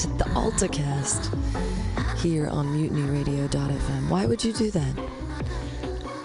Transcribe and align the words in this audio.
to 0.00 0.08
the 0.08 0.24
AltaCast 0.24 1.28
here 2.20 2.48
on 2.48 2.66
MutinyRadio.fm? 2.68 4.08
Why 4.08 4.24
would 4.24 4.42
you 4.42 4.52
do 4.52 4.70
that? 4.70 4.94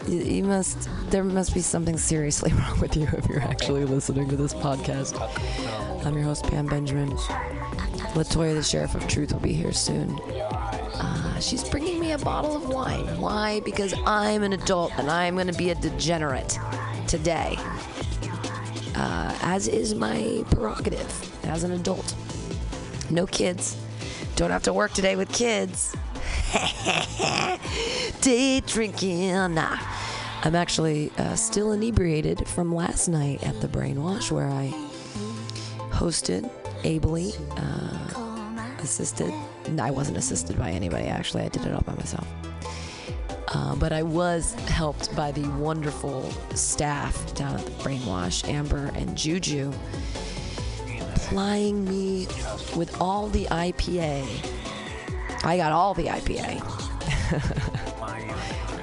You, 0.07 0.19
you 0.19 0.43
must. 0.43 0.89
There 1.09 1.23
must 1.23 1.53
be 1.53 1.59
something 1.59 1.97
seriously 1.97 2.53
wrong 2.55 2.79
with 2.79 2.95
you 2.95 3.07
if 3.13 3.27
you're 3.27 3.41
actually 3.41 3.83
listening 3.83 4.29
to 4.29 4.37
this 4.37 4.53
podcast. 4.53 5.15
I'm 6.05 6.15
your 6.15 6.23
host 6.23 6.45
Pam 6.45 6.67
Benjamin. 6.67 7.09
Latoya, 8.15 8.53
the 8.53 8.63
sheriff 8.63 8.95
of 8.95 9.05
truth, 9.07 9.33
will 9.33 9.41
be 9.41 9.53
here 9.53 9.73
soon. 9.73 10.17
Uh, 10.19 11.39
she's 11.41 11.67
bringing 11.67 11.99
me 11.99 12.13
a 12.13 12.17
bottle 12.17 12.55
of 12.55 12.69
wine. 12.69 13.19
Why? 13.19 13.59
Because 13.65 13.93
I'm 14.05 14.43
an 14.43 14.53
adult 14.53 14.97
and 14.97 15.09
I'm 15.09 15.35
going 15.35 15.47
to 15.47 15.57
be 15.57 15.71
a 15.71 15.75
degenerate 15.75 16.57
today 17.07 17.57
uh, 18.95 19.37
as 19.41 19.67
is 19.67 19.95
my 19.95 20.43
prerogative 20.51 21.45
as 21.45 21.63
an 21.63 21.71
adult. 21.71 22.15
No 23.09 23.25
kids. 23.25 23.77
Don't 24.35 24.51
have 24.51 24.63
to 24.63 24.73
work 24.73 24.93
today 24.93 25.15
with 25.15 25.31
kids. 25.31 25.95
Day 28.21 28.61
drinking. 28.61 29.35
I'm 30.45 30.55
actually 30.55 31.11
uh, 31.17 31.35
still 31.35 31.71
inebriated 31.71 32.47
from 32.47 32.73
last 32.73 33.07
night 33.07 33.43
at 33.43 33.61
the 33.61 33.67
Brainwash 33.67 34.31
where 34.31 34.47
I 34.47 34.73
hosted 35.91 36.49
ably, 36.83 37.33
uh, 37.57 38.75
assisted. 38.79 39.33
I 39.79 39.91
wasn't 39.91 40.17
assisted 40.17 40.57
by 40.57 40.71
anybody, 40.71 41.05
actually. 41.05 41.43
I 41.43 41.49
did 41.49 41.65
it 41.65 41.73
all 41.73 41.81
by 41.81 41.95
myself. 41.95 42.27
Uh, 43.47 43.75
but 43.75 43.93
I 43.93 44.03
was 44.03 44.53
helped 44.67 45.15
by 45.15 45.31
the 45.31 45.47
wonderful 45.57 46.29
staff 46.53 47.33
down 47.35 47.55
at 47.55 47.65
the 47.65 47.71
Brainwash, 47.71 48.47
Amber 48.49 48.91
and 48.95 49.17
Juju, 49.17 49.71
plying 51.25 51.85
me 51.85 52.27
with 52.75 52.95
all 53.01 53.27
the 53.27 53.45
IPA. 53.45 54.25
I 55.43 55.57
got 55.57 55.71
all 55.71 55.93
the 55.93 56.05
IPA. 56.05 56.61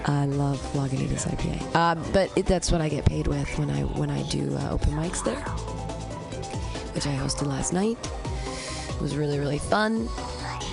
I 0.09 0.27
love 0.27 0.59
Lagunitas 0.73 1.29
IPA, 1.29 1.77
um, 1.77 2.05
but 2.13 2.37
it, 2.37 2.47
that's 2.47 2.73
what 2.73 2.81
I 2.81 2.89
get 2.89 3.05
paid 3.05 3.29
with 3.29 3.57
when 3.57 3.71
I 3.71 3.83
when 3.83 4.11
I 4.11 4.23
do 4.25 4.57
uh, 4.57 4.71
open 4.73 4.95
mics 4.95 5.23
there, 5.25 5.39
which 6.95 7.07
I 7.07 7.15
hosted 7.15 7.47
last 7.47 7.73
night. 7.73 7.97
It 8.89 9.01
was 9.01 9.17
really 9.17 9.39
really 9.39 9.59
fun. 9.59 10.09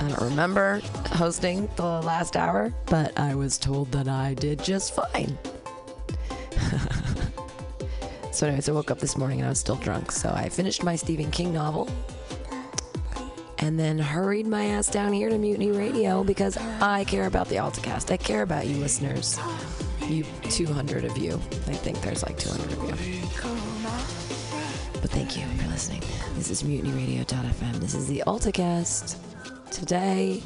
I 0.02 0.08
don't 0.08 0.22
remember 0.22 0.82
hosting 1.12 1.70
the 1.76 1.84
last 1.84 2.36
hour, 2.36 2.74
but 2.88 3.18
I 3.20 3.36
was 3.36 3.60
told 3.60 3.92
that 3.92 4.08
I 4.08 4.34
did 4.34 4.64
just 4.64 4.96
fine. 4.96 5.38
so, 8.40 8.48
anyways, 8.48 8.70
I 8.70 8.72
woke 8.72 8.90
up 8.90 9.00
this 9.00 9.18
morning 9.18 9.40
and 9.40 9.48
I 9.48 9.50
was 9.50 9.60
still 9.60 9.76
drunk. 9.76 10.14
So, 10.14 10.32
I 10.34 10.48
finished 10.48 10.82
my 10.82 10.96
Stephen 10.96 11.30
King 11.30 11.52
novel 11.52 11.90
and 13.58 13.78
then 13.78 14.00
hurried 14.00 14.48
my 14.48 14.64
ass 14.68 14.88
down 14.88 15.12
here 15.12 15.28
to 15.28 15.38
Mutiny 15.38 15.72
Radio 15.72 16.24
because 16.24 16.56
I 16.80 17.04
care 17.04 17.28
about 17.28 17.50
the 17.50 17.58
AltaCast. 17.58 18.12
I 18.12 18.16
care 18.16 18.44
about 18.44 18.66
you 18.66 18.78
listeners. 18.78 19.38
You 20.08 20.24
200 20.44 21.04
of 21.04 21.18
you. 21.18 21.34
I 21.34 21.74
think 21.74 22.00
there's 22.00 22.24
like 22.24 22.38
200 22.38 22.72
of 22.72 23.06
you. 23.06 23.22
But 25.02 25.12
thank 25.12 25.38
you 25.38 25.46
for 25.58 25.68
listening. 25.68 26.04
This 26.36 26.50
is 26.50 26.64
MutinyRadio.fm. 26.64 27.74
This 27.82 27.94
is 27.94 28.08
the 28.08 28.24
AltaCast 28.26 29.18
today 29.70 30.42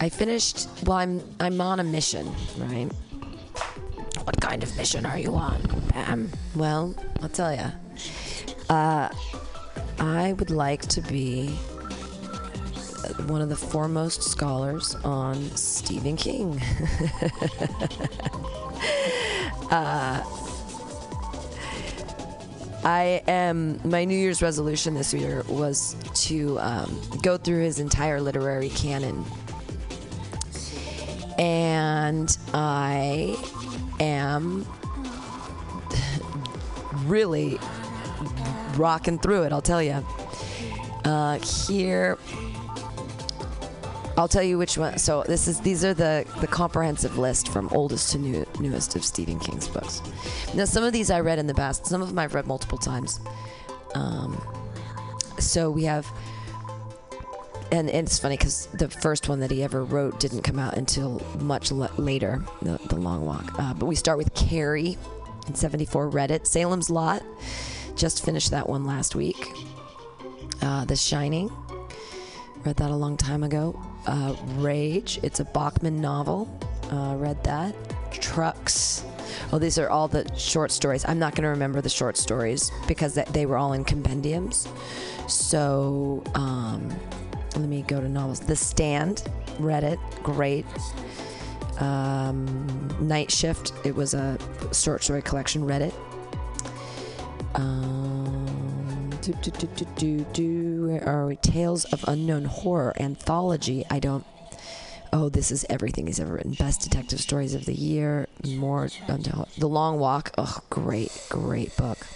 I 0.00 0.08
finished 0.08 0.68
well 0.84 0.98
I'm 0.98 1.20
I'm 1.40 1.60
on 1.60 1.80
a 1.80 1.84
mission, 1.84 2.32
right? 2.58 2.90
What 4.24 4.40
kind 4.40 4.62
of 4.62 4.76
mission 4.76 5.04
are 5.04 5.18
you 5.18 5.34
on, 5.34 5.60
Pam? 5.88 6.30
Well, 6.54 6.94
I'll 7.20 7.28
tell 7.28 7.52
you. 7.54 7.72
Uh, 8.68 9.08
I 9.98 10.32
would 10.34 10.50
like 10.50 10.82
to 10.88 11.00
be 11.00 11.48
one 13.26 13.42
of 13.42 13.48
the 13.48 13.56
foremost 13.56 14.22
scholars 14.22 14.94
on 15.04 15.42
Stephen 15.56 16.16
King. 16.16 16.60
uh, 19.70 20.22
I 22.84 23.22
am. 23.28 23.80
My 23.88 24.04
New 24.04 24.16
Year's 24.16 24.42
resolution 24.42 24.94
this 24.94 25.12
year 25.14 25.42
was 25.48 25.94
to 26.26 26.58
um, 26.60 27.00
go 27.22 27.36
through 27.36 27.62
his 27.62 27.78
entire 27.78 28.20
literary 28.20 28.70
canon, 28.70 29.24
and 31.38 32.36
I 32.52 33.36
am 34.00 34.66
really 37.04 37.58
rocking 38.76 39.18
through 39.18 39.42
it. 39.42 39.52
I'll 39.52 39.62
tell 39.62 39.82
you. 39.82 40.04
Uh, 41.04 41.38
here, 41.38 42.16
I'll 44.16 44.28
tell 44.28 44.42
you 44.42 44.56
which 44.58 44.78
one. 44.78 44.98
So 44.98 45.24
this 45.26 45.48
is 45.48 45.60
these 45.60 45.84
are 45.84 45.94
the 45.94 46.24
the 46.40 46.46
comprehensive 46.46 47.18
list 47.18 47.48
from 47.48 47.68
oldest 47.70 48.12
to 48.12 48.18
new, 48.18 48.46
newest 48.60 48.94
of 48.94 49.04
Stephen 49.04 49.40
King's 49.40 49.68
books. 49.68 50.00
Now 50.54 50.64
some 50.64 50.84
of 50.84 50.92
these 50.92 51.10
I 51.10 51.20
read 51.20 51.38
in 51.38 51.46
the 51.46 51.54
past. 51.54 51.86
Some 51.86 52.02
of 52.02 52.08
them 52.08 52.18
I've 52.18 52.34
read 52.34 52.46
multiple 52.46 52.78
times. 52.78 53.20
Um, 53.94 54.40
so 55.38 55.70
we 55.70 55.84
have, 55.84 56.06
and, 57.72 57.88
and 57.88 58.06
it's 58.06 58.18
funny 58.18 58.36
because 58.36 58.66
the 58.74 58.88
first 58.88 59.28
one 59.28 59.40
that 59.40 59.50
he 59.50 59.62
ever 59.62 59.82
wrote 59.82 60.20
didn't 60.20 60.42
come 60.42 60.58
out 60.58 60.76
until 60.76 61.22
much 61.40 61.72
later, 61.72 62.44
the, 62.60 62.78
the 62.88 62.96
Long 62.96 63.24
Walk. 63.24 63.58
Uh, 63.58 63.72
but 63.72 63.86
we 63.86 63.94
start 63.94 64.18
with 64.18 64.32
Carrie 64.34 64.98
in 65.48 65.54
'74. 65.54 66.10
Read 66.10 66.30
it. 66.30 66.46
Salem's 66.46 66.90
Lot. 66.90 67.22
Just 67.96 68.24
finished 68.24 68.50
that 68.50 68.68
one 68.68 68.84
last 68.84 69.14
week. 69.14 69.48
Uh, 70.60 70.84
the 70.84 70.96
Shining. 70.96 71.50
Read 72.64 72.76
that 72.76 72.90
a 72.90 72.96
long 72.96 73.16
time 73.16 73.42
ago. 73.42 73.80
Uh, 74.06 74.36
Rage. 74.56 75.18
It's 75.22 75.40
a 75.40 75.44
Bachman 75.44 76.00
novel. 76.00 76.48
Uh, 76.90 77.14
read 77.16 77.42
that. 77.44 77.74
Trucks. 78.12 79.04
Well, 79.50 79.58
these 79.58 79.78
are 79.78 79.88
all 79.88 80.08
the 80.08 80.30
short 80.36 80.70
stories. 80.70 81.04
I'm 81.08 81.18
not 81.18 81.34
going 81.34 81.44
to 81.44 81.48
remember 81.48 81.80
the 81.80 81.88
short 81.88 82.18
stories 82.18 82.70
because 82.86 83.14
they 83.14 83.46
were 83.46 83.56
all 83.56 83.72
in 83.72 83.84
compendiums. 83.84 84.68
So 85.26 86.22
um, 86.34 86.94
let 87.56 87.68
me 87.68 87.82
go 87.82 88.00
to 88.00 88.08
novels. 88.08 88.40
The 88.40 88.56
Stand. 88.56 89.22
Read 89.58 89.84
it. 89.84 89.98
Great. 90.22 90.66
Um, 91.78 92.88
Night 93.00 93.30
Shift. 93.30 93.72
It 93.84 93.94
was 93.94 94.14
a 94.14 94.38
short 94.72 95.02
story 95.02 95.22
collection. 95.22 95.64
Read 95.64 95.82
it. 95.82 95.94
Um, 97.54 99.10
do, 99.20 99.32
do, 99.34 99.50
do, 99.50 99.66
do, 99.76 99.84
do, 99.96 100.26
do. 100.32 100.86
Where 100.86 101.08
are 101.08 101.26
we? 101.26 101.36
Tales 101.36 101.84
of 101.86 102.04
Unknown 102.08 102.44
Horror 102.44 102.94
anthology. 102.98 103.84
I 103.90 103.98
don't. 103.98 104.24
Oh, 105.12 105.28
this 105.28 105.50
is 105.50 105.66
everything 105.68 106.06
he's 106.06 106.18
ever 106.20 106.32
written. 106.32 106.52
Best 106.52 106.80
detective 106.80 107.20
stories 107.20 107.54
of 107.54 107.66
the 107.66 107.74
year. 107.74 108.28
More. 108.46 108.88
The 109.06 109.68
Long 109.68 109.98
Walk. 109.98 110.32
Oh, 110.38 110.58
great, 110.70 111.10
great 111.28 111.76
book. 111.76 112.06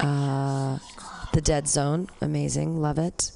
Uh, 0.00 0.78
the 1.32 1.42
Dead 1.42 1.68
Zone. 1.68 2.08
Amazing. 2.22 2.80
Love 2.80 2.98
it. 2.98 3.32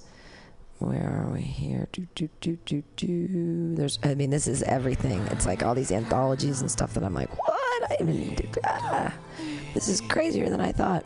Where 0.81 1.25
are 1.27 1.31
we 1.31 1.43
here? 1.43 1.89
Do, 1.93 2.07
do, 2.15 2.31
do, 2.41 2.57
do, 2.65 2.83
do. 2.97 3.75
There's. 3.75 3.99
I 4.03 4.15
mean, 4.15 4.31
this 4.31 4.47
is 4.47 4.63
everything. 4.63 5.21
It's 5.31 5.45
like 5.45 5.63
all 5.63 5.75
these 5.75 5.93
anthologies 5.93 6.63
and 6.63 6.71
stuff 6.71 6.95
that 6.95 7.05
I'm 7.05 7.13
like, 7.13 7.29
what? 7.39 7.91
I 7.91 7.97
even. 8.01 8.49
Ah, 8.65 9.15
this 9.75 9.89
is 9.89 10.01
crazier 10.01 10.49
than 10.49 10.61
I 10.61 10.73
thought. 10.73 11.05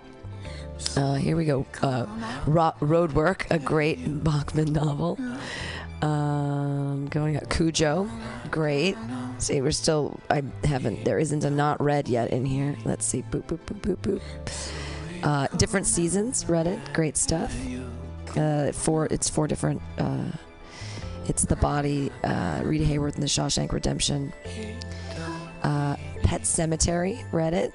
Uh, 0.96 1.14
here 1.14 1.36
we 1.36 1.44
go. 1.44 1.66
Uh, 1.82 2.06
Ro- 2.46 2.74
Roadwork, 2.80 3.50
a 3.50 3.58
great 3.58 3.98
Bachman 4.22 4.72
novel. 4.72 5.18
Um, 6.02 7.08
going 7.08 7.36
up. 7.36 7.50
Cujo, 7.50 8.08
great. 8.52 8.96
See, 9.38 9.60
we're 9.60 9.72
still. 9.72 10.20
I 10.30 10.44
haven't. 10.62 11.04
There 11.04 11.18
isn't 11.18 11.42
a 11.42 11.50
not 11.50 11.82
read 11.82 12.08
yet 12.08 12.30
in 12.30 12.44
here. 12.44 12.76
Let's 12.84 13.04
see. 13.04 13.22
Boop 13.22 13.42
boop 13.44 13.58
boop 13.66 13.80
boop 13.80 13.96
boop. 13.96 14.72
Uh, 15.24 15.48
different 15.56 15.88
seasons. 15.88 16.48
Read 16.48 16.68
it. 16.68 16.78
Great 16.92 17.16
stuff. 17.16 17.52
Uh, 18.36 18.72
four. 18.72 19.06
It's 19.06 19.28
four 19.28 19.46
different. 19.46 19.80
Uh, 19.98 20.30
it's 21.26 21.44
the 21.44 21.56
body. 21.56 22.10
Uh, 22.22 22.60
Rita 22.64 22.84
Hayworth 22.84 23.14
and 23.14 23.22
the 23.22 23.28
Shawshank 23.28 23.72
Redemption. 23.72 24.32
Uh, 25.62 25.96
Pet 26.22 26.42
Sematary. 26.42 27.24
Read 27.32 27.54
it. 27.54 27.72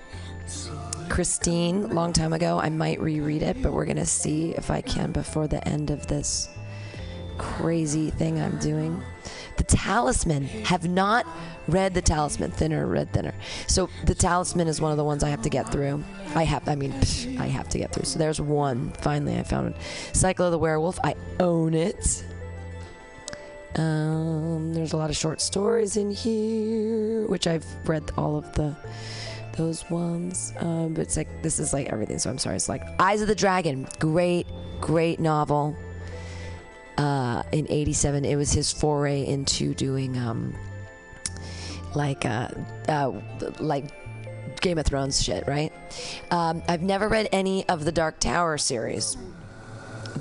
Christine, 1.09 1.89
long 1.89 2.13
time 2.13 2.33
ago. 2.33 2.59
I 2.59 2.69
might 2.69 2.99
reread 3.01 3.41
it, 3.41 3.61
but 3.61 3.73
we're 3.73 3.85
gonna 3.85 4.05
see 4.05 4.51
if 4.51 4.69
I 4.69 4.81
can 4.81 5.11
before 5.11 5.47
the 5.47 5.67
end 5.67 5.89
of 5.89 6.05
this 6.07 6.49
crazy 7.37 8.11
thing 8.11 8.39
I'm 8.39 8.57
doing. 8.59 9.01
The 9.59 9.65
Talisman. 9.65 10.45
Have 10.45 10.87
not 10.89 11.27
read 11.67 11.93
The 11.93 12.01
Talisman. 12.01 12.51
Thinner, 12.51 12.87
read 12.87 13.11
thinner. 13.11 13.33
So 13.67 13.89
The 14.05 14.15
Talisman 14.15 14.69
is 14.69 14.79
one 14.79 14.91
of 14.91 14.97
the 14.97 15.03
ones 15.03 15.21
I 15.21 15.29
have 15.29 15.41
to 15.41 15.49
get 15.49 15.69
through. 15.69 16.01
I 16.33 16.43
have. 16.43 16.67
I 16.69 16.75
mean, 16.75 16.93
psh, 16.93 17.37
I 17.37 17.47
have 17.47 17.67
to 17.69 17.77
get 17.77 17.91
through. 17.91 18.05
So 18.05 18.19
there's 18.19 18.39
one. 18.39 18.91
Finally, 19.01 19.37
I 19.37 19.43
found 19.43 19.75
it. 19.75 19.81
Cycle 20.15 20.45
of 20.45 20.53
the 20.53 20.57
Werewolf. 20.57 20.97
I 21.03 21.15
own 21.41 21.73
it. 21.73 22.23
Um, 23.75 24.73
there's 24.73 24.93
a 24.93 24.97
lot 24.97 25.09
of 25.09 25.17
short 25.17 25.41
stories 25.41 25.97
in 25.97 26.09
here, 26.09 27.27
which 27.27 27.45
I've 27.45 27.65
read 27.85 28.09
all 28.17 28.37
of 28.37 28.51
the 28.53 28.75
those 29.57 29.87
ones. 29.89 30.53
Um, 30.59 30.93
but 30.93 31.01
it's 31.01 31.17
like 31.17 31.41
this 31.41 31.59
is 31.59 31.73
like 31.73 31.87
everything. 31.87 32.17
So 32.17 32.29
I'm 32.29 32.37
sorry. 32.37 32.55
It's 32.55 32.69
like 32.69 32.83
Eyes 32.97 33.21
of 33.21 33.27
the 33.27 33.35
Dragon. 33.35 33.89
Great, 33.99 34.47
great 34.79 35.19
novel. 35.19 35.75
Uh, 36.99 37.43
in 37.53 37.65
'87, 37.69 38.25
it 38.25 38.35
was 38.35 38.51
his 38.51 38.73
foray 38.73 39.25
into 39.25 39.73
doing 39.73 40.17
um, 40.17 40.53
like 41.95 42.25
uh, 42.25 42.49
uh, 42.89 43.13
like 43.59 43.85
Game 44.59 44.77
of 44.77 44.85
Thrones 44.85 45.23
shit, 45.23 45.47
right? 45.47 45.71
Um, 46.29 46.61
I've 46.67 46.81
never 46.81 47.07
read 47.07 47.29
any 47.31 47.67
of 47.69 47.85
the 47.85 47.93
Dark 47.93 48.19
Tower 48.19 48.57
series. 48.57 49.15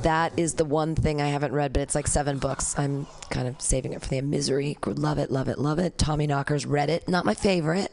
That 0.02 0.38
is 0.38 0.54
the 0.54 0.64
one 0.64 0.94
thing 0.94 1.20
I 1.20 1.26
haven't 1.26 1.52
read, 1.52 1.72
but 1.72 1.82
it's 1.82 1.96
like 1.96 2.06
seven 2.06 2.38
books. 2.38 2.78
I'm 2.78 3.08
kind 3.30 3.48
of 3.48 3.60
saving 3.60 3.94
it 3.94 4.02
for 4.02 4.08
the 4.08 4.20
misery. 4.20 4.78
Love 4.86 5.18
it, 5.18 5.32
love 5.32 5.48
it, 5.48 5.58
love 5.58 5.80
it. 5.80 5.98
Tommy 5.98 6.28
Knockers 6.28 6.64
read 6.64 6.90
it. 6.90 7.08
Not 7.08 7.24
my 7.24 7.34
favorite. 7.34 7.92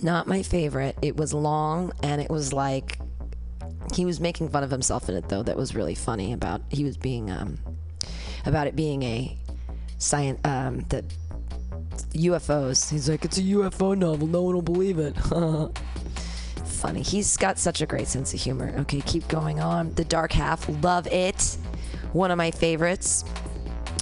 Not 0.00 0.26
my 0.26 0.42
favorite. 0.42 0.96
It 1.02 1.16
was 1.16 1.32
long 1.32 1.92
and 2.02 2.20
it 2.20 2.28
was 2.28 2.52
like 2.52 2.98
he 3.94 4.04
was 4.04 4.18
making 4.18 4.48
fun 4.48 4.64
of 4.64 4.70
himself 4.70 5.08
in 5.08 5.14
it 5.14 5.28
though. 5.28 5.44
That 5.44 5.56
was 5.56 5.76
really 5.76 5.94
funny 5.94 6.32
about 6.32 6.62
he 6.70 6.82
was 6.82 6.96
being 6.96 7.30
um 7.30 7.58
about 8.44 8.66
it 8.66 8.76
being 8.76 9.02
a 9.02 9.36
science 9.98 10.40
um 10.44 10.80
the 10.88 11.04
UFOs. 12.14 12.90
He's 12.90 13.08
like, 13.08 13.24
it's 13.24 13.38
a 13.38 13.42
UFO 13.42 13.96
novel. 13.96 14.26
No 14.26 14.42
one 14.42 14.54
will 14.54 14.62
believe 14.62 14.98
it. 14.98 15.16
Funny. 16.64 17.02
He's 17.02 17.36
got 17.36 17.58
such 17.58 17.80
a 17.80 17.86
great 17.86 18.08
sense 18.08 18.34
of 18.34 18.40
humor. 18.40 18.74
Okay, 18.80 19.00
keep 19.02 19.28
going 19.28 19.60
on. 19.60 19.94
The 19.94 20.04
Dark 20.04 20.32
Half. 20.32 20.68
Love 20.82 21.06
it. 21.06 21.56
One 22.12 22.30
of 22.30 22.38
my 22.38 22.50
favorites. 22.50 23.24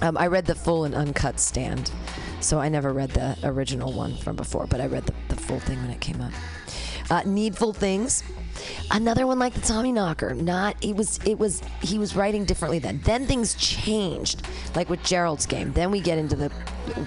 Um, 0.03 0.17
I 0.17 0.29
read 0.29 0.47
the 0.47 0.55
full 0.55 0.85
and 0.85 0.95
uncut 0.95 1.39
stand. 1.39 1.93
So 2.41 2.59
I 2.59 2.69
never 2.71 2.93
read 2.93 3.11
the 3.11 3.37
original 3.45 3.93
one 3.93 4.17
from 4.17 4.35
before, 4.35 4.67
but 4.67 4.81
I 4.81 4.87
read 4.87 5.05
the, 5.05 5.15
the 5.29 5.37
full 5.37 5.61
thing 5.61 5.81
when 5.83 5.91
it 5.91 6.01
came 6.01 6.21
up. 6.23 6.33
Uh, 7.11 7.23
Needful 7.25 7.73
Things. 7.73 8.23
Another 8.91 9.27
one 9.27 9.39
like 9.39 9.55
the 9.55 9.61
Tommy 9.61 9.93
Knocker. 9.93 10.35
Not 10.35 10.77
it 10.83 10.95
was 10.97 11.19
it 11.25 11.39
was 11.39 11.63
he 11.83 11.99
was 11.99 12.15
writing 12.15 12.45
differently 12.45 12.79
then. 12.79 13.01
Then 13.05 13.27
things 13.27 13.55
changed, 13.55 14.47
like 14.75 14.89
with 14.89 15.03
Gerald's 15.03 15.47
game. 15.47 15.73
Then 15.73 15.91
we 15.91 16.01
get 16.01 16.19
into 16.19 16.37
the 16.37 16.49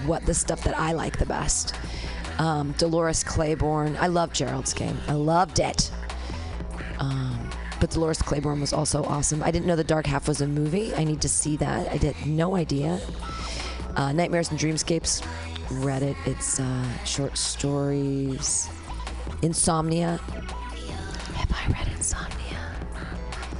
what 0.06 0.24
the 0.26 0.34
stuff 0.34 0.62
that 0.64 0.76
I 0.78 0.92
like 0.92 1.18
the 1.18 1.26
best. 1.26 1.74
Um, 2.38 2.72
Dolores 2.78 3.22
Claiborne. 3.22 3.96
I 3.98 4.08
love 4.08 4.32
Gerald's 4.32 4.74
game. 4.74 4.98
I 5.06 5.12
loved 5.12 5.60
it. 5.60 5.90
Um, 6.98 7.50
but 7.80 7.90
Dolores 7.90 8.20
Claiborne 8.20 8.60
was 8.60 8.72
also 8.72 9.04
awesome. 9.04 9.42
I 9.42 9.50
didn't 9.50 9.66
know 9.66 9.76
The 9.76 9.84
Dark 9.84 10.06
Half 10.06 10.26
was 10.26 10.40
a 10.40 10.46
movie. 10.46 10.94
I 10.94 11.04
need 11.04 11.20
to 11.20 11.28
see 11.28 11.56
that. 11.58 11.88
I 11.88 11.98
did 11.98 12.16
no 12.26 12.56
idea. 12.56 13.00
Uh, 13.96 14.12
Nightmares 14.12 14.50
and 14.50 14.58
Dreamscapes. 14.58 15.24
Read 15.70 16.02
it. 16.02 16.16
It's 16.26 16.58
uh, 16.58 17.04
short 17.04 17.36
stories. 17.38 18.68
Insomnia. 19.42 20.18
Have 21.34 21.52
I 21.52 21.72
read 21.72 21.88
Insomnia? 21.96 22.74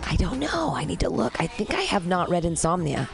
I 0.07 0.17
don't 0.17 0.39
know. 0.39 0.75
I 0.75 0.85
need 0.85 1.01
to 1.01 1.11
look. 1.11 1.41
I 1.41 1.47
think 1.47 1.75
I 1.75 1.83
have 1.83 2.07
not 2.07 2.29
read 2.29 2.45
Insomnia. 2.45 3.09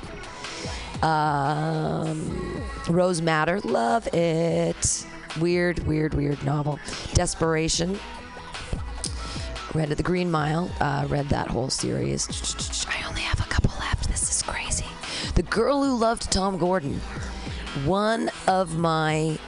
Um, 1.03 2.63
Rose 2.89 3.23
Madder. 3.23 3.61
Love 3.61 4.07
it. 4.15 5.07
Weird, 5.41 5.87
weird, 5.87 6.15
weird 6.15 6.43
novel. 6.45 6.79
Desperation. 7.15 7.99
Read 9.75 9.89
The 9.91 10.03
Green 10.03 10.31
Mile. 10.31 10.71
Uh, 10.81 11.07
read 11.09 11.29
that 11.29 11.47
whole 11.49 11.71
series. 11.71 12.27
I 12.89 13.09
only 13.09 13.23
have 13.23 13.39
a 13.41 13.49
couple 13.49 13.71
left. 13.79 14.09
This 14.09 14.23
is 14.23 14.43
crazy. 14.43 14.87
The 15.37 15.43
Girl 15.45 15.85
Who 15.85 15.97
Loved 15.97 16.31
Tom 16.31 16.59
Gordon. 16.59 17.01
One 17.85 18.31
of 18.49 18.77
my 18.77 19.39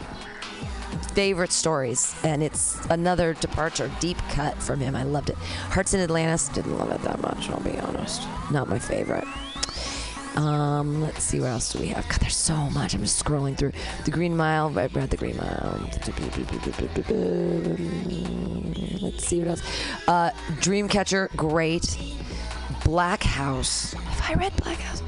favorite 1.14 1.52
stories, 1.52 2.14
and 2.24 2.42
it's 2.42 2.82
another 2.86 3.34
departure, 3.34 3.90
deep 4.00 4.18
cut 4.30 4.60
from 4.62 4.80
him. 4.80 4.96
I 4.96 5.02
loved 5.02 5.30
it. 5.30 5.36
Hearts 5.36 5.94
in 5.94 6.00
Atlantis, 6.00 6.48
didn't 6.48 6.78
love 6.78 6.90
it 6.90 7.02
that 7.02 7.20
much, 7.20 7.50
I'll 7.50 7.60
be 7.60 7.78
honest. 7.78 8.22
Not 8.50 8.68
my 8.68 8.78
favorite. 8.78 9.26
Um, 10.36 11.02
let's 11.02 11.22
see 11.22 11.40
what 11.40 11.50
else 11.50 11.72
do 11.72 11.78
we 11.80 11.88
have. 11.88 12.08
God, 12.08 12.20
there's 12.20 12.36
so 12.36 12.54
much. 12.70 12.94
I'm 12.94 13.02
just 13.02 13.22
scrolling 13.22 13.56
through. 13.56 13.72
The 14.04 14.10
Green 14.10 14.34
Mile. 14.34 14.68
I 14.78 14.86
read 14.86 15.10
The 15.10 15.16
Green 15.18 15.36
Mile. 15.36 15.78
Let's 19.02 19.26
see 19.26 19.40
what 19.40 19.48
else. 19.48 19.62
Uh, 20.08 20.30
Dreamcatcher, 20.60 21.36
great. 21.36 21.98
Black 22.84 23.22
House. 23.22 23.92
Have 23.92 24.30
I 24.30 24.40
read 24.40 24.56
Black 24.56 24.78
House? 24.78 25.02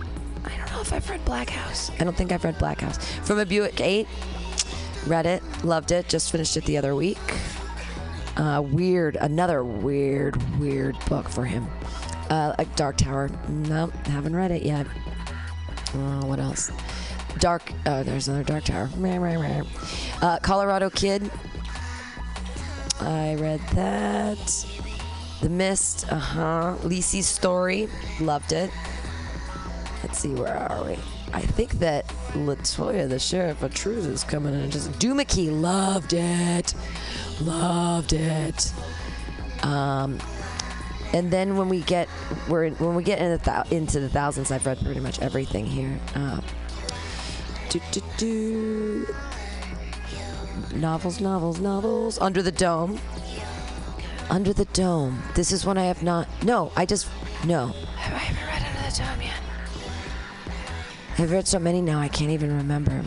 I 0.45 0.57
don't 0.59 0.71
know 0.73 0.81
if 0.83 0.93
I've 0.93 1.09
read 1.09 1.25
Black 1.25 1.49
House. 1.49 1.91
I 1.99 2.05
don't 2.05 2.17
think 2.17 2.31
I've 2.31 2.45
read 2.45 2.59
Black 2.59 2.83
House. 2.83 2.99
From 3.23 3.39
a 3.39 3.47
Buick 3.47 3.81
8. 3.81 4.07
Read 5.07 5.27
it, 5.27 5.43
loved 5.65 5.93
it, 5.93 6.09
just 6.09 6.33
finished 6.33 6.57
it 6.57 6.65
the 6.65 6.79
other 6.79 6.95
week. 6.95 7.19
Uh, 8.37 8.63
weird, 8.65 9.17
another 9.17 9.63
weird, 9.63 10.37
weird 10.59 10.97
book 11.09 11.29
for 11.29 11.45
him. 11.45 11.67
Uh, 12.31 12.55
Dark 12.75 12.97
Tower. 12.97 13.31
Nope, 13.49 13.93
haven't 14.07 14.35
read 14.35 14.51
it 14.51 14.63
yet. 14.63 14.87
Uh, 15.95 16.25
what 16.25 16.41
else? 16.41 16.73
Dark. 17.39 17.71
Oh, 17.87 18.03
there's 18.03 18.29
another 18.29 18.45
Dark 18.45 18.65
Tower. 18.65 18.89
Uh, 20.23 20.39
Colorado 20.41 20.91
Kid. 20.91 21.31
I 23.01 23.35
read 23.35 23.61
that. 23.75 24.67
The 25.43 25.49
Mist. 25.51 26.11
Uh 26.11 26.19
huh. 26.19 26.77
Lisey's 26.83 27.27
Story. 27.27 27.89
Loved 28.21 28.53
it. 28.53 28.71
Let's 30.03 30.19
see, 30.19 30.35
where 30.35 30.57
are 30.57 30.85
we? 30.85 30.99
I 31.33 31.41
think 31.41 31.73
that 31.73 32.13
Latoya, 32.35 33.09
the 33.09 33.19
sheriff 33.19 33.63
of 33.63 33.73
Truth, 33.73 34.07
is 34.07 34.25
coming 34.25 34.55
in 34.55 34.61
and 34.61 34.73
just 34.73 34.99
Duma 34.99 35.25
Key 35.25 35.51
loved 35.51 36.13
it, 36.13 36.75
loved 37.41 38.13
it. 38.13 38.73
Um, 39.63 40.19
and 41.13 41.31
then 41.31 41.57
when 41.57 41.69
we 41.69 41.83
get 41.83 42.09
we're 42.49 42.71
when 42.71 42.97
we 42.97 43.05
get 43.05 43.21
into 43.21 44.01
the, 44.01 44.09
thousands, 44.09 44.51
I've 44.51 44.67
read 44.67 44.81
pretty 44.81 45.01
much 45.01 45.21
everything 45.21 45.65
here. 45.65 45.99
Uh, 46.15 46.41
do, 47.71 47.81
do, 47.93 48.01
do. 48.17 49.07
Novels, 50.75 51.21
novels, 51.21 51.61
novels. 51.61 52.19
Under 52.19 52.43
the 52.43 52.53
Dome. 52.53 52.99
Under 54.29 54.53
the 54.53 54.65
Dome. 54.67 55.23
This 55.35 55.53
is 55.53 55.65
one 55.65 55.79
I 55.79 55.85
have 55.85 56.03
not. 56.03 56.27
No, 56.43 56.73
I 56.77 56.85
just 56.85 57.09
no. 57.45 57.69
Have 57.97 58.15
I 58.15 58.19
haven't 58.19 58.47
read 58.47 58.77
Under 58.77 58.91
the 58.91 58.97
Dome 58.99 59.23
yet? 59.23 59.44
I've 61.17 61.31
read 61.31 61.47
so 61.47 61.61
many 61.61 61.81
now 61.81 62.01
I 62.01 62.09
can't 62.09 62.31
even 62.31 62.57
remember. 62.57 63.03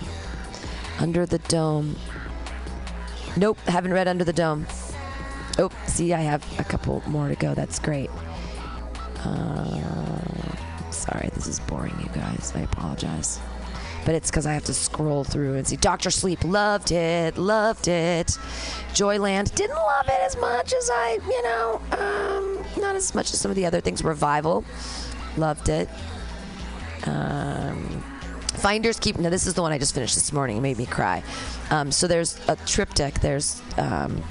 Under 1.00 1.26
the 1.26 1.40
Dome. 1.40 1.98
Nope, 3.36 3.60
haven't 3.68 3.94
read 3.94 4.08
Under 4.08 4.24
the 4.24 4.34
Dome. 4.34 4.66
Oh, 5.60 5.70
see, 5.88 6.14
I 6.14 6.22
have 6.22 6.44
a 6.60 6.64
couple 6.64 7.04
more 7.08 7.28
to 7.28 7.36
go. 7.36 7.54
That's 7.54 7.80
great. 7.80 8.10
Uh, 9.24 10.92
sorry, 10.92 11.30
this 11.34 11.48
is 11.48 11.60
boring, 11.62 11.96
you 12.00 12.10
guys. 12.14 12.54
I 12.56 12.62
apologize. 12.62 13.40
But 14.06 14.16
it's 14.16 14.32
because 14.32 14.46
I 14.46 14.54
have 14.54 14.64
to 14.66 14.74
scroll 14.74 15.26
through 15.26 15.56
and 15.56 15.68
see. 15.68 15.76
Doctor 15.76 16.10
Sleep, 16.10 16.44
loved 16.46 16.92
it, 16.92 17.38
loved 17.38 17.90
it. 17.90 18.28
Joyland, 18.94 19.54
didn't 19.54 19.76
love 19.76 20.08
it 20.08 20.22
as 20.22 20.38
much 20.38 20.74
as 20.74 20.90
I, 20.94 21.20
you 21.28 21.44
know, 21.44 21.82
um, 21.92 22.82
not 22.82 22.96
as 22.96 23.14
much 23.14 23.34
as 23.34 23.40
some 23.40 23.52
of 23.52 23.56
the 23.56 23.66
other 23.66 23.82
things. 23.82 24.04
Revival, 24.04 24.64
loved 25.36 25.68
it. 25.68 25.90
Um, 27.08 28.04
Finders 28.58 29.00
Keep. 29.00 29.20
Now, 29.20 29.30
this 29.30 29.48
is 29.48 29.54
the 29.54 29.62
one 29.62 29.72
I 29.72 29.78
just 29.78 29.94
finished 29.94 30.16
this 30.16 30.34
morning. 30.34 30.58
It 30.58 30.62
made 30.62 30.78
me 30.78 30.86
cry. 30.86 31.24
Um, 31.70 31.92
so 31.92 32.08
there's 32.08 32.40
a 32.48 32.56
triptych. 32.56 33.20
There's 33.22 33.62
um, 33.78 34.24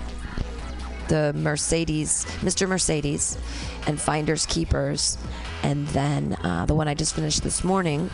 the 1.08 1.32
Mercedes, 1.34 2.24
Mr. 2.40 2.68
Mercedes, 2.68 3.38
and 3.86 4.00
Finders 4.00 4.46
Keepers, 4.46 5.16
and 5.62 5.86
then 5.88 6.36
uh, 6.42 6.66
the 6.66 6.74
one 6.74 6.88
I 6.88 6.94
just 6.94 7.14
finished 7.14 7.42
this 7.42 7.62
morning, 7.62 8.10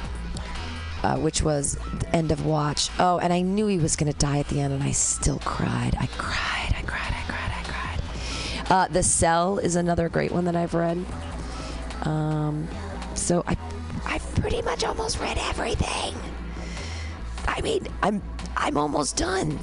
uh, 1.03 1.17
which 1.17 1.43
was 1.43 1.79
End 2.13 2.31
of 2.31 2.45
Watch. 2.45 2.91
Oh, 2.99 3.19
and 3.19 3.33
I 3.33 3.41
knew 3.41 3.67
he 3.67 3.79
was 3.79 3.97
going 3.97 4.13
to 4.13 4.19
die 4.19 4.39
at 4.39 4.49
the 4.49 4.61
end, 4.61 4.75
and 4.75 4.83
I 4.83 4.93
still 4.93 5.39
cried. 5.41 5.97
I 5.99 6.07
cried. 6.19 6.75
I 6.77 6.83
cried. 6.83 7.15
I 7.15 7.23
cried. 7.27 7.53
I 7.53 7.63
cried. 7.65 8.71
Uh, 8.71 8.89
the 8.89 9.03
Cell 9.03 9.59
is 9.59 9.77
another 9.77 10.09
great 10.09 10.33
one 10.33 10.45
that 10.45 10.57
I've 10.57 10.75
read. 10.75 11.05
Um, 12.03 12.69
so 13.15 13.45
I, 13.47 13.57
I've 14.05 14.35
pretty 14.37 14.63
much 14.63 14.85
almost 14.85 15.21
read 15.21 15.39
everything. 15.39 16.15
I 17.47 17.61
mean, 17.61 17.87
I'm 18.03 18.23
I'm 18.57 18.77
almost 18.77 19.17
done. 19.17 19.59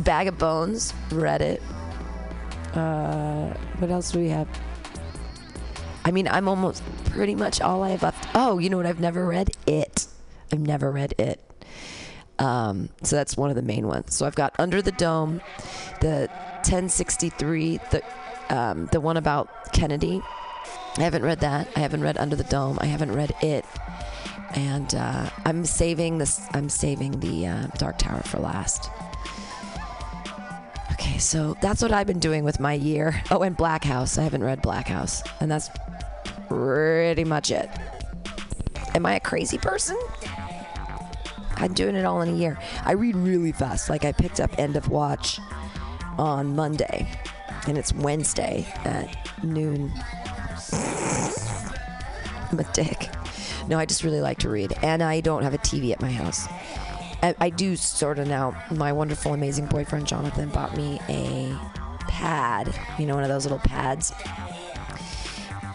Bag 0.00 0.28
of 0.28 0.38
Bones, 0.38 0.94
read 1.10 1.42
it. 1.42 1.62
Uh, 2.74 3.52
what 3.78 3.90
else 3.90 4.12
do 4.12 4.20
we 4.20 4.28
have? 4.28 4.48
I 6.04 6.10
mean, 6.10 6.28
I'm 6.28 6.48
almost 6.48 6.82
pretty 7.06 7.34
much 7.34 7.60
all 7.60 7.82
I 7.82 7.90
have 7.90 8.02
left. 8.02 8.28
Oh, 8.34 8.58
you 8.58 8.70
know 8.70 8.76
what? 8.76 8.86
I've 8.86 9.00
never 9.00 9.26
read 9.26 9.50
it. 9.66 10.06
I've 10.52 10.60
never 10.60 10.90
read 10.90 11.14
it. 11.18 11.40
Um, 12.38 12.88
so 13.02 13.16
that's 13.16 13.36
one 13.36 13.50
of 13.50 13.56
the 13.56 13.62
main 13.62 13.86
ones. 13.86 14.14
So 14.14 14.24
I've 14.24 14.34
got 14.34 14.54
Under 14.58 14.80
the 14.80 14.92
Dome, 14.92 15.40
the 16.00 16.28
1063, 16.62 17.80
the 17.90 18.02
um, 18.50 18.88
the 18.92 19.00
one 19.00 19.16
about 19.16 19.72
Kennedy. 19.72 20.22
I 20.98 21.02
haven't 21.02 21.22
read 21.22 21.40
that. 21.40 21.68
I 21.76 21.80
haven't 21.80 22.02
read 22.02 22.18
Under 22.18 22.34
the 22.34 22.44
Dome. 22.44 22.76
I 22.80 22.86
haven't 22.86 23.12
read 23.12 23.32
it, 23.40 23.64
and 24.54 24.92
uh, 24.96 25.30
I'm 25.44 25.64
saving 25.64 26.18
this. 26.18 26.40
I'm 26.52 26.68
saving 26.68 27.20
the 27.20 27.46
uh, 27.46 27.66
Dark 27.78 27.98
Tower 27.98 28.20
for 28.22 28.40
last. 28.40 28.90
Okay, 30.92 31.18
so 31.18 31.56
that's 31.62 31.80
what 31.80 31.92
I've 31.92 32.08
been 32.08 32.18
doing 32.18 32.42
with 32.42 32.58
my 32.58 32.72
year. 32.74 33.22
Oh, 33.30 33.42
and 33.42 33.56
Black 33.56 33.84
House. 33.84 34.18
I 34.18 34.24
haven't 34.24 34.42
read 34.42 34.60
Black 34.60 34.88
House, 34.88 35.22
and 35.40 35.48
that's 35.48 35.70
pretty 36.48 37.24
much 37.24 37.52
it. 37.52 37.70
Am 38.96 39.06
I 39.06 39.14
a 39.14 39.20
crazy 39.20 39.58
person? 39.58 39.96
I'm 41.56 41.74
doing 41.74 41.94
it 41.94 42.04
all 42.04 42.20
in 42.22 42.28
a 42.28 42.36
year. 42.36 42.58
I 42.84 42.92
read 42.92 43.14
really 43.14 43.52
fast. 43.52 43.88
Like 43.88 44.04
I 44.04 44.10
picked 44.10 44.40
up 44.40 44.58
End 44.58 44.74
of 44.74 44.88
Watch 44.88 45.38
on 46.18 46.56
Monday, 46.56 47.08
and 47.68 47.78
it's 47.78 47.92
Wednesday 47.92 48.66
at 48.84 49.44
noon. 49.44 49.92
I'm 50.72 52.58
a 52.58 52.64
dick. 52.72 53.10
No, 53.68 53.78
I 53.78 53.86
just 53.86 54.02
really 54.02 54.20
like 54.20 54.38
to 54.38 54.48
read, 54.48 54.72
and 54.82 55.02
I 55.02 55.20
don't 55.20 55.42
have 55.42 55.54
a 55.54 55.58
TV 55.58 55.92
at 55.92 56.00
my 56.00 56.10
house. 56.10 56.46
I, 57.22 57.34
I 57.40 57.50
do 57.50 57.76
sort 57.76 58.18
of 58.18 58.28
now. 58.28 58.56
My 58.70 58.92
wonderful, 58.92 59.34
amazing 59.34 59.66
boyfriend 59.66 60.06
Jonathan 60.06 60.48
bought 60.48 60.76
me 60.76 61.00
a 61.08 61.56
pad. 62.08 62.74
You 62.98 63.06
know, 63.06 63.14
one 63.14 63.24
of 63.24 63.28
those 63.28 63.44
little 63.44 63.58
pads. 63.58 64.12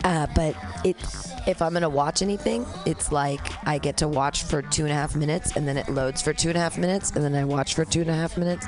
Uh, 0.03 0.27
but 0.35 0.55
it, 0.83 0.97
if 1.47 1.62
I'm 1.62 1.73
gonna 1.73 1.89
watch 1.89 2.21
anything, 2.21 2.65
it's 2.85 3.12
like 3.12 3.39
I 3.67 3.77
get 3.77 3.97
to 3.97 4.07
watch 4.07 4.43
for 4.43 4.62
two 4.62 4.83
and 4.83 4.91
a 4.91 4.95
half 4.95 5.15
minutes, 5.15 5.55
and 5.55 5.67
then 5.67 5.77
it 5.77 5.88
loads 5.89 6.21
for 6.21 6.33
two 6.33 6.50
and 6.50 6.57
a 6.57 6.62
half 6.62 6.77
minutes, 6.77 7.12
and 7.12 7.23
then 7.23 7.35
I 7.35 7.45
watch 7.45 7.73
for 7.75 7.85
two 7.85 8.01
and 8.01 8.09
a 8.09 8.13
half 8.13 8.38
minutes. 8.38 8.65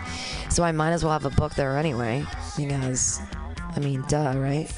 So 0.50 0.64
I 0.64 0.72
might 0.72 0.92
as 0.92 1.04
well 1.04 1.14
have 1.14 1.26
a 1.26 1.36
book 1.36 1.56
there 1.56 1.78
anyway, 1.78 2.26
because, 2.56 3.20
I 3.76 3.80
mean, 3.80 4.04
duh, 4.08 4.34
right? 4.38 4.72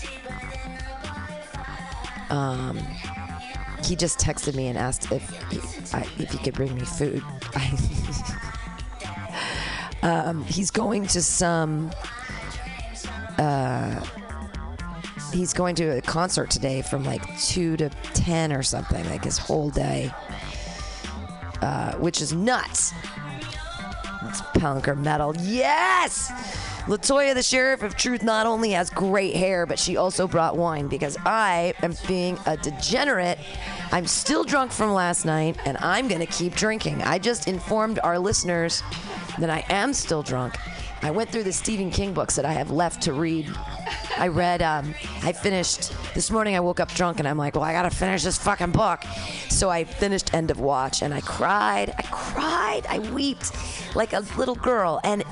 Um, 2.29 2.79
he 3.83 3.95
just 3.95 4.19
texted 4.19 4.55
me 4.55 4.67
and 4.67 4.77
asked 4.77 5.11
if 5.11 5.29
he, 5.49 5.59
I, 5.95 6.01
if 6.19 6.31
he 6.31 6.37
could 6.39 6.53
bring 6.53 6.75
me 6.75 6.81
food. 6.81 7.23
um, 10.03 10.43
he's 10.43 10.71
going 10.71 11.07
to 11.07 11.21
some. 11.21 11.91
Uh, 13.37 14.03
he's 15.31 15.53
going 15.53 15.75
to 15.75 15.97
a 15.97 16.01
concert 16.01 16.49
today 16.49 16.81
from 16.81 17.03
like 17.03 17.39
two 17.39 17.77
to 17.77 17.89
ten 18.13 18.51
or 18.51 18.63
something, 18.63 19.07
like 19.09 19.23
his 19.23 19.37
whole 19.37 19.69
day, 19.69 20.11
uh, 21.61 21.93
which 21.95 22.21
is 22.21 22.33
nuts. 22.33 22.93
It's 24.23 24.41
punk 24.55 24.87
or 24.87 24.95
metal. 24.95 25.35
Yes! 25.37 26.31
Latoya, 26.87 27.33
the 27.33 27.43
sheriff 27.43 27.83
of 27.83 27.97
truth, 27.97 28.23
not 28.23 28.45
only 28.45 28.71
has 28.71 28.89
great 28.89 29.35
hair, 29.35 29.65
but 29.65 29.77
she 29.77 29.97
also 29.97 30.25
brought 30.25 30.55
wine 30.55 30.87
because 30.87 31.17
I 31.25 31.73
am 31.83 31.93
being 32.07 32.39
a 32.45 32.55
degenerate. 32.55 33.37
I'm 33.91 34.07
still 34.07 34.45
drunk 34.45 34.71
from 34.71 34.93
last 34.93 35.25
night 35.25 35.57
and 35.65 35.77
I'm 35.79 36.07
going 36.07 36.21
to 36.21 36.33
keep 36.33 36.55
drinking. 36.55 37.03
I 37.03 37.19
just 37.19 37.49
informed 37.49 37.99
our 38.05 38.17
listeners 38.17 38.83
that 39.37 39.49
I 39.49 39.65
am 39.67 39.91
still 39.91 40.23
drunk. 40.23 40.55
I 41.01 41.11
went 41.11 41.29
through 41.29 41.43
the 41.43 41.51
Stephen 41.51 41.91
King 41.91 42.13
books 42.13 42.37
that 42.37 42.45
I 42.45 42.53
have 42.53 42.71
left 42.71 43.01
to 43.03 43.11
read. 43.11 43.53
I 44.17 44.29
read, 44.29 44.61
um, 44.61 44.95
I 45.23 45.33
finished, 45.33 45.91
this 46.13 46.31
morning 46.31 46.55
I 46.55 46.61
woke 46.61 46.79
up 46.79 46.93
drunk 46.93 47.19
and 47.19 47.27
I'm 47.27 47.37
like, 47.37 47.55
well, 47.55 47.65
I 47.65 47.73
gotta 47.73 47.89
finish 47.89 48.23
this 48.23 48.37
fucking 48.37 48.71
book. 48.71 49.03
So 49.49 49.69
I 49.69 49.83
finished 49.83 50.33
End 50.33 50.51
of 50.51 50.61
Watch 50.61 51.01
and 51.01 51.13
I 51.13 51.19
cried, 51.19 51.93
I 51.97 52.01
cried, 52.03 52.85
I 52.87 52.99
wept 52.99 53.51
like 53.93 54.13
a 54.13 54.21
little 54.37 54.55
girl. 54.55 55.01
And 55.03 55.25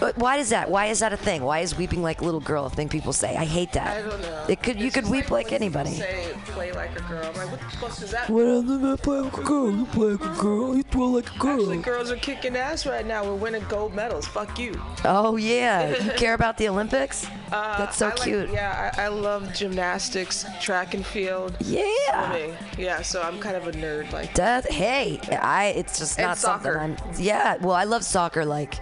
but 0.00 0.16
why 0.18 0.36
is 0.36 0.50
that? 0.50 0.70
Why 0.70 0.86
is 0.86 1.00
that 1.00 1.12
a 1.12 1.16
thing? 1.16 1.42
Why 1.42 1.60
is 1.60 1.76
weeping 1.76 2.02
like 2.02 2.20
a 2.20 2.24
little 2.24 2.40
girl 2.40 2.66
a 2.66 2.70
thing 2.70 2.88
people 2.88 3.12
say? 3.12 3.36
I 3.36 3.44
hate 3.44 3.72
that. 3.72 3.98
I 4.04 4.08
don't 4.08 4.20
know. 4.22 4.44
It 4.48 4.62
could 4.62 4.80
you 4.80 4.90
could 4.90 5.08
weep 5.08 5.30
like 5.30 5.52
anybody. 5.52 5.94
Say 5.94 6.34
play 6.46 6.72
like 6.72 6.98
a 6.98 7.02
girl. 7.02 7.24
I'm 7.26 7.34
like, 7.34 7.50
what 7.50 7.60
the 7.60 7.76
fuck 7.78 8.02
is 8.02 8.10
that? 8.10 8.28
Well, 8.30 8.62
you 8.62 8.96
play 8.98 9.20
like 9.20 9.36
a 9.36 9.42
girl. 9.42 9.70
You 9.72 9.86
play 9.86 10.06
like 10.12 10.24
a 10.24 10.40
girl. 10.40 10.76
You 10.76 10.84
play 10.84 11.06
like 11.06 11.34
a 11.34 11.38
girl. 11.38 11.60
Actually, 11.60 11.78
girls 11.78 12.10
are 12.10 12.16
kicking 12.16 12.56
ass 12.56 12.86
right 12.86 13.06
now. 13.06 13.24
We're 13.24 13.34
winning 13.34 13.64
gold 13.68 13.94
medals. 13.94 14.26
Fuck 14.26 14.58
you. 14.58 14.80
Oh 15.04 15.36
yeah, 15.36 15.96
you 15.96 16.10
care 16.12 16.34
about 16.34 16.56
the 16.58 16.68
Olympics? 16.68 17.26
Uh, 17.52 17.78
That's 17.78 17.96
so 17.96 18.06
I 18.06 18.10
like- 18.10 18.22
cute. 18.22 18.50
yeah, 18.50 18.92
I, 18.96 19.04
I 19.04 19.08
love 19.08 19.52
gymnastics, 19.54 20.44
track 20.60 20.94
and 20.94 21.06
field, 21.06 21.56
Yeah. 21.60 21.84
swimming. 22.32 22.56
Yeah, 22.76 23.02
so 23.02 23.22
I'm 23.22 23.38
kind 23.38 23.56
of 23.56 23.68
a 23.68 23.72
nerd. 23.72 24.10
Like, 24.12 24.34
That 24.34 24.70
hey, 24.70 25.20
I 25.30 25.66
it's 25.76 25.98
just 25.98 26.18
And 26.18 26.26
not 26.28 26.38
something 26.38 26.72
soccer. 26.72 26.80
I'm. 26.80 26.96
Yeah, 27.18 27.56
well, 27.60 27.74
I 27.74 27.84
love 27.84 28.04
soccer. 28.04 28.44
Like, 28.44 28.74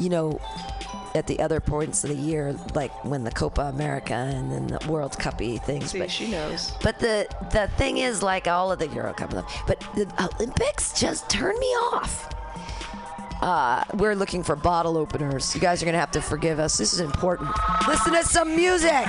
you 0.00 0.08
know, 0.08 0.40
at 1.14 1.26
the 1.26 1.38
other 1.40 1.60
points 1.60 2.02
of 2.04 2.10
the 2.10 2.16
year, 2.16 2.56
like 2.74 3.04
when 3.04 3.22
the 3.24 3.30
Copa 3.30 3.62
America 3.62 4.14
and 4.14 4.50
then 4.50 4.66
the 4.66 4.90
World 4.90 5.12
Cuppy 5.12 5.62
things. 5.62 5.92
see, 5.92 5.98
but 5.98 6.10
she 6.10 6.30
knows. 6.30 6.72
but 6.82 6.98
the 6.98 7.28
the 7.52 7.68
thing 7.76 7.98
is, 7.98 8.22
like 8.22 8.48
all 8.48 8.72
of 8.72 8.78
the 8.78 8.88
Euro 8.88 9.12
Cup, 9.12 9.30
stuff, 9.30 9.64
but 9.66 9.80
the 9.94 10.06
Olympics 10.34 10.98
just 10.98 11.28
turn 11.30 11.58
me 11.58 11.66
off. 11.66 12.30
Uh, 13.40 13.84
we're 13.94 14.14
looking 14.14 14.42
for 14.42 14.56
bottle 14.56 14.96
openers. 14.96 15.54
You 15.54 15.60
guys 15.60 15.82
are 15.82 15.86
gonna 15.86 15.98
have 15.98 16.12
to 16.12 16.22
forgive 16.22 16.58
us. 16.58 16.78
This 16.78 16.92
is 16.92 17.00
important. 17.00 17.50
Listen 17.86 18.14
to 18.14 18.24
some 18.24 18.56
music. 18.56 19.06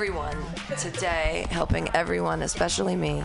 Everyone 0.00 0.38
today, 0.78 1.46
helping 1.50 1.86
everyone, 1.92 2.40
especially 2.40 2.96
me, 2.96 3.22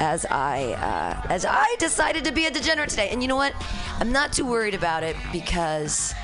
as 0.00 0.26
I 0.26 0.74
uh, 0.74 1.32
as 1.32 1.46
I 1.46 1.76
decided 1.78 2.24
to 2.26 2.30
be 2.30 2.44
a 2.44 2.50
degenerate 2.50 2.90
today. 2.90 3.08
And 3.08 3.22
you 3.22 3.28
know 3.28 3.36
what? 3.36 3.54
I'm 4.00 4.12
not 4.12 4.30
too 4.30 4.44
worried 4.44 4.74
about 4.74 5.02
it 5.02 5.16
because 5.32 6.14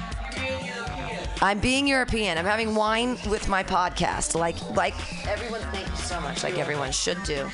I'm 1.40 1.60
being 1.60 1.86
European. 1.86 2.36
I'm 2.36 2.44
having 2.44 2.74
wine 2.74 3.16
with 3.30 3.48
my 3.48 3.62
podcast, 3.62 4.38
like 4.38 4.60
like 4.76 4.92
everyone. 5.26 5.62
Thank 5.72 5.88
you 5.88 5.96
so 5.96 6.20
much. 6.20 6.42
Like 6.42 6.58
everyone 6.58 6.92
should 6.92 7.22
do. 7.22 7.48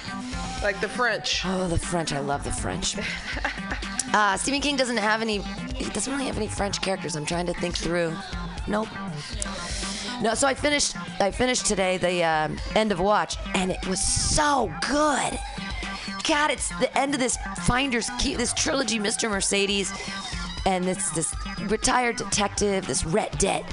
Like 0.65 0.81
the 0.81 0.89
French. 0.89 1.43
Oh, 1.45 1.69
the 1.69 1.79
French. 1.79 2.13
I 2.13 2.19
love 2.19 2.43
the 2.43 2.51
French. 2.51 2.97
Uh, 4.15 4.35
Stephen 4.35 4.63
King 4.63 4.77
doesn't 4.77 4.97
have 4.97 5.21
any. 5.21 5.39
He 5.75 5.85
doesn't 5.91 6.11
really 6.11 6.27
have 6.27 6.39
any 6.39 6.47
French 6.47 6.81
characters. 6.81 7.17
I'm 7.17 7.27
trying 7.27 7.45
to 7.47 7.55
think 7.55 7.77
through. 7.77 8.17
Nope. 8.67 8.89
No. 10.23 10.35
So 10.35 10.47
I 10.47 10.55
finished. 10.55 10.97
I 11.21 11.31
finished 11.31 11.67
today 11.67 11.99
the 11.99 12.25
um, 12.25 12.59
end 12.75 12.93
of 12.93 13.01
Watch, 13.01 13.37
and 13.55 13.71
it 13.71 13.87
was 13.87 14.01
so 14.03 14.73
good. 14.89 15.39
God, 16.27 16.51
it's 16.51 16.69
the 16.81 16.97
end 16.99 17.15
of 17.15 17.21
this 17.21 17.39
Finders 17.65 18.11
Key, 18.19 18.35
this 18.35 18.53
trilogy, 18.53 18.99
Mr. 18.99 19.31
Mercedes, 19.31 19.93
and 20.65 20.85
it's 20.87 21.11
this 21.11 21.33
retired 21.67 22.17
detective, 22.17 22.87
this 22.87 23.05
Ret 23.05 23.39
Det, 23.39 23.65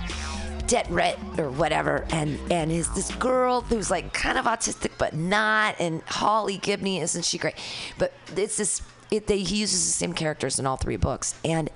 Det 0.67 0.85
Ret 0.89 1.17
or 1.39 1.49
whatever, 1.49 2.05
and 2.11 2.39
and 2.51 2.71
is 2.71 2.93
this 2.93 3.09
girl 3.15 3.61
who's 3.61 3.89
like 3.89 4.13
kind 4.13 4.37
of 4.37 4.45
autistic 4.45 4.91
but 4.97 5.15
not, 5.15 5.75
and 5.79 6.01
Holly 6.03 6.57
Gibney 6.57 7.01
isn't 7.01 7.25
she 7.25 7.37
great? 7.37 7.55
But 7.97 8.13
it's 8.35 8.57
this. 8.57 8.81
It, 9.11 9.27
they, 9.27 9.39
he 9.39 9.57
uses 9.57 9.85
the 9.85 9.91
same 9.91 10.13
characters 10.13 10.57
in 10.57 10.65
all 10.65 10.77
three 10.77 10.97
books, 10.97 11.35
and 11.43 11.69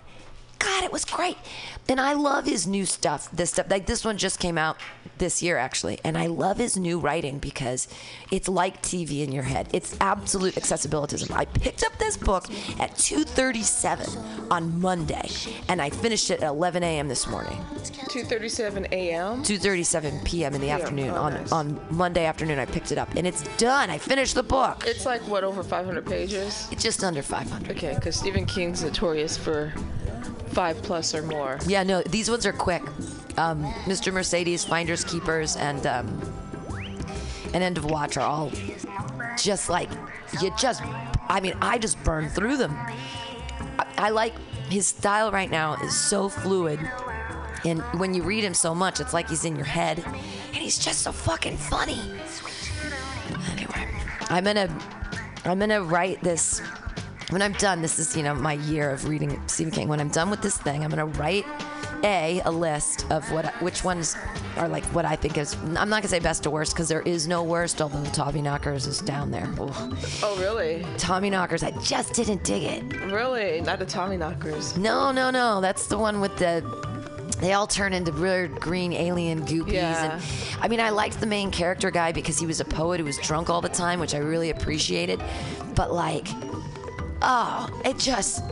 God, 0.59 0.83
it 0.83 0.91
was 0.91 1.05
great. 1.05 1.37
And 1.89 2.01
I 2.01 2.13
love 2.13 2.45
his 2.45 2.67
new 2.67 2.85
stuff. 2.85 3.29
This 3.31 3.51
stuff, 3.51 3.69
like 3.69 3.85
this 3.85 4.03
one 4.03 4.17
just 4.17 4.39
came 4.39 4.57
out 4.57 4.77
this 5.19 5.41
year, 5.41 5.57
actually. 5.57 5.99
And 6.03 6.17
I 6.17 6.27
love 6.27 6.57
his 6.57 6.77
new 6.77 6.99
writing 6.99 7.39
because 7.39 7.87
it's 8.31 8.49
like 8.49 8.81
TV 8.81 9.23
in 9.23 9.31
your 9.31 9.43
head. 9.43 9.69
It's 9.73 9.95
absolute 10.01 10.55
accessibilitism. 10.55 11.31
I 11.31 11.45
picked 11.45 11.83
up 11.83 11.97
this 11.97 12.17
book 12.17 12.45
at 12.79 12.95
2:37 12.95 14.51
on 14.51 14.79
Monday, 14.79 15.29
and 15.69 15.81
I 15.81 15.89
finished 15.89 16.29
it 16.29 16.41
at 16.41 16.49
11 16.49 16.83
a.m. 16.83 17.07
this 17.07 17.25
morning. 17.27 17.57
2:37 17.83 18.91
a.m. 18.91 19.43
2:37 19.43 20.25
p.m. 20.25 20.53
in 20.55 20.61
the 20.61 20.69
afternoon 20.69 21.11
oh, 21.11 21.23
on 21.23 21.33
nice. 21.33 21.51
on 21.51 21.79
Monday 21.89 22.25
afternoon. 22.25 22.59
I 22.59 22.65
picked 22.65 22.91
it 22.91 22.97
up, 22.97 23.15
and 23.15 23.25
it's 23.25 23.43
done. 23.57 23.89
I 23.89 23.97
finished 23.97 24.35
the 24.35 24.43
book. 24.43 24.83
It's 24.85 25.05
like 25.05 25.21
what 25.21 25.43
over 25.43 25.63
500 25.63 26.05
pages. 26.05 26.67
It's 26.71 26.83
just 26.83 27.03
under 27.03 27.21
500. 27.21 27.71
Okay, 27.77 27.95
because 27.95 28.15
Stephen 28.15 28.45
King's 28.45 28.83
notorious 28.83 29.37
for 29.37 29.73
five 30.57 30.81
plus 30.81 31.13
or 31.13 31.21
more. 31.21 31.59
Yeah, 31.67 31.83
no, 31.83 32.01
these 32.01 32.31
ones 32.31 32.43
are 32.47 32.51
quick. 32.51 32.81
Um, 33.37 33.63
Mr. 33.85 34.11
Mercedes, 34.11 34.65
Finders 34.65 35.03
Keepers, 35.03 35.55
and 35.55 35.85
um, 35.85 36.07
and 37.53 37.61
End 37.63 37.77
of 37.77 37.85
Watch 37.85 38.17
are 38.17 38.25
all 38.25 38.51
just 39.37 39.69
like 39.69 39.87
you 40.41 40.51
just. 40.57 40.81
I 41.29 41.41
mean, 41.41 41.53
I 41.61 41.77
just 41.77 42.03
burn 42.03 42.27
through 42.29 42.57
them. 42.57 42.71
I, 42.75 43.85
I 43.99 44.09
like 44.09 44.33
his 44.67 44.87
style 44.87 45.31
right 45.31 45.51
now 45.51 45.75
is 45.75 45.95
so 45.95 46.27
fluid. 46.27 46.79
And 47.63 47.83
when 47.99 48.15
you 48.15 48.23
read 48.23 48.43
him 48.43 48.55
so 48.55 48.73
much, 48.73 48.99
it's 48.99 49.13
like 49.13 49.29
he's 49.29 49.45
in 49.45 49.55
your 49.55 49.65
head, 49.65 50.03
and 50.07 50.55
he's 50.55 50.79
just 50.79 51.03
so 51.03 51.11
fucking 51.11 51.57
funny. 51.57 52.01
Anyway, 53.51 53.87
I'm 54.31 54.43
gonna, 54.43 54.75
I'm 55.45 55.59
gonna 55.59 55.83
write 55.83 56.19
this. 56.23 56.63
When 57.29 57.41
I'm 57.41 57.51
done, 57.53 57.81
this 57.81 57.99
is 57.99 58.15
you 58.15 58.23
know 58.23 58.33
my 58.33 58.53
year 58.53 58.89
of 58.89 59.05
reading 59.07 59.41
Stephen 59.47 59.71
King. 59.71 59.89
When 59.89 59.99
I'm 59.99 60.07
done 60.07 60.29
with 60.29 60.41
this 60.41 60.57
thing, 60.57 60.85
I'm 60.85 60.89
gonna 60.89 61.05
write 61.05 61.45
a 62.03 62.41
a 62.45 62.51
list 62.51 63.05
of 63.11 63.29
what 63.33 63.47
which 63.61 63.83
ones 63.83 64.15
are 64.55 64.69
like 64.69 64.85
what 64.85 65.03
I 65.03 65.17
think 65.17 65.37
is. 65.37 65.53
I'm 65.55 65.73
not 65.73 65.89
gonna 65.89 66.07
say 66.07 66.19
best 66.19 66.43
to 66.43 66.49
worst 66.49 66.73
because 66.73 66.87
there 66.87 67.01
is 67.01 67.27
no 67.27 67.43
worst. 67.43 67.81
Although 67.81 68.01
the 68.01 68.11
Tommy 68.11 68.41
Knockers 68.41 68.87
is 68.87 68.99
down 68.99 69.29
there. 69.29 69.49
Ugh. 69.59 69.97
Oh, 70.23 70.37
really? 70.39 70.85
Tommy 70.97 71.29
Knockers, 71.29 71.63
I 71.63 71.71
just 71.81 72.13
didn't 72.13 72.45
dig 72.45 72.63
it. 72.63 73.11
Really? 73.11 73.59
Not 73.59 73.79
the 73.79 73.85
Tommy 73.85 74.15
Knockers. 74.15 74.77
No, 74.77 75.11
no, 75.11 75.29
no. 75.29 75.59
That's 75.59 75.87
the 75.87 75.97
one 75.97 76.21
with 76.21 76.37
the. 76.37 76.63
They 77.41 77.53
all 77.53 77.67
turn 77.67 77.91
into 77.93 78.13
weird 78.13 78.57
green 78.61 78.93
alien 78.93 79.45
goopies. 79.45 79.73
Yeah. 79.73 80.13
And 80.13 80.23
I 80.61 80.69
mean, 80.69 80.79
I 80.79 80.91
liked 80.91 81.19
the 81.19 81.27
main 81.27 81.51
character 81.51 81.91
guy 81.91 82.13
because 82.13 82.39
he 82.39 82.45
was 82.45 82.61
a 82.61 82.65
poet 82.65 82.99
who 83.01 83.05
was 83.05 83.17
drunk 83.17 83.49
all 83.49 83.61
the 83.61 83.69
time, 83.69 83.99
which 83.99 84.15
I 84.15 84.19
really 84.19 84.49
appreciated. 84.49 85.21
But 85.75 85.91
like, 85.91 86.27
oh, 87.21 87.69
it 87.85 87.97
just. 87.97 88.43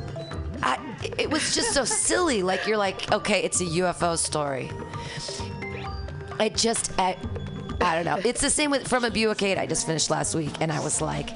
I, 0.63 0.79
it 1.17 1.29
was 1.29 1.53
just 1.53 1.73
so 1.73 1.85
silly. 1.85 2.41
Like 2.43 2.65
you're 2.65 2.77
like, 2.77 3.11
okay, 3.11 3.43
it's 3.43 3.61
a 3.61 3.65
UFO 3.65 4.17
story. 4.17 4.71
It 6.39 6.55
just, 6.55 6.91
I, 6.99 7.17
I 7.81 7.95
don't 7.95 8.05
know. 8.05 8.19
It's 8.27 8.41
the 8.41 8.49
same 8.49 8.71
with 8.71 8.87
from 8.87 9.03
a 9.03 9.11
Buick 9.11 9.41
8 9.41 9.57
I 9.57 9.67
just 9.67 9.85
finished 9.85 10.09
last 10.09 10.35
week, 10.35 10.51
and 10.59 10.71
I 10.71 10.79
was 10.79 11.01
like, 11.01 11.29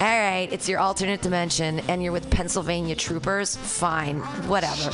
all 0.00 0.08
right, 0.08 0.48
it's 0.50 0.68
your 0.68 0.80
alternate 0.80 1.22
dimension, 1.22 1.80
and 1.88 2.02
you're 2.02 2.12
with 2.12 2.28
Pennsylvania 2.30 2.96
troopers. 2.96 3.56
Fine, 3.56 4.18
whatever. 4.48 4.90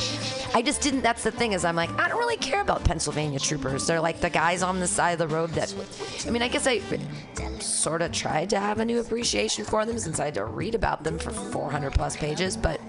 I 0.53 0.61
just 0.61 0.81
didn't. 0.81 1.01
That's 1.01 1.23
the 1.23 1.31
thing 1.31 1.53
is, 1.53 1.65
I'm 1.65 1.75
like, 1.75 1.89
I 1.99 2.07
don't 2.07 2.19
really 2.19 2.37
care 2.37 2.61
about 2.61 2.83
Pennsylvania 2.83 3.39
troopers. 3.39 3.87
They're 3.87 3.99
like 3.99 4.21
the 4.21 4.29
guys 4.29 4.61
on 4.61 4.79
the 4.79 4.87
side 4.87 5.11
of 5.11 5.19
the 5.19 5.27
road 5.27 5.49
that. 5.51 5.73
I 6.27 6.29
mean, 6.29 6.41
I 6.41 6.47
guess 6.47 6.67
I 6.67 6.81
sort 7.59 8.01
of 8.01 8.11
tried 8.11 8.49
to 8.51 8.59
have 8.59 8.79
a 8.79 8.85
new 8.85 8.99
appreciation 8.99 9.65
for 9.65 9.85
them 9.85 9.97
since 9.97 10.19
I 10.19 10.25
had 10.25 10.35
to 10.35 10.45
read 10.45 10.75
about 10.75 11.03
them 11.03 11.17
for 11.17 11.31
400 11.31 11.93
plus 11.93 12.15
pages, 12.15 12.55
but. 12.55 12.79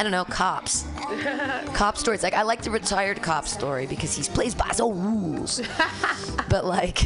I 0.00 0.02
don't 0.02 0.12
know, 0.12 0.24
cops. 0.24 0.86
cop 1.74 1.98
stories. 1.98 2.22
Like 2.22 2.32
I 2.32 2.40
like 2.40 2.62
the 2.62 2.70
retired 2.70 3.20
cop 3.20 3.46
story 3.46 3.84
because 3.86 4.16
he 4.16 4.22
plays 4.22 4.54
by 4.54 4.68
his 4.68 4.80
own 4.80 4.98
rules. 4.98 5.60
but 6.48 6.64
like 6.64 7.02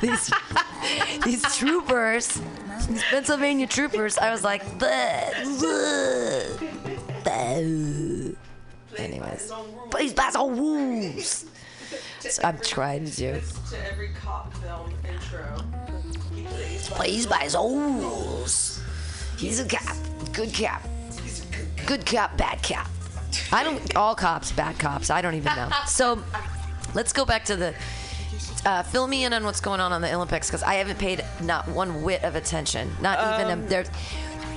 these 0.00 0.30
these 1.24 1.42
troopers, 1.56 2.40
these 2.88 3.02
Pennsylvania 3.10 3.66
troopers, 3.66 4.18
I 4.18 4.30
was 4.30 4.44
like, 4.44 4.64
bleh, 4.78 5.32
bleh, 5.58 6.76
bleh. 7.24 8.36
anyways, 8.96 9.52
plays 9.90 10.14
by 10.14 10.26
his 10.26 10.36
own 10.36 10.56
rules. 10.56 11.44
So 12.20 12.42
I'm 12.44 12.60
trying 12.60 13.04
to 13.04 13.16
do. 13.16 13.40
To 13.70 13.90
every 13.90 14.10
cop 14.10 14.54
film 14.58 14.92
intro. 15.10 15.64
Plays 16.94 17.26
by 17.26 17.38
his 17.38 17.56
own 17.56 17.98
rules. 17.98 18.80
He's 19.36 19.58
a 19.58 19.66
cop, 19.66 19.96
good 20.32 20.54
cop, 20.54 20.82
good 21.88 22.04
cop, 22.04 22.36
bad 22.36 22.62
cop. 22.62 22.86
I 23.50 23.64
don't. 23.64 23.96
All 23.96 24.14
cops, 24.14 24.52
bad 24.52 24.78
cops. 24.78 25.08
I 25.10 25.22
don't 25.22 25.34
even 25.34 25.54
know. 25.56 25.70
So, 25.86 26.22
let's 26.94 27.12
go 27.12 27.24
back 27.24 27.44
to 27.46 27.56
the. 27.56 27.74
Uh, 28.66 28.82
fill 28.82 29.06
me 29.06 29.24
in 29.24 29.32
on 29.32 29.44
what's 29.44 29.60
going 29.60 29.80
on 29.80 29.92
on 29.92 30.02
the 30.02 30.12
Olympics 30.12 30.48
because 30.48 30.62
I 30.62 30.74
haven't 30.74 30.98
paid 30.98 31.24
not 31.42 31.66
one 31.68 32.02
whit 32.02 32.22
of 32.24 32.34
attention. 32.36 32.90
Not 33.00 33.40
even 33.40 33.58
a, 33.58 33.68
there. 33.68 33.84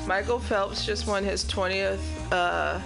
Michael 0.08 0.39
Phelps 0.39 0.86
just 0.86 1.08
won 1.08 1.24
his 1.24 1.46
20th 1.46 2.00
uh, 2.32 2.82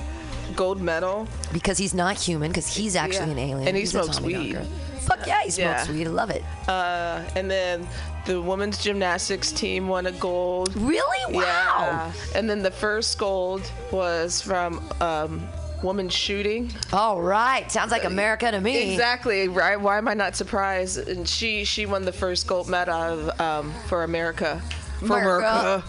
gold 0.56 0.82
medal. 0.82 1.28
Because 1.54 1.78
he's 1.78 1.94
not 1.94 2.18
human. 2.20 2.52
Because 2.52 2.68
he's 2.68 2.96
actually 2.96 3.28
Yeah. 3.28 3.32
an 3.32 3.40
alien. 3.40 3.68
And 3.70 3.78
he 3.78 3.82
He's 3.82 3.96
a 3.96 4.04
smokes 4.04 4.22
weed. 4.22 4.54
knocker. 4.54 4.66
Fuck 5.00 5.26
yeah, 5.26 5.42
he 5.44 5.50
smokes 5.50 5.88
Yeah. 5.88 5.92
weed. 5.94 6.08
I 6.08 6.10
love 6.12 6.30
it. 6.30 6.44
Uh, 6.68 7.24
and 7.36 7.50
then 7.50 7.88
the 8.26 8.42
women's 8.42 8.84
gymnastics 8.84 9.52
team 9.52 9.88
won 9.88 10.08
a 10.08 10.12
gold. 10.12 10.76
Really? 10.76 11.36
Wow. 11.36 11.42
Yeah. 11.44 12.14
And 12.36 12.50
then 12.50 12.62
the 12.62 12.72
first 12.72 13.18
gold 13.18 13.70
was 13.92 14.42
from 14.42 14.84
um, 15.02 15.48
woman 15.84 16.10
shooting. 16.10 16.72
All 16.92 17.22
right. 17.22 17.72
Sounds 17.72 17.92
like 17.92 18.04
America 18.04 18.50
to 18.52 18.60
me. 18.60 18.92
Exactly 18.92 19.48
right. 19.48 19.80
Why 19.80 19.98
am 19.98 20.08
I 20.08 20.14
not 20.14 20.36
surprised? 20.36 20.98
And 21.08 21.28
she 21.28 21.64
she 21.64 21.86
won 21.86 22.04
the 22.06 22.12
first 22.12 22.48
gold 22.48 22.68
medal 22.68 23.32
um, 23.40 23.74
for 23.88 24.04
America. 24.04 24.62
For 25.00 25.06
America. 25.20 25.48
America. 25.48 25.84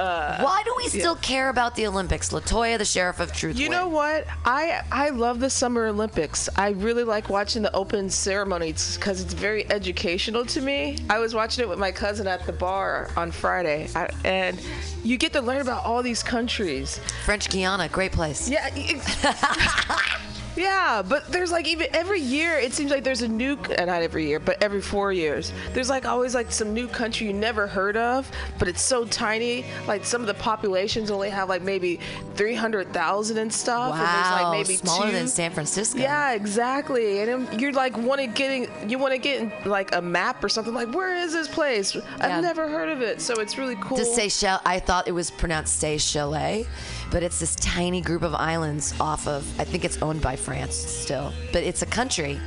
Uh, 0.00 0.42
Why 0.42 0.62
do 0.64 0.72
we 0.78 0.88
still 0.88 1.16
care 1.16 1.50
about 1.50 1.74
the 1.74 1.86
Olympics? 1.86 2.30
Latoya, 2.30 2.78
the 2.78 2.84
sheriff 2.86 3.20
of 3.20 3.32
Truth. 3.32 3.58
You 3.58 3.64
Win. 3.68 3.72
know 3.72 3.88
what? 3.88 4.26
I 4.46 4.80
I 4.90 5.10
love 5.10 5.40
the 5.40 5.50
Summer 5.50 5.88
Olympics. 5.88 6.48
I 6.56 6.70
really 6.70 7.04
like 7.04 7.28
watching 7.28 7.60
the 7.60 7.72
open 7.74 8.08
ceremonies 8.08 8.96
because 8.96 9.20
it's 9.20 9.34
very 9.34 9.70
educational 9.70 10.46
to 10.46 10.62
me. 10.62 10.96
I 11.10 11.18
was 11.18 11.34
watching 11.34 11.62
it 11.62 11.68
with 11.68 11.78
my 11.78 11.92
cousin 11.92 12.26
at 12.26 12.46
the 12.46 12.52
bar 12.52 13.10
on 13.14 13.30
Friday, 13.30 13.88
I, 13.94 14.08
and 14.24 14.58
you 15.04 15.18
get 15.18 15.34
to 15.34 15.42
learn 15.42 15.60
about 15.60 15.84
all 15.84 16.02
these 16.02 16.22
countries. 16.22 16.98
French 17.26 17.50
Guiana, 17.50 17.88
great 17.88 18.12
place. 18.12 18.48
Yeah. 18.48 18.70
Yeah, 20.56 21.02
but 21.06 21.26
there's 21.28 21.52
like 21.52 21.66
even 21.68 21.88
every 21.94 22.20
year 22.20 22.58
it 22.58 22.72
seems 22.72 22.90
like 22.90 23.04
there's 23.04 23.22
a 23.22 23.28
new 23.28 23.56
uh, 23.78 23.84
not 23.84 24.02
every 24.02 24.26
year, 24.26 24.40
but 24.40 24.62
every 24.62 24.80
4 24.80 25.12
years. 25.12 25.52
There's 25.72 25.88
like 25.88 26.04
always 26.06 26.34
like 26.34 26.50
some 26.52 26.74
new 26.74 26.88
country 26.88 27.26
you 27.28 27.32
never 27.32 27.66
heard 27.66 27.96
of, 27.96 28.30
but 28.58 28.68
it's 28.68 28.82
so 28.82 29.04
tiny. 29.04 29.64
Like 29.86 30.04
some 30.04 30.20
of 30.20 30.26
the 30.26 30.34
populations 30.34 31.10
only 31.10 31.30
have 31.30 31.48
like 31.48 31.62
maybe 31.62 32.00
300,000 32.34 33.38
and 33.38 33.52
stuff 33.52 33.92
and 33.92 34.00
there's 34.00 34.10
Wow, 34.10 34.42
like 34.52 34.66
maybe 34.66 34.76
smaller 34.76 35.06
two. 35.06 35.12
than 35.12 35.28
San 35.28 35.50
Francisco. 35.52 35.98
Yeah, 36.00 36.32
exactly. 36.32 37.20
And 37.20 37.60
you're 37.60 37.72
like 37.72 37.96
want 37.96 38.20
to 38.20 38.26
getting 38.26 38.68
you 38.90 38.98
want 38.98 39.12
to 39.12 39.18
get 39.18 39.40
in, 39.40 39.52
like 39.70 39.94
a 39.94 40.02
map 40.02 40.42
or 40.42 40.48
something 40.48 40.74
like 40.74 40.92
where 40.94 41.14
is 41.14 41.32
this 41.32 41.48
place? 41.48 41.96
I've 42.20 42.42
never 42.42 42.68
heard 42.68 42.88
of 42.88 43.02
it. 43.02 43.20
So 43.20 43.34
it's 43.40 43.56
really 43.56 43.76
cool. 43.76 43.96
The 43.96 44.04
Seychelles, 44.04 44.60
I 44.64 44.80
thought 44.80 45.06
it 45.06 45.12
was 45.12 45.30
pronounced 45.30 45.78
Seychelles, 45.78 46.66
but 47.10 47.22
it's 47.22 47.40
this 47.40 47.54
tiny 47.56 48.00
group 48.00 48.22
of 48.22 48.34
islands 48.34 48.94
off 49.00 49.26
of, 49.26 49.42
I 49.60 49.64
think 49.64 49.84
it's 49.84 50.00
owned 50.02 50.20
by 50.22 50.36
France 50.36 50.74
still, 50.76 51.32
but 51.52 51.62
it's 51.62 51.82
a 51.82 51.86
country, 51.86 52.38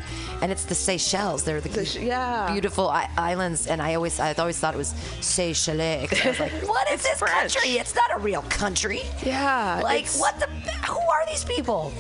and 0.42 0.52
it's 0.52 0.66
the 0.66 0.76
Seychelles. 0.76 1.44
They're 1.44 1.62
the 1.62 1.70
Seych- 1.70 2.06
yeah. 2.06 2.52
beautiful 2.52 2.90
I- 2.90 3.10
islands, 3.18 3.68
and 3.68 3.82
I 3.82 3.96
always, 3.96 4.20
I 4.20 4.34
always 4.34 4.60
thought 4.60 4.74
it 4.74 4.78
was 4.78 4.94
Seychelles. 5.22 5.80
I 5.80 6.28
was 6.28 6.40
like, 6.40 6.52
what 6.68 6.90
is 6.92 7.04
this 7.04 7.20
French. 7.20 7.56
country? 7.56 7.72
It's 7.74 7.96
not 7.96 8.10
a 8.16 8.20
real 8.20 8.42
country. 8.44 9.02
yeah. 9.24 9.80
Like, 9.84 10.08
what 10.12 10.40
the? 10.40 10.48
Who 10.88 10.98
are 11.00 11.26
these 11.28 11.44
people? 11.44 11.92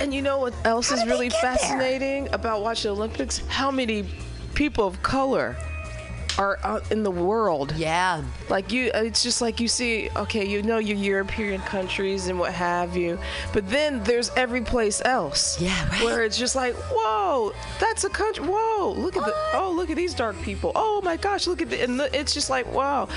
And 0.00 0.14
you 0.14 0.22
know 0.22 0.38
what 0.38 0.54
else 0.64 0.90
How 0.90 0.96
is 0.96 1.06
really 1.06 1.28
get 1.28 1.42
there? 1.42 1.56
fascinating 1.56 2.28
about 2.32 2.62
watching 2.62 2.90
the 2.90 2.96
Olympics? 2.96 3.38
How 3.48 3.70
many 3.70 4.04
people 4.54 4.86
of 4.86 5.02
color 5.02 5.56
are 6.38 6.58
out 6.62 6.90
in 6.92 7.02
the 7.02 7.10
world? 7.10 7.72
Yeah, 7.76 8.22
Like 8.48 8.72
you, 8.72 8.90
it's 8.94 9.22
just 9.22 9.40
like 9.42 9.58
you 9.60 9.68
see. 9.68 10.08
Okay, 10.16 10.46
you 10.48 10.62
know 10.62 10.78
your 10.78 10.96
European 10.96 11.60
countries 11.62 12.28
and 12.28 12.38
what 12.38 12.52
have 12.52 12.96
you, 12.96 13.18
but 13.52 13.68
then 13.68 14.02
there's 14.04 14.30
every 14.36 14.60
place 14.62 15.02
else. 15.04 15.60
Yeah, 15.60 15.88
right. 15.90 16.04
Where 16.04 16.22
it's 16.24 16.38
just 16.38 16.54
like, 16.54 16.74
whoa, 16.92 17.52
that's 17.80 18.04
a 18.04 18.08
country. 18.08 18.44
Whoa, 18.46 18.94
look 18.96 19.16
at 19.16 19.24
the. 19.26 19.34
Oh, 19.54 19.72
look 19.76 19.90
at 19.90 19.96
these 19.96 20.14
dark 20.14 20.40
people. 20.42 20.72
Oh 20.74 21.00
my 21.02 21.16
gosh, 21.16 21.46
look 21.46 21.60
at 21.60 21.70
the. 21.70 21.82
And 21.82 21.98
the, 22.00 22.16
it's 22.18 22.32
just 22.32 22.48
like, 22.50 22.72
wow. 22.72 23.08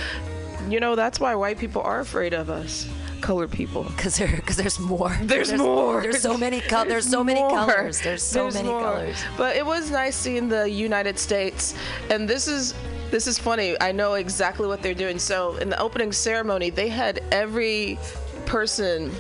You 0.70 0.80
know 0.80 0.96
that's 0.96 1.20
why 1.20 1.34
white 1.36 1.58
people 1.58 1.82
are 1.82 2.00
afraid 2.02 2.34
of 2.34 2.50
us, 2.50 2.88
colored 3.20 3.52
people. 3.52 3.84
because 3.84 4.18
there, 4.18 4.36
because 4.36 4.58
there's 4.58 4.80
more. 4.80 5.16
There's 5.22 5.52
more. 5.54 6.02
There's 6.02 6.22
so 6.22 6.38
many. 6.38 6.62
Co- 6.62 6.86
there's 6.86 7.08
so 7.10 7.24
many 7.24 7.40
more. 7.40 7.50
colors. 7.66 8.00
There's 8.02 8.22
so 8.24 8.44
There's 8.44 8.54
many 8.56 8.70
more. 8.70 8.82
colors. 8.82 9.24
But 9.38 9.56
it 9.56 9.66
was 9.66 9.90
nice 9.92 10.16
seeing 10.16 10.50
the 10.50 10.70
United 10.70 11.18
States, 11.20 11.74
and 12.12 12.28
this 12.28 12.48
is 12.48 12.74
this 13.12 13.28
is 13.28 13.38
funny. 13.38 13.76
I 13.80 13.92
know 13.92 14.14
exactly 14.16 14.68
what 14.68 14.82
they're 14.82 14.94
doing. 14.94 15.20
So 15.20 15.58
in 15.58 15.70
the 15.70 15.80
opening 15.80 16.12
ceremony, 16.12 16.70
they 16.70 16.88
had 16.88 17.22
every 17.32 18.00
person 18.46 19.12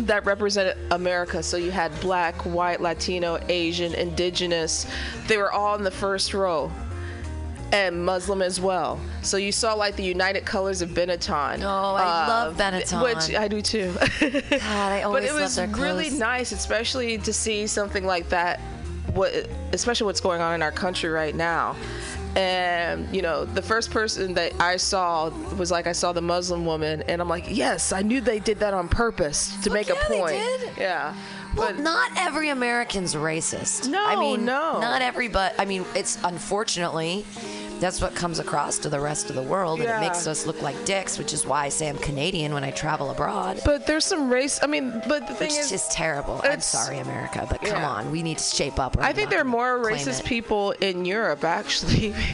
that 0.00 0.24
represented 0.24 0.76
America. 0.90 1.42
So 1.42 1.56
you 1.56 1.70
had 1.70 1.98
black, 2.00 2.34
white, 2.42 2.80
Latino, 2.80 3.38
Asian, 3.48 3.94
indigenous. 3.94 4.86
They 5.26 5.36
were 5.36 5.52
all 5.52 5.74
in 5.76 5.84
the 5.84 5.90
first 5.90 6.34
row. 6.34 6.70
And 7.72 8.04
Muslim 8.04 8.42
as 8.42 8.60
well. 8.60 9.00
So 9.22 9.36
you 9.38 9.50
saw 9.50 9.74
like 9.74 9.96
the 9.96 10.04
United 10.04 10.46
Colors 10.46 10.82
of 10.82 10.90
Benetton. 10.90 11.62
Oh, 11.62 11.94
I 11.96 12.28
love 12.28 12.60
uh, 12.60 12.62
Benetton. 12.62 13.02
Which 13.02 13.36
I 13.36 13.48
do 13.48 13.60
too. 13.60 13.92
God, 14.20 14.62
I 14.62 15.02
always 15.02 15.24
but 15.24 15.28
it 15.28 15.34
was 15.34 15.58
really 15.76 16.10
nice, 16.10 16.52
especially 16.52 17.18
to 17.18 17.32
see 17.32 17.66
something 17.66 18.06
like 18.06 18.28
that. 18.28 18.60
What, 19.14 19.32
especially 19.72 20.04
what's 20.04 20.20
going 20.20 20.40
on 20.40 20.54
in 20.54 20.62
our 20.62 20.70
country 20.70 21.10
right 21.10 21.34
now. 21.34 21.74
And 22.36 23.14
you 23.14 23.22
know, 23.22 23.46
the 23.46 23.62
first 23.62 23.90
person 23.90 24.34
that 24.34 24.52
I 24.60 24.76
saw 24.76 25.30
was 25.56 25.70
like 25.70 25.86
I 25.86 25.92
saw 25.92 26.12
the 26.12 26.20
Muslim 26.20 26.66
woman, 26.66 27.02
and 27.08 27.22
I'm 27.22 27.28
like, 27.28 27.46
yes, 27.48 27.92
I 27.92 28.02
knew 28.02 28.20
they 28.20 28.40
did 28.40 28.58
that 28.58 28.74
on 28.74 28.88
purpose 28.88 29.56
to 29.62 29.70
make 29.70 29.88
yeah, 29.88 29.94
a 29.94 30.08
they 30.08 30.18
point. 30.18 30.32
did. 30.36 30.70
Yeah, 30.76 31.14
Well, 31.56 31.72
but 31.72 31.78
not 31.82 32.10
every 32.18 32.50
American's 32.50 33.14
racist. 33.14 33.88
No, 33.88 34.04
I 34.06 34.16
mean, 34.16 34.44
no. 34.44 34.78
not 34.80 35.00
every, 35.00 35.28
but 35.28 35.54
I 35.58 35.64
mean, 35.64 35.86
it's 35.94 36.18
unfortunately 36.24 37.24
that's 37.80 38.00
what 38.00 38.14
comes 38.14 38.38
across 38.38 38.78
to 38.78 38.88
the 38.88 39.00
rest 39.00 39.28
of 39.30 39.36
the 39.36 39.42
world, 39.42 39.80
and 39.80 39.88
it 39.88 40.00
makes 40.00 40.26
us 40.26 40.46
look 40.46 40.62
like 40.62 40.82
dicks, 40.84 41.18
which 41.18 41.32
is 41.32 41.46
why 41.46 41.64
I 41.64 41.68
say 41.68 41.88
I'm 41.88 41.98
Canadian 41.98 42.52
when 42.54 42.64
I 42.64 42.70
travel 42.70 43.10
abroad. 43.10 43.60
But 43.64 43.86
there's 43.86 44.04
some 44.04 44.30
race. 44.32 44.58
I 44.62 44.66
mean, 44.66 44.90
but 45.08 45.26
the 45.26 45.34
thing 45.34 45.48
Which 45.48 45.58
is, 45.58 45.72
is 45.72 45.86
terrible. 45.88 46.40
I'm 46.44 46.60
sorry, 46.60 46.98
America, 46.98 47.46
but 47.50 47.60
come 47.62 47.80
Yeah. 47.80 47.88
on, 47.90 48.10
we 48.10 48.22
need 48.22 48.38
to 48.38 48.44
shape 48.44 48.78
up. 48.78 48.96
I 48.98 49.12
think 49.12 49.30
there 49.30 49.40
are 49.40 49.44
more 49.44 49.78
racist 49.78 50.20
it. 50.20 50.26
people 50.26 50.72
in 50.80 51.04
Europe, 51.04 51.44
actually. 51.44 52.14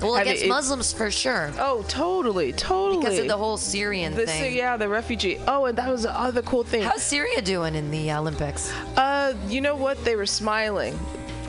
Well, 0.00 0.14
I 0.14 0.22
against 0.22 0.42
mean, 0.42 0.50
Muslims 0.50 0.92
for 0.92 1.10
sure, 1.10 1.52
Oh, 1.58 1.84
totally, 1.88 2.52
totally. 2.52 2.98
because 3.02 3.18
of 3.18 3.26
the 3.28 3.36
whole 3.36 3.56
Syrian 3.56 4.14
the, 4.14 4.26
thing. 4.26 4.54
yeah, 4.54 4.76
the 4.76 4.88
refugee. 4.88 5.38
Oh, 5.46 5.66
and 5.66 5.76
that 5.78 5.88
was 5.90 6.02
the 6.04 6.18
other 6.18 6.42
cool 6.42 6.62
thing. 6.64 6.82
How's 6.82 7.02
Syria 7.02 7.40
doing 7.42 7.74
in 7.74 7.90
the 7.90 8.10
Olympics? 8.12 8.72
Uh, 8.96 9.34
you 9.48 9.60
know 9.60 9.74
what? 9.76 10.02
They 10.04 10.16
were 10.16 10.26
smiling. 10.26 10.98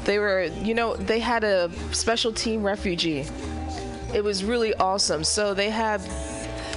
They 0.06 0.20
were, 0.20 0.44
you 0.62 0.74
know, 0.74 0.96
they 0.96 1.20
had 1.20 1.44
a 1.44 1.72
special 1.92 2.32
team 2.34 2.64
refugee. 2.64 3.26
It 4.14 4.24
was 4.24 4.44
really 4.44 4.74
awesome. 4.76 5.24
So 5.24 5.54
they 5.54 5.70
had, 5.70 6.02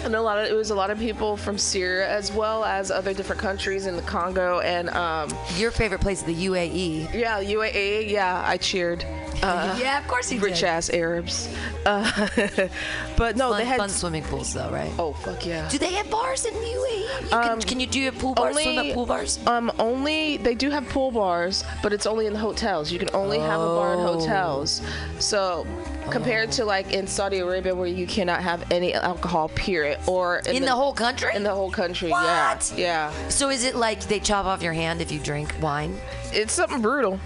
and 0.05 0.15
a 0.15 0.23
lot 0.23 0.39
of 0.39 0.47
it 0.49 0.55
was 0.55 0.71
a 0.71 0.75
lot 0.75 0.91
of 0.91 0.99
people 0.99 1.37
from 1.37 1.59
Syria 1.59 2.09
as 2.09 2.33
well 2.33 2.65
as 2.65 2.91
other 2.91 3.13
different 3.13 3.41
countries 3.43 3.87
in 3.87 3.97
the 3.97 4.03
Congo 4.03 4.61
and 4.61 4.89
um, 4.91 5.29
Your 5.57 5.71
favorite 5.71 6.01
place, 6.01 6.23
the 6.23 6.35
UAE. 6.47 7.13
yeah, 7.13 7.43
UAE. 7.43 8.09
Yeah, 8.09 8.43
I 8.47 8.57
cheered. 8.57 9.05
Uh, 9.43 9.77
yeah, 9.81 9.99
of 9.99 10.09
course 10.09 10.33
you 10.33 10.41
rich 10.41 10.61
did. 10.61 10.65
ass 10.69 10.91
Arabs. 10.91 11.49
Uh, 11.85 12.11
but 13.17 13.37
no, 13.37 13.51
Fun, 13.51 13.59
they 13.59 13.65
had. 13.65 13.79
fun 13.79 13.89
swimming 13.89 14.23
pools, 14.25 14.53
though, 14.55 14.71
right? 14.71 14.91
Oh 14.99 15.13
fuck 15.13 15.45
yeah. 15.47 15.69
Do 15.69 15.79
they 15.79 15.93
have 15.93 16.11
bars 16.11 16.45
in 16.45 16.55
the 16.55 16.61
UAE? 16.61 17.23
You 17.23 17.29
can, 17.29 17.49
Um, 17.51 17.61
can 17.61 17.81
you 17.81 17.87
do 17.87 18.01
your 18.01 18.13
pool 18.13 18.35
bars? 18.35 18.55
swim 18.55 18.79
at 18.79 18.95
pool 18.95 19.07
bars? 19.07 19.39
Um, 19.47 19.71
only 19.79 20.37
they 20.39 20.55
do 20.55 20.71
have 20.71 20.89
pool 20.89 21.11
bars, 21.11 21.65
but 21.83 21.93
it's 21.93 22.07
only 22.07 22.27
in 22.27 22.33
the 22.33 22.39
hotels. 22.39 22.91
You 22.91 22.99
can 22.99 23.11
only 23.15 23.39
have 23.39 23.61
a 23.61 23.67
bar 23.67 23.95
in 23.95 24.01
Oh. 24.01 24.19
hotels. 24.19 24.83
So 25.19 25.67
compared 26.11 26.53
to 26.53 26.65
like 26.65 26.93
in 26.93 27.07
Saudi 27.07 27.39
Arabia 27.39 27.75
where 27.75 27.87
you 27.89 28.07
cannot 28.07 28.41
have 28.43 28.71
any 28.73 28.95
alcohol, 28.95 29.49
period, 29.51 29.99
or 30.07 30.39
In 30.47 30.63
the 30.65 30.73
whole 30.73 30.93
country? 30.93 31.31
in 31.35 31.43
the 31.43 31.55
whole 31.55 31.71
country. 31.71 32.11
What? 32.11 32.73
Yeah, 32.77 33.11
yeah. 33.13 33.29
So 33.29 33.51
is 33.51 33.65
it 33.65 33.75
like 33.77 34.01
they 34.05 34.21
chop 34.21 34.47
off 34.47 34.63
your 34.63 34.73
hand 34.73 35.01
if 35.01 35.11
you 35.13 35.19
drink 35.19 35.55
wine? 35.61 35.99
It's 36.33 36.53
something 36.53 36.81
brutal, 36.81 37.19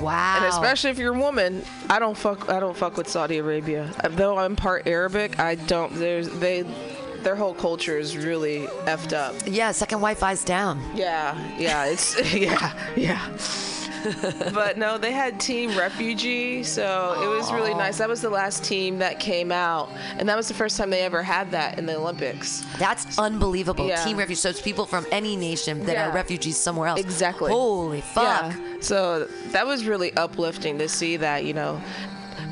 Wow. 0.00 0.36
and 0.38 0.46
especially 0.46 0.90
if 0.90 0.98
you're 0.98 1.14
a 1.14 1.18
woman. 1.18 1.62
I 1.90 1.98
don't 1.98 2.16
fuck. 2.16 2.48
I 2.50 2.60
don't 2.60 2.76
fuck 2.76 2.96
with 2.96 3.08
Saudi 3.08 3.38
Arabia. 3.38 3.90
Though 4.10 4.38
I'm 4.38 4.56
part 4.56 4.86
Arabic, 4.86 5.38
I 5.38 5.54
don't. 5.56 5.94
There's 5.94 6.28
they. 6.38 6.64
Their 7.22 7.34
whole 7.34 7.52
culture 7.54 7.98
is 7.98 8.16
really 8.16 8.68
effed 8.86 9.12
up. 9.12 9.34
yeah, 9.44 9.72
second 9.72 9.98
Wi-Fi's 9.98 10.44
down. 10.44 10.80
Yeah, 10.94 11.36
yeah, 11.58 11.86
it's 11.86 12.14
yeah, 12.34 12.72
yeah. 12.96 13.36
but 14.54 14.78
no, 14.78 14.98
they 14.98 15.12
had 15.12 15.38
Team 15.40 15.76
Refugee, 15.76 16.62
so 16.62 17.20
it 17.22 17.26
was 17.28 17.52
really 17.52 17.74
nice. 17.74 17.98
That 17.98 18.08
was 18.08 18.20
the 18.20 18.30
last 18.30 18.64
team 18.64 18.98
that 18.98 19.20
came 19.20 19.50
out, 19.52 19.88
and 20.18 20.28
that 20.28 20.36
was 20.36 20.48
the 20.48 20.54
first 20.54 20.76
time 20.76 20.90
they 20.90 21.02
ever 21.02 21.22
had 21.22 21.50
that 21.52 21.78
in 21.78 21.86
the 21.86 21.96
Olympics. 21.96 22.64
That's 22.78 23.18
unbelievable. 23.18 23.86
Yeah. 23.88 24.04
Team 24.04 24.16
Refugee. 24.16 24.36
So 24.38 24.50
it's 24.50 24.60
people 24.62 24.86
from 24.86 25.06
any 25.10 25.36
nation 25.36 25.84
that 25.86 25.92
Yeah. 25.92 26.08
are 26.08 26.12
refugees 26.12 26.56
somewhere 26.56 26.88
else. 26.88 27.00
Exactly. 27.00 27.50
Holy 27.50 28.00
fuck. 28.00 28.52
Yeah. 28.52 28.76
So 28.80 29.24
that 29.52 29.66
was 29.66 29.84
really 29.86 30.12
uplifting 30.16 30.78
to 30.78 30.88
see 30.88 31.16
that, 31.18 31.44
you 31.44 31.54
know. 31.54 31.80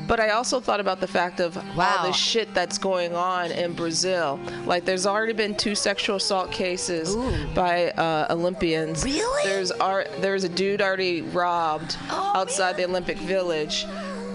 But 0.07 0.19
I 0.21 0.29
also 0.29 0.59
thought 0.61 0.79
about 0.79 0.99
the 1.01 1.07
fact 1.07 1.39
of 1.41 1.55
Wow. 1.75 1.97
all 1.99 2.07
the 2.07 2.13
shit 2.13 2.53
that's 2.53 2.77
going 2.77 3.13
on 3.13 3.51
in 3.51 3.73
Brazil. 3.73 4.39
Like, 4.65 4.85
there's 4.85 5.05
already 5.05 5.33
been 5.33 5.53
two 5.55 5.75
sexual 5.75 6.15
assault 6.15 6.49
cases 6.51 7.13
Ooh. 7.15 7.45
by 7.53 7.89
uh, 7.91 8.27
Olympians. 8.29 9.03
Really? 9.03 9.43
There's 9.43 9.71
ar- 9.71 10.07
there's 10.21 10.43
a 10.45 10.49
dude 10.49 10.81
already 10.81 11.21
robbed 11.23 11.97
Oh, 12.09 12.31
outside 12.35 12.77
the 12.77 12.85
Olympic 12.85 13.17
Village. 13.17 13.85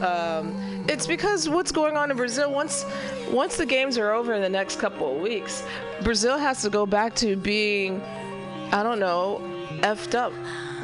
Um, 0.03 0.85
it's 0.89 1.07
because 1.07 1.49
what's 1.49 1.71
going 1.73 1.97
on 1.97 2.11
in 2.11 2.17
Brazil 2.17 2.51
once 2.53 2.85
once 3.31 3.57
the 3.57 3.65
games 3.67 3.97
are 3.97 4.11
over 4.13 4.35
in 4.35 4.43
the 4.43 4.49
next 4.49 4.79
couple 4.81 5.15
of 5.15 5.23
weeks, 5.23 5.63
Brazil 6.03 6.37
has 6.39 6.61
to 6.63 6.71
go 6.71 6.85
back 6.87 7.15
to 7.17 7.37
being 7.37 8.03
I 8.73 8.83
don't 8.83 8.99
know, 8.99 9.41
effed 9.83 10.15
up. 10.15 10.33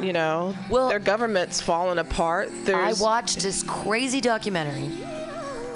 You 0.01 0.13
know, 0.13 0.55
Well- 0.69 0.89
their 0.89 0.99
government's 0.99 1.61
falling 1.61 1.97
apart. 1.99 2.49
I 2.67 2.93
watched 2.93 3.39
this 3.39 3.63
crazy 3.63 4.21
documentary 4.21 4.89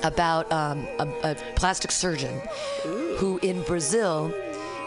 about 0.04 0.52
um, 0.52 0.88
a, 1.00 1.08
a 1.24 1.36
plastic 1.56 1.92
surgeon 1.92 2.42
who 3.18 3.40
in 3.42 3.62
Brazil 3.64 4.34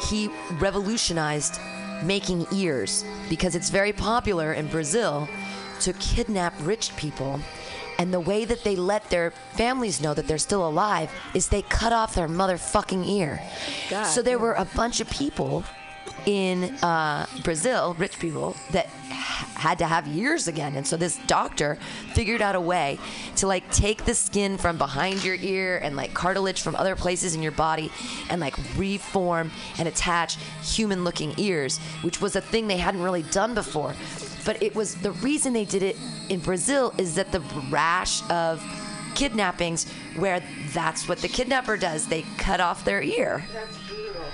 he 0.08 0.28
revolutionized 0.58 1.58
making 2.02 2.46
ears 2.52 3.04
because 3.30 3.54
it's 3.54 3.70
very 3.70 3.92
popular 3.92 4.52
in 4.52 4.66
Brazil 4.66 5.28
to 5.80 5.92
kidnap 5.94 6.52
rich 6.60 6.94
people. 6.96 7.40
And 7.98 8.12
the 8.12 8.20
way 8.20 8.44
that 8.44 8.62
they 8.62 8.76
let 8.76 9.08
their 9.08 9.30
families 9.52 10.02
know 10.02 10.12
that 10.12 10.28
they're 10.28 10.36
still 10.36 10.68
alive 10.68 11.10
is 11.32 11.48
they 11.48 11.62
cut 11.62 11.94
off 11.94 12.14
their 12.14 12.28
motherfucking 12.28 13.08
ear. 13.08 13.40
God 13.88 14.04
so 14.04 14.20
there 14.20 14.38
were 14.38 14.52
a 14.52 14.66
bunch 14.66 15.00
of 15.00 15.08
people 15.08 15.64
in 16.26 16.64
uh, 16.82 17.24
Brazil, 17.42 17.94
rich 17.98 18.18
people, 18.18 18.54
that 18.72 18.88
had 19.66 19.78
to 19.78 19.86
have 19.86 20.06
ears 20.16 20.46
again. 20.46 20.76
And 20.76 20.86
so 20.86 20.96
this 20.96 21.18
doctor 21.26 21.76
figured 22.14 22.40
out 22.40 22.54
a 22.54 22.60
way 22.60 22.98
to 23.36 23.48
like 23.48 23.68
take 23.72 24.04
the 24.04 24.14
skin 24.14 24.58
from 24.58 24.78
behind 24.78 25.24
your 25.24 25.34
ear 25.36 25.78
and 25.82 25.96
like 25.96 26.14
cartilage 26.14 26.62
from 26.62 26.76
other 26.76 26.94
places 26.94 27.34
in 27.34 27.42
your 27.42 27.52
body 27.52 27.90
and 28.30 28.40
like 28.40 28.54
reform 28.76 29.50
and 29.78 29.88
attach 29.88 30.36
human 30.62 31.02
looking 31.02 31.34
ears, 31.36 31.78
which 32.02 32.20
was 32.20 32.36
a 32.36 32.40
thing 32.40 32.68
they 32.68 32.76
hadn't 32.76 33.02
really 33.02 33.24
done 33.24 33.54
before. 33.54 33.94
But 34.44 34.62
it 34.62 34.76
was 34.76 34.94
the 34.94 35.10
reason 35.10 35.52
they 35.52 35.64
did 35.64 35.82
it 35.82 35.96
in 36.28 36.38
Brazil 36.38 36.94
is 36.96 37.16
that 37.16 37.32
the 37.32 37.40
rash 37.68 38.22
of 38.30 38.62
kidnappings 39.16 39.90
where 40.16 40.40
that's 40.72 41.08
what 41.08 41.18
the 41.18 41.28
kidnapper 41.28 41.76
does. 41.76 42.06
They 42.06 42.22
cut 42.38 42.60
off 42.60 42.84
their 42.84 43.02
ear. 43.02 43.44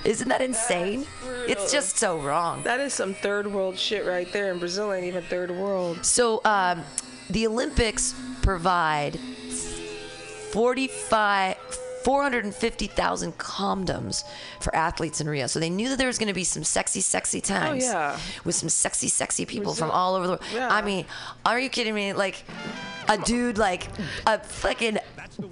Isn't 0.04 0.28
that 0.28 0.42
insane? 0.42 1.06
It's 1.46 1.70
just 1.72 1.96
so 1.96 2.18
wrong. 2.18 2.62
that 2.64 2.80
is 2.80 2.92
some 2.92 3.14
third 3.14 3.46
world 3.46 3.78
shit 3.78 4.04
right 4.04 4.30
there. 4.32 4.50
And 4.50 4.58
Brazil 4.60 4.92
ain't 4.92 5.04
even 5.06 5.22
third 5.24 5.50
world. 5.50 6.04
So 6.04 6.40
um, 6.44 6.82
the 7.30 7.46
Olympics 7.46 8.14
provide 8.42 9.18
45. 10.52 11.56
450,000 12.04 13.38
condoms 13.38 14.24
for 14.58 14.74
athletes 14.74 15.20
in 15.20 15.28
Rio. 15.28 15.46
So 15.46 15.60
they 15.60 15.70
knew 15.70 15.88
that 15.88 15.98
there 15.98 16.08
was 16.08 16.18
going 16.18 16.26
to 16.26 16.34
be 16.34 16.42
some 16.42 16.64
sexy, 16.64 17.00
sexy 17.00 17.40
times. 17.40 17.84
Oh, 17.84 17.86
yeah. 17.92 18.18
With 18.44 18.56
some 18.56 18.68
sexy, 18.68 19.06
sexy 19.06 19.46
people 19.46 19.66
Brazil- 19.66 19.86
from 19.86 19.90
all 19.92 20.16
over 20.16 20.26
the 20.26 20.32
world. 20.32 20.42
Yeah. 20.52 20.68
I 20.68 20.82
mean, 20.82 21.06
are 21.46 21.60
you 21.60 21.68
kidding 21.68 21.94
me? 21.94 22.12
Like, 22.12 22.42
a 23.08 23.18
dude, 23.18 23.58
like, 23.58 23.88
a 24.26 24.38
fucking. 24.38 24.98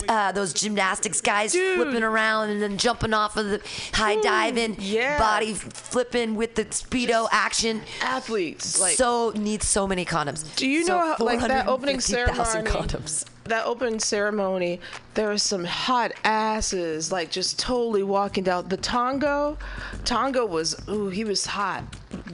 Uh, 0.09 0.31
those 0.33 0.53
gymnastics 0.53 1.21
guys 1.23 1.53
Dude. 1.53 1.77
flipping 1.81 2.03
around 2.03 2.51
and 2.51 2.61
then 2.61 2.77
jumping 2.77 3.15
off 3.15 3.37
of 3.37 3.47
the 3.47 3.61
high 3.95 4.21
diving, 4.21 4.77
yeah. 4.79 5.19
body 5.19 5.55
flipping 5.55 6.35
with 6.37 6.55
the 6.55 6.67
speedo 6.67 7.27
action. 7.33 7.81
Athletes, 8.03 8.79
like 8.79 8.95
so 8.95 9.33
needs 9.35 9.67
so 9.67 9.87
many 9.87 10.05
condoms. 10.05 10.55
Do 10.57 10.69
you 10.69 10.85
So 10.85 10.93
know 10.99 11.15
how, 11.17 11.25
like 11.25 11.41
that 11.41 11.67
opening 11.67 11.99
450,000 11.99 12.67
ceremony? 12.67 12.71
condoms. 12.89 13.25
That 13.45 13.65
opening 13.67 14.01
ceremony, 14.01 14.81
there 15.15 15.29
was 15.31 15.43
some 15.43 15.65
hot 15.65 16.13
asses, 16.25 17.11
like 17.11 17.31
just 17.31 17.59
totally 17.59 18.03
walking 18.03 18.45
down. 18.45 18.69
The 18.69 18.77
Tongo, 18.79 19.57
Tongo 20.05 20.47
was, 20.47 20.77
ooh, 20.89 21.09
he 21.09 21.25
was 21.25 21.47
hot. 21.47 21.85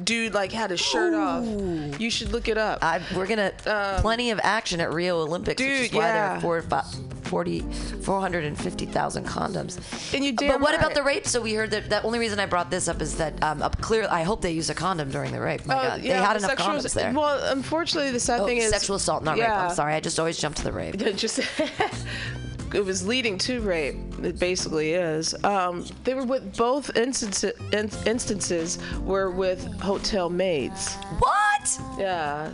Dude, 0.03 0.33
like 0.35 0.53
had 0.53 0.71
his 0.71 0.81
shirt 0.81 1.13
off. 1.15 1.45
You 2.01 2.11
should 2.11 2.33
look 2.33 2.49
it 2.49 2.57
up. 2.59 2.79
I, 2.83 3.01
we're 3.15 3.27
gonna 3.27 3.53
plenty 4.01 4.31
of 4.31 4.41
action 4.43 4.81
at 4.81 4.93
Rio 4.93 5.21
Olympics, 5.21 5.61
which 5.61 5.69
is 5.69 5.79
Um, 5.79 5.83
Dude, 5.93 5.93
there 6.03 6.15
yeah. 6.15 6.37
are 6.37 6.41
four, 6.41 6.63
fi- 6.63 6.85
40, 7.25 7.61
450,000 8.03 9.27
condoms. 9.27 10.15
And 10.15 10.25
you 10.25 10.33
damn 10.33 10.49
but 10.49 10.61
what 10.61 10.75
about 10.77 10.95
the 10.95 11.03
rape? 11.03 11.27
So 11.27 11.41
we 11.41 11.55
heard 11.55 11.73
that 11.73 11.91
the 11.91 12.01
only 12.05 12.19
reason 12.21 12.39
I 12.39 12.47
brought 12.47 12.71
this 12.71 12.87
up 12.89 13.03
is 13.03 13.17
that 13.17 13.43
um, 13.43 13.63
up 13.63 13.81
clear. 13.81 14.07
I 14.11 14.23
hope 14.23 14.41
they 14.43 14.53
used 14.53 14.71
a 14.71 14.75
condom 14.75 15.11
during 15.11 15.33
the 15.33 15.41
rape. 15.41 15.67
My 15.67 15.75
Oh, 15.77 15.83
God, 15.89 16.03
they 16.03 16.09
had 16.09 16.35
the 16.35 16.39
enough 16.39 16.51
sexual- 16.53 16.69
condoms 16.69 16.95
there. 16.95 17.13
Well, 17.13 17.53
unfortunately, 17.53 18.13
the 18.13 18.21
sad 18.21 18.41
oh, 18.41 18.47
thing 18.47 18.59
is 18.59 18.71
sexual 18.71 18.97
assault, 18.97 19.25
not 19.25 19.33
rape. 19.33 19.41
yeah. 19.49 19.67
I'm 19.69 19.75
sorry. 19.75 19.95
I 19.95 20.01
just 20.01 20.19
always 20.21 20.39
jump 20.39 20.55
to 20.57 20.63
the 20.65 20.73
rape. 20.73 20.97
Just 21.17 21.41
it 22.75 22.85
was 22.85 23.07
leading 23.07 23.39
to 23.39 23.61
rape. 23.61 23.97
It 24.23 24.39
basically 24.39 24.93
is. 24.95 25.35
Um, 25.45 25.85
they 26.05 26.15
were 26.15 26.25
with 26.25 26.57
both 26.57 26.95
instances. 26.97 27.53
In, 27.73 27.91
instances 28.07 28.79
were 29.01 29.31
with 29.31 29.65
hotel 29.81 30.29
maids. 30.29 30.95
What? 31.19 31.81
Yeah. 31.99 32.51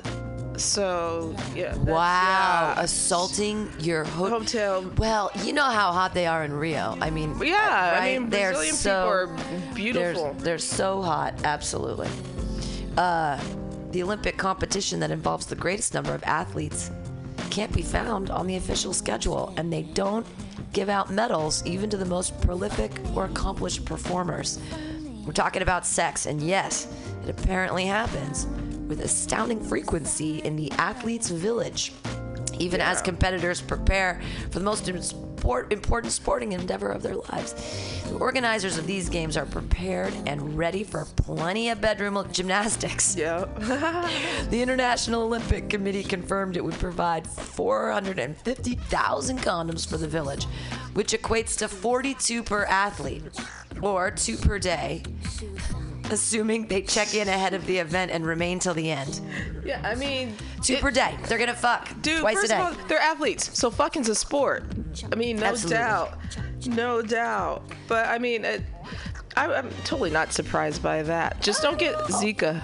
So 0.57 1.35
yeah. 1.55 1.75
Wow, 1.79 2.75
yeah. 2.77 2.83
assaulting 2.83 3.70
your 3.81 4.05
ho- 4.05 4.29
Hotel. 4.29 4.85
Well, 4.98 5.31
you 5.44 5.53
know 5.55 5.64
how 5.64 5.92
hot 5.92 6.12
they 6.14 6.27
are 6.27 6.44
in 6.44 6.53
Rio. 6.53 6.96
I 7.01 7.11
mean, 7.11 7.37
Yeah, 7.42 7.57
I 7.57 7.98
right? 7.98 8.20
mean, 8.20 8.29
they're 8.31 8.51
Brazilian 8.51 8.75
so, 8.75 8.90
people 8.90 9.09
are 9.09 9.27
They're, 9.37 9.75
beautiful. 9.75 10.35
they're 10.40 10.59
so 10.59 11.01
hot, 11.03 11.35
absolutely. 11.44 12.09
Uh, 12.98 13.40
the 13.92 14.03
Olympic 14.03 14.37
competition 14.37 15.01
that 15.01 15.11
involves 15.11 15.46
the 15.46 15.57
greatest 15.57 15.94
number 15.94 16.14
of 16.14 16.22
athletes 16.25 16.90
can't 17.52 17.72
be 17.74 17.82
found 17.82 18.30
on 18.30 18.46
the 18.46 18.56
official 18.56 18.94
schedule, 18.94 19.52
and 19.58 19.70
they 19.70 19.82
don't 19.82 20.26
give 20.72 20.88
out 20.88 21.10
medals 21.10 21.62
even 21.66 21.90
to 21.90 21.98
the 21.98 22.04
most 22.06 22.40
prolific 22.40 22.90
or 23.14 23.26
accomplished 23.26 23.84
performers. 23.84 24.58
We're 25.26 25.34
talking 25.34 25.60
about 25.60 25.84
sex, 25.84 26.24
and 26.24 26.40
yes, 26.40 26.88
it 27.22 27.28
apparently 27.28 27.84
happens 27.84 28.46
with 28.88 29.02
astounding 29.02 29.60
frequency 29.60 30.38
in 30.38 30.56
the 30.56 30.72
athletes' 30.72 31.28
village 31.28 31.92
even 32.58 32.80
as 32.80 33.02
competitors 33.02 33.60
prepare 33.60 34.20
for 34.50 34.58
the 34.58 34.64
most 34.64 34.84
import, 35.42 35.72
important 35.72 36.12
sporting 36.12 36.52
endeavor 36.52 36.92
of 36.92 37.02
their 37.02 37.16
lives. 37.16 37.52
The 38.09 38.14
organizers 38.18 38.78
of 38.78 38.87
these 38.87 39.09
games 39.09 39.37
are 39.37 39.44
prepared 39.44 40.14
and 40.24 40.57
ready 40.57 40.85
for 40.85 41.05
plenty 41.16 41.68
of 41.70 41.81
bedroom 41.81 42.24
gymnastics. 42.33 43.16
Yeah. 43.22 43.46
The 44.50 44.62
International 44.62 45.22
Olympic 45.22 45.68
Committee 45.68 46.02
confirmed 46.02 46.57
it 46.57 46.64
would 46.64 46.74
provide 46.74 47.26
450,000 47.26 49.38
condoms 49.38 49.88
for 49.88 49.96
the 49.96 50.09
village, 50.09 50.44
which 50.94 51.12
equates 51.12 51.57
to 51.59 51.68
42 51.68 52.42
per 52.42 52.64
athlete, 52.64 53.22
or 53.81 54.11
two 54.11 54.37
per 54.37 54.59
day, 54.59 55.05
assuming 56.10 56.66
they 56.66 56.82
check 56.82 57.14
in 57.14 57.28
ahead 57.28 57.54
of 57.54 57.64
the 57.66 57.78
event 57.78 58.10
and 58.10 58.26
remain 58.26 58.58
till 58.58 58.74
the 58.74 58.90
end. 58.90 59.20
yeah. 59.64 59.80
I 59.84 59.94
mean, 59.94 60.34
Two 60.62 60.74
it- 60.74 60.80
per 60.80 60.90
day. 60.90 61.16
They're 61.28 61.38
gonna 61.38 61.54
fuck 61.54 61.88
Dude, 62.02 62.20
twice 62.20 62.34
first 62.36 62.46
a 62.46 62.48
day. 62.48 62.60
of 62.60 62.66
all, 62.78 62.86
they're 62.88 62.98
athletes, 63.00 63.56
so 63.58 63.70
fucking's 63.70 64.08
a 64.08 64.14
sport. 64.14 64.64
I 65.10 65.14
mean, 65.16 65.36
no 65.36 65.46
Absolutely. 65.46 65.78
doubt, 65.78 66.18
no 66.66 67.02
doubt. 67.02 67.62
But 67.88 68.06
I 68.08 68.18
mean, 68.18 68.44
it, 68.44 68.62
I, 69.36 69.46
I'm 69.52 69.70
totally 69.84 70.10
not 70.10 70.32
surprised 70.32 70.82
by 70.82 71.02
that. 71.04 71.40
Just 71.40 71.62
don't 71.62 71.78
get 71.78 71.94
Zika. 71.96 72.60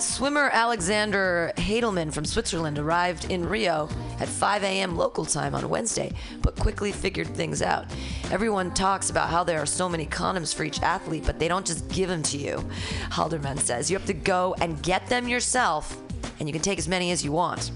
Swimmer 0.00 0.48
Alexander 0.52 1.52
Haldemann 1.56 2.12
from 2.12 2.24
Switzerland 2.24 2.78
arrived 2.78 3.32
in 3.32 3.48
Rio 3.48 3.88
at 4.20 4.28
5 4.28 4.62
a.m. 4.62 4.96
local 4.96 5.24
time 5.24 5.56
on 5.56 5.68
Wednesday, 5.68 6.12
but 6.40 6.54
quickly 6.54 6.92
figured 6.92 7.26
things 7.26 7.62
out. 7.62 7.86
Everyone 8.30 8.72
talks 8.72 9.10
about 9.10 9.28
how 9.28 9.42
there 9.42 9.60
are 9.60 9.66
so 9.66 9.88
many 9.88 10.06
condoms 10.06 10.54
for 10.54 10.62
each 10.62 10.80
athlete, 10.82 11.24
but 11.26 11.40
they 11.40 11.48
don't 11.48 11.66
just 11.66 11.88
give 11.88 12.08
them 12.08 12.22
to 12.24 12.38
you. 12.38 12.64
Haldemann 13.10 13.58
says 13.58 13.90
you 13.90 13.98
have 13.98 14.06
to 14.06 14.14
go 14.14 14.54
and 14.60 14.80
get 14.84 15.04
them 15.08 15.26
yourself, 15.26 16.00
and 16.38 16.48
you 16.48 16.52
can 16.52 16.62
take 16.62 16.78
as 16.78 16.86
many 16.86 17.10
as 17.10 17.24
you 17.24 17.32
want. 17.32 17.72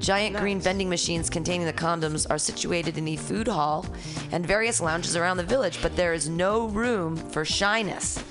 Giant 0.00 0.36
green 0.36 0.60
vending 0.60 0.90
machines 0.90 1.30
containing 1.30 1.66
the 1.66 1.72
condoms 1.72 2.26
are 2.28 2.36
situated 2.36 2.98
in 2.98 3.06
the 3.06 3.16
food 3.16 3.48
hall 3.48 3.86
and 4.30 4.46
various 4.46 4.78
lounges 4.78 5.16
around 5.16 5.38
the 5.38 5.42
village, 5.42 5.80
but 5.80 5.96
there 5.96 6.12
is 6.12 6.28
no 6.28 6.66
room 6.66 7.16
for 7.16 7.46
shyness. 7.46 8.22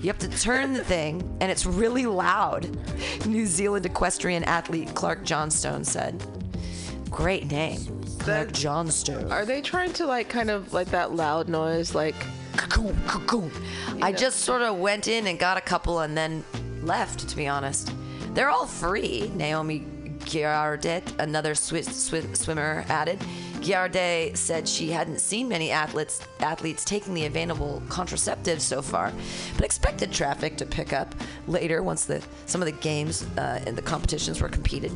You 0.00 0.06
have 0.06 0.18
to 0.18 0.28
turn 0.28 0.74
the 0.74 0.84
thing, 0.84 1.36
and 1.40 1.50
it's 1.50 1.66
really 1.66 2.06
loud. 2.06 2.68
New 3.26 3.46
Zealand 3.46 3.84
equestrian 3.84 4.44
athlete 4.44 4.94
Clark 4.94 5.24
Johnstone 5.24 5.84
said. 5.84 6.22
Great 7.10 7.50
name, 7.50 7.80
Clark 8.20 8.48
That- 8.48 8.52
Johnstone. 8.52 9.32
Are 9.32 9.44
they 9.44 9.60
trying 9.60 9.92
to 9.94 10.06
like 10.06 10.28
kind 10.28 10.50
of 10.50 10.72
like 10.72 10.88
that 10.92 11.14
loud 11.14 11.48
noise, 11.48 11.94
like? 11.94 12.14
I 14.02 14.12
just 14.12 14.40
sort 14.40 14.62
of 14.62 14.78
went 14.78 15.08
in 15.08 15.26
and 15.26 15.38
got 15.38 15.56
a 15.56 15.60
couple 15.60 16.00
and 16.00 16.16
then 16.16 16.44
left, 16.82 17.28
to 17.28 17.36
be 17.36 17.48
honest. 17.48 17.90
They're 18.34 18.50
all 18.50 18.66
free, 18.66 19.32
Naomi 19.34 19.84
Girardet, 20.20 21.02
another 21.18 21.54
Swiss, 21.54 21.86
Swiss 21.86 22.26
swimmer, 22.38 22.84
added. 22.88 23.18
Girardet 23.68 24.34
said 24.38 24.66
she 24.66 24.90
hadn't 24.90 25.20
seen 25.20 25.46
many 25.46 25.70
athletes 25.70 26.22
athletes 26.40 26.86
taking 26.86 27.12
the 27.12 27.26
available 27.26 27.82
contraceptives 27.88 28.62
so 28.62 28.80
far, 28.80 29.12
but 29.56 29.64
expected 29.64 30.10
traffic 30.10 30.56
to 30.56 30.64
pick 30.64 30.94
up 30.94 31.14
later 31.46 31.82
once 31.82 32.06
the 32.06 32.24
some 32.46 32.62
of 32.62 32.66
the 32.66 32.72
games 32.72 33.26
uh, 33.36 33.62
and 33.66 33.76
the 33.76 33.82
competitions 33.82 34.40
were 34.40 34.48
competed. 34.48 34.90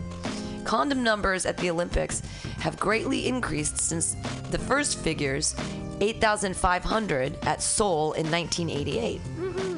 Condom 0.64 1.02
numbers 1.02 1.44
at 1.44 1.58
the 1.58 1.68
Olympics 1.68 2.22
have 2.60 2.78
greatly 2.78 3.28
increased 3.28 3.76
since 3.76 4.16
the 4.50 4.58
first 4.58 4.98
figures, 4.98 5.54
8,500 6.00 7.36
at 7.42 7.60
Seoul 7.60 8.14
in 8.14 8.30
1988. 8.30 9.20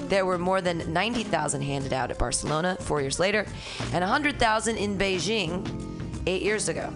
There 0.08 0.24
were 0.24 0.38
more 0.38 0.60
than 0.60 0.92
90,000 0.92 1.62
handed 1.62 1.92
out 1.92 2.12
at 2.12 2.18
Barcelona 2.18 2.76
four 2.78 3.00
years 3.00 3.18
later, 3.18 3.44
and 3.92 4.02
100,000 4.02 4.76
in 4.76 4.96
Beijing 4.96 5.66
eight 6.26 6.42
years 6.42 6.68
ago, 6.68 6.92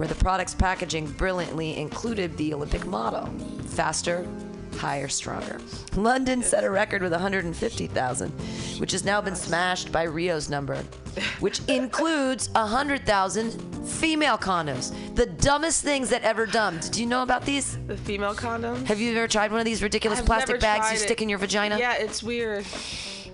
where 0.00 0.08
the 0.08 0.14
product's 0.14 0.54
packaging 0.54 1.04
brilliantly 1.18 1.76
included 1.76 2.34
the 2.38 2.54
Olympic 2.54 2.86
motto 2.86 3.26
faster, 3.66 4.26
higher, 4.78 5.08
stronger. 5.08 5.60
London 5.94 6.42
set 6.42 6.64
a 6.64 6.70
record 6.70 7.02
with 7.02 7.12
150,000, 7.12 8.30
which 8.80 8.92
has 8.92 9.04
now 9.04 9.20
been 9.20 9.36
smashed 9.36 9.92
by 9.92 10.04
Rio's 10.04 10.48
number, 10.48 10.76
which 11.40 11.60
includes 11.68 12.48
100,000 12.52 13.86
female 13.86 14.38
condoms. 14.38 14.94
The 15.16 15.26
dumbest 15.26 15.84
things 15.84 16.08
that 16.08 16.22
ever 16.22 16.46
dumbed. 16.46 16.90
Do 16.92 17.02
you 17.02 17.06
know 17.06 17.22
about 17.22 17.44
these? 17.44 17.76
The 17.86 17.98
female 17.98 18.34
condoms? 18.34 18.86
Have 18.86 19.02
you 19.02 19.14
ever 19.14 19.28
tried 19.28 19.50
one 19.50 19.60
of 19.60 19.66
these 19.66 19.82
ridiculous 19.82 20.20
I've 20.20 20.24
plastic 20.24 20.48
never 20.48 20.60
bags 20.62 20.86
tried 20.86 20.92
you 20.92 20.96
it. 20.96 21.02
stick 21.02 21.20
in 21.20 21.28
your 21.28 21.38
vagina? 21.38 21.78
Yeah, 21.78 21.96
it's 21.98 22.22
weird. 22.22 22.64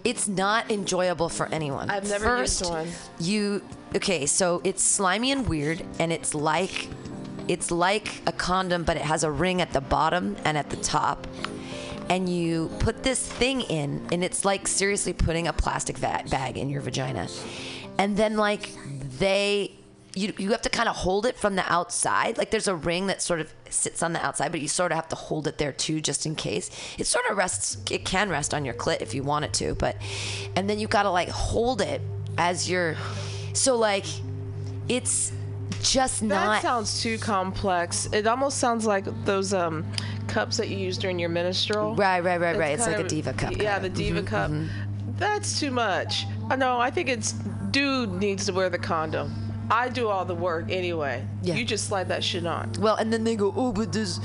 It's 0.07 0.29
not 0.29 0.71
enjoyable 0.71 1.29
for 1.29 1.49
anyone. 1.49 1.90
I've 1.90 2.09
never 2.09 2.25
First, 2.25 2.61
used 2.61 2.73
one. 2.73 2.88
You 3.19 3.62
okay? 3.97 4.25
So 4.27 4.61
it's 4.62 4.81
slimy 4.81 5.33
and 5.33 5.49
weird, 5.49 5.85
and 5.99 6.12
it's 6.12 6.33
like 6.33 6.88
it's 7.49 7.73
like 7.73 8.23
a 8.27 8.33
condom, 8.33 8.85
but 8.85 8.97
it 8.97 9.03
has 9.03 9.25
a 9.25 9.31
ring 9.31 9.61
at 9.61 9.73
the 9.73 9.81
bottom 9.81 10.37
and 10.45 10.57
at 10.57 10.71
the 10.71 10.77
top. 10.77 11.27
And 12.09 12.29
you 12.29 12.71
put 12.79 13.03
this 13.03 13.21
thing 13.21 13.62
in, 13.62 14.07
and 14.12 14.23
it's 14.23 14.45
like 14.45 14.69
seriously 14.69 15.12
putting 15.12 15.49
a 15.49 15.53
plastic 15.53 15.99
va- 15.99 16.23
bag 16.31 16.57
in 16.57 16.69
your 16.71 16.83
vagina. 16.83 17.27
And 17.99 18.16
then 18.16 18.37
like 18.37 18.71
they. 19.19 19.76
You, 20.17 20.33
you 20.39 20.51
have 20.53 20.63
to 20.63 20.71
kind 20.71 20.89
of 20.89 20.97
hold 20.97 21.27
it 21.27 21.37
from 21.37 21.57
the 21.57 21.71
outside. 21.71 22.39
Like 22.39 22.51
there's 22.51 22.69
a 22.69 22.75
ring 22.75 23.07
that 23.09 23.21
sort 23.21 23.39
of 23.39 23.53
sits 23.69 24.03
on 24.03 24.15
the 24.15 24.25
outside, 24.25 24.51
but 24.51 24.63
you 24.63 24.69
sort 24.69 24.91
of 24.91 24.97
have 24.97 25.09
to 25.09 25.17
hold 25.17 25.47
it 25.47 25.59
there 25.59 25.73
too, 25.73 26.01
just 26.01 26.25
in 26.25 26.35
case. 26.35 26.71
It 26.99 27.07
sort 27.07 27.27
of 27.31 27.37
rests, 27.37 27.77
it 27.91 28.07
can 28.07 28.31
rest 28.31 28.55
on 28.55 28.65
your 28.65 28.73
clit 28.73 29.03
if 29.03 29.13
you 29.15 29.23
want 29.23 29.45
it 29.45 29.53
to, 29.55 29.75
but, 29.75 29.97
and 30.57 30.71
then 30.71 30.79
you 30.79 30.89
gotta 30.89 31.11
like 31.11 31.29
hold 31.29 31.83
it 31.83 32.01
as 32.39 32.69
you're, 32.69 32.97
so 33.53 33.77
like, 33.77 34.07
it's 34.89 35.33
just 35.83 36.23
not. 36.23 36.47
That 36.47 36.63
sounds 36.63 37.03
too 37.03 37.19
complex. 37.19 38.09
It 38.11 38.27
almost 38.27 38.57
sounds 38.59 38.87
like 38.87 39.05
those 39.27 39.53
um 39.53 39.85
cups 40.29 40.57
that 40.57 40.69
you 40.69 40.79
use 40.79 40.97
during 40.97 41.19
your 41.19 41.29
menstrual. 41.29 41.95
Right, 41.95 42.21
right, 42.25 42.41
right, 42.41 42.57
right. 42.57 42.73
It's 42.73 42.87
like 42.87 42.97
kind 42.97 43.07
a 43.07 43.09
diva 43.09 43.33
cup. 43.35 43.57
Yeah, 43.61 43.79
the 43.79 43.89
of. 43.89 43.95
diva 43.95 44.23
Mhm, 44.23 44.27
cup. 44.27 44.51
mhm. 44.51 44.69
That's 45.19 45.61
too 45.61 45.71
much. 45.71 46.25
No, 46.57 46.79
I 46.81 46.91
think 46.91 47.09
it's 47.11 47.33
dude 47.71 48.13
needs 48.15 48.47
to 48.47 48.53
wear 48.53 48.71
the 48.71 48.79
condom. 48.79 49.46
I 49.71 49.89
do 49.89 50.09
all 50.09 50.25
the 50.25 50.35
work 50.35 50.71
anyway. 50.71 51.27
Yeah. 51.43 51.55
You 51.55 51.65
just 51.65 51.87
slide 51.87 52.09
that 52.09 52.23
shit 52.23 52.47
on. 52.47 52.73
Well, 52.79 52.97
and 52.97 53.13
then 53.13 53.25
they 53.25 53.37
go, 53.37 53.53
oh, 53.57 53.73
but 53.73 53.93
there's 53.93 54.21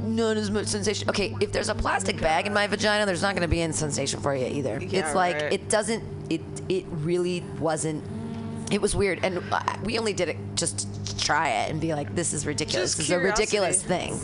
not 0.00 0.36
as 0.36 0.50
much 0.50 0.66
sensation. 0.66 1.08
Okay, 1.08 1.34
if 1.40 1.52
there's 1.52 1.68
a 1.68 1.74
plastic 1.74 2.20
bag 2.20 2.46
in 2.46 2.52
my 2.52 2.66
vagina, 2.66 3.06
there's 3.06 3.22
not 3.22 3.34
going 3.34 3.42
to 3.42 3.48
be 3.48 3.60
any 3.60 3.72
sensation 3.72 4.20
for 4.20 4.34
you 4.34 4.46
either. 4.46 4.78
Yeah, 4.80 5.00
it's 5.00 5.14
like 5.14 5.36
right. 5.36 5.52
it 5.52 5.68
doesn't. 5.68 6.04
It 6.30 6.42
it 6.68 6.84
really 6.88 7.40
wasn't. 7.58 8.04
It 8.70 8.82
was 8.82 8.96
weird, 8.96 9.20
and 9.22 9.42
uh, 9.52 9.62
we 9.84 9.98
only 9.98 10.12
did 10.12 10.28
it 10.28 10.36
just 10.56 10.88
to 11.06 11.16
try 11.18 11.50
it 11.50 11.70
and 11.70 11.80
be 11.80 11.94
like, 11.94 12.14
this 12.16 12.32
is 12.32 12.46
ridiculous. 12.46 12.96
Just 12.96 12.98
this 12.98 13.06
is 13.06 13.12
a 13.12 13.18
ridiculous 13.18 13.82
thing. 13.82 14.18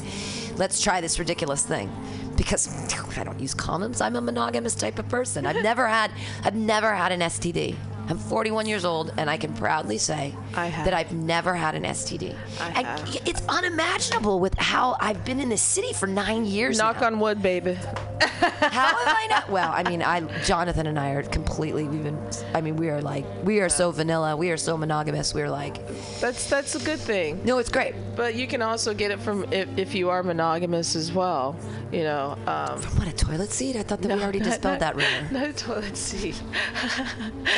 Let's 0.57 0.81
try 0.81 1.01
this 1.01 1.19
ridiculous 1.19 1.65
thing. 1.65 1.91
Because 2.37 2.69
I 3.17 3.25
don't 3.25 3.39
use 3.39 3.55
condoms. 3.55 4.01
I'm 4.01 4.17
a 4.17 4.21
monogamous 4.21 4.75
type 4.75 4.99
of 4.99 5.09
person. 5.09 5.47
I've 5.47 5.63
never 5.63 5.87
had. 5.87 6.11
I've 6.45 6.57
never 6.57 6.93
had 6.93 7.13
an 7.13 7.21
STD. 7.21 7.77
I'm 8.09 8.19
41 8.19 8.67
years 8.67 8.85
old, 8.85 9.13
and 9.17 9.31
I 9.31 9.37
can 9.37 9.53
proudly 9.55 9.97
say 9.99 10.35
I 10.55 10.71
that 10.71 10.93
I've 10.93 11.13
never 11.13 11.55
had 11.55 11.75
an 11.75 11.85
STD. 11.85 12.35
I 12.61 12.83
have. 12.83 13.21
it's 13.27 13.43
unimaginable 13.49 14.41
with 14.41 14.55
how 14.59 14.97
I've 15.01 15.25
been 15.25 15.41
in 15.41 15.49
this 15.49 15.63
city 15.63 15.93
for 15.93 16.07
nine 16.07 16.45
years. 16.45 16.79
Knock 16.79 17.01
now. 17.01 17.07
on 17.09 17.21
wood, 17.21 17.43
baby. 17.43 17.75
How 17.75 18.59
have 18.61 18.99
I 19.07 19.27
not? 19.31 19.49
Well, 19.53 19.71
I 19.73 19.83
mean, 19.83 20.03
I 20.03 20.21
Jonathan 20.45 20.87
and 20.87 20.99
I 20.99 21.11
are 21.11 21.23
completely. 21.23 21.85
We've 21.85 22.03
been. 22.03 22.19
I 22.55 22.61
mean, 22.61 22.77
we 22.77 22.89
are 22.91 23.03
like 23.03 23.25
we 23.45 23.61
are 23.61 23.69
so 23.69 23.91
vanilla. 23.91 24.37
We 24.37 24.51
are 24.51 24.57
so 24.57 24.77
monogamous. 24.77 25.35
We're 25.35 25.51
like, 25.51 25.87
That's 26.21 26.49
that's 26.49 26.75
a 26.75 26.79
good 26.79 26.99
thing. 27.01 27.41
no, 27.45 27.59
it's 27.59 27.69
great. 27.69 27.95
But 28.17 28.35
you 28.35 28.47
can 28.47 28.63
also 28.63 28.95
get 28.95 29.11
it 29.11 29.21
from 29.21 29.45
if, 29.53 29.69
if 29.77 29.95
you 29.95 30.11
are 30.11 30.23
monogamous 30.23 30.97
as 30.97 31.13
well. 31.13 31.57
You 31.91 32.05
know. 32.05 32.39
Um, 32.47 32.79
from 32.79 32.99
What 32.99 33.09
a 33.09 33.13
toilet 33.13 33.51
seat! 33.51 33.77
I 33.77 33.83
thought 33.83 34.01
that 34.03 34.17
we 34.17 34.23
already 34.23 34.39
dispelled 34.41 34.81
that 34.81 34.95
rumor. 34.97 35.29
Not 35.31 35.49
a 35.49 35.53
toilet 35.53 35.97
seat. 35.97 36.41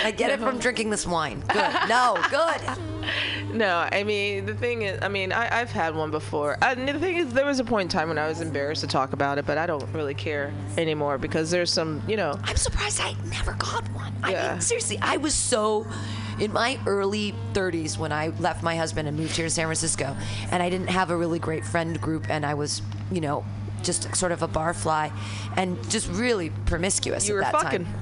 I 0.04 0.10
get 0.10 0.30
it 0.30 0.33
from 0.40 0.58
drinking 0.58 0.90
this 0.90 1.06
wine. 1.06 1.42
Good. 1.48 1.72
No, 1.88 2.18
good. 2.30 2.60
No, 3.52 3.86
I 3.92 4.02
mean 4.02 4.46
the 4.46 4.54
thing 4.54 4.82
is, 4.82 4.98
I 5.02 5.08
mean 5.08 5.30
I, 5.30 5.60
I've 5.60 5.70
had 5.70 5.94
one 5.94 6.10
before. 6.10 6.56
Uh, 6.62 6.74
and 6.76 6.88
the 6.88 6.98
thing 6.98 7.16
is, 7.16 7.32
there 7.32 7.44
was 7.46 7.60
a 7.60 7.64
point 7.64 7.82
in 7.84 7.88
time 7.98 8.08
when 8.08 8.18
I 8.18 8.26
was 8.26 8.40
embarrassed 8.40 8.80
to 8.80 8.86
talk 8.88 9.12
about 9.12 9.38
it, 9.38 9.46
but 9.46 9.58
I 9.58 9.66
don't 9.66 9.84
really 9.92 10.14
care 10.14 10.52
anymore 10.78 11.18
because 11.18 11.50
there's 11.52 11.70
some, 11.70 12.02
you 12.08 12.16
know, 12.16 12.36
I'm 12.42 12.56
surprised 12.56 13.00
I 13.00 13.14
never 13.26 13.52
got 13.52 13.86
one. 13.92 14.12
I 14.24 14.32
mean, 14.52 14.60
seriously, 14.60 14.98
I 15.00 15.18
was 15.18 15.34
so 15.34 15.86
in 16.40 16.52
my 16.52 16.80
early 16.86 17.32
30s 17.52 17.96
when 17.98 18.10
I 18.10 18.28
left 18.40 18.62
my 18.64 18.74
husband 18.74 19.06
and 19.06 19.16
moved 19.16 19.36
here 19.36 19.44
to 19.46 19.50
San 19.50 19.66
Francisco, 19.66 20.16
and 20.50 20.60
I 20.62 20.68
didn't 20.70 20.88
have 20.88 21.10
a 21.10 21.16
really 21.16 21.38
great 21.38 21.64
friend 21.64 22.00
group, 22.00 22.28
and 22.30 22.44
I 22.44 22.54
was, 22.54 22.82
you 23.12 23.20
know, 23.20 23.44
just 23.82 24.16
sort 24.16 24.32
of 24.32 24.42
a 24.42 24.48
barfly, 24.48 25.12
and 25.56 25.78
just 25.90 26.08
really 26.10 26.50
promiscuous 26.66 27.28
You 27.28 27.34
at 27.34 27.36
were 27.36 27.42
that 27.42 27.52
fucking. 27.52 27.84
time. 27.84 27.94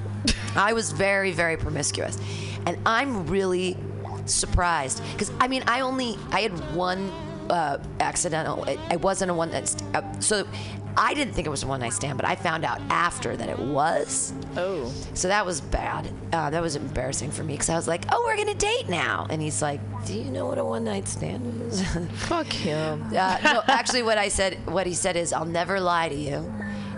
I 0.55 0.73
was 0.73 0.91
very, 0.91 1.31
very 1.31 1.57
promiscuous, 1.57 2.17
and 2.65 2.77
I'm 2.85 3.27
really 3.27 3.77
surprised 4.25 5.01
because 5.13 5.31
I 5.39 5.47
mean, 5.47 5.63
I 5.67 5.81
only 5.81 6.17
I 6.31 6.41
had 6.41 6.51
one 6.75 7.09
uh, 7.49 7.77
accidental. 7.99 8.63
It, 8.65 8.79
it 8.91 9.01
wasn't 9.01 9.31
a 9.31 9.33
one 9.33 9.51
that's 9.51 9.75
uh, 9.93 10.19
so. 10.19 10.47
I 10.95 11.15
didn't 11.15 11.33
think 11.33 11.47
it 11.47 11.49
was 11.49 11.63
a 11.63 11.67
one 11.67 11.79
night 11.79 11.93
stand, 11.93 12.19
but 12.19 12.27
I 12.27 12.35
found 12.35 12.63
out 12.63 12.79
after 12.91 13.35
that 13.35 13.49
it 13.49 13.57
was. 13.57 14.31
Oh. 14.55 14.93
So 15.15 15.27
that 15.27 15.43
was 15.43 15.59
bad. 15.59 16.07
Uh, 16.31 16.51
that 16.51 16.61
was 16.61 16.75
embarrassing 16.75 17.31
for 17.31 17.43
me 17.43 17.55
because 17.55 17.69
I 17.69 17.75
was 17.75 17.87
like, 17.87 18.05
"Oh, 18.11 18.23
we're 18.27 18.37
gonna 18.37 18.53
date 18.53 18.87
now," 18.89 19.25
and 19.31 19.41
he's 19.41 19.59
like, 19.59 19.81
"Do 20.05 20.13
you 20.13 20.29
know 20.29 20.45
what 20.45 20.59
a 20.59 20.63
one 20.63 20.83
night 20.83 21.07
stand 21.07 21.63
is?" 21.63 21.83
Fuck 22.27 22.45
him. 22.45 23.05
uh, 23.05 23.37
no, 23.43 23.63
actually, 23.67 24.03
what 24.03 24.19
I 24.19 24.27
said, 24.27 24.59
what 24.67 24.85
he 24.85 24.93
said 24.93 25.15
is, 25.15 25.33
"I'll 25.33 25.45
never 25.45 25.79
lie 25.79 26.09
to 26.09 26.15
you," 26.15 26.53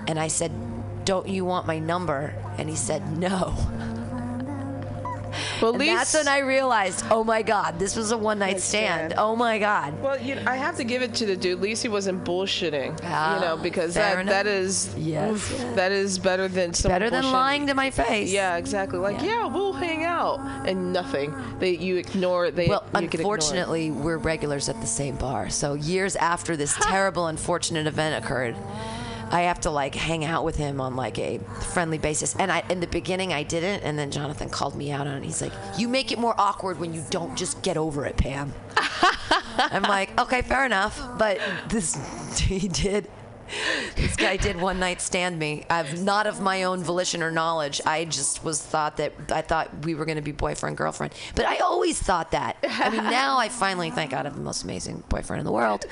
and 0.09 0.19
I 0.19 0.27
said, 0.27 0.51
"Don't 1.05 1.27
you 1.27 1.45
want 1.45 1.65
my 1.67 1.79
number?" 1.79 2.33
And 2.57 2.69
he 2.69 2.75
said, 2.75 3.17
"No." 3.17 3.53
Well, 5.61 5.69
at 5.71 5.75
And 5.75 5.79
least 5.79 6.13
that's 6.13 6.25
when 6.25 6.27
I 6.33 6.39
realized, 6.39 7.03
oh 7.11 7.23
my 7.23 7.41
God, 7.41 7.77
this 7.77 7.95
was 7.95 8.11
a 8.11 8.17
one 8.17 8.39
night 8.39 8.59
stand. 8.61 9.11
stand. 9.11 9.13
Oh 9.17 9.35
my 9.35 9.57
God. 9.59 10.01
Well, 10.01 10.19
you 10.19 10.35
know, 10.35 10.43
I 10.47 10.55
have 10.55 10.77
to 10.77 10.83
give 10.85 11.01
it 11.01 11.13
to 11.15 11.25
the 11.25 11.35
dude. 11.35 11.57
At 11.57 11.61
least 11.61 11.81
he 11.81 11.89
wasn't 11.89 12.23
bullshitting. 12.23 12.99
Ah, 13.03 13.35
you 13.35 13.41
know, 13.41 13.57
because 13.57 13.95
that 13.95 14.17
enough. 14.19 14.31
that 14.33 14.47
is 14.47 14.93
Yes, 14.97 15.31
oof, 15.31 15.51
yes. 15.57 15.75
that 15.75 15.91
is 15.91 16.19
better 16.19 16.47
than 16.47 16.73
someone 16.73 16.99
Better 16.99 17.09
than 17.09 17.31
lying 17.31 17.67
to 17.67 17.73
my 17.73 17.89
face. 17.89 18.31
Yeah, 18.31 18.55
exactly. 18.57 18.97
Like, 18.99 19.21
Yeah. 19.21 19.27
yeah. 19.27 19.45
we'll 19.47 19.73
hang 19.73 20.03
out, 20.05 20.39
and 20.67 20.93
nothing. 20.93 21.33
They 21.59 21.71
you 21.71 21.97
ignore. 21.97 22.51
They 22.51 22.67
Well, 22.67 22.83
you 22.85 22.91
can 22.91 23.19
ignore 23.19 23.35
it. 23.35 23.43
unfortunately, 23.43 23.91
we're 23.91 24.17
regulars 24.17 24.69
at 24.69 24.79
the 24.81 24.87
same 24.87 25.15
bar. 25.15 25.49
So 25.49 25.73
years 25.73 26.15
after 26.15 26.55
this 26.55 26.75
terrible, 26.81 27.27
unfortunate 27.27 27.87
event 27.87 28.23
occurred, 28.23 28.55
I 29.35 29.41
have 29.41 29.59
to 29.61 29.69
like 29.69 29.95
hang 29.95 30.23
out 30.23 30.45
with 30.45 30.55
him 30.55 30.79
on 30.79 30.95
like 30.95 31.19
a 31.19 31.39
friendly 31.73 31.97
basis. 31.97 32.37
And 32.37 32.49
I, 32.49 32.63
in 32.69 32.79
the 32.79 32.87
beginning, 32.87 33.33
I 33.33 33.43
didn't, 33.43 33.83
and 33.83 33.99
then 33.99 34.09
Jonathan 34.09 34.49
called 34.49 34.77
me 34.77 34.91
out 34.91 35.07
on 35.07 35.17
it. 35.17 35.25
He's 35.25 35.41
like, 35.41 35.51
"You 35.77 35.89
make 35.89 36.13
it 36.13 36.17
more 36.17 36.33
awkward 36.37 36.79
when 36.79 36.93
you 36.93 37.03
don't 37.09 37.35
just 37.35 37.61
get 37.61 37.75
over 37.75 38.05
it, 38.05 38.15
Pam." 38.15 38.53
I'm 39.57 39.83
like, 39.83 40.17
okay, 40.21 40.41
fair 40.41 40.65
enough. 40.65 41.01
But 41.17 41.41
this, 41.67 41.97
he 42.39 42.69
did. 42.69 43.09
This 43.95 44.15
guy 44.15 44.37
did 44.37 44.55
one 44.59 44.79
night 44.79 45.01
stand 45.01 45.37
me. 45.39 45.65
I've 45.69 46.01
not 46.03 46.27
of 46.27 46.41
my 46.41 46.63
own 46.63 46.83
volition 46.83 47.21
or 47.23 47.31
knowledge. 47.31 47.79
I 47.85 48.05
just 48.05 48.43
was 48.43 48.61
thought 48.61 48.97
that 48.97 49.13
I 49.31 49.41
thought 49.41 49.85
we 49.85 49.95
were 49.95 50.05
going 50.05 50.17
to 50.17 50.21
be 50.21 50.31
boyfriend 50.31 50.77
girlfriend. 50.77 51.13
But 51.35 51.45
I 51.45 51.57
always 51.57 51.99
thought 52.01 52.31
that. 52.31 52.57
I 52.63 52.89
mean, 52.89 53.03
now 53.03 53.37
I 53.37 53.49
finally 53.49 53.91
think 53.91 54.13
I 54.13 54.23
have 54.23 54.35
the 54.35 54.41
most 54.41 54.63
amazing 54.63 55.03
boyfriend 55.09 55.39
in 55.39 55.45
the 55.45 55.51
world, 55.51 55.85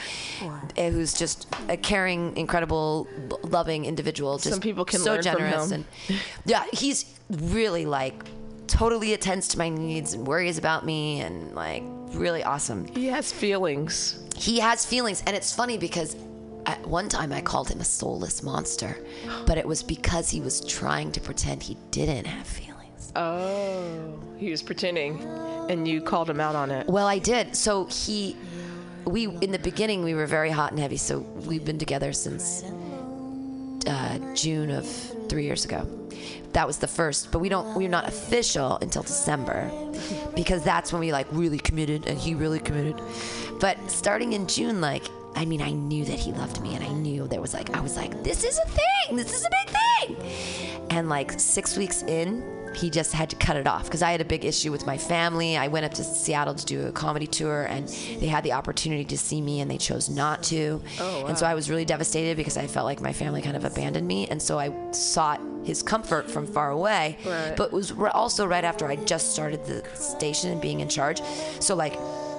eh, 0.77 0.89
who's 0.89 1.13
just 1.13 1.47
a 1.69 1.77
caring, 1.77 2.35
incredible, 2.37 3.07
loving 3.43 3.85
individual. 3.85 4.37
Just 4.37 4.49
Some 4.49 4.59
people 4.61 4.85
can 4.85 4.99
so 4.99 5.13
learn 5.13 5.23
from 5.23 5.31
generous 5.33 5.71
him. 5.71 5.85
and 6.09 6.19
yeah, 6.45 6.65
he's 6.73 7.05
really 7.29 7.85
like 7.85 8.23
totally 8.67 9.13
attends 9.13 9.47
to 9.49 9.57
my 9.57 9.69
needs 9.69 10.13
and 10.13 10.25
worries 10.25 10.57
about 10.57 10.85
me 10.85 11.19
and 11.21 11.53
like 11.53 11.83
really 12.13 12.43
awesome 12.43 12.85
He 12.87 13.07
has 13.07 13.31
feelings. 13.31 14.19
he 14.35 14.59
has 14.59 14.85
feelings 14.85 15.21
and 15.27 15.35
it's 15.35 15.53
funny 15.53 15.77
because 15.77 16.15
at 16.65 16.86
one 16.88 17.10
time 17.10 17.32
i 17.34 17.41
called 17.41 17.69
him 17.69 17.80
a 17.82 17.84
soulless 17.84 18.41
monster 18.43 18.97
but 19.45 19.58
it 19.58 19.67
was 19.67 19.84
because 19.84 20.30
he 20.30 20.39
was 20.41 20.62
trying 20.65 21.12
to 21.12 21.19
pretend 21.19 21.62
he 21.63 21.78
didn't 21.91 22.26
have 22.26 22.47
feelings. 22.47 23.12
Oh, 23.15 24.19
he 24.38 24.49
was 24.49 24.63
pretending, 24.63 25.21
and 25.69 25.88
you 25.88 26.02
called 26.02 26.28
him 26.30 26.39
out 26.39 26.56
on 26.56 26.71
it. 26.71 26.88
well 26.88 27.06
i 27.08 27.19
did. 27.19 27.56
So 27.56 27.86
he 27.86 28.36
we 29.06 29.28
in 29.28 29.52
the 29.52 29.60
beginning 29.60 30.04
we 30.04 30.13
were 30.15 30.26
very 30.26 30.49
hot 30.49 30.71
and 30.71 30.80
heavy 30.80 30.97
so 30.97 31.19
we've 31.19 31.65
been 31.65 31.78
together 31.78 32.13
since 32.13 32.63
uh, 33.86 34.17
june 34.34 34.71
of 34.71 34.88
three 35.30 35.43
years 35.43 35.65
ago. 35.65 35.86
That 36.54 36.65
was 36.67 36.78
the 36.78 36.88
first 36.88 37.32
but 37.32 37.39
we 37.39 37.49
don't 37.49 37.76
we're 37.76 37.89
not 37.89 38.08
official 38.08 38.78
until 38.82 39.02
december 39.04 39.69
because 40.36 40.63
that's 40.63 40.91
when 40.93 40.99
we 41.02 41.12
like 41.12 41.28
really 41.32 41.60
committed 41.60 42.08
and 42.08 42.17
he 42.17 42.34
really 42.34 42.60
committed. 42.60 43.02
But 43.60 43.78
starting 43.91 44.34
in 44.34 44.47
june 44.47 44.80
like 44.82 45.06
i 45.35 45.45
mean 45.45 45.61
i 45.61 45.71
knew 45.71 46.05
that 46.05 46.19
he 46.19 46.31
loved 46.33 46.61
me 46.61 46.75
and 46.75 46.83
i 46.83 46.89
knew 46.89 47.27
there 47.27 47.41
was 47.41 47.53
like 47.53 47.75
i 47.75 47.79
was 47.79 47.95
like 47.95 48.23
this 48.23 48.43
is 48.43 48.57
a 48.59 48.67
thing 48.69 49.15
this 49.15 49.33
is 49.33 49.45
a 49.45 49.49
big 49.49 49.75
thing 50.17 50.87
and 50.89 51.09
like 51.09 51.39
six 51.39 51.77
weeks 51.77 52.03
in 52.03 52.43
he 52.75 52.89
just 52.89 53.13
had 53.13 53.29
to 53.29 53.35
cut 53.35 53.55
it 53.55 53.67
off 53.67 53.85
because 53.85 54.01
I 54.01 54.11
had 54.11 54.21
a 54.21 54.25
big 54.25 54.45
issue 54.45 54.71
with 54.71 54.85
my 54.85 54.97
family. 54.97 55.57
I 55.57 55.67
went 55.67 55.85
up 55.85 55.93
to 55.95 56.03
Seattle 56.03 56.55
to 56.55 56.65
do 56.65 56.87
a 56.87 56.91
comedy 56.91 57.27
tour, 57.27 57.65
and 57.65 57.87
they 57.87 58.27
had 58.27 58.43
the 58.43 58.53
opportunity 58.53 59.05
to 59.05 59.17
see 59.17 59.41
me, 59.41 59.61
and 59.61 59.69
they 59.69 59.77
chose 59.77 60.09
not 60.09 60.43
to. 60.43 60.81
Oh, 60.99 61.25
And 61.27 61.37
so 61.37 61.45
I 61.45 61.53
was 61.53 61.69
really 61.69 61.85
devastated 61.85 62.37
because 62.37 62.57
I 62.57 62.67
felt 62.67 62.85
like 62.85 63.01
my 63.01 63.13
family 63.13 63.41
kind 63.41 63.55
of 63.55 63.65
abandoned 63.65 64.07
me, 64.07 64.27
and 64.27 64.41
so 64.41 64.59
I 64.59 64.73
sought 64.91 65.41
his 65.63 65.81
comfort 65.81 66.29
from 66.29 66.45
far 66.45 66.71
away. 66.71 67.17
Right. 67.25 67.53
But 67.55 67.67
it 67.67 67.73
was 67.73 67.91
also 67.91 68.45
right 68.45 68.63
after 68.63 68.87
I 68.87 68.97
just 68.97 69.33
started 69.33 69.65
the 69.65 69.83
station 69.95 70.51
and 70.51 70.61
being 70.61 70.79
in 70.79 70.89
charge. 70.89 71.21
So 71.59 71.75
like. 71.75 71.97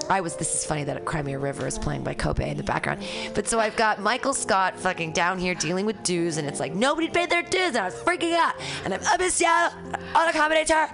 I 0.08 0.20
was. 0.20 0.36
This 0.36 0.54
is 0.54 0.64
funny 0.64 0.84
that 0.84 1.04
Cry 1.04 1.22
Me 1.22 1.32
a 1.32 1.38
River 1.38 1.66
is 1.66 1.78
playing 1.78 2.04
by 2.04 2.14
Kobe 2.14 2.48
in 2.48 2.56
the 2.56 2.62
background, 2.62 3.02
but 3.34 3.48
so 3.48 3.58
I've 3.58 3.76
got 3.76 4.00
Michael 4.00 4.34
Scott 4.34 4.78
fucking 4.78 5.12
down 5.12 5.38
here 5.38 5.54
dealing 5.54 5.86
with 5.86 6.02
dues, 6.02 6.36
and 6.36 6.46
it's 6.46 6.60
like 6.60 6.74
nobody 6.74 7.08
paid 7.08 7.30
their 7.30 7.42
dues, 7.42 7.68
and 7.68 7.78
I 7.78 7.84
was 7.86 7.94
freaking 7.94 8.34
out, 8.34 8.54
and 8.84 8.92
I'm 8.92 9.02
up 9.02 9.20
in 9.20 9.30
Seattle 9.30 9.78
on 10.14 10.28
a 10.28 10.32
comedy 10.32 10.64
tour, 10.64 10.88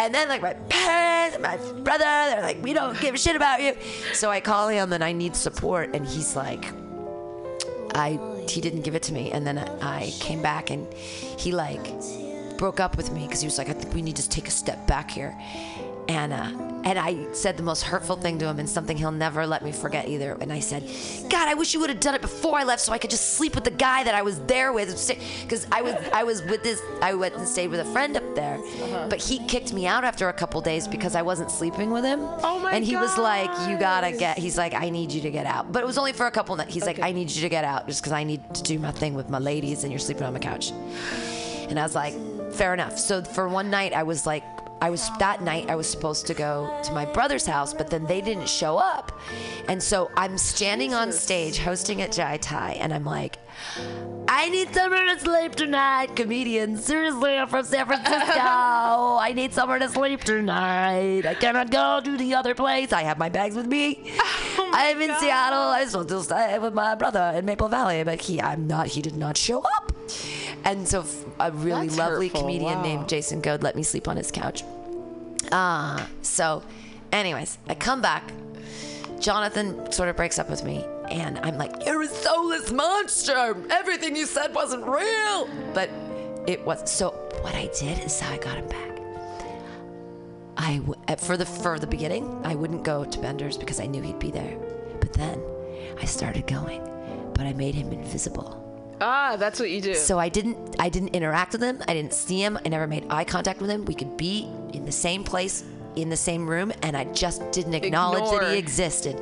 and 0.00 0.14
then 0.14 0.28
like 0.28 0.42
my 0.42 0.54
parents, 0.68 1.38
my 1.38 1.56
brother, 1.82 2.04
they're 2.04 2.42
like, 2.42 2.62
we 2.62 2.72
don't 2.72 2.98
give 3.00 3.14
a 3.14 3.18
shit 3.18 3.36
about 3.36 3.62
you, 3.62 3.76
so 4.12 4.30
I 4.30 4.40
call 4.40 4.68
him 4.68 4.92
and 4.92 5.04
I 5.04 5.12
need 5.12 5.36
support, 5.36 5.94
and 5.94 6.06
he's 6.06 6.34
like, 6.34 6.64
I 7.94 8.18
he 8.48 8.60
didn't 8.60 8.82
give 8.82 8.94
it 8.94 9.02
to 9.04 9.12
me, 9.12 9.30
and 9.30 9.46
then 9.46 9.58
I 9.58 10.10
came 10.20 10.42
back 10.42 10.70
and 10.70 10.92
he 10.94 11.52
like 11.52 11.92
broke 12.56 12.80
up 12.80 12.96
with 12.96 13.12
me 13.12 13.24
because 13.24 13.40
he 13.40 13.46
was 13.46 13.56
like, 13.56 13.68
I 13.68 13.72
think 13.72 13.94
we 13.94 14.02
need 14.02 14.16
to 14.16 14.28
take 14.28 14.48
a 14.48 14.50
step 14.50 14.84
back 14.86 15.10
here, 15.10 15.36
and 16.08 16.32
uh, 16.32 16.50
and 16.84 16.98
I 16.98 17.30
said 17.32 17.58
the 17.58 17.62
most 17.62 17.82
hurtful 17.82 18.16
thing 18.16 18.38
to 18.38 18.46
him 18.46 18.58
and 18.58 18.68
something 18.68 18.96
he'll 18.96 19.12
never 19.12 19.46
let 19.46 19.62
me 19.62 19.72
forget 19.72 20.08
either. 20.08 20.38
And 20.40 20.50
I 20.50 20.60
said, 20.60 20.88
God, 21.28 21.46
I 21.46 21.52
wish 21.52 21.74
you 21.74 21.80
would 21.80 21.90
have 21.90 22.00
done 22.00 22.14
it 22.14 22.22
before 22.22 22.58
I 22.58 22.64
left 22.64 22.80
so 22.80 22.92
I 22.92 22.98
could 22.98 23.10
just 23.10 23.34
sleep 23.34 23.54
with 23.54 23.64
the 23.64 23.70
guy 23.70 24.04
that 24.04 24.14
I 24.14 24.22
was 24.22 24.40
there 24.40 24.72
with, 24.72 24.88
because 25.42 25.66
I 25.70 25.82
was 25.82 25.94
I 26.12 26.22
was 26.24 26.42
with 26.44 26.62
this 26.62 26.80
I 27.02 27.12
went 27.14 27.34
and 27.34 27.46
stayed 27.46 27.68
with 27.68 27.80
a 27.80 27.84
friend 27.84 28.16
up 28.16 28.34
there, 28.34 28.58
but 29.10 29.20
he 29.20 29.44
kicked 29.46 29.74
me 29.74 29.86
out 29.86 30.02
after 30.04 30.28
a 30.28 30.32
couple 30.32 30.60
days 30.62 30.88
because 30.88 31.14
I 31.14 31.22
wasn't 31.22 31.50
sleeping 31.50 31.90
with 31.90 32.04
him. 32.04 32.20
Oh 32.22 32.58
my 32.58 32.72
And 32.72 32.84
he 32.84 32.96
was 32.96 33.18
like, 33.18 33.50
you 33.68 33.76
gotta 33.78 34.12
get. 34.12 34.38
He's 34.38 34.56
like, 34.56 34.72
I 34.72 34.88
need 34.88 35.12
you 35.12 35.20
to 35.20 35.30
get 35.30 35.44
out. 35.44 35.72
But 35.72 35.82
it 35.82 35.86
was 35.86 35.98
only 35.98 36.14
for 36.14 36.26
a 36.26 36.30
couple 36.30 36.56
nights. 36.56 36.72
He's 36.72 36.86
like, 36.86 37.00
I 37.00 37.12
need 37.12 37.30
you 37.30 37.42
to 37.42 37.48
get 37.50 37.64
out 37.64 37.86
just 37.86 38.00
because 38.00 38.12
I 38.12 38.24
need 38.24 38.54
to 38.54 38.62
do 38.62 38.78
my 38.78 38.92
thing 38.92 39.14
with 39.14 39.28
my 39.28 39.38
ladies, 39.38 39.82
and 39.84 39.92
you're 39.92 39.98
sleeping 39.98 40.22
on 40.22 40.32
my 40.32 40.38
couch. 40.38 40.70
And 41.68 41.78
I 41.78 41.82
was 41.82 41.94
like, 41.94 42.14
fair 42.52 42.72
enough. 42.72 42.98
So 42.98 43.22
for 43.22 43.46
one 43.46 43.68
night, 43.68 43.92
I 43.92 44.04
was 44.04 44.26
like, 44.26 44.42
I 44.80 44.90
was 44.90 45.10
that 45.18 45.42
night 45.42 45.68
I 45.68 45.74
was 45.74 45.88
supposed 45.88 46.26
to 46.28 46.34
go 46.34 46.80
to 46.84 46.92
my 46.92 47.04
brother's 47.04 47.46
house, 47.46 47.74
but 47.74 47.90
then 47.90 48.04
they 48.06 48.20
didn't 48.20 48.48
show 48.48 48.76
up, 48.78 49.18
and 49.68 49.82
so 49.82 50.10
I'm 50.16 50.38
standing 50.38 50.94
on 50.94 51.12
stage 51.12 51.58
hosting 51.58 52.02
at 52.02 52.12
Jai 52.12 52.36
Thai, 52.38 52.72
and 52.72 52.92
I'm 52.92 53.04
like. 53.04 53.38
I 54.28 54.50
need 54.50 54.72
somewhere 54.72 55.04
to 55.06 55.18
sleep 55.18 55.56
tonight, 55.56 56.14
comedian. 56.14 56.76
Seriously, 56.76 57.36
I'm 57.36 57.48
from 57.48 57.64
San 57.64 57.86
Francisco. 57.86 58.14
I 58.38 59.32
need 59.34 59.52
somewhere 59.52 59.80
to 59.80 59.88
sleep 59.88 60.22
tonight. 60.22 61.26
I 61.26 61.34
cannot 61.34 61.70
go 61.70 62.00
to 62.04 62.16
the 62.16 62.34
other 62.34 62.54
place. 62.54 62.92
I 62.92 63.02
have 63.02 63.18
my 63.18 63.30
bags 63.30 63.56
with 63.56 63.66
me. 63.66 64.12
Oh 64.58 64.70
I'm 64.72 65.00
in 65.00 65.08
God. 65.08 65.20
Seattle. 65.20 65.58
I'm 65.58 65.88
supposed 65.88 66.08
to 66.10 66.22
stay 66.22 66.58
with 66.58 66.74
my 66.74 66.94
brother 66.94 67.32
in 67.34 67.46
Maple 67.46 67.68
Valley, 67.68 68.04
but 68.04 68.20
he, 68.20 68.40
I'm 68.40 68.66
not. 68.66 68.88
He 68.88 69.02
did 69.02 69.16
not 69.16 69.36
show 69.36 69.62
up. 69.62 69.92
And 70.64 70.86
so, 70.86 71.00
f- 71.00 71.24
a 71.40 71.50
really 71.52 71.86
That's 71.88 71.98
lovely 71.98 72.28
hurtful. 72.28 72.42
comedian 72.42 72.74
Wow. 72.78 72.82
named 72.82 73.08
Jason 73.08 73.40
Goad 73.40 73.62
let 73.62 73.74
me 73.76 73.82
sleep 73.82 74.06
on 74.08 74.16
his 74.16 74.30
couch. 74.30 74.64
Ah, 75.52 76.06
so, 76.22 76.62
anyways, 77.12 77.58
I 77.68 77.74
come 77.74 78.02
back. 78.02 78.32
Jonathan 79.18 79.90
sort 79.90 80.08
of 80.08 80.16
breaks 80.16 80.38
up 80.38 80.48
with 80.50 80.62
me, 80.64 80.84
and 81.10 81.38
I'm 81.40 81.56
like, 81.58 81.72
"You're 81.86 82.02
a 82.02 82.06
soulless 82.08 82.70
monster. 82.70 83.56
Everything 83.70 84.14
you 84.14 84.26
said 84.26 84.54
wasn't 84.54 84.86
real." 84.86 85.48
But 85.74 85.90
it 86.46 86.64
was. 86.64 86.90
So 86.90 87.10
what 87.40 87.54
I 87.54 87.70
did 87.78 87.98
is 88.04 88.20
how 88.20 88.32
I 88.32 88.38
got 88.38 88.56
him 88.58 88.68
back. 88.68 88.84
I 90.56 90.78
w- 90.78 91.00
for 91.18 91.36
the 91.36 91.46
for 91.46 91.78
the 91.78 91.86
beginning, 91.86 92.40
I 92.44 92.54
wouldn't 92.54 92.82
go 92.84 93.04
to 93.04 93.18
Bender's 93.20 93.56
because 93.56 93.80
I 93.80 93.86
knew 93.86 94.02
he'd 94.02 94.18
be 94.18 94.30
there. 94.30 94.56
But 95.00 95.12
then 95.14 95.40
I 96.00 96.04
started 96.04 96.46
going, 96.46 96.82
but 97.34 97.46
I 97.46 97.52
made 97.54 97.74
him 97.74 97.92
invisible. 97.92 98.64
Ah, 99.00 99.36
that's 99.36 99.60
what 99.60 99.70
you 99.70 99.80
do. 99.80 99.94
So 99.94 100.18
I 100.18 100.28
didn't 100.28 100.76
I 100.78 100.88
didn't 100.88 101.10
interact 101.10 101.52
with 101.52 101.62
him. 101.62 101.82
I 101.86 101.94
didn't 101.94 102.12
see 102.14 102.42
him. 102.42 102.58
I 102.64 102.68
never 102.68 102.86
made 102.86 103.06
eye 103.10 103.24
contact 103.24 103.60
with 103.60 103.70
him. 103.70 103.84
We 103.84 103.94
could 103.94 104.16
be 104.16 104.48
in 104.72 104.84
the 104.84 104.92
same 104.92 105.24
place 105.24 105.64
in 105.96 106.08
the 106.08 106.16
same 106.16 106.48
room 106.48 106.72
and 106.82 106.96
I 106.96 107.04
just 107.12 107.50
didn't 107.50 107.74
acknowledge 107.74 108.30
that 108.30 108.52
he 108.52 108.58
existed. 108.58 109.20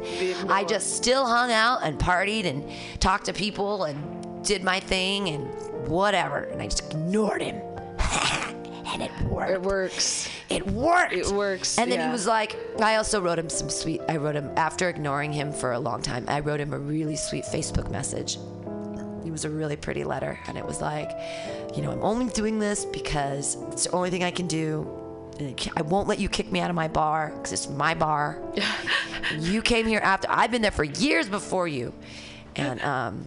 I 0.49 0.65
just 0.65 0.97
still 0.97 1.27
hung 1.27 1.51
out 1.51 1.81
and 1.83 1.99
partied 1.99 2.45
and 2.45 2.65
talked 3.01 3.27
to 3.27 3.33
people 3.33 3.85
and 3.85 4.45
did 4.45 4.63
my 4.63 4.81
thing 4.81 5.29
and 5.29 5.47
whatever 5.89 6.45
and 6.45 6.61
I 6.61 6.67
just 6.67 6.93
ignored 6.93 7.43
him. 7.43 7.57
and 8.93 9.03
it 9.03 9.11
worked. 9.23 9.51
it 9.51 9.63
works. 9.63 10.29
It 10.49 10.67
worked. 10.67 11.13
It 11.13 11.27
works, 11.29 11.79
And 11.79 11.91
then 11.91 11.99
yeah. 11.99 12.07
he 12.07 12.13
was 12.13 12.27
like, 12.27 12.57
I 12.81 12.97
also 12.97 13.21
wrote 13.21 13.39
him 13.39 13.51
some 13.51 13.69
sweet. 13.69 14.01
I 14.09 14.17
wrote 14.17 14.37
him 14.37 14.51
after 14.57 14.89
ignoring 14.89 15.33
him 15.33 15.53
for 15.53 15.73
a 15.73 15.79
long 15.79 16.03
time. 16.03 16.25
I 16.29 16.41
wrote 16.41 16.61
him 16.61 16.73
a 16.73 16.79
really 16.79 17.17
sweet 17.17 17.45
Facebook 17.45 17.91
message. 17.91 18.39
It 19.27 19.31
was 19.33 19.45
a 19.45 19.51
really 19.51 19.77
pretty 19.77 20.05
letter, 20.05 20.39
and 20.47 20.57
it 20.57 20.65
was 20.65 20.81
like, 20.81 21.11
you 21.75 21.83
know, 21.83 21.91
I'm 21.91 22.03
only 22.03 22.27
doing 22.33 22.59
this 22.59 22.85
because 22.85 23.57
it's 23.73 23.85
the 23.85 23.91
only 23.93 24.11
thing 24.11 24.23
I 24.25 24.31
can 24.31 24.47
do. 24.47 24.87
I 25.77 25.83
won't 25.83 26.09
let 26.09 26.19
you 26.19 26.29
kick 26.31 26.51
me 26.51 26.61
out 26.61 26.71
of 26.71 26.77
my 26.77 26.89
bar 26.89 27.31
because 27.35 27.53
it's 27.53 27.69
my 27.69 27.93
bar. 27.95 28.39
you 29.39 29.61
came 29.61 29.87
here 29.87 30.01
after 30.03 30.29
I've 30.31 30.51
been 30.51 30.63
there 30.63 30.71
for 30.71 30.85
years 30.85 31.29
before 31.29 31.69
you, 31.69 31.93
and 32.55 32.81
um, 32.83 33.27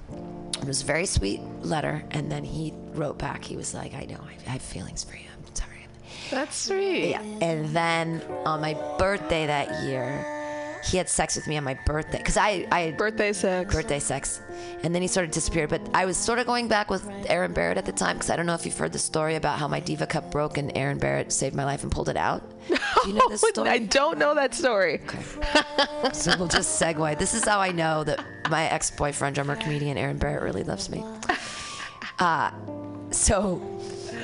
It 0.62 0.66
was 0.66 0.82
a 0.82 0.86
very 0.86 1.06
sweet 1.06 1.42
letter, 1.62 2.04
and 2.12 2.32
then 2.32 2.44
he 2.44 2.74
wrote 2.94 3.18
back. 3.20 3.44
He 3.44 3.56
was 3.56 3.74
like, 3.76 3.94
"I 3.94 4.06
know, 4.06 4.20
I, 4.24 4.34
I 4.48 4.50
have 4.54 4.62
feelings 4.62 5.04
for 5.04 5.16
you. 5.16 5.24
I'm 5.38 5.56
sorry." 5.56 5.86
That's 6.32 6.56
sweet. 6.58 7.12
Yeah. 7.12 7.22
And 7.42 7.70
then 7.76 8.22
on 8.46 8.60
my 8.62 8.74
birthday 8.98 9.46
that 9.48 9.84
year, 9.84 10.26
he 10.84 10.98
had 10.98 11.10
sex 11.10 11.36
with 11.36 11.48
me 11.48 11.58
on 11.58 11.64
my 11.64 11.74
birthday 11.86 12.18
because 12.18 12.38
I 12.38 12.68
I 12.72 12.92
Birthday 12.92 13.34
sex. 13.34 13.74
birthday 13.74 14.00
sex, 14.00 14.42
and 14.84 14.94
then 14.96 15.02
he 15.02 15.08
sort 15.08 15.26
of 15.26 15.32
disappeared. 15.32 15.70
But 15.70 15.82
I 15.94 16.06
was 16.06 16.18
sort 16.18 16.40
of 16.40 16.46
going 16.46 16.68
back 16.68 16.90
with 16.90 17.08
Aaron 17.28 17.54
Barrett 17.54 17.78
at 17.78 17.86
the 17.86 17.92
time 17.92 18.16
because 18.18 18.30
I 18.30 18.36
don't 18.36 18.46
know 18.46 18.54
if 18.54 18.66
you've 18.66 18.78
heard 18.78 18.94
the 18.94 19.00
story 19.00 19.36
about 19.36 19.60
how 19.60 19.68
my 19.68 19.80
diva 19.80 20.08
cup 20.08 20.32
broke 20.32 20.58
and 20.58 20.72
Aaron 20.78 20.98
Barrett 21.00 21.32
saved 21.32 21.56
my 21.56 21.66
life 21.66 21.84
and 21.84 21.92
pulled 21.92 22.10
it 22.10 22.18
out. 22.18 22.42
Do 22.70 22.76
you 23.10 23.14
know 23.14 23.28
this 23.30 23.42
story? 23.42 23.70
I 23.70 23.80
don't 23.80 24.18
know 24.18 24.34
that 24.36 24.54
story. 24.54 25.02
okay. 25.04 25.24
So 26.14 26.34
we'll 26.38 26.48
just 26.48 26.82
segue. 26.82 27.20
This 27.20 27.34
is 27.34 27.44
how 27.44 27.60
I 27.60 27.72
know 27.72 28.04
that 28.06 28.24
my 28.50 28.70
ex-boyfriend, 28.70 29.36
drummer 29.36 29.56
comedian 29.58 29.98
Aaron 29.98 30.18
Barrett, 30.18 30.44
really 30.44 30.64
loves 30.64 30.90
me. 30.90 31.04
Uh, 32.20 32.52
so 33.12 33.62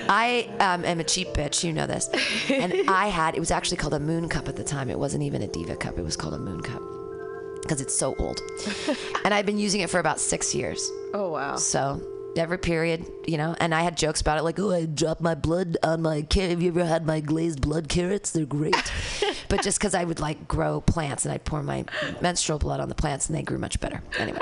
I 0.09 0.49
um, 0.59 0.85
am 0.85 0.99
a 0.99 1.03
cheap 1.03 1.29
bitch, 1.29 1.63
you 1.63 1.73
know 1.73 1.87
this, 1.87 2.09
and 2.49 2.73
I 2.89 3.07
had 3.07 3.35
it 3.35 3.39
was 3.39 3.51
actually 3.51 3.77
called 3.77 3.93
a 3.93 3.99
moon 3.99 4.29
cup 4.29 4.47
at 4.47 4.55
the 4.55 4.63
time. 4.63 4.89
It 4.89 4.99
wasn't 4.99 5.23
even 5.23 5.41
a 5.41 5.47
diva 5.47 5.75
cup. 5.75 5.97
It 5.97 6.03
was 6.03 6.15
called 6.15 6.33
a 6.33 6.39
moon 6.39 6.61
cup 6.61 6.81
because 7.61 7.81
it's 7.81 7.95
so 7.95 8.15
old, 8.15 8.39
and 9.25 9.33
I've 9.33 9.45
been 9.45 9.57
using 9.57 9.81
it 9.81 9.89
for 9.89 9.99
about 9.99 10.19
six 10.19 10.53
years. 10.53 10.89
Oh 11.13 11.31
wow. 11.31 11.55
So 11.55 12.01
every 12.37 12.57
period, 12.57 13.05
you 13.25 13.37
know, 13.37 13.55
and 13.59 13.73
I 13.73 13.81
had 13.81 13.97
jokes 13.97 14.21
about 14.21 14.37
it, 14.37 14.43
like, 14.43 14.59
oh, 14.59 14.71
I 14.71 14.85
dropped 14.85 15.21
my 15.21 15.35
blood 15.35 15.77
on 15.83 16.01
my 16.01 16.21
carrot. 16.21 16.51
Have 16.51 16.61
you 16.61 16.69
ever 16.69 16.85
had 16.85 17.05
my 17.05 17.19
glazed 17.19 17.61
blood 17.61 17.87
carrots? 17.87 18.31
They're 18.31 18.45
great. 18.45 18.75
but 19.49 19.61
just 19.61 19.79
because 19.79 19.95
I 19.95 20.03
would 20.03 20.19
like 20.19 20.47
grow 20.47 20.81
plants 20.81 21.25
and 21.25 21.33
I'd 21.33 21.45
pour 21.45 21.63
my 21.63 21.85
menstrual 22.21 22.59
blood 22.59 22.79
on 22.79 22.89
the 22.89 22.95
plants 22.95 23.27
and 23.27 23.37
they 23.37 23.41
grew 23.41 23.57
much 23.57 23.79
better. 23.79 24.01
Anyway. 24.19 24.39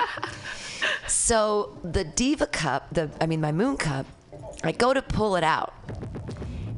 So 1.08 1.78
the 1.84 2.04
Diva 2.04 2.48
cup, 2.48 2.88
the 2.92 3.10
I 3.22 3.26
mean 3.26 3.42
my 3.42 3.52
moon 3.52 3.78
cup, 3.78 4.06
I 4.64 4.72
go 4.72 4.94
to 4.94 5.02
pull 5.02 5.36
it 5.36 5.44
out 5.44 5.74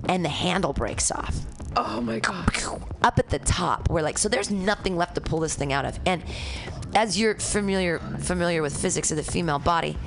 and 0.08 0.24
the 0.24 0.30
handle 0.30 0.74
breaks 0.74 1.12
off 1.12 1.36
Oh 1.76 2.00
my 2.02 2.20
god. 2.20 2.50
up 3.02 3.20
at 3.20 3.30
the 3.30 3.40
top. 3.40 3.90
We're 3.90 4.02
like, 4.02 4.18
so 4.18 4.30
there's 4.30 4.50
nothing 4.50 4.96
left 4.96 5.16
to 5.16 5.22
pull 5.22 5.40
this 5.42 5.56
thing 5.56 5.74
out 5.74 5.84
of. 5.86 6.00
And 6.06 6.24
as 6.96 7.20
you're 7.20 7.36
familiar 7.36 8.00
familiar 8.20 8.62
with 8.62 8.76
physics 8.80 9.12
of 9.12 9.18
the 9.18 9.24
female 9.24 9.60
body, 9.60 9.98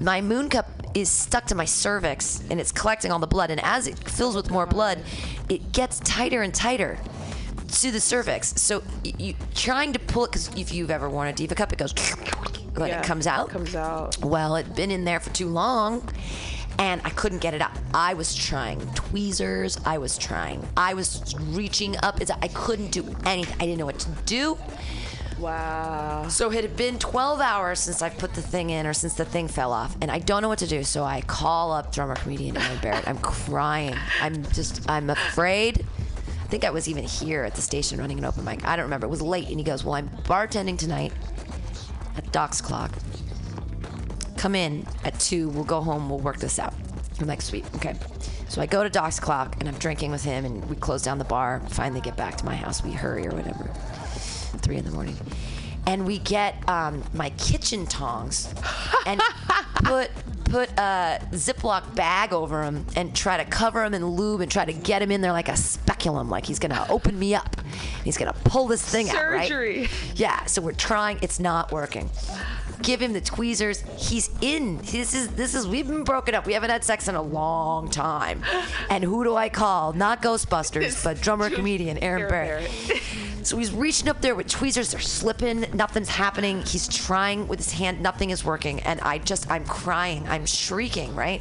my 0.00 0.20
moon 0.20 0.48
cup 0.48 0.66
is 0.94 1.10
stuck 1.10 1.46
to 1.46 1.54
my 1.54 1.64
cervix 1.64 2.42
and 2.50 2.60
it's 2.60 2.70
collecting 2.72 3.10
all 3.10 3.18
the 3.18 3.26
blood. 3.26 3.50
And 3.50 3.60
as 3.64 3.86
it 3.88 3.98
fills 4.08 4.36
with 4.36 4.50
more 4.50 4.66
blood, 4.66 5.02
it 5.48 5.72
gets 5.72 5.98
tighter 6.00 6.42
and 6.42 6.54
tighter 6.54 6.98
to 7.80 7.90
the 7.90 8.00
cervix. 8.00 8.54
So 8.60 8.82
you 9.02 9.34
trying 9.54 9.92
to 9.94 9.98
pull 9.98 10.24
it 10.26 10.28
because 10.32 10.48
if 10.56 10.72
you've 10.72 10.90
ever 10.90 11.08
worn 11.10 11.28
a 11.28 11.32
diva 11.32 11.54
cup, 11.56 11.72
it 11.72 11.78
goes 11.78 11.92
when 12.76 12.88
Yeah, 12.90 13.00
it 13.00 13.04
comes 13.04 13.26
out. 13.26 13.50
Comes 13.50 13.74
out. 13.74 14.16
Well, 14.24 14.54
it'd 14.54 14.76
been 14.76 14.90
in 14.92 15.04
there 15.04 15.18
for 15.20 15.30
too 15.30 15.48
long 15.48 16.08
and 16.78 17.00
I 17.04 17.10
couldn't 17.10 17.38
get 17.38 17.54
it 17.54 17.62
up. 17.62 17.76
I 17.92 18.14
was 18.14 18.34
trying 18.34 18.80
tweezers, 18.94 19.78
I 19.84 19.98
was 19.98 20.16
trying, 20.16 20.66
I 20.76 20.94
was 20.94 21.34
reaching 21.38 21.96
up. 22.02 22.20
I 22.42 22.48
couldn't 22.48 22.90
do 22.90 23.04
anything. 23.24 23.54
I 23.60 23.66
didn't 23.66 23.78
know 23.78 23.86
what 23.86 23.98
to 24.00 24.10
do. 24.26 24.58
Wow. 25.38 26.26
So 26.28 26.50
it 26.50 26.62
had 26.62 26.76
been 26.76 26.98
12 26.98 27.40
hours 27.40 27.78
since 27.78 28.02
I 28.02 28.08
put 28.10 28.34
the 28.34 28.42
thing 28.42 28.70
in 28.70 28.86
or 28.86 28.92
since 28.92 29.14
the 29.14 29.24
thing 29.24 29.46
fell 29.46 29.72
off, 29.72 29.96
and 30.00 30.10
I 30.10 30.18
don't 30.18 30.42
know 30.42 30.48
what 30.48 30.58
to 30.60 30.66
do. 30.66 30.82
So 30.82 31.04
I 31.04 31.20
call 31.22 31.72
up 31.72 31.92
drummer 31.92 32.16
comedian 32.16 32.56
Aaron 32.56 32.78
Barrett. 32.82 33.06
I'm 33.06 33.18
crying. 33.18 33.94
I'm 34.20 34.42
just, 34.46 34.88
I'm 34.90 35.10
afraid. 35.10 35.86
I 36.26 36.50
think 36.50 36.64
I 36.64 36.70
was 36.70 36.88
even 36.88 37.04
here 37.04 37.44
at 37.44 37.54
the 37.54 37.60
station 37.62 38.00
running 38.00 38.18
an 38.18 38.24
open 38.24 38.44
mic. 38.44 38.66
I 38.66 38.74
don't 38.74 38.84
remember. 38.84 39.06
It 39.06 39.10
was 39.10 39.22
late, 39.22 39.48
and 39.48 39.58
he 39.58 39.64
goes, 39.64 39.84
"Well, 39.84 39.94
I'm 39.94 40.08
bartending 40.24 40.78
tonight 40.78 41.12
at 42.16 42.32
Doc's 42.32 42.60
Clock. 42.60 42.90
Come 44.38 44.54
in 44.54 44.86
at 45.04 45.18
two. 45.20 45.50
We'll 45.50 45.64
go 45.64 45.80
home. 45.80 46.08
We'll 46.08 46.20
work 46.20 46.38
this 46.38 46.58
out." 46.58 46.74
I'm 47.20 47.26
like, 47.26 47.42
"Sweet, 47.42 47.66
okay." 47.76 47.94
So 48.48 48.62
I 48.62 48.66
go 48.66 48.82
to 48.82 48.88
Doc's 48.88 49.20
Clock, 49.20 49.56
and 49.60 49.68
I'm 49.68 49.74
drinking 49.76 50.10
with 50.10 50.24
him, 50.24 50.44
and 50.46 50.64
we 50.70 50.76
close 50.76 51.02
down 51.02 51.18
the 51.18 51.24
bar. 51.24 51.60
Finally, 51.68 52.00
get 52.00 52.16
back 52.16 52.36
to 52.36 52.44
my 52.44 52.56
house. 52.56 52.82
We 52.82 52.92
hurry 52.92 53.26
or 53.26 53.32
whatever 53.32 53.70
three 54.58 54.76
in 54.76 54.84
the 54.84 54.90
morning. 54.90 55.16
And 55.86 56.06
we 56.06 56.18
get 56.18 56.68
um, 56.68 57.02
my 57.14 57.30
kitchen 57.30 57.86
tongs 57.86 58.52
and 59.06 59.20
put 59.76 60.10
put 60.44 60.70
a 60.78 61.20
Ziploc 61.32 61.94
bag 61.94 62.32
over 62.32 62.62
him 62.62 62.86
and 62.96 63.14
try 63.14 63.36
to 63.36 63.44
cover 63.44 63.84
him 63.84 63.92
in 63.92 64.04
lube 64.06 64.40
and 64.40 64.50
try 64.50 64.64
to 64.64 64.72
get 64.72 65.02
him 65.02 65.10
in 65.10 65.20
there 65.20 65.32
like 65.32 65.48
a 65.48 65.56
speculum, 65.56 66.30
like 66.30 66.46
he's 66.46 66.58
gonna 66.58 66.86
open 66.88 67.18
me 67.18 67.34
up. 67.34 67.56
He's 68.04 68.16
gonna 68.16 68.34
pull 68.44 68.66
this 68.66 68.82
thing 68.82 69.10
out, 69.10 69.30
right? 69.30 69.48
Surgery. 69.48 69.88
Yeah. 70.14 70.44
So 70.46 70.62
we're 70.62 70.72
trying. 70.72 71.18
It's 71.22 71.38
not 71.40 71.70
working. 71.72 72.10
Give 72.82 73.00
him 73.00 73.12
the 73.12 73.20
tweezers. 73.20 73.82
He's 73.96 74.30
in. 74.40 74.78
This 74.78 75.14
is 75.14 75.28
this 75.28 75.54
is. 75.54 75.66
We've 75.66 75.86
been 75.86 76.04
broken 76.04 76.34
up. 76.34 76.46
We 76.46 76.52
haven't 76.52 76.70
had 76.70 76.84
sex 76.84 77.08
in 77.08 77.14
a 77.14 77.22
long 77.22 77.90
time. 77.90 78.42
And 78.90 79.04
who 79.04 79.24
do 79.24 79.36
I 79.36 79.48
call? 79.48 79.92
Not 79.92 80.22
Ghostbusters, 80.22 81.02
but 81.02 81.20
drummer 81.20 81.50
comedian 81.58 81.98
Aaron, 81.98 82.28
Barrett. 82.28 82.70
So 83.48 83.56
he's 83.56 83.72
reaching 83.72 84.10
up 84.10 84.20
there 84.20 84.34
with 84.34 84.48
tweezers. 84.48 84.90
They're 84.90 85.00
slipping. 85.00 85.64
Nothing's 85.72 86.10
happening. 86.10 86.60
He's 86.66 86.86
trying 86.86 87.48
with 87.48 87.60
his 87.60 87.72
hand. 87.72 88.02
Nothing 88.02 88.28
is 88.28 88.44
working. 88.44 88.80
And 88.80 89.00
I 89.00 89.16
just, 89.16 89.50
I'm 89.50 89.64
crying. 89.64 90.28
I'm 90.28 90.44
shrieking, 90.44 91.14
right? 91.14 91.40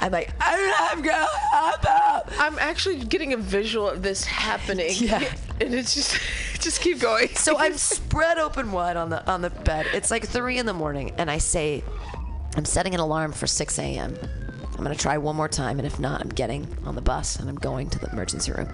I'm 0.00 0.12
like, 0.12 0.32
I'm 0.40 1.02
going 1.02 1.26
up. 1.52 2.32
I'm 2.38 2.58
actually 2.58 3.00
getting 3.04 3.34
a 3.34 3.36
visual 3.36 3.86
of 3.86 4.02
this 4.02 4.24
happening. 4.24 4.92
Yeah. 4.94 5.22
And 5.60 5.74
it's 5.74 5.94
just 5.94 6.18
just 6.62 6.80
keep 6.80 7.00
going. 7.00 7.28
So 7.28 7.58
I'm 7.58 7.76
spread 7.76 8.38
open 8.38 8.72
wide 8.72 8.96
on 8.96 9.10
the 9.10 9.28
on 9.30 9.42
the 9.42 9.50
bed. 9.50 9.86
It's 9.92 10.10
like 10.10 10.26
three 10.26 10.58
in 10.58 10.66
the 10.66 10.72
morning, 10.72 11.12
and 11.18 11.30
I 11.30 11.38
say, 11.38 11.82
I'm 12.56 12.64
setting 12.64 12.94
an 12.94 13.00
alarm 13.00 13.32
for 13.32 13.46
6 13.46 13.78
a.m. 13.78 14.16
I'm 14.82 14.82
gonna 14.82 14.94
try 14.94 15.18
one 15.18 15.36
more 15.36 15.48
time, 15.48 15.78
and 15.78 15.86
if 15.86 16.00
not, 16.00 16.20
I'm 16.20 16.28
getting 16.28 16.66
on 16.84 16.94
the 16.94 17.00
bus 17.00 17.36
and 17.36 17.48
I'm 17.48 17.56
going 17.56 17.88
to 17.90 17.98
the 17.98 18.10
emergency 18.10 18.52
room. 18.52 18.68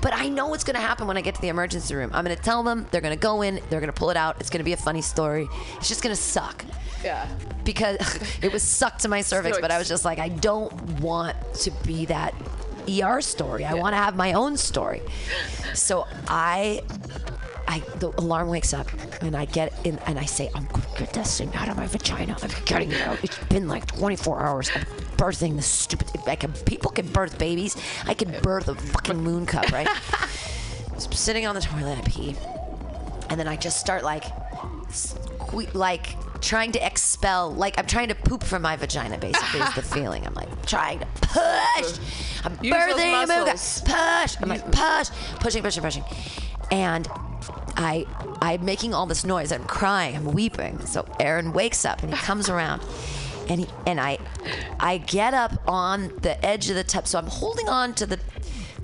But 0.00 0.12
I 0.12 0.28
know 0.28 0.48
what's 0.48 0.62
gonna 0.62 0.78
happen 0.78 1.06
when 1.06 1.16
I 1.16 1.20
get 1.20 1.34
to 1.36 1.40
the 1.40 1.48
emergency 1.48 1.94
room. 1.94 2.10
I'm 2.12 2.24
gonna 2.24 2.36
tell 2.36 2.62
them 2.62 2.86
they're 2.90 3.00
gonna 3.00 3.16
go 3.16 3.42
in, 3.42 3.60
they're 3.68 3.80
gonna 3.80 3.92
pull 3.92 4.10
it 4.10 4.16
out. 4.16 4.36
It's 4.40 4.50
gonna 4.50 4.64
be 4.64 4.72
a 4.72 4.76
funny 4.76 5.02
story. 5.02 5.48
It's 5.78 5.88
just 5.88 6.02
gonna 6.02 6.16
suck 6.16 6.64
yeah. 7.02 7.26
because 7.64 7.96
it 8.42 8.52
was 8.52 8.62
sucked 8.62 9.00
to 9.00 9.08
my 9.08 9.20
cervix. 9.20 9.58
But 9.58 9.70
I 9.70 9.78
was 9.78 9.88
just 9.88 10.04
like, 10.04 10.18
I 10.18 10.28
don't 10.28 10.72
want 11.00 11.36
to 11.54 11.70
be 11.84 12.04
that 12.06 12.34
ER 12.88 13.20
story. 13.20 13.64
I 13.64 13.74
want 13.74 13.92
to 13.92 13.96
have 13.98 14.16
my 14.16 14.32
own 14.32 14.56
story. 14.56 15.02
So 15.74 16.06
I, 16.28 16.82
I 17.66 17.80
the 17.98 18.08
alarm 18.18 18.48
wakes 18.48 18.72
up 18.72 18.88
and 19.22 19.36
I 19.36 19.44
get 19.44 19.72
in 19.84 19.98
and 20.06 20.18
I 20.18 20.24
say, 20.24 20.50
I'm 20.54 20.64
gonna 20.66 20.86
get 20.98 21.12
this 21.12 21.38
thing 21.38 21.54
out 21.54 21.68
of 21.68 21.76
my 21.76 21.86
vagina. 21.86 22.36
I'm 22.42 22.50
getting 22.64 22.92
it 22.92 23.00
out. 23.02 23.22
It's 23.22 23.38
been 23.44 23.68
like 23.68 23.86
24 23.86 24.40
hours. 24.40 24.70
I'm 24.74 24.82
birthing 25.16 25.56
this 25.56 25.66
stupid. 25.66 26.08
I 26.26 26.36
can, 26.36 26.52
people 26.52 26.90
can 26.90 27.06
birth 27.08 27.38
babies. 27.38 27.76
I 28.06 28.14
can 28.14 28.30
birth 28.42 28.68
a 28.68 28.74
fucking 28.74 29.22
moon 29.22 29.46
cup, 29.46 29.70
right? 29.72 29.88
So 30.98 31.06
I'm 31.06 31.12
sitting 31.12 31.46
on 31.46 31.54
the 31.54 31.60
toilet, 31.60 31.98
I 31.98 32.02
pee, 32.02 32.36
and 33.30 33.38
then 33.38 33.46
I 33.46 33.54
just 33.56 33.78
start 33.78 34.02
like, 34.02 34.24
sque- 34.88 35.72
like 35.74 36.16
trying 36.40 36.72
to 36.72 36.86
expel, 36.86 37.52
like 37.52 37.78
I'm 37.78 37.86
trying 37.86 38.08
to 38.08 38.14
poop 38.14 38.42
from 38.44 38.62
my 38.62 38.76
vagina. 38.76 39.18
Basically, 39.18 39.60
is 39.60 39.74
the 39.74 39.82
feeling. 39.94 40.26
I'm 40.26 40.34
like 40.34 40.66
trying 40.66 41.00
to 41.00 41.06
push. 41.20 41.98
I'm 42.44 42.58
Use 42.62 42.74
birthing 42.74 43.24
a. 43.24 43.52
Push. 43.84 44.36
I'm 44.42 44.48
like 44.48 44.70
push, 44.70 45.10
pushing, 45.40 45.62
pushing, 45.62 45.82
pushing, 45.82 46.04
and. 46.70 47.08
I, 47.80 48.06
I'm 48.42 48.64
making 48.64 48.92
all 48.92 49.06
this 49.06 49.24
noise. 49.24 49.52
I'm 49.52 49.62
crying. 49.64 50.16
I'm 50.16 50.32
weeping. 50.32 50.84
So 50.84 51.06
Aaron 51.20 51.52
wakes 51.52 51.84
up 51.84 52.02
and 52.02 52.12
he 52.12 52.18
comes 52.18 52.48
around, 52.50 52.82
and 53.48 53.60
he 53.60 53.66
and 53.86 54.00
I, 54.00 54.18
I 54.80 54.98
get 54.98 55.32
up 55.32 55.62
on 55.68 56.08
the 56.22 56.44
edge 56.44 56.68
of 56.70 56.74
the 56.74 56.82
tub. 56.82 57.06
So 57.06 57.18
I'm 57.20 57.28
holding 57.28 57.68
on 57.68 57.94
to 57.94 58.06
the, 58.06 58.18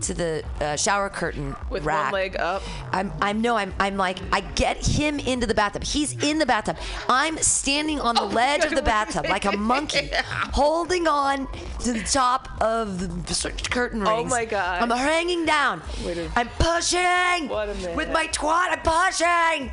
to 0.02 0.14
the 0.14 0.44
uh, 0.60 0.76
shower 0.76 1.08
curtain 1.08 1.54
With 1.70 1.84
rack. 1.84 2.12
one 2.12 2.20
leg 2.20 2.36
up. 2.38 2.62
I'm 2.92 3.12
I'm 3.20 3.40
no 3.40 3.56
I'm 3.56 3.72
I'm 3.78 3.96
like 3.96 4.18
I 4.32 4.40
get 4.40 4.84
him 4.84 5.18
into 5.18 5.46
the 5.46 5.54
bathtub. 5.54 5.84
He's 5.84 6.12
in 6.22 6.38
the 6.38 6.46
bathtub. 6.46 6.76
I'm 7.08 7.38
standing 7.38 8.00
on 8.00 8.14
the 8.14 8.22
Oh 8.22 8.26
ledge 8.26 8.62
God, 8.62 8.72
of 8.72 8.74
the 8.76 8.82
what 8.82 8.88
am 8.90 9.00
I 9.00 9.04
bathtub 9.04 9.26
like 9.28 9.44
a 9.44 9.56
monkey, 9.56 10.10
holding 10.52 11.06
on 11.06 11.46
to 11.80 11.92
the 11.92 12.02
top 12.02 12.48
of 12.60 12.98
the 13.00 13.50
curtain 13.70 14.00
rings. 14.00 14.12
Oh 14.12 14.24
my 14.24 14.44
God. 14.44 14.82
I'm 14.82 14.90
hanging 14.96 15.44
down. 15.44 15.82
Wait 16.04 16.18
a- 16.18 16.30
I'm 16.36 16.48
pushing. 16.58 17.48
What 17.48 17.68
a 17.68 17.74
minute. 17.74 17.96
With 17.96 18.10
my 18.10 18.26
twat, 18.28 18.68
I'm 18.70 18.80
pushing. 18.80 19.70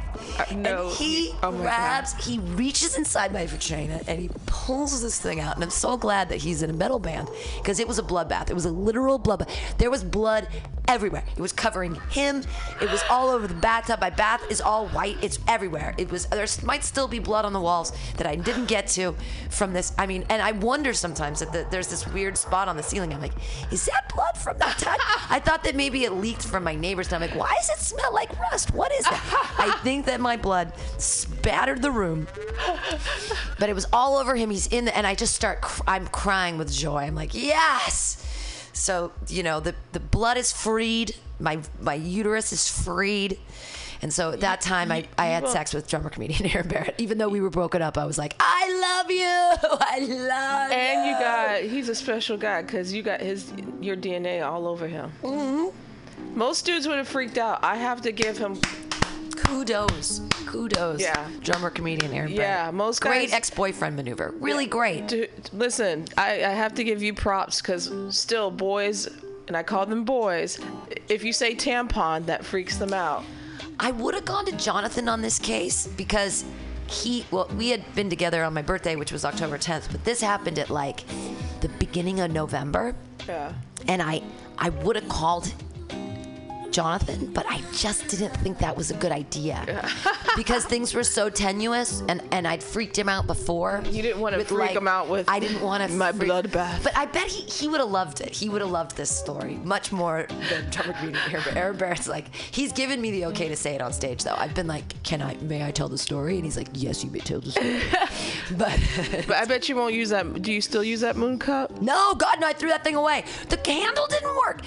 No. 0.56 0.88
And 0.88 0.96
he 0.98 1.34
Oh 1.44 1.52
my 1.52 1.58
God. 1.58 1.62
grabs, 1.62 2.26
he 2.26 2.40
reaches 2.40 2.98
inside 2.98 3.32
my 3.32 3.46
vagina 3.46 4.02
and 4.08 4.20
he 4.20 4.30
pulls 4.46 5.02
this 5.02 5.20
thing 5.20 5.40
out. 5.40 5.56
And 5.56 5.64
I'm 5.64 5.70
so 5.70 5.98
glad 5.98 6.30
that 6.30 6.38
he's 6.38 6.64
in 6.64 6.70
a 6.70 6.74
metal 6.74 7.00
band 7.00 7.30
because 7.58 7.80
it 7.80 7.88
was 7.88 8.00
a 8.00 8.04
bloodbath. 8.04 8.50
It 8.50 8.54
was 8.54 8.66
a 8.66 8.72
literal 8.72 9.20
bloodbath. 9.20 9.50
There 9.78 9.92
was 9.92 10.04
blood 10.04 10.22
blood 10.22 10.48
everywhere. 10.88 11.24
It 11.36 11.42
was 11.42 11.54
covering 11.54 11.96
him. 12.10 12.44
It 12.82 12.92
was 12.92 13.02
all 13.10 13.30
over 13.30 13.48
the 13.48 13.54
bathtub. 13.56 14.02
My 14.02 14.10
bath 14.10 14.42
is 14.50 14.60
all 14.60 14.88
white. 14.90 15.18
It's 15.22 15.40
everywhere. 15.48 15.96
It 15.98 16.12
was. 16.12 16.26
There 16.26 16.46
might 16.64 16.84
still 16.84 17.08
be 17.08 17.20
blood 17.20 17.46
on 17.46 17.54
the 17.54 17.62
walls 17.62 17.94
that 18.18 18.28
I 18.28 18.36
didn't 18.36 18.66
get 18.66 18.88
to 18.90 19.16
from 19.50 19.74
this. 19.74 19.94
I 19.98 20.06
mean, 20.06 20.26
and 20.30 20.42
I 20.42 20.52
wonder 20.52 20.94
sometimes 20.94 21.40
that 21.40 21.54
the, 21.54 21.66
there's 21.72 21.88
this 21.88 22.06
weird 22.08 22.38
spot 22.38 22.68
on 22.68 22.76
the 22.78 22.84
ceiling. 22.84 23.14
I'm 23.14 23.22
like, 23.22 23.34
is 23.72 23.86
that 23.86 24.12
blood 24.14 24.38
from 24.38 24.58
that 24.58 24.78
time? 24.78 25.00
I 25.30 25.40
thought 25.40 25.64
that 25.64 25.76
maybe 25.76 26.04
it 26.04 26.14
leaked 26.14 26.46
from 26.46 26.64
my 26.64 26.76
neighbors. 26.76 27.08
And 27.12 27.16
I'm 27.24 27.30
like, 27.30 27.40
why 27.40 27.56
does 27.60 27.70
it 27.70 27.80
smell 27.80 28.14
like 28.14 28.38
rust? 28.40 28.74
What 28.74 28.92
is 28.92 29.06
that? 29.06 29.56
I 29.58 29.72
think 29.84 30.06
that 30.08 30.11
my 30.20 30.36
blood 30.38 30.74
spattered 30.98 31.82
the 31.82 31.92
room, 31.92 32.28
but 33.60 33.70
it 33.70 33.74
was 33.74 33.86
all 33.94 34.18
over 34.18 34.36
him. 34.36 34.50
He's 34.50 34.68
in 34.68 34.86
the, 34.86 34.96
and 34.98 35.06
I 35.08 35.16
just 35.16 35.34
start. 35.36 35.62
Cr- 35.62 35.84
I'm 35.88 36.08
crying 36.08 36.58
with 36.58 36.72
joy. 36.72 36.98
I'm 37.04 37.16
like, 37.16 37.34
yes. 37.34 38.18
So 38.74 39.12
you 39.28 39.44
know 39.44 39.60
the 39.60 39.76
the 39.92 40.00
blood 40.00 40.38
is 40.38 40.52
freed. 40.52 41.16
My 41.40 41.60
my 41.80 41.94
uterus 41.94 42.52
is 42.52 42.68
freed. 42.68 43.40
And 44.04 44.12
so 44.12 44.32
at 44.32 44.40
that 44.40 44.62
time, 44.62 44.92
I, 44.92 45.06
I 45.16 45.28
had 45.28 45.48
sex 45.48 45.76
with 45.76 45.88
drummer 45.88 46.10
comedian 46.10 46.50
Aaron 46.56 46.68
Barrett. 46.68 46.96
Even 46.98 47.20
though 47.20 47.30
we 47.30 47.40
were 47.40 47.52
broken 47.52 47.84
up, 47.84 48.00
I 48.00 48.06
was 48.06 48.18
like, 48.18 48.34
I 48.40 48.98
love 48.98 49.12
you. 49.12 49.78
I 49.80 50.00
love 50.00 50.72
And 50.72 51.06
you 51.06 51.12
you. 51.12 51.20
got 51.20 51.62
he's 51.62 51.88
a 51.88 51.94
special 51.94 52.36
guy 52.36 52.64
because 52.64 52.92
you 52.92 53.04
got 53.04 53.22
his 53.22 53.54
your 53.80 53.96
DNA 53.96 54.44
all 54.44 54.68
over 54.68 54.88
him. 54.88 55.12
Mm-hmm. 55.22 56.36
Most 56.36 56.66
dudes 56.66 56.88
would 56.88 56.98
have 56.98 57.08
freaked 57.08 57.38
out. 57.38 57.64
I 57.64 57.76
have 57.76 58.02
to 58.02 58.12
give 58.12 58.40
him 58.40 58.56
kudos. 59.46 60.22
Kudos. 60.46 61.00
Yeah. 61.02 61.28
Drummer 61.42 61.70
comedian 61.70 62.14
Aaron 62.14 62.32
Yeah, 62.32 62.72
most 62.72 63.02
Great 63.02 63.30
guys- 63.30 63.34
ex 63.34 63.50
boyfriend 63.50 63.96
maneuver. 63.96 64.34
Really 64.40 64.66
great. 64.66 65.08
Dude, 65.08 65.30
listen, 65.54 66.06
I, 66.18 66.44
I 66.44 66.50
have 66.50 66.74
to 66.76 66.84
give 66.84 67.02
you 67.02 67.14
props 67.14 67.62
because 67.62 67.92
still, 68.16 68.52
boys, 68.52 69.08
and 69.48 69.56
I 69.58 69.64
call 69.64 69.86
them 69.86 70.04
boys, 70.04 70.60
if 71.10 71.24
you 71.24 71.34
say 71.34 71.56
tampon, 71.56 72.26
that 72.28 72.46
freaks 72.46 72.78
them 72.78 72.94
out. 72.94 73.24
I 73.80 73.92
would 73.92 74.14
have 74.14 74.26
gone 74.26 74.46
to 74.46 74.52
Jonathan 74.58 75.10
on 75.10 75.22
this 75.22 75.40
case 75.40 75.88
because 75.88 76.46
he, 76.88 77.26
well, 77.32 77.50
we 77.58 77.70
had 77.70 77.84
been 77.96 78.10
together 78.10 78.44
on 78.44 78.54
my 78.54 78.62
birthday, 78.62 78.96
which 78.96 79.12
was 79.12 79.24
October 79.26 79.58
10th, 79.58 79.92
but 79.92 80.04
this 80.04 80.22
happened 80.22 80.60
at 80.60 80.70
like 80.70 81.04
the 81.62 81.70
beginning 81.80 82.20
of 82.20 82.32
November. 82.32 82.96
Yeah. 83.28 83.54
and 83.88 84.02
I 84.02 84.22
I 84.58 84.70
would 84.70 84.96
have 84.96 85.08
called 85.08 85.54
Jonathan, 86.72 87.32
but 87.34 87.46
I 87.48 87.62
just 87.74 88.08
didn't 88.08 88.36
think 88.38 88.58
that 88.60 88.76
was 88.76 88.92
a 88.92 88.96
good 88.96 89.12
idea 89.12 89.90
because 90.36 90.66
things 90.66 90.94
were 90.94 91.04
so 91.04 91.30
tenuous, 91.30 92.02
and 92.08 92.22
and 92.32 92.48
I'd 92.48 92.64
freaked 92.64 92.98
him 92.98 93.10
out 93.10 93.28
before. 93.28 93.84
You 93.90 94.02
didn't 94.02 94.22
wanna 94.22 94.38
with, 94.38 94.48
freak 94.48 94.72
him 94.72 94.88
out 94.88 95.10
with 95.10 95.30
I 95.30 95.40
didn't 95.40 95.62
want 95.62 95.84
to 95.84 95.90
my 95.96 96.12
bloodbath. 96.12 96.84
But 96.84 96.98
I 96.98 97.06
bet 97.06 97.28
he 97.28 97.44
he 97.44 97.68
would 97.68 97.80
have 97.80 97.90
loved 97.90 98.22
it. 98.22 98.30
He 98.30 98.50
would 98.50 98.62
have 98.62 98.72
loved 98.72 98.96
this 98.98 99.10
story 99.10 99.56
much 99.64 99.92
more 99.92 100.28
than 100.50 100.70
drummer 100.70 100.94
comedian 100.94 101.22
Aaron 101.32 101.44
Barrett. 101.44 101.58
Aaron 101.58 101.78
Barrett's 101.78 102.08
like 102.08 102.34
he's 102.34 102.72
given 102.72 103.02
me 103.02 103.12
the 103.12 103.26
okay 103.28 103.48
to 103.50 103.56
say 103.56 103.76
it 103.76 103.82
on 103.82 103.94
stage 103.94 104.24
though. 104.24 104.36
I've 104.36 104.56
been 104.56 104.68
like, 104.68 105.04
can 105.04 105.22
I 105.22 105.36
may 105.42 105.66
I 105.66 105.72
tell 105.72 105.90
the 105.90 105.98
story? 105.98 106.36
And 106.36 106.46
he's 106.46 106.58
like, 106.58 106.70
yes, 106.74 107.04
you 107.04 107.12
may 107.12 107.20
tell 107.20 107.42
the 107.42 107.52
story. 107.52 107.82
but. 108.58 108.80
But 109.28 109.36
I 109.38 109.46
bet 109.46 109.70
you 109.70 109.76
won't 109.76 109.94
use 109.94 110.10
that. 110.10 110.42
Do 110.42 110.52
you 110.52 110.62
still 110.62 110.84
use 110.84 111.02
that 111.02 111.16
moon 111.16 111.40
cup? 111.40 111.82
No, 111.82 112.16
God, 112.16 112.40
no, 112.40 112.48
I 112.48 112.54
threw 112.54 112.70
that 112.70 112.84
thing 112.84 112.96
away. 112.96 113.26
The 113.50 113.58
candle 113.58 114.08
didn't 114.08 114.36
work. 114.36 114.62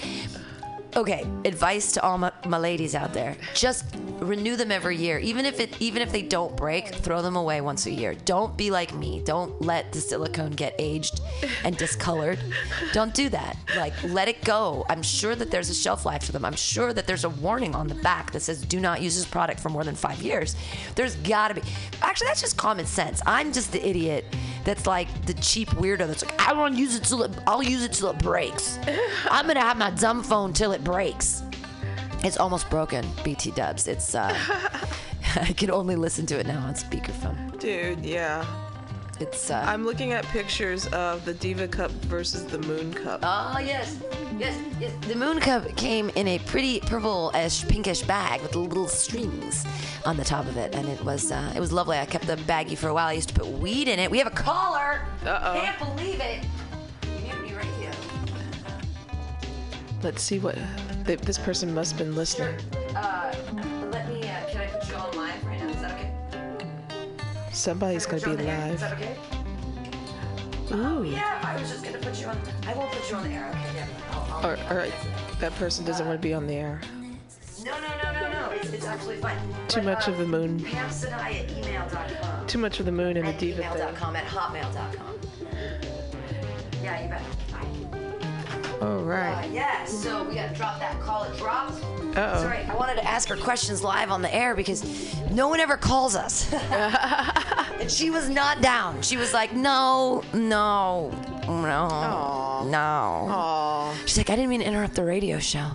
Okay, 0.96 1.26
advice 1.44 1.90
to 1.92 2.02
all 2.04 2.18
my, 2.18 2.30
my 2.46 2.56
ladies 2.56 2.94
out 2.94 3.12
there: 3.12 3.36
just 3.52 3.84
renew 4.20 4.54
them 4.54 4.70
every 4.70 4.96
year. 4.96 5.18
Even 5.18 5.44
if 5.44 5.58
it, 5.58 5.80
even 5.80 6.02
if 6.02 6.12
they 6.12 6.22
don't 6.22 6.56
break, 6.56 6.94
throw 6.94 7.20
them 7.20 7.34
away 7.34 7.60
once 7.60 7.86
a 7.86 7.90
year. 7.90 8.14
Don't 8.14 8.56
be 8.56 8.70
like 8.70 8.94
me. 8.94 9.20
Don't 9.24 9.60
let 9.60 9.90
the 9.92 10.00
silicone 10.00 10.52
get 10.52 10.74
aged 10.78 11.20
and 11.64 11.76
discolored. 11.76 12.38
Don't 12.92 13.12
do 13.12 13.28
that. 13.30 13.56
Like, 13.76 13.92
let 14.04 14.28
it 14.28 14.44
go. 14.44 14.86
I'm 14.88 15.02
sure 15.02 15.34
that 15.34 15.50
there's 15.50 15.68
a 15.68 15.74
shelf 15.74 16.06
life 16.06 16.26
to 16.26 16.32
them. 16.32 16.44
I'm 16.44 16.54
sure 16.54 16.92
that 16.92 17.08
there's 17.08 17.24
a 17.24 17.30
warning 17.30 17.74
on 17.74 17.88
the 17.88 17.96
back 17.96 18.30
that 18.30 18.40
says 18.40 18.62
"Do 18.62 18.78
not 18.78 19.02
use 19.02 19.16
this 19.16 19.26
product 19.26 19.58
for 19.58 19.70
more 19.70 19.82
than 19.82 19.96
five 19.96 20.22
years." 20.22 20.54
There's 20.94 21.16
gotta 21.16 21.54
be. 21.54 21.62
Actually, 22.02 22.28
that's 22.28 22.40
just 22.40 22.56
common 22.56 22.86
sense. 22.86 23.20
I'm 23.26 23.52
just 23.52 23.72
the 23.72 23.84
idiot 23.84 24.24
that's 24.64 24.86
like 24.86 25.08
the 25.26 25.34
cheap 25.34 25.68
weirdo 25.70 26.06
that's 26.06 26.24
like, 26.24 26.40
I 26.40 26.52
want 26.52 26.74
to 26.74 26.80
use 26.80 26.96
it 26.96 27.04
till 27.04 27.22
it, 27.22 27.30
I'll 27.46 27.62
use 27.62 27.84
it 27.84 27.92
till 27.92 28.10
it 28.10 28.18
breaks. 28.18 28.78
I'm 29.30 29.46
gonna 29.46 29.60
have 29.60 29.76
my 29.76 29.90
dumb 29.90 30.22
phone 30.22 30.52
till 30.52 30.72
it 30.72 30.82
breaks. 30.82 31.42
It's 32.24 32.38
almost 32.38 32.70
broken, 32.70 33.06
BT 33.22 33.50
Dubs. 33.50 33.86
It's 33.86 34.14
uh, 34.14 34.34
I 35.36 35.52
can 35.52 35.70
only 35.70 35.96
listen 35.96 36.24
to 36.26 36.38
it 36.38 36.46
now 36.46 36.66
on 36.66 36.74
speakerphone. 36.74 37.58
Dude, 37.58 38.04
yeah. 38.04 38.46
It's 39.20 39.50
uh, 39.50 39.64
I'm 39.66 39.84
looking 39.84 40.12
at 40.12 40.24
pictures 40.26 40.86
of 40.88 41.24
the 41.24 41.34
Diva 41.34 41.68
Cup 41.68 41.90
versus 42.06 42.44
the 42.46 42.58
Moon 42.58 42.92
Cup. 42.92 43.20
Oh 43.22 43.58
yes, 43.58 44.00
yes, 44.38 44.58
yes. 44.80 44.92
The 45.06 45.14
moon 45.14 45.38
cup 45.38 45.76
came 45.76 46.10
in 46.16 46.26
a 46.26 46.38
pretty 46.40 46.80
purple-ish, 46.80 47.66
pinkish 47.68 48.02
bag 48.02 48.42
with 48.42 48.56
little 48.56 48.88
strings 48.88 49.64
on 50.04 50.16
the 50.16 50.24
top 50.24 50.46
of 50.46 50.56
it, 50.56 50.74
and 50.74 50.88
it 50.88 51.02
was 51.04 51.30
uh, 51.30 51.52
it 51.54 51.60
was 51.60 51.70
lovely. 51.72 51.98
I 51.98 52.06
kept 52.06 52.26
the 52.26 52.36
baggie 52.36 52.76
for 52.76 52.88
a 52.88 52.94
while. 52.94 53.06
I 53.06 53.12
used 53.12 53.28
to 53.28 53.34
put 53.34 53.46
weed 53.46 53.86
in 53.86 53.98
it. 54.00 54.10
We 54.10 54.18
have 54.18 54.26
a 54.26 54.30
caller. 54.30 55.02
Uh-oh. 55.24 55.60
Can't 55.60 55.78
believe 55.78 56.20
it. 56.20 56.44
Let's 60.02 60.22
see 60.22 60.38
what 60.38 60.58
th- 61.06 61.20
this 61.20 61.38
person 61.38 61.72
must 61.72 61.92
have 61.92 61.98
been 61.98 62.14
listening. 62.14 62.54
Uh, 62.94 63.34
let 63.90 64.06
me. 64.10 64.20
Uh, 64.20 64.50
can 64.50 64.60
I 64.60 64.66
put 64.66 64.86
you 64.86 64.96
on 64.96 65.16
Somebody's 67.54 68.04
gonna 68.04 68.20
be 68.20 68.30
on 68.32 68.36
the 68.36 68.48
air. 68.48 68.72
Is 68.74 68.80
live. 68.82 68.92
okay? 68.94 69.16
Oh 70.72 71.02
yeah, 71.02 71.40
I 71.44 71.60
was 71.60 71.70
just 71.70 71.84
gonna 71.84 71.98
put 71.98 72.20
you 72.20 72.26
on. 72.26 72.36
I 72.66 72.74
won't 72.74 72.90
put 72.90 73.08
you 73.08 73.16
on 73.16 73.22
the 73.28 73.34
air. 73.34 73.48
Okay, 73.50 73.76
yeah. 73.76 73.86
I'll, 74.10 74.32
I'll, 74.32 74.46
Or, 74.46 74.52
or 74.70 74.88
that 75.38 75.54
person 75.54 75.84
doesn't 75.84 76.04
want 76.06 76.20
to 76.20 76.22
be 76.22 76.34
on 76.34 76.48
the 76.48 76.54
air. 76.54 76.80
no, 77.64 77.70
no, 77.80 77.88
no, 78.02 78.12
no, 78.12 78.32
no. 78.32 78.50
It's, 78.50 78.72
it's 78.72 78.84
actually 78.86 79.18
fine. 79.18 79.38
Too 79.68 79.80
But, 79.80 79.84
much 79.84 80.08
uh, 80.08 80.12
of 80.12 80.18
the 80.18 80.26
moon. 80.26 80.64
Pam 80.64 80.86
at 80.86 81.50
email.com. 81.52 82.46
Too 82.48 82.58
much 82.58 82.80
of 82.80 82.86
the 82.86 82.92
moon 82.92 83.16
and 83.16 83.28
the 83.28 83.32
diva 83.34 83.62
thing. 83.62 83.66
at 83.82 83.94
hotmail.com. 84.26 85.14
Yeah, 86.82 87.02
you 87.04 87.08
bet. 87.08 87.22
All 88.84 88.98
Uh, 88.98 89.02
right. 89.02 89.50
yeah, 89.50 89.84
so 89.84 90.24
we 90.24 90.34
gotta 90.34 90.54
drop 90.54 90.78
that 90.78 91.00
call. 91.00 91.24
It 91.24 91.36
dropped. 91.38 91.82
Uh-oh. 92.16 92.42
Sorry, 92.42 92.58
I 92.58 92.74
wanted 92.76 92.94
to 92.96 93.04
ask 93.04 93.28
her 93.28 93.36
questions 93.36 93.82
live 93.82 94.10
on 94.10 94.22
the 94.22 94.32
air 94.32 94.54
because 94.54 94.84
no 95.30 95.48
one 95.48 95.58
ever 95.58 95.76
calls 95.76 96.14
us. 96.14 96.52
and 96.52 97.90
she 97.90 98.10
was 98.10 98.28
not 98.28 98.60
down. 98.62 99.02
She 99.02 99.16
was 99.16 99.32
like, 99.32 99.52
no, 99.52 100.22
no, 100.32 101.10
no, 101.48 101.88
Aw. 101.90 102.64
no. 102.64 102.78
Aw. 102.78 103.94
She's 104.06 104.16
like, 104.18 104.30
I 104.30 104.36
didn't 104.36 104.50
mean 104.50 104.60
to 104.60 104.66
interrupt 104.66 104.94
the 104.94 105.04
radio 105.04 105.38
show. 105.40 105.70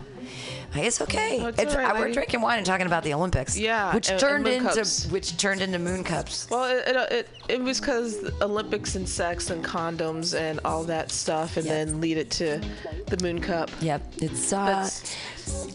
It's 0.75 1.01
okay. 1.01 1.39
It's 1.41 1.59
It's- 1.59 1.75
right, 1.75 1.87
I- 1.95 1.99
we're 1.99 2.11
drinking 2.11 2.41
wine 2.41 2.57
and 2.57 2.65
talking 2.65 2.85
about 2.85 3.03
the 3.03 3.13
Olympics. 3.13 3.57
Yeah, 3.57 3.93
which 3.93 4.09
and- 4.09 4.19
turned 4.19 4.47
and 4.47 4.57
into 4.67 4.75
cups. 4.75 5.07
which 5.07 5.35
turned 5.37 5.61
into 5.61 5.79
moon 5.79 6.03
cups. 6.03 6.47
Well, 6.49 6.65
it, 6.65 6.87
it, 6.87 7.11
it, 7.11 7.29
it 7.47 7.61
was 7.61 7.79
because 7.79 8.17
Olympics 8.41 8.95
and 8.95 9.07
sex 9.07 9.49
and 9.49 9.63
condoms 9.65 10.37
and 10.39 10.59
all 10.65 10.83
that 10.85 11.11
stuff, 11.11 11.57
and 11.57 11.65
Yeah. 11.65 11.73
then 11.85 12.01
lead 12.01 12.17
it 12.17 12.29
to 12.31 12.61
the 13.07 13.17
Moon 13.23 13.41
Cup. 13.41 13.69
Yep, 13.81 14.01
it's 14.21 14.53
uh, 14.53 14.87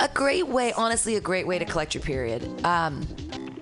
a 0.01 0.09
great 0.15 0.47
way. 0.47 0.73
Honestly, 0.75 1.17
a 1.17 1.21
great 1.21 1.47
way 1.47 1.59
to 1.59 1.65
collect 1.65 1.95
your 1.95 2.03
period. 2.03 2.43
Um, 2.65 3.07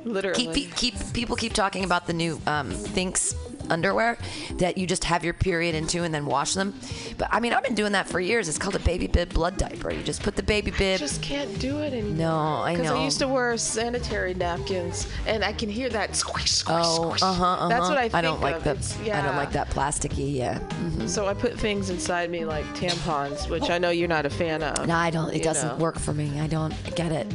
Literally. 0.05 0.47
keep 0.47 0.75
keep 0.75 0.95
people 1.13 1.37
keep 1.37 1.53
talking 1.53 1.85
about 1.85 2.07
the 2.07 2.13
new 2.13 2.41
um, 2.47 2.71
Thinx 2.73 3.35
underwear 3.71 4.19
that 4.59 4.77
you 4.79 4.87
just 4.87 5.05
have 5.05 5.25
your 5.25 5.35
period 5.35 5.75
into 5.75 6.03
and 6.03 6.13
then 6.15 6.27
wash 6.27 6.55
them. 6.55 6.75
But 7.19 7.29
I 7.31 7.41
mean, 7.41 7.53
I've 7.53 7.63
been 7.63 7.75
doing 7.75 7.93
that 7.93 8.09
for 8.09 8.21
years. 8.21 8.49
It's 8.49 8.59
called 8.59 8.77
a 8.77 8.81
baby 8.81 9.07
bib 9.07 9.33
blood 9.35 9.57
diaper. 9.57 9.91
You 9.93 10.03
just 10.03 10.23
put 10.23 10.37
the 10.37 10.43
baby 10.43 10.71
bib. 10.71 10.99
just 10.99 11.23
can't 11.23 11.59
do 11.59 11.79
it 11.79 11.93
anymore. 11.93 12.17
no, 12.17 12.37
I 12.37 12.75
know. 12.75 12.83
Because. 12.83 12.99
I 12.99 13.05
used 13.05 13.19
to 13.21 13.29
wear 13.29 13.57
sanitary 13.57 14.35
napkins, 14.35 15.07
and 15.27 15.45
I 15.45 15.53
can 15.53 15.69
hear 15.69 15.89
that 15.91 16.15
squish, 16.17 16.51
squish, 16.51 16.77
Oh, 16.87 17.09
squish. 17.11 17.23
uh 17.23 17.33
huh. 17.33 17.45
Uh-huh. 17.53 17.69
That's 17.69 17.89
what 17.89 17.99
I 17.99 18.03
think 18.03 18.15
I 18.15 18.21
don't 18.23 18.41
like 18.41 18.63
that. 18.65 18.77
It's- 18.77 18.99
I 19.03 19.21
don't 19.23 19.37
like 19.37 19.53
that 19.53 19.71
plasticky. 19.71 20.35
Yeah. 20.35 20.59
Mhm. 20.59 21.09
So 21.09 21.27
I 21.27 21.35
put 21.35 21.59
things 21.59 21.91
inside 21.91 22.31
me 22.31 22.45
like 22.45 22.65
tampons, 22.75 23.49
which 23.49 23.69
I 23.71 23.79
know 23.79 23.91
you're 23.91 24.09
not 24.09 24.27
a 24.27 24.31
fan 24.31 24.63
of. 24.63 24.87
No, 24.87 24.95
I 24.95 25.11
don't. 25.11 25.33
It 25.35 25.43
doesn't 25.43 25.79
know. 25.79 25.83
work 25.85 25.99
for 25.99 26.13
me. 26.15 26.41
I 26.41 26.47
don't 26.47 26.73
get 26.97 27.13
it. 27.13 27.27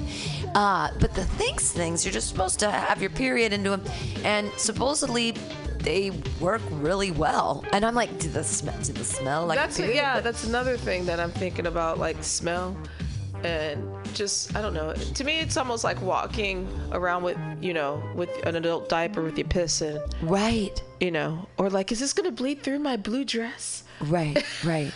Uh, 0.56 0.90
but 1.00 1.14
the 1.14 1.22
Thinx 1.22 1.72
things, 1.72 2.04
you're 2.06 2.14
just 2.14 2.30
supposed 2.30 2.60
to 2.60 2.72
have 2.72 3.00
your 3.02 3.10
period 3.12 3.54
into 3.54 3.70
them, 3.70 3.84
and 4.24 4.50
supposedly 4.58 5.34
they 5.88 6.12
work 6.42 6.62
really 6.70 7.12
well. 7.12 7.64
And 7.72 7.86
I'm 7.86 7.96
like, 7.96 8.20
do 8.20 8.28
the 8.28 8.44
smell? 8.44 8.76
Do 8.84 8.92
the 8.92 9.06
smell 9.06 9.46
like? 9.46 9.58
a 9.58 9.62
That's 9.62 9.78
period? 9.78 9.96
yeah. 9.96 10.20
That's 10.20 10.44
another 10.44 10.76
thing 10.76 11.06
that 11.06 11.18
I'm 11.18 11.32
thinking 11.32 11.66
about, 11.66 11.98
like 11.98 12.22
smell, 12.22 12.76
and 13.46 13.88
just 14.14 14.54
I 14.54 14.62
don't 14.62 14.74
know. 14.74 14.94
To 14.94 15.24
me, 15.24 15.40
it's 15.40 15.56
almost 15.56 15.86
like 15.86 16.02
walking 16.02 16.68
around 16.92 17.24
with 17.24 17.38
you 17.62 17.74
know 17.74 18.04
with 18.16 18.30
an 18.46 18.58
adult 18.58 18.90
diaper 18.90 19.24
with 19.24 19.38
your 19.38 19.48
piss 19.48 19.82
in, 19.82 20.02
right. 20.24 20.84
you 21.00 21.10
know, 21.12 21.48
or 21.58 21.70
like, 21.70 21.94
is 21.94 22.02
this 22.02 22.12
gonna 22.12 22.32
bleed 22.32 22.64
through 22.64 22.80
my 22.80 22.98
blue 22.98 23.24
dress? 23.24 23.86
Right, 24.02 24.44
right. 24.66 24.92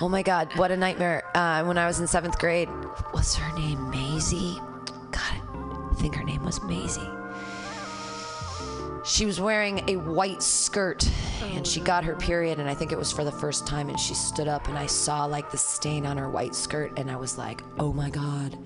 oh 0.00 0.08
my 0.08 0.22
God, 0.22 0.50
what 0.56 0.72
a 0.72 0.76
nightmare. 0.76 1.22
Uh, 1.36 1.62
when 1.64 1.78
I 1.78 1.86
was 1.86 2.00
in 2.00 2.08
seventh 2.08 2.40
grade, 2.40 2.68
was 3.14 3.36
her 3.36 3.56
name 3.56 3.88
Maisie? 3.90 4.58
God, 5.12 5.92
I 5.92 5.94
think 6.00 6.16
her 6.16 6.24
name 6.24 6.44
was 6.44 6.60
Maisie. 6.62 7.17
She 9.08 9.24
was 9.24 9.40
wearing 9.40 9.88
a 9.88 9.96
white 9.96 10.42
skirt 10.42 11.08
and 11.54 11.66
she 11.66 11.80
got 11.80 12.04
her 12.04 12.14
period 12.14 12.58
and 12.60 12.68
i 12.68 12.74
think 12.74 12.92
it 12.92 12.98
was 12.98 13.10
for 13.10 13.24
the 13.24 13.32
first 13.32 13.66
time 13.66 13.88
and 13.88 13.98
she 13.98 14.14
stood 14.14 14.46
up 14.48 14.68
and 14.68 14.76
i 14.76 14.86
saw 14.86 15.24
like 15.24 15.50
the 15.50 15.56
stain 15.56 16.04
on 16.04 16.16
her 16.16 16.28
white 16.28 16.54
skirt 16.54 16.96
and 16.98 17.10
i 17.10 17.16
was 17.16 17.38
like 17.38 17.62
oh 17.78 17.92
my 17.92 18.10
god 18.10 18.56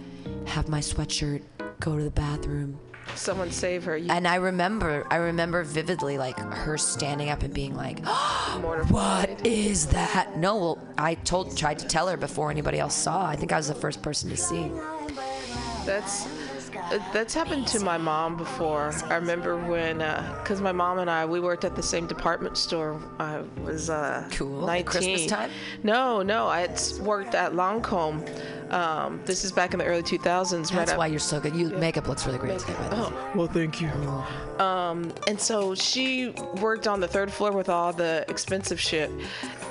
have 0.47 0.69
my 0.69 0.81
sweatshirt 0.81 1.43
go 1.81 1.97
to 1.97 2.05
the 2.05 2.11
bathroom 2.11 2.79
Someone 3.17 3.51
save 3.51 3.83
her. 3.85 3.97
You 3.97 4.11
and 4.11 4.27
i 4.29 4.37
remember 4.37 5.07
i 5.11 5.17
remember 5.17 5.65
vividly 5.65 6.19
like 6.19 6.39
her 6.39 6.79
standing 6.79 7.31
up 7.31 7.43
and 7.43 7.53
being 7.53 7.75
like 7.75 8.03
mortified. 8.61 8.91
what 8.91 9.47
is 9.47 9.87
that 9.89 10.37
no 10.37 10.57
well 10.57 10.89
i 10.99 11.15
told 11.15 11.57
tried 11.57 11.79
to 11.81 11.87
tell 11.87 12.09
her 12.09 12.17
before 12.17 12.51
anybody 12.51 12.79
else 12.79 12.95
saw 12.95 13.27
i 13.27 13.37
think 13.37 13.53
i 13.53 13.57
was 13.57 13.69
the 13.69 13.75
first 13.75 14.03
person 14.03 14.31
to 14.31 14.37
see 14.37 14.71
That's 15.85 16.27
that's 17.13 17.35
happened 17.35 17.67
to 17.69 17.81
my 17.81 17.97
mom 17.99 18.37
before. 18.37 18.93
I 19.05 19.15
remember 19.17 19.57
when, 19.57 19.99
because 19.99 20.61
my 20.61 20.73
mom 20.73 20.99
and 20.99 21.11
I 21.11 21.25
we 21.25 21.41
worked 21.41 21.65
at 21.65 21.75
the 21.77 21.83
same 21.83 22.07
department 22.07 22.57
store. 22.59 23.01
I 23.19 23.43
was 23.65 23.91
uh, 23.91 24.29
Cool. 24.33 24.67
19. 24.67 24.85
Christmas 24.85 25.27
time? 25.27 25.51
No, 25.83 26.23
no. 26.23 26.47
I 26.47 26.69
worked 27.01 27.35
at 27.35 27.53
Lancome. 27.53 28.29
Um, 28.73 29.21
this 29.27 29.45
is 29.45 29.53
back 29.53 29.75
in 29.75 29.79
the 29.79 29.85
early 29.85 30.03
2000s. 30.03 30.53
right 30.71 30.71
that's 30.79 30.93
up- 30.93 30.99
why 30.99 31.07
you're 31.07 31.19
so 31.19 31.39
good 31.39 31.55
you 31.55 31.69
makeup 31.71 32.09
looks 32.09 32.25
really 32.27 32.39
great 32.39 32.59
today 32.59 32.73
by 32.73 32.89
the 32.89 32.97
way 32.97 33.03
Oh, 33.05 33.31
well, 33.35 33.47
thank 33.47 33.83
you. 33.83 33.89
Um, 34.65 35.13
and 35.27 35.39
so 35.39 35.75
she 35.75 36.31
worked 36.61 36.89
on 36.89 36.99
the 37.01 37.09
third 37.09 37.31
floor 37.31 37.53
with 37.53 37.69
all 37.69 37.93
the 37.93 38.25
expensive 38.29 38.81
shit, 38.81 39.11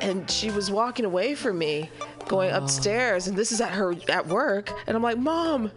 and 0.01 0.29
she 0.29 0.51
was 0.51 0.69
walking 0.69 1.05
away 1.05 1.33
from 1.33 1.57
me, 1.57 1.89
going 2.27 2.51
upstairs, 2.51 3.27
and 3.27 3.35
this 3.35 3.51
is 3.51 3.59
at 3.59 3.69
her 3.71 3.95
at 4.09 4.27
work, 4.27 4.71
and 4.85 4.95
I'm 4.95 5.01
like, 5.03 5.17
Mom. 5.17 5.71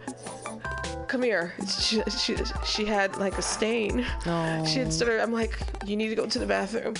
Come 1.15 1.23
here. 1.23 1.53
She, 1.79 2.01
she, 2.19 2.35
she 2.65 2.83
had 2.83 3.15
like 3.15 3.37
a 3.37 3.41
stain. 3.41 4.05
She 4.65 4.79
had 4.79 4.91
started. 4.91 5.21
I'm 5.21 5.31
like, 5.31 5.57
you 5.85 5.95
need 5.95 6.09
to 6.09 6.15
go 6.15 6.25
to 6.25 6.39
the 6.39 6.45
bathroom. 6.45 6.95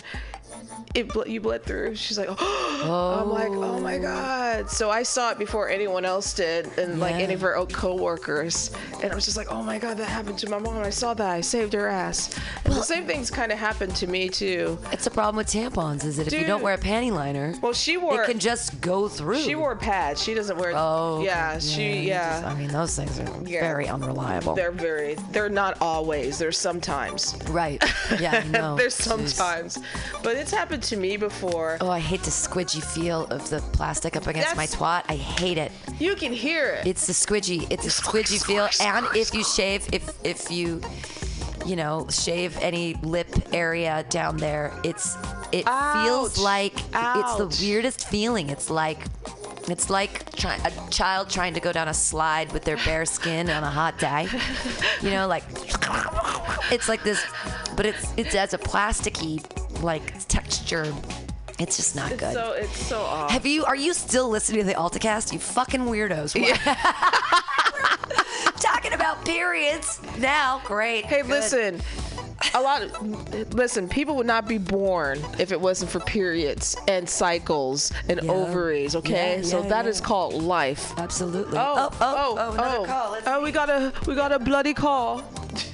It 0.94 1.10
ble- 1.10 1.28
you 1.28 1.42
bled 1.42 1.64
through. 1.64 1.96
She's 1.96 2.18
like, 2.18 2.30
oh. 2.30 3.20
I'm 3.24 3.30
like, 3.30 3.50
oh 3.52 3.80
my 3.80 3.98
oh. 3.98 4.02
god. 4.02 4.70
So 4.70 4.90
I 4.90 5.04
saw 5.04 5.32
it 5.32 5.38
before 5.40 5.70
anyone 5.70 6.06
else 6.06 6.34
did, 6.34 6.68
and 6.78 7.00
like 7.00 7.16
any 7.16 7.34
of 7.34 7.42
her 7.42 7.56
coworkers, 7.66 8.72
and 9.02 9.12
I 9.12 9.16
was 9.16 9.26
just 9.26 9.38
like, 9.38 9.52
oh 9.52 9.64
my 9.64 9.80
god, 9.80 9.98
that 9.98 10.06
happened 10.10 10.38
to 10.40 10.50
my 10.50 10.58
mom. 10.60 10.78
I 10.78 10.90
saw 10.90 11.14
that. 11.14 11.30
I 11.30 11.42
saved 11.42 11.74
her 11.74 11.88
ass. 11.88 12.38
And 12.66 12.74
the 12.74 12.82
same 12.84 13.06
things 13.06 13.30
kind 13.32 13.52
of 13.52 13.58
happened 13.58 13.96
to 13.98 14.08
me 14.08 14.30
too. 14.30 14.78
It's 14.92 15.08
a 15.08 15.12
problem 15.12 15.36
with 15.38 15.48
tampons 15.48 16.04
is 16.06 16.18
that 16.18 16.28
if 16.28 16.34
you 16.34 16.46
don't 16.46 16.62
wear 16.62 16.74
a 16.76 16.78
panty 16.78 17.12
liner, 17.12 17.54
Well, 17.62 17.74
she 17.74 17.98
wore. 17.98 18.22
it 18.24 18.28
can 18.28 18.40
just 18.40 18.80
go 18.82 19.08
through. 19.08 19.40
she 19.40 19.56
wore 19.56 19.76
pads. 19.76 20.22
She 20.24 20.34
doesn't 20.34 20.58
wear. 20.58 20.74
Oh, 20.76 21.18
okay. 21.18 21.26
yeah. 21.26 21.60
She 21.60 22.08
yeah. 22.08 22.42
just- 22.42 22.46
I 22.46 22.60
mean, 22.60 22.70
those 22.70 22.96
things 22.96 23.20
are 23.20 23.30
Yeah. 23.46 23.62
very 23.62 23.88
unreliable. 23.88 24.56
they're 24.56 24.72
very. 24.72 25.16
They're 25.32 25.50
not 25.50 25.78
always. 25.82 26.38
They're 26.38 26.52
sometimes. 26.52 27.36
right. 27.50 27.84
Yeah, 28.20 28.42
I 28.44 28.48
know. 28.50 28.76
There's 28.76 28.98
Jeez. 28.98 29.02
sometimes, 29.34 29.80
but 30.24 30.36
it's 30.36 30.52
happened 30.56 30.84
to 30.84 30.98
me 30.98 31.18
before. 31.18 31.78
Oh, 31.82 31.90
I 31.90 32.00
hate 32.00 32.24
the 32.24 32.32
squidgy 32.32 32.84
feel 32.84 33.26
of 33.26 33.50
the 33.50 33.60
plastic 33.74 34.16
up 34.16 34.28
against 34.28 34.56
my 34.56 34.66
twat. 34.66 35.04
I 35.10 35.16
hate 35.16 35.58
it. 35.58 35.72
You 36.00 36.16
can 36.16 36.32
hear 36.32 36.74
it. 36.76 36.88
It's 36.88 37.08
the 37.08 37.14
squidgy. 37.14 37.70
It's 37.70 37.86
a 37.86 38.02
squidgy 38.02 38.44
feel. 38.44 38.70
And 38.82 39.06
if 39.16 39.34
you 39.34 39.44
shave, 39.44 39.88
if 39.94 40.10
if 40.24 40.50
you, 40.50 40.82
you 41.66 41.76
know, 41.76 42.08
shave 42.10 42.58
any 42.62 42.96
lip 43.04 43.28
area 43.54 44.06
down 44.10 44.38
there, 44.38 44.74
it's 44.84 45.18
it 45.52 45.66
feels 45.66 46.38
Ouch. 46.38 46.40
like 46.40 46.74
it's 46.74 46.96
Ouch. 46.96 47.38
the 47.38 47.66
weirdest 47.66 48.08
feeling. 48.08 48.50
It's 48.50 48.70
like. 48.70 49.00
It's 49.68 49.90
like 49.90 50.32
try, 50.36 50.58
a 50.58 50.92
child 50.92 51.28
trying 51.32 51.56
to 51.56 51.60
go 51.60 51.72
down 51.72 51.88
a 51.88 51.94
slide 51.94 52.52
with 52.54 52.64
their 52.66 52.78
bare 52.86 53.04
skin 53.04 53.50
on 53.50 53.64
a 53.64 53.72
hot 53.72 53.98
day. 53.98 54.28
You 55.02 55.10
know, 55.10 55.28
like 55.28 55.44
it's 56.72 56.88
like 56.88 57.04
this, 57.04 57.26
but 57.76 57.88
it's 57.88 58.14
it's 58.16 58.36
as 58.36 58.54
a 58.54 58.60
plasticky 58.60 59.44
like 59.86 60.28
texture. 60.28 60.94
It's 61.58 61.78
just 61.78 61.96
not 61.96 62.10
good. 62.18 62.34
so 62.34 62.52
it's 62.52 62.78
so 62.86 63.00
off. 63.00 63.32
Have 63.32 63.46
you? 63.46 63.64
Are 63.64 63.76
you 63.78 63.94
still 63.94 64.28
listening 64.30 64.60
to 64.62 64.66
the 64.68 64.74
AltaCast? 64.74 65.32
You 65.32 65.40
fucking 65.40 65.82
weirdos. 65.82 66.34
Talking 68.60 68.94
about 68.94 69.24
periods 69.26 70.00
now. 70.18 70.62
Great. 70.66 71.06
Hey, 71.06 71.22
good. 71.22 71.30
listen. 71.30 71.82
A 72.54 72.62
lot 72.62 72.82
of 72.84 73.54
listen. 73.54 73.88
People 73.88 74.16
would 74.18 74.28
not 74.28 74.48
be 74.48 74.58
born 74.58 75.20
if 75.40 75.52
it 75.54 75.60
wasn't 75.60 75.90
for 75.92 76.00
periods 76.02 76.76
and 76.88 77.10
cycles 77.10 77.92
and 78.10 78.20
Yeah. 78.22 78.32
ovaries. 78.32 78.96
Okay, 78.96 79.38
Yeah, 79.38 79.44
so 79.44 79.64
yeah, 79.64 79.70
that 79.70 79.86
yeah. 79.86 79.92
is 79.92 80.02
called 80.02 80.34
life. 80.44 80.94
Absolutely. 80.98 81.58
Oh, 81.58 81.90
oh, 82.02 82.36
oh, 82.38 82.54
another 82.54 82.86
call. 82.86 83.12
Let's 83.14 83.28
oh, 83.28 83.42
we 83.42 83.52
got 83.52 83.70
a 83.70 83.94
we 84.08 84.16
got 84.16 84.32
a 84.34 84.40
bloody 84.40 84.74
call. 84.74 85.22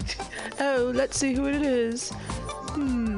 oh, 0.60 0.92
let's 0.94 1.18
see 1.18 1.34
who 1.34 1.48
it 1.48 1.62
is. 1.64 2.12
Hmm. 2.12 3.11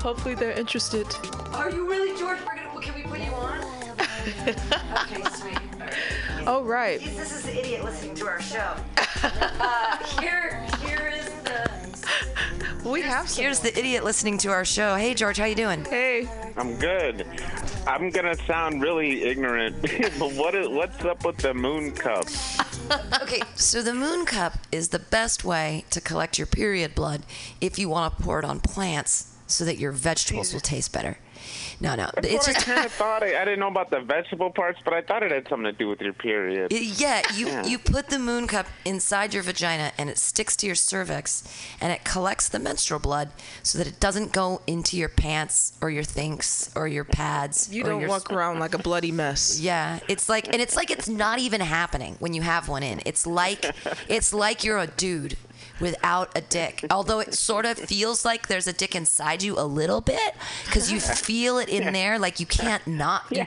Hopefully 0.00 0.34
they're 0.34 0.58
interested. 0.58 1.06
Are 1.52 1.70
you 1.70 1.86
really 1.88 2.18
George? 2.18 2.38
We're 2.40 2.56
gonna, 2.56 2.80
can 2.80 2.94
we 2.94 3.02
put 3.02 3.20
you 3.20 3.32
on? 3.32 3.60
okay, 5.02 5.22
sweet. 5.34 5.58
Oh 6.46 6.62
right. 6.64 7.00
This 7.00 7.32
is 7.32 7.42
the 7.42 7.58
idiot 7.58 7.84
listening 7.84 8.14
to 8.16 8.26
our 8.26 8.40
show. 8.40 8.76
Uh, 9.22 9.98
here, 10.18 10.66
here 10.82 11.12
is 11.14 11.26
the. 11.44 12.88
We 12.88 13.02
have 13.02 13.28
some. 13.28 13.44
Here's 13.44 13.60
the 13.60 13.78
idiot 13.78 14.02
listening 14.02 14.38
to 14.38 14.48
our 14.48 14.64
show. 14.64 14.96
Hey, 14.96 15.12
George, 15.12 15.36
how 15.36 15.44
you 15.44 15.54
doing? 15.54 15.84
Hey. 15.84 16.26
I'm 16.56 16.78
good. 16.78 17.26
I'm 17.86 18.08
gonna 18.08 18.34
sound 18.46 18.80
really 18.80 19.24
ignorant, 19.24 19.82
but 20.18 20.32
what 20.32 20.54
is 20.54 20.68
what's 20.68 21.04
up 21.04 21.26
with 21.26 21.36
the 21.36 21.52
moon 21.52 21.92
cup? 21.92 22.24
Okay, 23.22 23.40
so 23.54 23.82
the 23.82 23.94
moon 23.94 24.26
cup 24.26 24.54
is 24.72 24.88
the 24.88 24.98
best 24.98 25.44
way 25.44 25.84
to 25.90 26.00
collect 26.00 26.38
your 26.38 26.46
period 26.48 26.92
blood 26.92 27.22
if 27.60 27.78
you 27.78 27.88
want 27.88 28.16
to 28.16 28.22
pour 28.22 28.40
it 28.40 28.44
on 28.44 28.58
plants 28.58 29.29
so 29.50 29.64
that 29.64 29.78
your 29.78 29.92
vegetables 29.92 30.52
will 30.52 30.60
taste 30.60 30.92
better. 30.92 31.18
No, 31.80 31.94
no, 31.94 32.10
That's 32.14 32.26
it's 32.28 32.46
what 32.46 32.54
just 32.56 32.68
I 32.68 32.72
kind 32.74 32.86
of 32.86 32.92
thought. 33.02 33.22
I, 33.22 33.40
I 33.40 33.44
didn't 33.46 33.60
know 33.60 33.68
about 33.68 33.90
the 33.90 34.00
vegetable 34.00 34.50
parts, 34.50 34.78
but 34.84 34.92
I 34.92 35.00
thought 35.00 35.22
it 35.22 35.32
had 35.32 35.48
something 35.48 35.64
to 35.64 35.72
do 35.72 35.88
with 35.88 36.00
your 36.02 36.12
period. 36.12 36.70
yeah. 36.72 37.22
You 37.34 37.46
Yeah. 37.46 37.64
you 37.66 37.78
put 37.78 38.08
the 38.10 38.18
moon 38.18 38.46
cup 38.46 38.66
inside 38.84 39.32
your 39.32 39.42
vagina 39.42 39.90
and 39.96 40.10
it 40.10 40.18
sticks 40.18 40.54
to 40.56 40.66
your 40.66 40.74
cervix 40.74 41.42
and 41.80 41.90
it 41.92 42.04
collects 42.04 42.48
the 42.50 42.58
menstrual 42.58 43.00
blood 43.00 43.30
so 43.62 43.78
that 43.78 43.86
it 43.86 43.98
doesn't 43.98 44.32
go 44.32 44.60
into 44.66 44.98
your 44.98 45.08
pants 45.08 45.72
or 45.80 45.88
your 45.90 46.04
Thinx 46.04 46.70
or 46.76 46.86
your 46.86 47.04
pads. 47.04 47.70
You 47.72 47.84
or 47.84 47.88
don't 47.88 48.00
your 48.02 48.10
walk 48.10 48.30
around 48.30 48.58
like 48.58 48.74
a 48.74 48.78
bloody 48.78 49.10
mess. 49.12 49.58
Yeah, 49.70 50.00
it's 50.08 50.28
like, 50.28 50.48
and 50.52 50.60
it's 50.60 50.76
like 50.76 50.90
it's 50.90 51.08
not 51.08 51.38
even 51.38 51.62
happening 51.62 52.16
when 52.18 52.34
you 52.34 52.42
have 52.42 52.68
one 52.68 52.82
in. 52.82 53.00
It's 53.06 53.26
like, 53.26 53.64
it's 54.08 54.34
like 54.34 54.62
you're 54.64 54.78
a 54.78 54.86
dude 54.86 55.36
without 55.80 56.36
a 56.36 56.40
dick. 56.40 56.84
Although 56.90 57.20
it 57.20 57.34
sort 57.34 57.66
of 57.66 57.78
feels 57.78 58.24
like 58.24 58.48
there's 58.48 58.66
a 58.66 58.72
dick 58.72 58.94
inside 58.94 59.42
you 59.42 59.58
a 59.58 59.64
little 59.64 60.00
bit 60.00 60.34
because 60.66 60.90
you 60.92 61.00
feel 61.00 61.58
it 61.58 61.68
in 61.68 61.92
there, 61.92 62.18
like 62.18 62.40
you 62.40 62.46
can't 62.46 62.86
not, 62.86 63.24
you, 63.30 63.46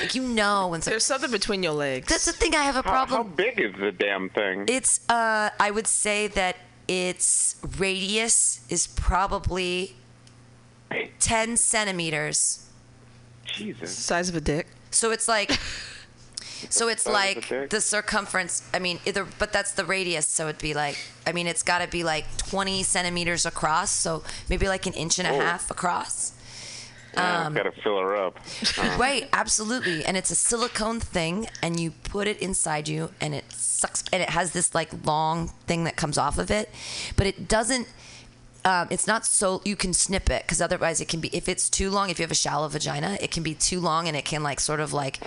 like 0.00 0.14
you 0.14 0.22
know 0.22 0.68
when. 0.68 0.82
Some, 0.82 0.90
There's 0.92 1.04
something 1.04 1.30
between 1.30 1.62
your 1.62 1.72
legs. 1.72 2.08
that's 2.08 2.24
the 2.24 2.32
thing. 2.32 2.54
I 2.54 2.62
have 2.62 2.76
a 2.76 2.82
problem. 2.82 3.16
How, 3.16 3.22
how 3.24 3.28
big 3.28 3.60
is 3.60 3.74
the 3.78 3.92
damn 3.92 4.28
thing? 4.30 4.64
It's, 4.68 5.00
uh, 5.08 5.50
I 5.58 5.70
would 5.70 5.86
say 5.86 6.26
that 6.28 6.56
its 6.88 7.56
radius 7.78 8.60
is 8.68 8.86
probably 8.86 9.96
ten 11.18 11.56
centimeters. 11.56 12.60
Jesus. 13.46 13.96
size 13.96 14.28
of 14.28 14.36
a 14.36 14.40
dick. 14.40 14.66
So 14.90 15.10
it's 15.10 15.28
like, 15.28 15.50
so 16.70 16.88
it's 16.88 17.06
like 17.06 17.36
a 17.50 17.60
dick? 17.60 17.70
the 17.70 17.80
circumference. 17.80 18.62
I 18.72 18.78
mean, 18.78 18.98
either, 19.06 19.26
but 19.38 19.52
that's 19.52 19.72
the 19.72 19.84
radius. 19.84 20.26
So 20.26 20.48
it'd 20.48 20.60
be 20.60 20.74
like, 20.74 20.96
I 21.26 21.32
mean, 21.32 21.46
it's 21.46 21.62
got 21.62 21.78
to 21.80 21.88
be 21.88 22.04
like 22.04 22.24
20 22.38 22.82
centimeters 22.82 23.46
across. 23.46 23.90
So 23.90 24.22
maybe 24.48 24.68
like 24.68 24.86
an 24.86 24.92
inch 24.94 25.18
and 25.18 25.28
a 25.28 25.32
Oh. 25.32 25.40
half 25.40 25.70
across. 25.70 26.32
Yeah, 27.14 27.46
I've 27.46 27.54
got 27.54 27.62
to 27.62 27.72
fill 27.82 27.98
her 28.00 28.16
up. 28.16 28.38
Right, 28.98 29.28
absolutely. 29.32 30.04
And 30.04 30.16
it's 30.16 30.32
a 30.32 30.34
silicone 30.34 30.98
thing, 30.98 31.46
and 31.62 31.78
you 31.78 31.92
put 31.92 32.26
it 32.26 32.38
inside 32.40 32.88
you, 32.88 33.10
and 33.20 33.34
it 33.34 33.44
sucks, 33.52 34.02
and 34.12 34.20
it 34.20 34.30
has 34.30 34.50
this 34.52 34.74
like 34.74 34.90
long 35.06 35.48
thing 35.68 35.84
that 35.84 35.94
comes 35.94 36.18
off 36.18 36.38
of 36.38 36.50
it, 36.50 36.70
but 37.16 37.26
it 37.26 37.46
doesn't. 37.48 37.86
Um, 38.66 38.88
it's 38.90 39.06
not 39.06 39.26
so 39.26 39.60
you 39.64 39.76
can 39.76 39.92
snip 39.92 40.30
it 40.30 40.42
because 40.42 40.62
otherwise 40.62 40.98
it 41.00 41.06
can 41.06 41.20
be 41.20 41.28
if 41.36 41.48
it's 41.50 41.68
too 41.68 41.90
long 41.90 42.08
if 42.08 42.18
you 42.18 42.22
have 42.22 42.30
a 42.30 42.34
shallow 42.34 42.66
vagina 42.66 43.18
it 43.20 43.30
can 43.30 43.42
be 43.42 43.52
too 43.54 43.78
long 43.78 44.08
and 44.08 44.16
it 44.16 44.24
can 44.24 44.42
like 44.42 44.58
sort 44.58 44.80
of 44.80 44.94
like 44.94 45.20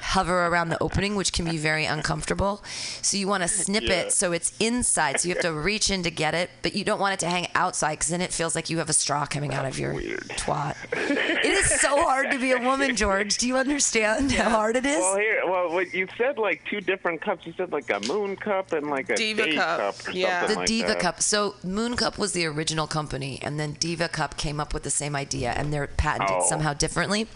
hover 0.00 0.46
around 0.46 0.68
the 0.70 0.82
opening 0.82 1.14
which 1.16 1.32
can 1.32 1.44
be 1.44 1.56
very 1.58 1.84
uncomfortable 1.84 2.62
so 3.02 3.16
you 3.16 3.28
want 3.28 3.42
to 3.42 3.48
snip 3.48 3.82
Yeah. 3.84 3.92
it 4.02 4.12
so 4.12 4.32
it's 4.32 4.52
inside 4.60 5.20
so 5.20 5.28
you 5.28 5.34
have 5.34 5.42
to 5.42 5.52
reach 5.52 5.90
in 5.90 6.02
to 6.04 6.10
get 6.10 6.34
it 6.34 6.50
but 6.62 6.74
you 6.74 6.84
don't 6.84 7.00
want 7.00 7.14
it 7.14 7.20
to 7.20 7.28
hang 7.28 7.48
outside 7.54 7.94
because 7.94 8.08
then 8.08 8.20
it 8.20 8.32
feels 8.32 8.54
like 8.54 8.70
you 8.70 8.78
have 8.78 8.88
a 8.88 8.92
straw 8.94 9.26
coming 9.26 9.52
out 9.54 9.64
of 9.66 9.78
your 9.78 9.94
weird. 9.94 10.20
twat 10.30 10.76
it 10.92 11.44
is 11.44 11.66
so 11.80 12.02
hard 12.02 12.30
to 12.30 12.38
be 12.38 12.52
a 12.52 12.58
woman 12.58 12.94
george 12.96 13.36
do 13.38 13.46
you 13.46 13.56
understand 13.56 14.32
how 14.32 14.50
hard 14.50 14.76
it 14.76 14.86
is 14.86 14.98
Well, 15.00 15.16
here, 15.16 15.42
well, 15.46 15.82
you 15.82 16.06
said 16.16 16.38
like 16.38 16.62
two 16.68 16.80
different 16.80 17.20
cups. 17.20 17.46
You 17.46 17.52
said 17.56 17.72
like 17.72 17.90
a 17.90 18.00
moon 18.06 18.36
cup 18.36 18.72
and 18.72 18.88
like 18.88 19.10
a 19.10 19.16
Diva 19.16 19.44
day 19.44 19.54
cup. 19.56 19.78
cup. 19.96 20.08
or 20.08 20.10
Yeah. 20.12 20.46
the 20.46 20.54
like 20.54 20.66
Diva 20.66 20.88
that. 20.88 21.00
Cup. 21.00 21.22
So 21.22 21.54
Moon 21.64 21.96
Cup 21.96 22.18
was 22.18 22.32
the 22.32 22.46
original 22.46 22.86
company, 22.86 23.38
and 23.42 23.58
then 23.58 23.72
Diva 23.74 24.08
Cup 24.08 24.36
came 24.36 24.60
up 24.60 24.72
with 24.74 24.82
the 24.82 24.90
same 24.90 25.14
idea, 25.16 25.50
and 25.52 25.72
they're 25.72 25.86
patented 25.86 26.36
Oh. 26.40 26.46
somehow 26.48 26.72
differently. 26.74 27.26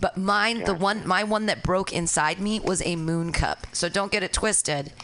But 0.00 0.16
mine, 0.16 0.64
the 0.64 0.74
one, 0.74 1.06
my 1.06 1.24
one 1.24 1.46
that 1.46 1.62
broke 1.62 1.92
inside 1.92 2.40
me 2.40 2.58
was 2.58 2.80
a 2.82 2.96
Moon 2.96 3.32
Cup. 3.32 3.66
So 3.72 3.88
don't 3.88 4.10
get 4.10 4.22
it 4.22 4.32
twisted. 4.32 4.92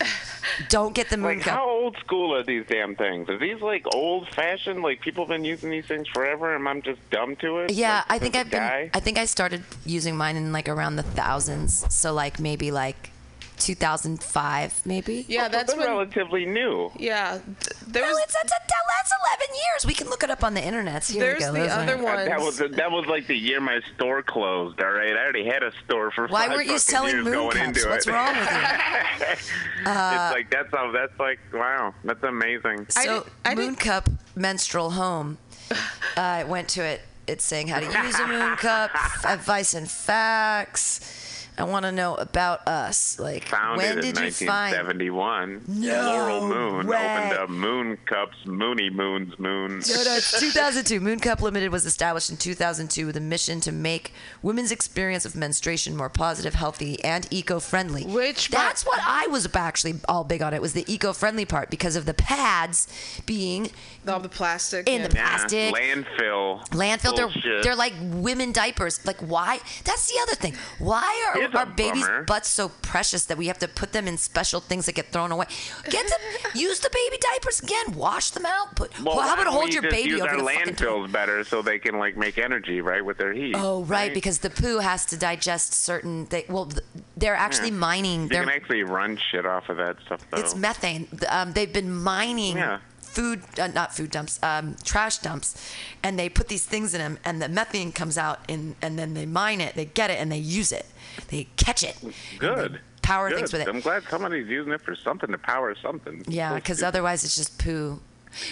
Don't 0.69 0.95
get 0.95 1.11
the 1.11 1.17
moon 1.17 1.39
Like, 1.39 1.41
cup. 1.41 1.55
how 1.55 1.69
old 1.69 1.97
school 1.99 2.33
are 2.35 2.43
these 2.45 2.65
damn 2.69 2.95
things? 2.95 3.29
Are 3.29 3.37
these 3.37 3.61
like 3.61 3.85
old 3.93 4.29
fashioned? 4.29 4.81
Like 4.81 5.01
people 5.01 5.25
have 5.25 5.29
been 5.29 5.45
using 5.45 5.71
these 5.71 5.87
things 5.87 6.07
forever, 6.09 6.55
and 6.55 6.67
I'm 6.69 6.83
just 6.83 7.01
dumb 7.11 7.35
to 7.37 7.59
it. 7.59 7.73
Yeah, 7.73 7.97
Like, 7.97 8.05
I 8.09 8.19
think 8.21 8.37
I've 8.37 8.51
been. 8.51 8.63
I 8.63 9.01
think 9.01 9.19
I 9.19 9.25
started 9.25 9.65
using 9.85 10.17
mine 10.17 10.37
in 10.37 10.53
like 10.53 10.69
around 10.69 10.97
the 10.97 11.03
thousands. 11.03 11.85
So 11.93 12.13
like 12.15 12.39
maybe 12.39 12.71
like 12.71 13.11
2005, 13.59 14.83
maybe. 14.87 15.25
Yeah, 15.29 15.49
that's 15.49 15.75
when. 15.77 15.87
relatively 15.87 16.47
new. 16.47 16.91
Yeah, 16.99 17.39
th- 17.39 17.45
there 17.87 18.03
No, 18.05 18.09
was 18.11 18.19
it's, 18.25 18.35
it's, 18.43 18.53
that's 18.53 19.13
11 19.41 19.55
years. 19.55 19.87
We 19.87 19.95
can 19.95 20.09
look 20.09 20.23
it 20.23 20.31
up 20.31 20.43
on 20.45 20.55
the 20.55 20.63
internet. 20.65 21.05
Here 21.05 21.21
There's 21.39 21.41
we 21.41 21.47
go. 21.47 21.53
the 21.53 21.59
Those 21.61 21.71
other 21.71 21.95
are- 21.99 22.03
one. 22.03 22.25
That 22.29 22.41
was 22.41 22.59
that 22.59 22.91
was 22.91 23.07
like 23.07 23.27
the 23.27 23.37
year 23.37 23.61
my 23.61 23.81
store 23.95 24.23
closed. 24.23 24.81
All 24.81 24.91
right, 24.91 25.15
I 25.17 25.23
already 25.23 25.45
had 25.45 25.63
a 25.63 25.73
store 25.85 26.11
for. 26.11 26.27
Why 26.29 26.47
five 26.47 26.51
weren't 26.57 26.67
you 26.67 26.79
fucking 26.79 26.79
selling 26.79 27.21
moon 27.23 27.51
cups? 27.51 27.87
What's 27.87 28.07
it. 28.07 28.13
wrong 28.13 28.35
with 28.37 28.51
you? 28.51 29.27
Uh, 29.87 30.31
it's 30.31 30.35
like 30.35 30.51
that's 30.51 30.75
all. 30.75 30.91
That's 30.91 31.17
like 31.21 31.39
wow. 31.53 31.95
That's 32.05 32.23
amazing. 32.25 32.87
So 32.91 33.23
did- 33.23 33.33
I 33.45 33.55
Moon 33.55 33.75
did- 33.75 33.81
Cup 33.81 34.09
menstrual 34.35 34.91
home. 34.91 35.39
I 36.17 36.43
went 36.45 36.69
to 36.71 36.83
it. 36.83 37.03
It's 37.29 37.45
saying 37.45 37.69
how 37.69 37.81
to 37.81 37.87
use 37.87 38.19
a 38.21 38.27
moon 38.27 38.57
cup, 38.57 38.91
advice 39.25 39.75
and 39.75 39.91
facts. 39.91 41.26
I 41.59 41.65
want 41.65 41.85
to 41.87 41.93
know 41.93 42.15
about 42.17 42.67
us. 42.69 43.19
Like, 43.19 43.45
Founded 43.49 43.79
when 43.97 43.99
in 44.05 44.15
did 44.15 44.19
you 44.41 44.47
find? 44.47 44.77
1971. 44.77 45.63
No 45.69 46.03
Laurel 46.03 46.49
Moon 46.49 46.87
way. 46.87 46.97
opened 46.97 47.39
up 47.39 47.49
Moon 47.51 47.99
Cups, 48.07 48.37
Moony 48.45 48.91
Moons, 48.91 49.39
Moon. 49.39 49.79
No, 49.89 49.95
no, 50.05 50.17
it's 50.17 50.39
2002. 50.39 51.01
Moon 51.01 51.19
Cup 51.19 51.41
Limited 51.41 51.71
was 51.73 51.87
established 51.87 52.31
in 52.31 52.37
2002 52.37 53.07
with 53.07 53.17
a 53.17 53.21
mission 53.21 53.61
to 53.61 53.73
make 53.73 54.13
women's 54.43 54.71
experience 54.71 55.25
of 55.25 55.35
menstruation 55.35 55.97
more 55.97 56.11
positive, 56.11 56.55
healthy, 56.55 57.03
and 57.05 57.27
eco-friendly. 57.31 58.05
Which- 58.05 58.51
that's 58.51 58.85
what 58.85 59.01
I 59.05 59.27
was 59.29 59.49
actually 59.55 59.95
all 60.09 60.25
big 60.25 60.43
on. 60.43 60.53
It 60.55 60.61
was 60.63 60.73
the 60.75 60.85
eco-friendly 60.93 61.47
part 61.47 61.71
because 61.71 61.97
of 61.97 62.05
the 62.07 62.15
pads 62.15 62.87
being 63.27 63.71
all 64.07 64.21
the 64.21 64.29
plastic. 64.29 64.89
in 64.89 65.03
and- 65.03 65.11
the 65.13 65.17
Yeah, 65.17 65.37
plastic. 65.39 65.75
landfill. 65.75 66.69
Landfill, 66.71 67.17
they're, 67.43 67.63
they're 67.63 67.75
like 67.77 67.95
women 68.01 68.53
diapers. 68.53 69.05
Like, 69.07 69.19
why? 69.21 69.61
That's 69.85 70.07
the 70.13 70.19
other 70.23 70.35
thing. 70.35 70.55
Why 70.79 71.33
are 71.35 71.46
Here's 71.53 71.55
a 71.55 71.59
our 71.59 71.67
babies' 71.67 72.03
bummer. 72.05 72.23
butts 72.25 72.49
so 72.49 72.69
precious 72.83 73.25
that 73.27 73.37
we 73.39 73.47
have 73.49 73.59
to 73.61 73.69
put 73.69 73.93
them 73.93 74.07
in 74.09 74.17
special 74.19 74.61
things 74.61 74.87
that 74.87 74.95
get 74.95 75.07
thrown 75.13 75.33
away? 75.33 75.47
Get 75.91 76.07
them, 76.09 76.19
use 76.55 76.81
the 76.81 76.91
baby 76.93 77.19
diapers 77.21 77.61
again. 77.61 77.93
Wash 77.95 78.31
them 78.31 78.47
out. 78.47 78.77
Put. 78.77 78.99
Well, 79.03 79.21
how 79.21 79.35
about 79.35 79.47
hold 79.47 79.67
we 79.67 79.73
your 79.73 79.83
just 79.83 79.95
baby 79.95 80.11
use 80.11 80.21
over 80.21 80.31
our 80.31 80.37
the 80.39 80.45
fucking 80.45 80.75
toilet? 80.77 81.09
landfills 81.09 81.13
better 81.13 81.45
so 81.45 81.63
they 81.63 81.79
can 81.79 81.99
like 81.99 82.17
make 82.17 82.39
energy 82.39 82.81
right 82.81 83.05
with 83.05 83.19
their 83.19 83.33
heat. 83.33 83.55
Oh, 83.57 83.85
right, 83.85 84.13
because 84.13 84.39
the 84.39 84.51
poo 84.51 84.79
has 84.79 85.05
to 85.07 85.17
digest 85.17 85.73
certain. 85.75 86.27
They, 86.27 86.45
well, 86.49 86.71
they're 87.17 87.35
actually 87.37 87.71
Yeah. 87.71 87.77
mining. 87.77 88.23
you 88.23 88.29
They're, 88.29 88.45
can 88.45 88.53
actually 88.53 88.83
run 88.83 89.19
shit 89.31 89.47
off 89.47 89.69
of 89.69 89.77
that 89.79 89.97
stuff 90.05 90.21
though. 90.31 90.39
it's 90.39 90.55
methane. 90.55 91.09
Um, 91.29 91.53
they've 91.53 91.73
been 91.73 91.93
mining 91.93 92.57
Yeah. 92.57 92.79
food, 93.01 93.43
uh, 93.59 93.67
not 93.69 93.95
food 93.97 94.11
dumps, 94.11 94.39
um, 94.43 94.77
trash 94.85 95.19
dumps, 95.19 95.55
and 96.03 96.19
they 96.19 96.29
put 96.29 96.49
these 96.49 96.65
things 96.67 96.93
in 96.95 97.01
them, 97.01 97.19
and 97.25 97.41
the 97.41 97.49
methane 97.49 97.91
comes 97.93 98.19
out, 98.19 98.41
in, 98.49 98.77
and 98.83 98.99
then 98.99 99.15
they 99.15 99.25
mine 99.27 99.61
it, 99.61 99.75
they 99.75 99.87
get 99.87 100.11
it, 100.11 100.19
and 100.21 100.31
they 100.31 100.37
use 100.39 100.71
it. 100.73 100.85
They 101.29 101.49
catch 101.57 101.83
it. 101.83 101.97
Good. 102.39 102.81
Power 103.03 103.29
Good. 103.29 103.39
things 103.39 103.53
with 103.53 103.63
it. 103.63 103.69
I'm 103.69 103.81
glad 103.81 104.03
somebody's 104.11 104.49
using 104.49 104.73
it 104.73 104.81
for 104.81 104.97
something 104.97 105.31
to 105.31 105.39
power 105.39 105.75
something. 105.81 106.25
Yeah, 106.27 106.55
because 106.57 106.83
otherwise 106.83 107.25
it's 107.25 107.37
just 107.37 107.59
poo. 107.59 108.01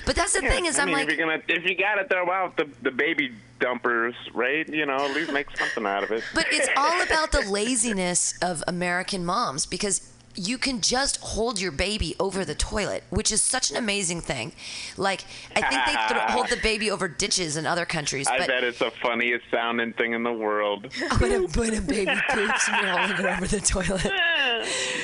But 0.07 0.17
that's 0.17 0.33
the 0.33 0.43
Yeah, 0.43 0.51
thing 0.51 0.67
is, 0.67 0.79
I 0.79 0.83
I'm 0.83 0.89
mean, 0.89 0.97
like, 0.99 1.09
if 1.11 1.19
you're 1.19 1.27
gonna, 1.27 1.43
if 1.49 1.65
you 1.65 1.75
gotta 1.77 2.07
throw 2.09 2.31
out 2.31 2.57
the 2.57 2.69
the 2.83 2.91
baby 2.91 3.33
dumpers, 3.61 4.15
right? 4.33 4.67
You 4.69 4.87
know, 4.87 4.97
at 4.97 5.11
least 5.15 5.33
make 5.33 5.47
something 5.57 5.85
out 5.87 6.05
of 6.05 6.11
it. 6.13 6.23
But 6.35 6.47
it's 6.51 6.69
all 6.77 7.03
about 7.03 7.33
the 7.33 7.43
laziness 7.51 8.39
of 8.41 8.63
American 8.69 9.27
moms 9.27 9.67
because 9.67 10.11
you 10.37 10.59
can 10.59 10.81
just 10.81 11.19
hold 11.19 11.61
your 11.61 11.71
baby 11.73 12.15
over 12.19 12.45
the 12.45 12.55
toilet, 12.55 13.05
which 13.11 13.31
is 13.31 13.41
such 13.43 13.71
an 13.71 13.77
amazing 13.77 14.21
thing. 14.21 14.53
Like 14.97 15.25
I 15.55 15.61
think 15.61 15.83
they 15.87 16.15
th- 16.15 16.31
hold 16.31 16.49
the 16.49 16.57
baby 16.63 16.91
over 16.91 17.09
ditches 17.09 17.57
in 17.57 17.67
other 17.67 17.85
countries, 17.85 18.27
I 18.27 18.39
but 18.39 18.49
bet 18.49 18.65
it's 18.65 18.79
the 18.81 18.91
funniest 19.03 19.45
sounding 19.51 19.93
thing 19.93 20.13
in 20.13 20.23
the 20.23 20.33
world. 20.33 20.89
when 21.19 21.33
a, 21.33 21.39
when 21.49 21.75
a 21.75 21.81
baby 21.81 22.13
poops 22.31 22.69
and 22.69 22.87
you're 22.87 22.99
holding 22.99 23.25
it 23.27 23.31
over 23.37 23.47
the 23.47 23.61
toilet. 23.61 24.13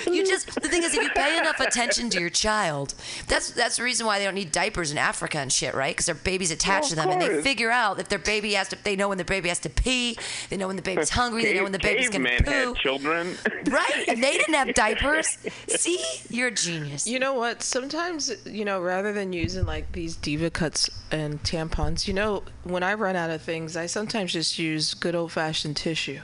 You 0.06 0.26
just 0.26 0.54
the 0.60 0.68
thing 0.68 0.82
is, 0.82 0.94
if 0.94 1.02
you 1.02 1.10
pay 1.10 1.38
enough 1.38 1.60
attention 1.60 2.10
to 2.10 2.20
your 2.20 2.30
child, 2.30 2.94
that's 3.28 3.50
that's 3.50 3.76
the 3.76 3.82
reason 3.82 4.06
why 4.06 4.18
they 4.18 4.24
don't 4.24 4.34
need 4.34 4.52
diapers 4.52 4.90
in 4.90 4.98
Africa 4.98 5.38
and 5.38 5.52
shit, 5.52 5.74
right? 5.74 5.94
Because 5.94 6.06
their 6.06 6.14
baby's 6.14 6.50
attached 6.50 6.94
Well, 6.96 7.04
to 7.04 7.10
them, 7.10 7.22
of 7.22 7.28
and 7.28 7.38
they 7.38 7.42
figure 7.42 7.70
out 7.70 8.00
if 8.00 8.08
their 8.08 8.18
baby 8.18 8.54
has 8.54 8.68
to. 8.68 8.82
They 8.82 8.96
know 8.96 9.08
when 9.08 9.18
the 9.18 9.24
baby 9.24 9.48
has 9.48 9.58
to 9.60 9.70
pee. 9.70 10.16
They 10.48 10.56
know 10.56 10.66
when 10.66 10.76
the 10.76 10.82
baby's 10.82 11.10
hungry. 11.10 11.44
They 11.44 11.54
know 11.54 11.62
when 11.62 11.72
the 11.72 11.78
baby's 11.78 12.08
gonna 12.10 12.28
Cavemen 12.30 12.52
poo. 12.52 12.68
had 12.74 12.76
children. 12.76 13.36
Right, 13.70 14.04
and 14.08 14.22
they 14.22 14.32
didn't 14.32 14.54
have 14.54 14.74
diapers. 14.74 15.19
See, 15.68 15.98
you're 16.28 16.48
a 16.48 16.52
genius. 16.52 17.06
You 17.06 17.18
know 17.18 17.34
what? 17.34 17.62
Sometimes, 17.62 18.32
you 18.46 18.64
know, 18.64 18.80
rather 18.80 19.12
than 19.12 19.32
using 19.32 19.66
like 19.66 19.92
these 19.92 20.16
diva 20.16 20.50
cuts 20.50 20.90
and 21.10 21.42
tampons, 21.42 22.06
you 22.06 22.14
know, 22.14 22.42
when 22.64 22.82
I 22.82 22.94
run 22.94 23.16
out 23.16 23.30
of 23.30 23.42
things, 23.42 23.76
I 23.76 23.86
sometimes 23.86 24.32
just 24.32 24.58
use 24.58 24.94
good 24.94 25.14
old 25.14 25.32
fashioned 25.32 25.76
tissue. 25.76 26.20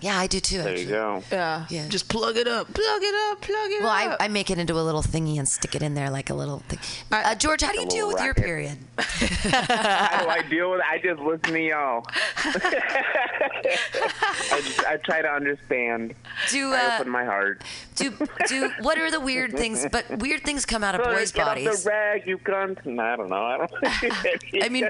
Yeah, 0.00 0.18
I 0.18 0.26
do 0.26 0.40
too. 0.40 0.58
there 0.58 0.68
Actually. 0.68 0.84
you 0.84 0.90
go. 0.90 1.22
Yeah. 1.32 1.66
Yeah. 1.68 1.88
Just 1.88 2.08
plug 2.08 2.36
it 2.36 2.46
up, 2.48 2.72
plug 2.72 3.02
it 3.02 3.14
up, 3.32 3.40
plug 3.40 3.70
it 3.70 3.76
up. 3.78 3.82
Well, 3.82 3.90
I. 3.92 4.16
I 4.20 4.28
make 4.28 4.50
it 4.50 4.58
into 4.58 4.74
a 4.74 4.82
little 4.82 5.02
thingy 5.02 5.38
and 5.38 5.48
stick 5.48 5.74
it 5.74 5.82
in 5.82 5.94
there 5.94 6.10
like 6.10 6.30
a 6.30 6.34
little 6.34 6.60
thing. 6.68 6.78
I- 7.12 7.32
Uh, 7.32 7.34
George, 7.34 7.62
how 7.62 7.72
do 7.72 7.80
you 7.80 7.86
deal 7.86 8.06
little 8.08 8.14
with 8.18 8.24
your 8.24 8.34
period? 8.34 8.78
How 8.98 10.22
do 10.24 10.28
I 10.28 10.42
deal 10.50 10.70
with 10.72 10.80
it? 10.80 10.86
I 10.90 10.98
just 10.98 11.20
listen 11.20 11.52
to 11.54 11.60
y'all. 11.60 12.04
I, 14.50 14.60
just, 14.62 14.84
I 14.86 14.96
try 15.04 15.22
to 15.22 15.28
understand. 15.28 16.14
Do 16.50 16.72
I 16.72 16.78
uh, 16.78 16.98
open 17.00 17.10
my 17.12 17.24
heart. 17.24 17.62
do 17.96 18.12
do 18.46 18.70
what 18.80 18.98
are 18.98 19.10
the 19.10 19.20
weird 19.20 19.56
things? 19.56 19.86
But 19.90 20.04
weird 20.18 20.42
things 20.42 20.64
come 20.66 20.82
out 20.84 20.94
of 20.94 21.04
boys' 21.04 21.32
Get 21.32 21.42
off 21.42 21.48
bodies. 21.54 21.84
the 21.84 21.90
rag, 21.90 22.26
you 22.26 22.38
cunt. 22.38 22.78
I 22.98 23.16
don't 23.16 23.28
know. 23.28 23.44
I 23.44 23.56
don't. 23.58 23.72
I 24.64 24.68
mean, 24.68 24.88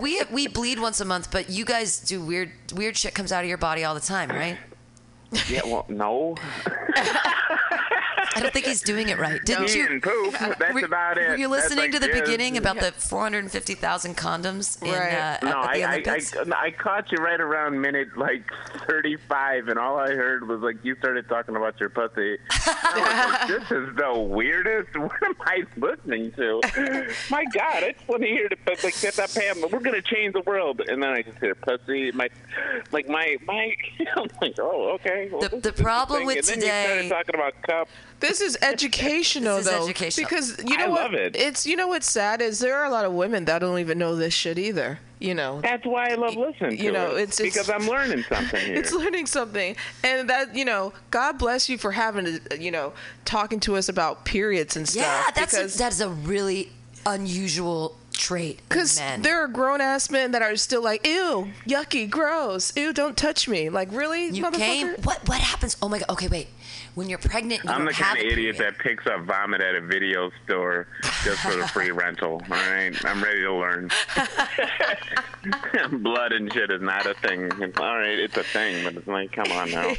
we 0.00 0.22
we 0.30 0.46
bleed 0.48 0.78
once 0.80 1.00
a 1.00 1.04
month, 1.04 1.30
but 1.30 1.50
you 1.50 1.64
guys 1.64 2.00
do 2.00 2.24
weird 2.24 2.50
weird 2.74 2.96
shit 2.96 3.14
comes 3.14 3.32
out 3.32 3.42
of 3.44 3.48
your 3.48 3.58
body 3.58 3.84
all 3.84 3.94
the 3.94 4.00
time, 4.00 4.30
right? 4.30 4.41
Yeah. 5.48 5.60
Well, 5.64 5.84
no. 5.88 6.36
I 8.34 8.40
don't 8.40 8.52
think 8.52 8.66
he's 8.66 8.80
doing 8.82 9.08
it 9.08 9.18
right. 9.18 9.42
Didn't 9.44 9.66
Pee 9.68 9.78
you? 9.78 9.86
and 9.86 10.02
poop. 10.02 10.32
That's 10.58 10.72
were, 10.74 10.84
about 10.84 11.18
it. 11.18 11.28
Were 11.28 11.36
you 11.36 11.48
listening 11.48 11.78
like 11.78 11.92
to 11.92 11.98
the 11.98 12.06
this. 12.06 12.20
beginning 12.20 12.56
about 12.56 12.78
the 12.80 12.92
450,000 12.92 14.16
condoms 14.16 14.82
in, 14.82 14.88
uh, 14.94 15.38
No, 15.42 15.62
at 15.62 15.68
I, 15.70 15.78
the 15.78 15.84
I, 15.84 15.92
Olympics? 15.92 16.36
I, 16.36 16.62
I 16.66 16.70
caught 16.70 17.10
you 17.12 17.18
right 17.18 17.40
around 17.40 17.80
minute 17.80 18.16
like 18.16 18.44
35, 18.88 19.68
and 19.68 19.78
all 19.78 19.96
I 19.98 20.10
heard 20.10 20.46
was 20.48 20.60
like 20.60 20.76
you 20.84 20.96
started 20.96 21.28
talking 21.28 21.56
about 21.56 21.78
your 21.80 21.88
pussy. 21.90 22.38
I 22.50 23.48
was 23.48 23.50
like, 23.50 23.60
this 23.68 23.70
is 23.70 23.96
the 23.96 24.18
weirdest. 24.18 24.88
What 25.02 25.22
am 25.24 25.34
I 25.40 25.64
listening 25.76 26.32
to? 26.32 26.60
My 27.30 27.44
God, 27.52 27.82
I 27.84 27.92
just 27.92 28.06
want 28.08 28.22
to 28.22 28.28
hear 28.28 28.48
the 28.48 28.56
like 28.84 29.00
get 29.00 29.14
that 29.14 29.34
Pam. 29.34 29.60
We're 29.70 29.80
gonna 29.80 30.00
change 30.02 30.32
the 30.34 30.40
world, 30.42 30.80
and 30.80 31.02
then 31.02 31.10
I 31.10 31.22
just 31.22 31.38
hear 31.38 31.54
pussy. 31.54 32.12
My 32.12 32.28
like 32.92 33.08
my 33.08 33.36
my. 33.44 33.74
I'm 34.16 34.28
like, 34.40 34.54
oh, 34.60 34.92
okay. 34.94 35.28
Well, 35.30 35.40
The- 35.40 35.48
this 35.48 35.62
the 35.62 35.74
is 35.74 35.80
problem 35.80 36.20
thing. 36.20 36.26
with 36.28 36.52
and 36.52 36.62
then 36.62 37.02
you 37.02 37.08
started 37.08 37.32
talking 37.32 37.34
about 37.34 37.62
cup. 37.62 37.88
This 38.28 38.40
is 38.40 38.56
educational, 38.62 39.56
This 39.58 39.66
is 39.66 39.72
though, 39.72 39.84
educational. 39.84 40.28
because 40.28 40.58
you 40.64 40.76
know 40.78 40.84
I 40.84 40.88
what? 40.88 41.02
love 41.02 41.14
it. 41.14 41.34
It's 41.36 41.66
you 41.66 41.76
know 41.76 41.88
what's 41.88 42.10
sad 42.10 42.40
is 42.40 42.58
there 42.60 42.76
are 42.76 42.84
a 42.84 42.90
lot 42.90 43.04
of 43.04 43.12
women 43.12 43.44
that 43.46 43.58
don't 43.60 43.78
even 43.80 43.98
know 43.98 44.14
this 44.16 44.32
shit 44.34 44.58
either. 44.58 45.00
You 45.18 45.34
know, 45.36 45.60
That's 45.60 45.84
why 45.86 46.08
I 46.10 46.14
love 46.16 46.34
listening 46.36 46.78
to 46.78 46.82
You 46.82 46.90
know, 46.90 47.14
it, 47.14 47.22
it's- 47.22 47.38
it's- 47.40 47.52
because 47.54 47.70
I'm 47.70 47.86
learning 47.88 48.24
something 48.28 48.60
here. 48.66 48.74
it's 48.74 48.92
learning 48.92 49.26
something, 49.26 49.76
and 50.02 50.28
that 50.30 50.54
you 50.56 50.64
know, 50.64 50.92
God 51.12 51.38
bless 51.38 51.68
you 51.68 51.78
for 51.78 51.92
having 51.92 52.24
to, 52.24 52.58
you 52.60 52.70
know, 52.72 52.92
talking 53.24 53.60
to 53.60 53.76
us 53.76 53.88
about 53.88 54.24
periods 54.24 54.76
and 54.76 54.88
stuff. 54.88 55.02
yeah, 55.04 55.30
that's 55.34 55.56
a, 55.56 55.78
that's 55.78 56.00
a 56.00 56.08
really 56.08 56.70
unusual 57.06 57.96
trait 58.12 58.60
Because 58.68 59.00
there 59.20 59.42
are 59.42 59.48
grown 59.48 59.80
ass 59.80 60.10
men 60.10 60.32
that 60.32 60.42
are 60.42 60.54
still 60.56 60.82
like, 60.82 61.06
ew, 61.06 61.48
yucky, 61.66 62.08
gross, 62.08 62.76
ew, 62.76 62.92
don't 62.92 63.16
touch 63.16 63.48
me. 63.48 63.68
Like, 63.70 63.88
really, 63.92 64.26
you 64.28 64.44
motherfucker? 64.44 64.56
came. 64.56 64.88
What 65.04 65.26
what 65.28 65.40
happens? 65.40 65.76
Oh 65.82 65.88
my 65.88 65.98
god. 66.00 66.10
Okay, 66.10 66.28
wait. 66.28 66.48
When 66.94 67.08
you're 67.08 67.18
pregnant, 67.18 67.64
you 67.64 67.70
I'm 67.70 67.86
the 67.86 67.92
kind 67.92 68.18
of 68.18 68.24
idiot 68.24 68.56
period. 68.56 68.76
that 68.76 68.78
picks 68.78 69.06
up 69.06 69.24
vomit 69.24 69.62
at 69.62 69.74
a 69.74 69.80
video 69.80 70.30
store 70.44 70.88
just 71.24 71.40
for 71.40 71.56
the 71.56 71.66
free 71.68 71.90
rental. 72.02 72.32
All 72.32 72.70
right, 72.70 72.94
I'm 73.06 73.22
ready 73.24 73.40
to 73.40 73.54
learn. 73.54 73.90
Blood 76.02 76.32
and 76.32 76.52
shit 76.52 76.70
is 76.70 76.82
not 76.82 77.06
a 77.06 77.14
thing. 77.14 77.50
All 77.78 77.96
right, 77.96 78.18
it's 78.18 78.36
a 78.36 78.42
thing, 78.42 78.84
but 78.84 78.94
it's 78.96 79.06
like, 79.06 79.32
come 79.32 79.50
on 79.52 79.70
now. 79.70 79.90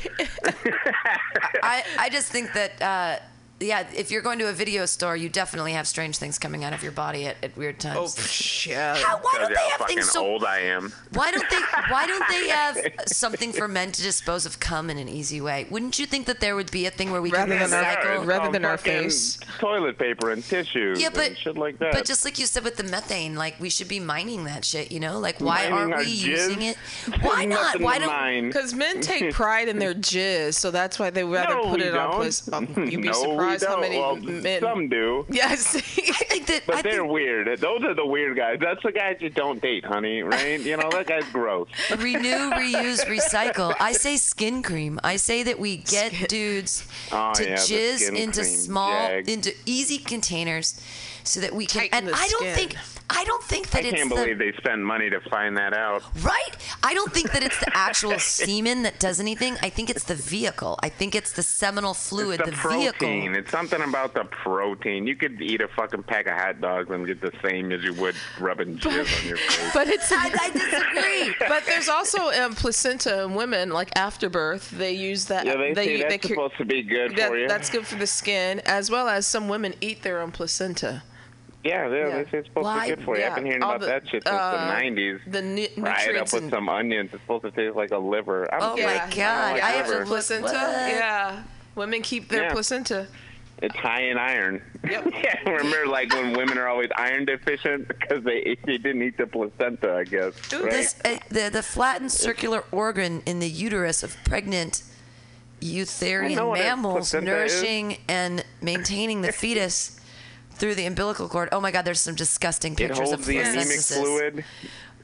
I, 1.63 1.83
I 1.97 2.09
just 2.11 2.31
think 2.31 2.53
that 2.53 2.79
uh, 2.81 3.17
yeah, 3.63 3.87
if 3.95 4.11
you're 4.11 4.21
going 4.21 4.39
to 4.39 4.47
a 4.49 4.53
video 4.53 4.85
store, 4.85 5.15
you 5.15 5.29
definitely 5.29 5.73
have 5.73 5.87
strange 5.87 6.17
things 6.17 6.37
coming 6.39 6.63
out 6.63 6.73
of 6.73 6.83
your 6.83 6.91
body 6.91 7.25
at, 7.27 7.37
at 7.43 7.55
weird 7.57 7.75
Oh, 7.79 7.93
times. 7.93 8.15
Oh 8.17 8.21
shit! 8.21 8.75
How, 8.77 9.17
why 9.21 9.31
don't 9.39 9.49
they 9.49 9.55
how 9.55 9.69
have 9.69 9.79
fucking 9.79 9.95
things 9.97 10.11
so? 10.11 10.25
old 10.25 10.43
I 10.43 10.59
am. 10.59 10.93
Why 11.13 11.31
don't 11.31 11.49
they? 11.49 11.59
Why 11.89 12.07
don't 12.07 12.27
they 12.29 12.47
have 12.49 12.77
something 13.07 13.51
for 13.51 13.67
men 13.67 13.91
to 13.91 14.01
dispose 14.01 14.45
of 14.45 14.59
cum 14.59 14.89
in 14.89 14.97
an 14.97 15.09
easy 15.09 15.41
way? 15.41 15.65
Wouldn't 15.69 15.99
you 15.99 16.05
think 16.05 16.25
that 16.27 16.39
there 16.39 16.55
would 16.55 16.71
be 16.71 16.85
a 16.85 16.91
thing 16.91 17.11
where 17.11 17.21
we 17.21 17.31
Rather 17.31 17.57
can 17.57 17.69
than 17.69 17.83
our- 17.85 18.25
rather 18.25 18.45
all 18.45 18.51
than 18.51 18.65
our 18.65 18.77
face. 18.77 19.37
Toilet 19.59 19.97
paper 19.97 20.31
and 20.31 20.43
tissues 20.43 21.01
Yeah, 21.01 21.09
but 21.13 21.27
and 21.27 21.37
shit 21.37 21.57
like 21.57 21.77
that. 21.79 21.91
but 21.93 22.05
just 22.05 22.23
like 22.25 22.39
you 22.39 22.45
said 22.45 22.63
with 22.63 22.77
the 22.77 22.83
methane, 22.83 23.35
like 23.35 23.59
we 23.59 23.69
should 23.69 23.87
be 23.87 23.99
mining 23.99 24.45
that 24.45 24.63
shit. 24.65 24.91
You 24.91 24.99
know, 24.99 25.19
like 25.19 25.39
why 25.41 25.69
Mining 25.69 25.93
aren't 25.93 26.05
we 26.07 26.13
jizz? 26.15 26.21
using 26.23 26.61
it? 26.63 26.77
Why 27.21 27.45
not? 27.57 27.79
Why 27.81 27.99
don't? 27.99 28.47
Because 28.47 28.73
men 28.85 29.01
take 29.01 29.33
pride 29.33 29.67
in 29.67 29.77
their 29.79 29.93
jizz, 29.93 30.53
so 30.55 30.71
that's 30.71 30.97
why 30.99 31.09
they 31.09 31.23
would 31.23 31.35
rather 31.35 31.55
No, 31.55 31.69
put 31.69 31.81
it 31.81 31.93
on 31.95 32.09
don't. 32.11 32.15
place. 32.19 32.51
Um, 32.53 32.67
you'd 32.89 33.01
be 33.01 33.09
no, 33.09 33.13
surprised. 33.13 33.52
Realize 33.61 33.63
how 33.63 33.79
many 33.79 33.97
well, 33.99 34.15
men. 34.15 34.61
Some 34.61 34.89
do. 34.89 35.25
Yes. 35.29 35.75
I 35.75 35.79
think 35.81 36.47
that 36.47 36.63
But 36.67 36.75
I 36.77 36.81
they're 36.81 37.01
think 37.01 37.11
weird. 37.11 37.59
Those 37.59 37.83
are 37.83 37.93
the 37.93 38.05
weird 38.05 38.37
guys. 38.37 38.57
That's 38.61 38.81
the 38.83 38.91
guys 38.91 39.17
you 39.19 39.29
don't 39.29 39.61
date, 39.61 39.85
honey. 39.85 40.21
Right? 40.23 40.59
You 40.59 40.77
know 40.77 40.89
that 40.91 41.07
guy's 41.07 41.29
gross. 41.31 41.67
renew, 41.97 42.51
reuse, 42.51 43.05
recycle. 43.05 43.73
I 43.79 43.91
say 43.93 44.17
skin 44.17 44.61
cream. 44.63 44.99
I 45.03 45.15
say 45.17 45.43
that 45.43 45.59
we 45.59 45.77
get 45.77 46.29
dudes 46.29 46.85
Oh, 47.11 47.33
to 47.35 47.43
yeah, 47.43 47.55
jizz 47.55 48.09
into 48.15 48.41
cream 48.41 48.45
small, 48.55 49.07
jag. 49.07 49.29
into 49.29 49.53
easy 49.65 49.97
containers, 49.97 50.79
so 51.23 51.39
that 51.41 51.53
we 51.53 51.65
can. 51.65 51.81
Tighten 51.81 51.97
and 51.99 52.07
the 52.07 52.13
I 52.15 52.27
don't 52.29 52.41
skin. 52.41 52.55
think. 52.55 52.75
I 53.15 53.23
don't 53.25 53.43
think 53.43 53.69
that 53.71 53.83
I 53.83 53.87
it's 53.87 53.97
can't 53.97 54.09
the 54.09 54.15
believe 54.15 54.37
they 54.39 54.51
spend 54.53 54.85
money 54.85 55.09
to 55.09 55.19
find 55.29 55.55
that 55.57 55.73
out. 55.73 56.03
right. 56.23 56.51
I 56.83 56.93
don't 56.93 57.11
think 57.13 57.31
that 57.31 57.43
it's 57.43 57.59
the 57.59 57.71
actual 57.75 58.17
semen 58.19 58.83
that 58.83 58.99
does 58.99 59.19
anything. 59.19 59.55
I 59.61 59.69
think 59.69 59.89
it's 59.89 60.03
the 60.05 60.15
vehicle. 60.15 60.79
I 60.81 60.89
think 60.89 61.15
it's 61.15 61.31
the 61.31 61.43
seminal 61.43 61.93
fluid, 61.93 62.39
It's 62.41 62.49
the, 62.49 62.55
protein. 62.55 62.81
vehicle. 63.21 63.35
It's 63.35 63.51
something 63.51 63.81
about 63.81 64.13
the 64.13 64.25
protein. 64.25 65.07
You 65.07 65.15
could 65.15 65.41
eat 65.41 65.61
a 65.61 65.67
fucking 65.69 66.03
pack 66.03 66.27
of 66.27 66.33
hot 66.33 66.59
dogs 66.61 66.89
and 66.89 67.05
get 67.05 67.21
the 67.21 67.31
same 67.43 67.71
as 67.71 67.83
you 67.83 67.93
would 67.95 68.15
rubbing 68.39 68.77
jizz 68.77 69.21
on 69.21 69.27
your 69.27 69.37
face. 69.37 69.69
but 69.73 69.87
it's 69.87 70.11
I, 70.11 70.31
I 70.39 70.49
disagree. 70.51 71.35
but 71.47 71.65
there's 71.65 71.89
also 71.89 72.29
um, 72.31 72.53
placenta 72.55 73.23
in 73.23 73.35
women, 73.35 73.69
like 73.69 73.89
after 73.97 74.29
birth, 74.29 74.71
they 74.71 74.91
use 74.93 75.25
that. 75.25 75.45
yeah, 75.45 75.55
they, 75.55 75.73
say 75.73 76.01
that's 76.03 76.25
cre- 76.25 76.33
supposed 76.33 76.57
to 76.57 76.65
be 76.65 76.81
good 76.83 77.15
that- 77.17 77.29
for 77.29 77.37
you. 77.37 77.47
That's 77.47 77.69
good 77.69 77.85
for 77.85 77.95
the 77.95 78.07
skin, 78.07 78.61
as 78.65 78.89
well 78.89 79.07
as 79.07 79.27
some 79.27 79.47
women 79.47 79.73
eat 79.81 80.01
their 80.03 80.19
own 80.21 80.31
placenta. 80.31 81.03
Yeah, 81.63 81.87
yeah, 81.87 81.95
Yeah. 82.09 82.17
they 82.23 82.29
say 82.31 82.37
it's 82.39 82.47
supposed 82.49 82.65
Why- 82.65 82.89
to 82.89 82.95
be 82.95 82.95
good 82.97 83.05
for 83.05 83.15
you. 83.15 83.21
yeah, 83.21 83.29
I've 83.29 83.35
been 83.35 83.45
hearing 83.45 83.63
all 83.63 83.69
about 83.71 83.79
the, 83.81 83.85
that 83.87 84.03
shit 84.03 84.23
since 84.23 84.27
uh, 84.27 84.51
the 84.67 84.83
90s. 84.85 85.19
The 85.31 85.41
nu- 85.41 85.67
Fry 85.79 86.03
it 86.09 86.15
up 86.17 86.33
with 86.33 86.43
in 86.43 86.49
some 86.49 86.67
onions. 86.69 87.09
It's 87.13 87.21
supposed 87.23 87.43
to 87.43 87.51
taste 87.51 87.75
like 87.75 87.91
a 87.91 87.97
liver. 87.97 88.53
I'm 88.53 88.61
Oh 88.61 88.73
my 88.75 88.81
Yeah, 88.81 89.09
god! 89.09 89.53
like 89.53 89.63
I 89.63 89.69
have 89.71 89.85
to 89.87 89.91
liver. 89.93 90.05
placenta. 90.05 90.43
what? 90.43 90.53
Yeah, 90.55 91.43
women 91.75 92.01
keep 92.01 92.27
their 92.29 92.43
Yeah. 92.43 92.51
placenta. 92.51 93.07
It's 93.61 93.75
high 93.77 94.01
in 94.05 94.17
iron. 94.17 94.61
Yep. 94.89 95.07
yeah, 95.23 95.39
remember 95.49 95.87
like 95.87 96.11
when 96.13 96.33
women 96.33 96.57
are 96.57 96.67
always 96.67 96.89
iron 96.97 97.23
deficient 97.23 97.87
because 97.99 98.21
they 98.25 98.57
they 98.65 98.77
didn't 98.77 99.01
eat 99.03 99.15
the 99.17 99.25
placenta, 99.27 99.93
I 99.95 100.03
guess. 100.03 100.33
Right? 100.51 100.69
This, 100.69 100.95
uh, 101.05 101.17
the 101.29 101.49
the 101.49 101.63
flattened 101.63 102.11
circular 102.11 102.65
organ 102.73 103.21
in 103.25 103.39
the 103.39 103.47
uterus 103.49 104.03
of 104.03 104.17
pregnant 104.25 104.83
eutherian 105.61 106.35
know 106.35 106.49
what 106.49 106.59
a 106.59 106.63
mammals 106.63 106.93
placenta 107.11 107.25
nourishing 107.25 107.97
and 108.09 108.43
maintaining 108.61 109.21
the 109.21 109.31
fetus 109.31 109.97
through 110.55 110.75
the 110.75 110.85
umbilical 110.85 111.27
cord. 111.29 111.49
Oh 111.51 111.59
my 111.59 111.71
God! 111.71 111.85
There's 111.85 112.01
some 112.01 112.15
disgusting 112.15 112.73
it 112.73 112.77
pictures 112.77 112.97
holds 112.97 113.13
of 113.13 113.25
the 113.25 113.37
anemic 113.39 113.79
fluid. 113.79 114.45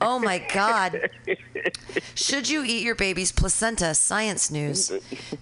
Oh 0.02 0.18
my 0.18 0.40
God! 0.54 1.10
Should 2.16 2.50
you 2.50 2.64
eat 2.64 2.84
your 2.84 2.96
baby's 2.96 3.32
placenta? 3.32 3.94
Science 3.94 4.50
news. 4.50 4.92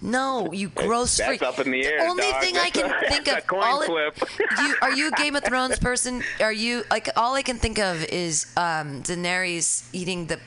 No, 0.02 0.52
you 0.52 0.68
gross 0.70 1.16
That's 1.16 1.28
freak. 1.28 1.42
up 1.42 1.58
in 1.60 1.70
the 1.70 1.86
air. 1.86 2.00
only 2.08 2.30
dog. 2.30 2.42
thing 2.42 2.56
I 2.56 2.70
can 2.70 2.88
That's 2.88 3.08
think 3.08 3.28
of. 3.28 3.46
coin 3.46 3.62
all 3.62 3.82
it- 3.82 3.88
you, 4.60 4.74
are 4.82 4.92
you 4.92 5.08
a 5.08 5.10
Game 5.12 5.36
of 5.36 5.44
Thrones 5.44 5.78
person? 5.78 6.22
Are 6.40 6.52
you 6.52 6.82
like 6.90 7.08
all 7.16 7.34
I 7.34 7.42
can 7.42 7.58
think 7.58 7.78
of 7.78 8.04
is 8.06 8.46
um, 8.56 9.02
Daenerys 9.02 9.88
eating 9.92 10.26
the 10.26 10.40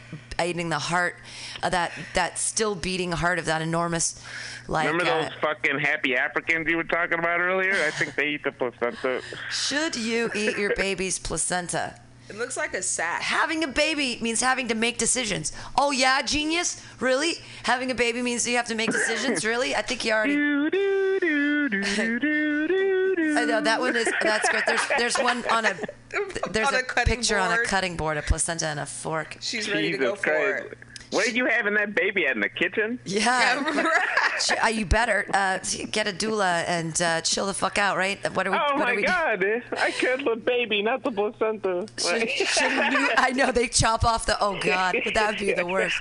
eating 0.44 0.70
the 0.70 0.80
heart 0.80 1.16
of 1.64 1.72
that 1.72 1.92
that 2.14 2.38
still 2.38 2.76
beating 2.76 3.12
heart 3.14 3.40
of 3.40 3.46
that 3.46 3.62
enormous 3.62 4.22
like. 4.68 4.88
Remember 4.88 5.10
uh, 5.10 5.24
those 5.24 5.34
fucking 5.40 5.80
happy 5.80 6.18
Africans 6.18 6.68
you 6.68 6.76
were 6.78 6.84
talking 6.84 7.20
about 7.20 7.40
earlier? 7.40 7.74
I 7.86 7.92
think 7.92 8.16
they 8.16 8.30
eat 8.30 8.44
the 8.44 8.52
placenta. 8.52 9.22
should 9.50 9.96
you 9.96 10.30
eat 10.36 10.58
your 10.58 10.76
baby's 10.76 11.18
placenta? 11.20 11.96
It 12.32 12.38
looks 12.38 12.56
like 12.56 12.74
a 12.74 12.82
sack. 12.82 13.22
Having 13.22 13.66
a 13.66 13.68
baby 13.68 14.18
means 14.22 14.40
having 14.40 14.70
to 14.70 14.76
make 14.76 14.98
decisions. 14.98 15.52
Oh 15.78 15.92
yeah, 15.92 16.22
genius? 16.22 16.82
Really? 17.02 17.34
Having 17.64 17.92
a 17.92 17.96
baby 17.96 18.22
means 18.22 18.48
you 18.48 18.56
have 18.56 18.68
to 18.68 18.76
make 18.76 18.90
decisions? 18.92 19.44
Really? 19.52 19.76
I 19.76 19.82
think 19.82 20.06
you 20.06 20.14
already. 20.14 20.36
Do, 20.36 20.70
do, 20.70 21.20
do, 21.20 21.70
do, 21.84 22.20
do, 22.20 22.68
do, 22.70 23.16
do. 23.18 23.38
I 23.38 23.44
know 23.44 23.60
that 23.60 23.82
one 23.82 23.98
is 23.98 24.10
that's 24.22 24.48
great. 24.48 24.64
There's 24.66 24.82
there's 24.98 25.18
one 25.18 25.44
on 25.52 25.66
a 25.66 25.74
there's 26.52 26.70
On 26.70 26.76
a, 26.76 26.80
a 26.80 26.84
cutting 26.84 27.16
picture 27.16 27.38
on 27.38 27.52
a 27.52 27.64
cutting 27.66 27.98
board, 27.98 28.16
a 28.16 28.22
placenta 28.22 28.68
and 28.68 28.80
a 28.80 28.86
fork. 28.86 29.38
She's 29.42 29.70
ready 29.70 29.88
Jesus 29.92 30.00
to 30.00 30.06
go 30.06 30.16
for 30.16 30.24
Christ. 30.24 30.66
it. 30.72 30.78
What 31.12 31.28
are 31.28 31.32
you 31.32 31.46
having 31.46 31.74
that 31.76 31.94
baby 31.94 32.26
at 32.26 32.36
in 32.36 32.42
the 32.42 32.50
kitchen? 32.50 33.00
Yeah, 33.06 33.22
Yeah, 33.22 33.82
right. 33.84 34.64
Uh, 34.64 34.68
you 34.70 34.86
better 34.86 35.26
uh, 35.34 35.60
get 35.92 36.08
a 36.08 36.12
doula 36.14 36.64
and 36.68 37.00
uh, 37.02 37.22
chill 37.22 37.46
the 37.46 37.54
fuck 37.54 37.78
out, 37.78 37.96
right? 37.98 38.18
What 38.36 38.48
are 38.48 38.52
we? 38.52 38.58
Oh 38.58 38.76
what 38.76 38.80
my 38.80 38.92
are 38.92 38.96
we 38.96 39.04
God! 39.04 39.46
I 39.78 39.92
killed 39.92 40.26
the 40.26 40.36
baby, 40.36 40.82
not 40.82 41.04
the 41.04 41.12
placenta. 41.12 41.86
Should, 42.00 42.30
should 42.30 42.72
you, 42.72 43.10
I 43.18 43.32
know 43.36 43.52
they 43.52 43.68
chop 43.68 44.04
off 44.04 44.26
the. 44.26 44.38
Oh 44.42 44.58
God, 44.60 44.96
that 45.14 45.30
would 45.32 45.40
be 45.40 45.54
the 45.54 45.66
worst. 45.66 45.98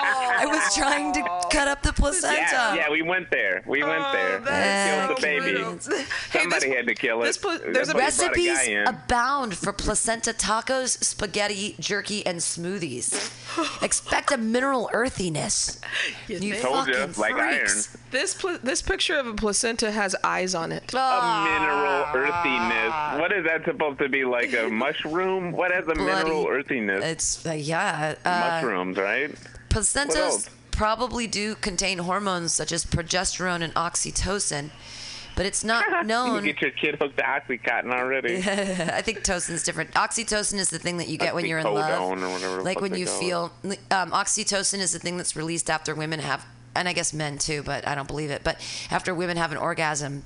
I 0.00 0.44
was 0.46 0.74
trying 0.74 1.12
to 1.14 1.22
cut 1.50 1.68
up 1.68 1.82
the 1.82 1.92
placenta. 1.92 2.36
Yeah, 2.36 2.74
yeah, 2.74 2.90
we 2.90 3.02
went 3.02 3.30
there. 3.30 3.62
We 3.66 3.82
went 3.82 4.02
Oh, 4.04 4.12
there. 4.12 4.38
that's 4.40 5.06
Killed 5.06 5.16
the 5.16 5.20
so 5.20 5.26
baby. 5.26 5.52
brutal. 5.54 5.72
Hey, 6.32 6.40
Somebody 6.40 6.66
this- 6.68 6.76
had 6.76 6.86
to 6.88 6.94
kill 6.94 7.22
it. 7.22 7.26
this 7.26 7.38
pla- 7.38 7.58
there's 7.58 7.88
a- 7.88 7.92
Somebody 7.92 7.98
a 8.02 8.04
Recipes 8.04 8.58
guy 8.58 8.72
abound 8.90 9.56
for 9.56 9.72
placenta 9.72 10.32
tacos, 10.32 11.02
spaghetti, 11.02 11.74
jerky, 11.80 12.24
and 12.26 12.38
smoothies. 12.38 13.32
Expect 13.82 14.32
a 14.32 14.36
mineral 14.52 14.90
earthiness. 14.92 15.80
You 16.28 16.54
Told 16.56 16.88
ya, 16.88 17.06
fucking 17.06 17.20
like 17.20 17.34
freaks. 17.34 17.96
This 18.10 18.34
pla- 18.34 18.58
this 18.62 18.82
picture 18.82 19.18
of 19.18 19.26
a 19.26 19.34
placenta 19.34 19.90
has 19.90 20.14
eyes 20.22 20.54
on 20.54 20.72
it. 20.72 20.92
Ah. 20.94 21.46
a 21.46 22.14
mineral 22.14 22.26
earthiness. 22.26 23.20
What 23.20 23.32
is 23.32 23.44
that 23.46 23.64
supposed 23.64 23.98
to 24.00 24.08
be? 24.08 24.24
Like 24.24 24.52
a 24.52 24.68
mushroom? 24.84 25.52
What 25.52 25.72
has 25.72 25.86
a 25.88 25.94
mineral 25.94 26.46
earthiness? 26.48 27.04
It's 27.04 27.46
uh, 27.46 27.52
yeah. 27.52 28.14
Uh, 28.24 28.60
Mushrooms, 28.62 28.98
right? 28.98 29.34
Placentas 29.70 30.48
probably 30.70 31.26
do 31.26 31.54
contain 31.56 31.98
hormones 31.98 32.54
such 32.54 32.72
as 32.72 32.84
progesterone 32.84 33.62
and 33.62 33.74
oxytocin, 33.74 34.70
but 35.38 35.46
it's 35.46 35.62
not 35.72 36.04
known. 36.04 36.44
you 36.44 36.52
get 36.52 36.60
your 36.60 36.72
kid 36.72 36.96
hooked 36.96 37.16
to 37.16 37.22
OxyContin 37.22 37.92
already. 37.92 38.36
I 38.38 39.00
think 39.02 39.22
tocin's 39.22 39.62
different. 39.62 39.92
Oxytocin 39.92 40.58
is 40.58 40.68
the 40.68 40.80
thing 40.80 40.96
that 40.96 41.08
you 41.08 41.16
get 41.16 41.34
when 41.34 41.46
you're 41.46 41.60
in 41.60 41.72
love, 41.72 42.20
or 42.20 42.28
whatever 42.28 42.60
like 42.62 42.80
when 42.80 42.94
you 42.94 43.06
call 43.06 43.20
feel. 43.20 43.52
Um, 43.90 44.10
oxytocin 44.10 44.80
is 44.80 44.92
the 44.92 44.98
thing 44.98 45.16
that's 45.16 45.36
released 45.36 45.70
after 45.70 45.94
women 45.94 46.18
have, 46.18 46.44
and 46.74 46.88
I 46.88 46.92
guess 46.92 47.14
men 47.14 47.38
too, 47.38 47.62
but 47.62 47.86
I 47.86 47.94
don't 47.94 48.08
believe 48.08 48.30
it. 48.30 48.42
But 48.42 48.56
after 48.90 49.14
women 49.14 49.36
have 49.36 49.52
an 49.52 49.58
orgasm. 49.58 50.24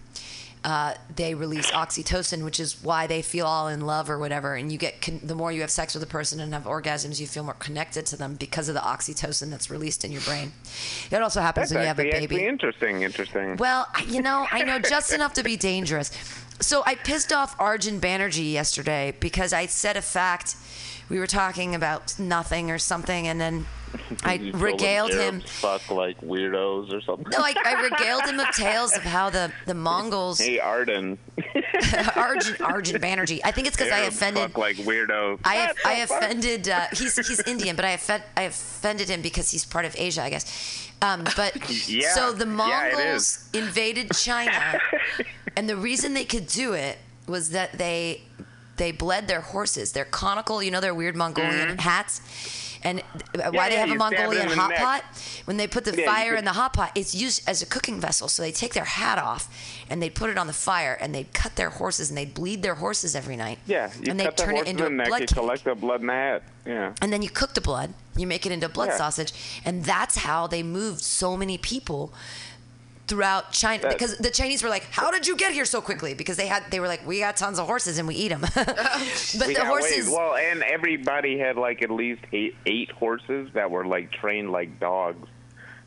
Uh, 0.64 0.94
they 1.16 1.34
release 1.34 1.72
oxytocin, 1.72 2.44
which 2.44 2.60
is 2.60 2.80
why 2.84 3.08
they 3.08 3.20
feel 3.20 3.46
all 3.46 3.66
in 3.66 3.80
love 3.80 4.08
or 4.08 4.16
whatever. 4.16 4.54
And 4.54 4.70
you 4.70 4.78
get 4.78 5.00
con- 5.02 5.18
the 5.22 5.34
more 5.34 5.50
you 5.50 5.60
have 5.62 5.70
sex 5.70 5.92
with 5.94 6.04
a 6.04 6.06
person 6.06 6.38
and 6.38 6.52
have 6.54 6.64
orgasms, 6.64 7.18
you 7.18 7.26
feel 7.26 7.42
more 7.42 7.54
connected 7.54 8.06
to 8.06 8.16
them 8.16 8.36
because 8.36 8.68
of 8.68 8.74
the 8.76 8.80
oxytocin 8.80 9.50
that's 9.50 9.70
released 9.70 10.04
in 10.04 10.12
your 10.12 10.20
brain. 10.20 10.52
It 11.10 11.20
also 11.20 11.40
happens 11.40 11.70
That's 11.70 11.74
when 11.74 11.82
you 11.82 11.88
have 11.88 11.98
a 11.98 12.10
baby. 12.26 12.44
interesting. 12.44 13.02
Interesting. 13.02 13.56
Well, 13.56 13.88
you 14.06 14.22
know, 14.22 14.46
I 14.52 14.62
know 14.62 14.78
just 14.78 15.12
enough 15.18 15.34
to 15.34 15.42
be 15.42 15.56
dangerous. 15.56 16.12
So 16.60 16.84
I 16.86 16.94
pissed 16.94 17.32
off 17.32 17.56
Arjun 17.58 18.00
Banerjee 18.00 18.52
yesterday 18.52 19.14
because 19.18 19.52
I 19.52 19.66
said 19.66 19.96
a 19.96 20.02
fact. 20.02 20.54
We 21.08 21.18
were 21.18 21.26
talking 21.26 21.74
about 21.74 22.16
nothing 22.20 22.70
or 22.70 22.78
something, 22.78 23.26
and 23.26 23.40
then 23.40 23.66
I 24.24 24.50
regaled 24.54 25.12
him. 25.12 25.40
Fuck 25.40 25.90
like 25.90 26.20
weirdos 26.20 26.92
or 26.92 27.00
something. 27.00 27.26
No, 27.30 27.38
I, 27.38 27.54
I 27.64 27.82
regaled 27.90 28.24
him 28.24 28.40
of 28.40 28.50
tales 28.54 28.96
of 28.96 29.02
how 29.02 29.30
the, 29.30 29.52
the 29.66 29.74
Mongols, 29.74 30.38
Hey 30.40 30.58
Arden. 30.58 31.18
Arjun, 32.16 32.56
Arjun 32.62 33.00
Banerjee. 33.00 33.40
I 33.44 33.50
think 33.50 33.66
it's 33.66 33.76
because 33.76 33.92
I 33.92 34.00
offended. 34.00 34.42
Fuck 34.42 34.58
like 34.58 34.76
weirdo. 34.76 35.40
I, 35.44 35.72
I 35.84 35.94
offended. 36.00 36.68
Uh, 36.68 36.86
he's 36.92 37.16
he's 37.26 37.40
Indian, 37.46 37.76
but 37.76 37.84
I 37.84 37.90
offend, 37.90 38.22
I 38.36 38.42
offended 38.42 39.08
him 39.08 39.22
because 39.22 39.50
he's 39.50 39.64
part 39.64 39.84
of 39.84 39.94
Asia, 39.98 40.22
I 40.22 40.30
guess. 40.30 40.90
Um, 41.02 41.24
but 41.36 41.56
Yeah. 41.88 42.14
so 42.14 42.32
the 42.32 42.46
Mongols 42.46 43.22
is. 43.22 43.48
invaded 43.54 44.12
China, 44.12 44.78
and 45.56 45.68
the 45.68 45.76
reason 45.76 46.14
they 46.14 46.24
could 46.24 46.46
do 46.46 46.72
it 46.74 46.98
was 47.26 47.50
that 47.50 47.72
they 47.78 48.22
they 48.76 48.92
bled 48.92 49.28
their 49.28 49.40
horses. 49.40 49.92
Their 49.92 50.04
conical, 50.04 50.62
you 50.62 50.70
know, 50.70 50.80
their 50.80 50.94
weird 50.94 51.16
Mongolian 51.16 51.78
hats. 51.78 52.20
And 52.84 53.00
uh, 53.00 53.02
th- 53.34 53.52
why 53.52 53.68
they 53.68 53.74
yeah, 53.76 53.86
have 53.86 53.88
a 53.88 53.92
you 53.92 53.98
stab 53.98 54.12
it 54.12 54.16
Mongolian 54.18 54.48
hot 54.48 54.70
neck. 54.70 54.78
pot? 54.78 55.04
When 55.44 55.56
they 55.56 55.66
put 55.66 55.84
the 55.84 55.94
Yeah, 55.96 56.06
fire 56.06 56.34
in 56.34 56.44
the 56.44 56.52
hot 56.52 56.72
pot, 56.72 56.92
it's 56.94 57.14
used 57.14 57.48
as 57.48 57.62
a 57.62 57.66
cooking 57.66 58.00
vessel. 58.00 58.28
So 58.28 58.42
they 58.42 58.52
take 58.52 58.74
their 58.74 58.84
hat 58.84 59.18
off 59.18 59.48
and 59.88 60.02
they 60.02 60.10
put 60.10 60.30
it 60.30 60.38
on 60.38 60.46
the 60.46 60.52
fire 60.52 60.96
and 61.00 61.14
they'd 61.14 61.32
cut 61.32 61.56
their 61.56 61.70
horses 61.70 62.08
and 62.10 62.16
they'd 62.18 62.34
bleed 62.34 62.62
their 62.62 62.74
horses 62.76 63.14
every 63.14 63.36
night. 63.36 63.58
Yeah, 63.66 63.90
you 64.00 64.10
and 64.10 64.18
they 64.20 64.24
cut 64.24 64.36
turn 64.36 64.56
it 64.56 64.66
into 64.66 64.84
a 64.84 64.86
in 64.86 64.92
the 64.96 64.96
neck, 64.98 65.08
blood 65.08 65.20
you 65.22 65.26
cake. 65.26 65.36
collect 65.36 65.64
the 65.64 65.74
blood 65.74 66.00
in 66.00 66.06
the 66.08 66.12
hat. 66.12 66.42
Yeah. 66.66 66.92
And 67.00 67.12
then 67.12 67.22
you 67.22 67.30
cook 67.30 67.54
the 67.54 67.60
blood. 67.60 67.92
You 68.16 68.26
make 68.26 68.44
it 68.46 68.52
into 68.52 68.68
blood 68.68 68.88
Yeah. 68.90 68.98
sausage, 68.98 69.32
and 69.64 69.84
that's 69.84 70.18
how 70.18 70.46
they 70.46 70.62
moved 70.62 71.00
so 71.00 71.36
many 71.36 71.58
people 71.58 72.12
throughout 73.06 73.52
China. 73.52 73.88
Because 73.88 74.16
the 74.18 74.30
Chinese 74.30 74.62
were 74.62 74.68
like, 74.68 74.84
"How 74.90 75.10
did 75.10 75.26
you 75.26 75.36
get 75.36 75.52
here 75.52 75.64
so 75.64 75.80
quickly?" 75.80 76.14
Because 76.14 76.36
they 76.36 76.46
had, 76.46 76.64
they 76.70 76.80
were 76.80 76.88
like, 76.88 77.06
"We 77.06 77.20
got 77.20 77.36
tons 77.36 77.58
of 77.58 77.66
horses 77.66 77.98
and 77.98 78.08
we 78.08 78.14
eat 78.14 78.28
them." 78.28 78.40
but 78.54 78.56
We 79.46 79.54
the 79.54 79.64
horses. 79.64 80.08
Well, 80.08 80.34
and 80.36 80.62
everybody 80.62 81.38
had 81.38 81.56
like 81.56 81.82
at 81.82 81.90
least 81.90 82.22
eight, 82.32 82.56
eight 82.66 82.90
horses 82.90 83.50
that 83.54 83.70
were 83.70 83.84
like 83.84 84.12
trained 84.12 84.50
like 84.50 84.78
dogs. 84.80 85.28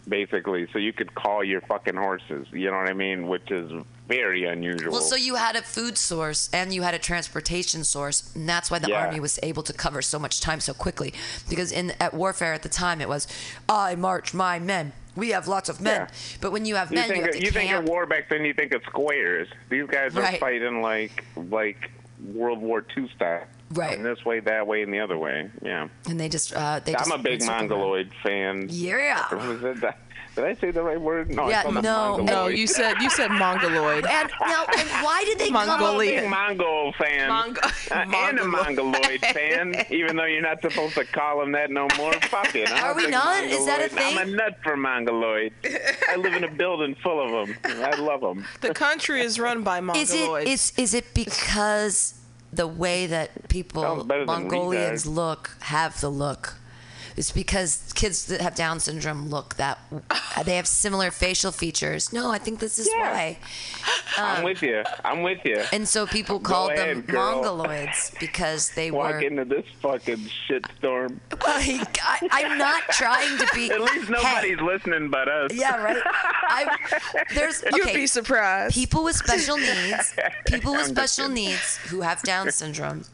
Basically, 0.07 0.67
so 0.71 0.79
you 0.79 0.93
could 0.93 1.13
call 1.15 1.43
your 1.43 1.61
fucking 1.61 1.95
horses. 1.95 2.47
You 2.51 2.71
know 2.71 2.77
what 2.77 2.89
I 2.89 2.93
mean? 2.93 3.27
Which 3.27 3.51
is 3.51 3.71
very 4.07 4.45
unusual. 4.45 4.91
Well, 4.91 5.01
so 5.01 5.15
you 5.15 5.35
had 5.35 5.55
a 5.55 5.61
food 5.61 5.97
source 5.97 6.49
and 6.53 6.73
you 6.73 6.83
had 6.83 6.93
a 6.93 6.99
transportation 6.99 7.83
source, 7.83 8.33
and 8.35 8.47
that's 8.47 8.69
why 8.69 8.79
the 8.79 8.89
Yeah. 8.89 9.05
army 9.05 9.19
was 9.19 9.39
able 9.41 9.63
to 9.63 9.73
cover 9.73 10.01
so 10.01 10.19
much 10.19 10.41
time 10.41 10.59
so 10.59 10.73
quickly. 10.73 11.13
Because 11.49 11.71
in 11.71 11.91
at 11.99 12.13
warfare 12.13 12.53
at 12.53 12.63
the 12.63 12.69
time, 12.69 13.01
it 13.01 13.09
was 13.09 13.27
I 13.67 13.95
march 13.95 14.33
my 14.33 14.59
men. 14.59 14.93
We 15.15 15.29
have 15.29 15.47
lots 15.47 15.69
of 15.69 15.79
men, 15.79 16.01
Yeah. 16.01 16.37
but 16.41 16.51
when 16.51 16.65
you 16.65 16.75
have 16.75 16.91
you 16.91 16.95
men, 16.97 17.07
think 17.07 17.17
you 17.17 17.21
have 17.23 17.29
of, 17.35 17.39
to 17.39 17.45
you 17.45 17.51
think 17.51 17.71
of 17.71 17.85
war 17.85 18.05
back 18.05 18.29
then, 18.29 18.43
you 18.43 18.53
think 18.53 18.73
of 18.73 18.83
squares. 18.83 19.47
These 19.69 19.87
guys 19.87 20.15
are 20.15 20.21
Right. 20.21 20.39
fighting 20.39 20.81
like 20.81 21.23
like 21.35 21.89
World 22.33 22.61
War 22.61 22.85
II 22.95 23.09
style. 23.15 23.45
Right. 23.71 23.97
And 23.97 24.05
this 24.05 24.23
way, 24.25 24.39
that 24.41 24.67
way, 24.67 24.83
and 24.83 24.93
the 24.93 24.99
other 24.99 25.17
way. 25.17 25.49
Yeah. 25.63 25.89
and 26.07 26.19
they 26.19 26.29
just 26.29 26.53
uh, 26.53 26.79
they 26.83 26.95
I'm 26.95 27.05
just 27.05 27.15
a 27.15 27.17
big 27.17 27.43
mongoloid 27.45 28.11
fan. 28.23 28.67
Yeah. 28.69 29.91
Was 30.35 30.37
it 30.37 30.41
that- 30.41 30.47
Did 30.47 30.57
I 30.57 30.61
say 30.61 30.71
the 30.71 30.83
right 30.83 30.99
word? 30.99 31.29
No. 31.29 31.49
Yeah, 31.49 31.63
called 31.63 31.83
no. 31.83 32.17
No, 32.17 32.47
you 32.47 32.67
said 32.67 32.95
you 33.01 33.09
said 33.09 33.29
mongoloid. 33.31 34.05
And 34.05 34.29
now, 34.41 34.65
and 34.77 34.89
why 35.03 35.23
did 35.25 35.39
they 35.39 35.47
I'm 35.47 35.55
a 35.55 35.65
Mongolian. 35.65 36.23
big 36.23 36.29
Mongol 36.29 36.93
fan. 36.93 37.29
Mong- 37.29 37.57
Uh, 37.91 37.95
and 37.95 38.39
a 38.39 38.45
Mongoloid. 38.45 38.65
Mongoloid 38.75 39.21
fan, 39.33 39.85
even 39.89 40.15
though 40.15 40.25
you're 40.25 40.41
not 40.41 40.61
supposed 40.61 40.95
to 40.95 41.05
call 41.05 41.39
them 41.39 41.51
that 41.53 41.69
no 41.71 41.87
more. 41.97 42.13
Fuck 42.13 42.55
it. 42.55 42.71
I'm 42.71 42.83
Are 42.83 42.95
we 42.95 43.03
big 43.03 43.11
not? 43.11 43.43
Is 43.43 43.65
that 43.65 43.91
a 43.91 43.95
Mongoloid. 43.95 44.17
I'm 44.21 44.29
a 44.29 44.31
nut 44.35 44.57
for 44.63 44.75
Mongoloid. 44.77 45.53
I 46.09 46.15
live 46.17 46.33
in 46.33 46.43
a 46.43 46.51
building 46.51 46.95
full 47.01 47.19
of 47.41 47.47
them. 47.47 47.57
I 47.63 47.95
love 47.99 48.21
them. 48.21 48.45
The 48.61 48.73
country 48.73 49.21
is 49.21 49.39
run 49.39 49.63
by 49.63 49.79
Is 49.95 50.11
it 50.13 50.17
mongoloids. 50.27 50.45
is 50.45 50.73
is 50.77 50.93
it 50.93 51.13
because 51.13 52.15
the 52.51 52.67
way 52.67 53.05
that 53.07 53.47
people 53.49 53.83
Sounds 53.83 54.05
Mongolians 54.27 55.05
look 55.05 55.51
have 55.61 55.99
the 56.01 56.09
look? 56.09 56.55
It's 57.17 57.31
because 57.31 57.93
kids 57.95 58.25
that 58.25 58.41
have 58.41 58.55
Down 58.55 58.81
syndrome 58.81 59.29
look 59.29 59.55
that 59.55 59.79
they 60.43 60.57
have 60.57 60.67
similar 60.67 61.11
facial 61.11 61.53
features. 61.53 62.11
No, 62.11 62.29
I 62.29 62.37
think 62.39 62.59
this 62.59 62.77
is 62.77 62.89
Yeah. 62.93 63.11
why. 63.11 63.37
I'm 64.17 64.37
um, 64.39 64.43
with 64.43 64.61
you. 64.61 64.83
I'm 65.05 65.21
with 65.21 65.39
you. 65.45 65.63
And 65.71 65.87
so 65.87 66.05
people 66.05 66.41
called 66.41 66.71
them 66.75 67.01
girl. 67.01 67.41
mongoloids 67.41 68.11
because 68.19 68.71
they 68.71 68.91
were. 68.91 68.97
Walk 68.97 69.13
were. 69.13 69.21
into 69.21 69.45
this 69.45 69.63
fucking 69.81 70.27
shitstorm. 70.49 71.19
Well, 71.45 71.59
he, 71.61 71.79
I, 72.03 72.27
I'm 72.31 72.57
not 72.57 72.83
trying 72.91 73.37
to 73.37 73.47
be. 73.55 73.71
At 73.71 73.79
least 73.79 74.07
Hey, 74.07 74.11
nobody's 74.11 74.59
listening 74.59 75.09
but 75.09 75.29
us. 75.29 75.51
yeah, 75.53 75.81
right. 75.81 76.01
I, 76.05 76.77
there's 77.33 77.63
You'd 77.73 77.93
be 77.93 78.07
surprised. 78.07 78.75
people 78.75 79.05
with 79.05 79.15
special 79.15 79.55
needs, 79.57 80.13
people 80.47 80.73
with 80.73 80.87
I'm 80.89 80.95
special 80.95 81.29
kidding. 81.29 81.45
needs 81.51 81.77
who 81.87 82.01
have 82.01 82.21
Down 82.23 82.51
syndrome, 82.51 83.05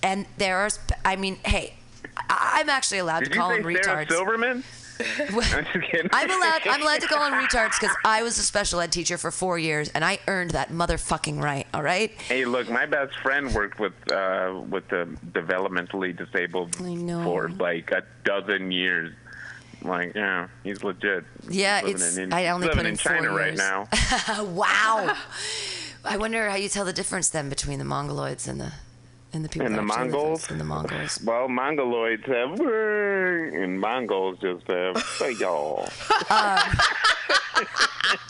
and 0.00 0.26
there 0.38 0.58
are. 0.58 0.70
I 1.04 1.16
mean, 1.16 1.38
hey, 1.44 1.74
I- 2.28 2.58
I'm 2.60 2.68
actually 2.68 2.98
allowed 2.98 3.20
Did 3.20 3.30
to 3.30 3.34
you 3.34 3.40
call 3.40 3.50
say 3.50 3.62
them 3.62 3.76
Sarah 3.82 4.04
retards. 4.04 4.10
Silverman? 4.10 4.64
I'm. 6.12 6.30
Allowed. 6.30 6.60
I'm 6.66 6.82
allowed 6.82 7.00
to 7.00 7.06
call 7.06 7.30
them 7.30 7.32
retards 7.46 7.80
because 7.80 7.96
I 8.04 8.22
was 8.22 8.36
a 8.38 8.42
special 8.42 8.80
ed 8.80 8.92
teacher 8.92 9.16
for 9.16 9.30
four 9.30 9.58
years, 9.58 9.88
and 9.90 10.04
I 10.04 10.18
earned 10.28 10.50
that 10.50 10.68
motherfucking 10.70 11.42
right. 11.42 11.66
All 11.72 11.82
right. 11.82 12.10
Hey, 12.20 12.44
look, 12.44 12.68
my 12.68 12.84
best 12.84 13.16
friend 13.20 13.50
worked 13.54 13.78
with 13.80 13.94
uh, 14.12 14.60
with 14.68 14.86
the 14.88 15.08
developmentally 15.32 16.14
disabled 16.16 16.76
for 16.76 17.48
like 17.48 17.90
a 17.92 18.02
dozen 18.24 18.70
years. 18.70 19.14
Like, 19.82 20.14
yeah, 20.14 20.48
he's 20.62 20.84
legit. 20.84 21.24
Yeah, 21.48 21.76
Living 21.82 21.94
it's. 21.94 22.16
in, 22.18 22.32
I 22.34 22.48
only 22.48 22.66
living 22.66 22.80
put 22.80 22.86
in 22.86 22.92
in 22.92 22.98
China 22.98 23.30
right 23.32 23.56
now. 23.56 23.88
wow. 24.52 25.16
I 26.04 26.18
wonder 26.18 26.50
how 26.50 26.56
you 26.56 26.68
tell 26.68 26.84
the 26.84 26.92
difference 26.92 27.30
then 27.30 27.48
between 27.48 27.78
the 27.78 27.86
Mongoloids 27.86 28.46
and 28.46 28.60
the 28.60 28.72
and 29.32 29.44
the 29.44 29.48
people 29.48 29.66
And 29.66 29.76
the 29.76 29.82
Mongols? 29.82 30.50
and 30.50 30.60
the 30.60 30.64
Mongols. 30.64 31.20
Well, 31.24 31.48
Mongoloids 31.48 32.24
have 32.26 32.58
and 32.60 33.80
Mongols 33.80 34.38
just 34.40 34.66
have 34.68 34.98
say 35.18 35.32
y'all. 35.32 35.88
Um, 36.30 37.66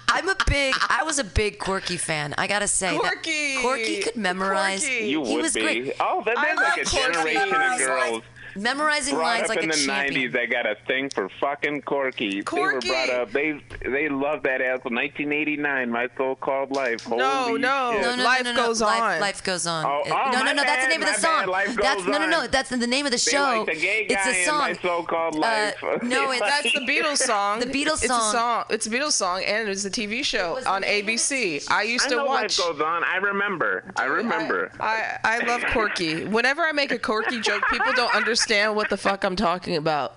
I'm 0.09 0.29
a 0.29 0.35
big. 0.47 0.75
I 0.89 1.03
was 1.05 1.19
a 1.21 1.25
big 1.25 1.59
Corky 1.59 1.97
fan. 1.97 2.35
I 2.37 2.47
gotta 2.49 2.67
say, 2.67 2.91
that 2.99 3.01
Corky! 3.13 3.57
Corky 3.63 4.01
could 4.03 4.17
memorize. 4.17 4.81
Corky! 4.83 5.07
You 5.07 5.25
He 5.25 5.35
would 5.37 5.43
was 5.43 5.55
be. 5.55 5.61
great. 5.61 5.93
Oh, 6.01 6.23
that, 6.27 6.37
I 6.37 6.55
like 6.55 6.77
a 6.77 6.81
love 6.81 6.89
Corky. 6.89 7.13
generation 7.35 7.55
of 7.55 7.79
girls 7.79 8.11
lines- 8.13 8.23
memorizing 8.61 9.15
brought 9.15 9.25
lines 9.25 9.43
up 9.45 9.49
like 9.51 9.63
in 9.65 9.71
a 9.71 9.73
the 9.75 9.79
champion. 9.87 10.31
'90s 10.31 10.33
that 10.33 10.51
got 10.51 10.67
a 10.67 10.77
thing 10.87 11.11
for 11.11 11.29
fucking 11.41 11.83
Corky. 11.83 12.43
Corky. 12.43 12.89
They 12.89 12.95
were 12.95 13.07
brought 13.07 13.11
up. 13.23 13.31
They 13.33 13.61
they 13.85 14.09
love 14.09 14.43
that 14.45 14.61
ass. 14.61 14.81
1989, 14.85 15.91
my 15.91 16.09
so-called 16.17 16.71
life. 16.71 17.09
No, 17.09 17.17
Holy 17.45 17.61
no. 17.61 17.93
shit. 17.95 18.03
No, 18.03 18.17
no, 18.17 18.25
Life 18.25 18.45
no, 18.45 18.53
no, 18.53 18.61
no. 18.61 18.67
goes 18.67 18.81
life, 18.81 19.01
on. 19.03 19.21
Life 19.21 19.45
goes 19.45 19.67
on. 19.67 19.85
Oh, 19.85 20.03
It- 20.05 20.13
oh, 20.13 20.31
no, 20.33 20.39
no, 20.39 20.45
my 20.45 20.53
no. 20.53 20.63
That's 20.63 20.85
the 20.85 20.89
bad, 20.89 20.89
name 20.91 21.03
of 21.03 21.07
the 21.07 21.13
my 21.13 21.19
song. 21.19 21.41
bad. 21.41 21.49
Life 21.49 21.77
that's 21.77 21.97
goes 21.97 22.07
no, 22.07 22.19
no, 22.19 22.27
no. 22.27 22.39
on. 22.41 22.51
That's 22.51 22.69
the 22.71 22.87
name 22.87 23.07
of 23.07 23.13
the 23.13 23.17
They 23.17 23.31
show. 23.33 23.65
like 23.67 23.75
the 23.75 23.81
gay 23.81 24.07
it's 24.09 24.15
guy 24.25 24.31
a 24.31 24.39
in 24.41 24.47
song. 24.47 24.59
my 24.59 24.73
so-called 24.75 25.37
uh, 25.37 25.39
life. 25.39 25.83
no, 26.03 26.33
it's- 26.33 26.41
That's 26.63 26.73
the 26.75 26.81
Beatles 26.81 27.19
song. 27.19 27.61
The 27.61 27.67
Beatles 27.67 28.03
It's 28.03 28.07
song. 28.09 28.21
a 28.35 28.39
song. 28.39 28.65
It's 28.71 28.87
a 28.87 28.91
Beatles 28.91 29.13
song, 29.13 29.43
and 29.45 29.69
it's 29.69 29.85
a 29.85 29.91
TV 29.91 30.25
show 30.25 30.55
was 30.55 30.67
on 30.67 30.83
the 30.83 30.87
name 30.89 31.05
of 31.05 31.11
ABC. 31.11 31.71
I 31.71 31.83
used 31.83 32.07
I 32.07 32.11
to 32.11 32.17
know 32.17 32.25
watch. 32.27 32.59
life 32.59 32.69
goes 32.77 32.81
on. 32.81 33.05
I 33.05 33.17
remember. 33.17 33.85
I 33.97 34.05
remember. 34.05 34.71
I, 34.81 35.19
I 35.25 35.39
love 35.47 35.63
Corky. 35.73 36.25
Whenever 36.25 36.63
I 36.63 36.73
make 36.73 36.93
a 36.93 36.99
Corky 36.99 37.41
joke, 37.41 37.63
people 37.71 37.93
don't 37.93 38.15
understand 38.15 38.49
what 38.51 38.91
the 38.91 38.97
fuck 38.97 39.23
I'm 39.25 39.37
talking 39.37 39.77
about. 39.77 40.17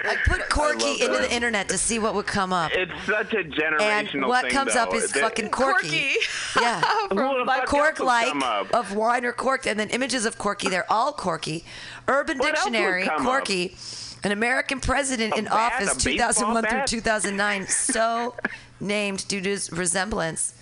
I 0.00 0.14
put 0.26 0.48
Corky 0.48 0.84
love 0.84 1.00
into 1.00 1.18
the 1.18 1.34
internet 1.34 1.68
to 1.70 1.76
see 1.78 1.98
what 1.98 2.14
would 2.14 2.26
come 2.26 2.52
up. 2.52 2.70
it's 2.72 2.92
such 3.04 3.32
a 3.34 3.42
generational 3.42 4.12
And 4.14 4.26
what 4.26 4.42
thing, 4.44 4.52
comes 4.52 4.74
though. 4.74 4.82
up 4.84 4.94
is 4.94 5.10
That- 5.10 5.20
fucking 5.22 5.50
Corky. 5.50 6.14
Yeah. 6.60 6.80
Who 7.10 7.16
the 7.16 7.42
fuck 7.44 7.66
Cork 7.66 7.98
like 8.00 8.32
of 8.72 8.94
wine 8.94 9.24
or 9.24 9.32
corked, 9.32 9.66
and 9.66 9.78
then 9.78 9.90
images 9.90 10.24
of 10.24 10.38
Corky. 10.38 10.68
They're 10.68 10.90
all 10.90 11.12
Corky. 11.12 11.64
Urban 12.06 12.38
What 12.38 12.54
Dictionary, 12.54 13.04
come 13.06 13.16
up? 13.16 13.22
Corky. 13.22 13.76
An 14.24 14.30
American 14.32 14.78
president 14.80 15.34
A 15.34 15.38
in 15.38 15.44
bat? 15.46 15.52
office, 15.74 15.92
A 15.92 16.04
baseball 16.04 16.32
2001 16.32 16.64
through 16.66 16.86
2009, 17.00 17.66
so 17.66 18.34
named 18.80 19.26
due 19.28 19.40
to 19.40 19.48
his 19.50 19.70
resemblance 19.72 20.54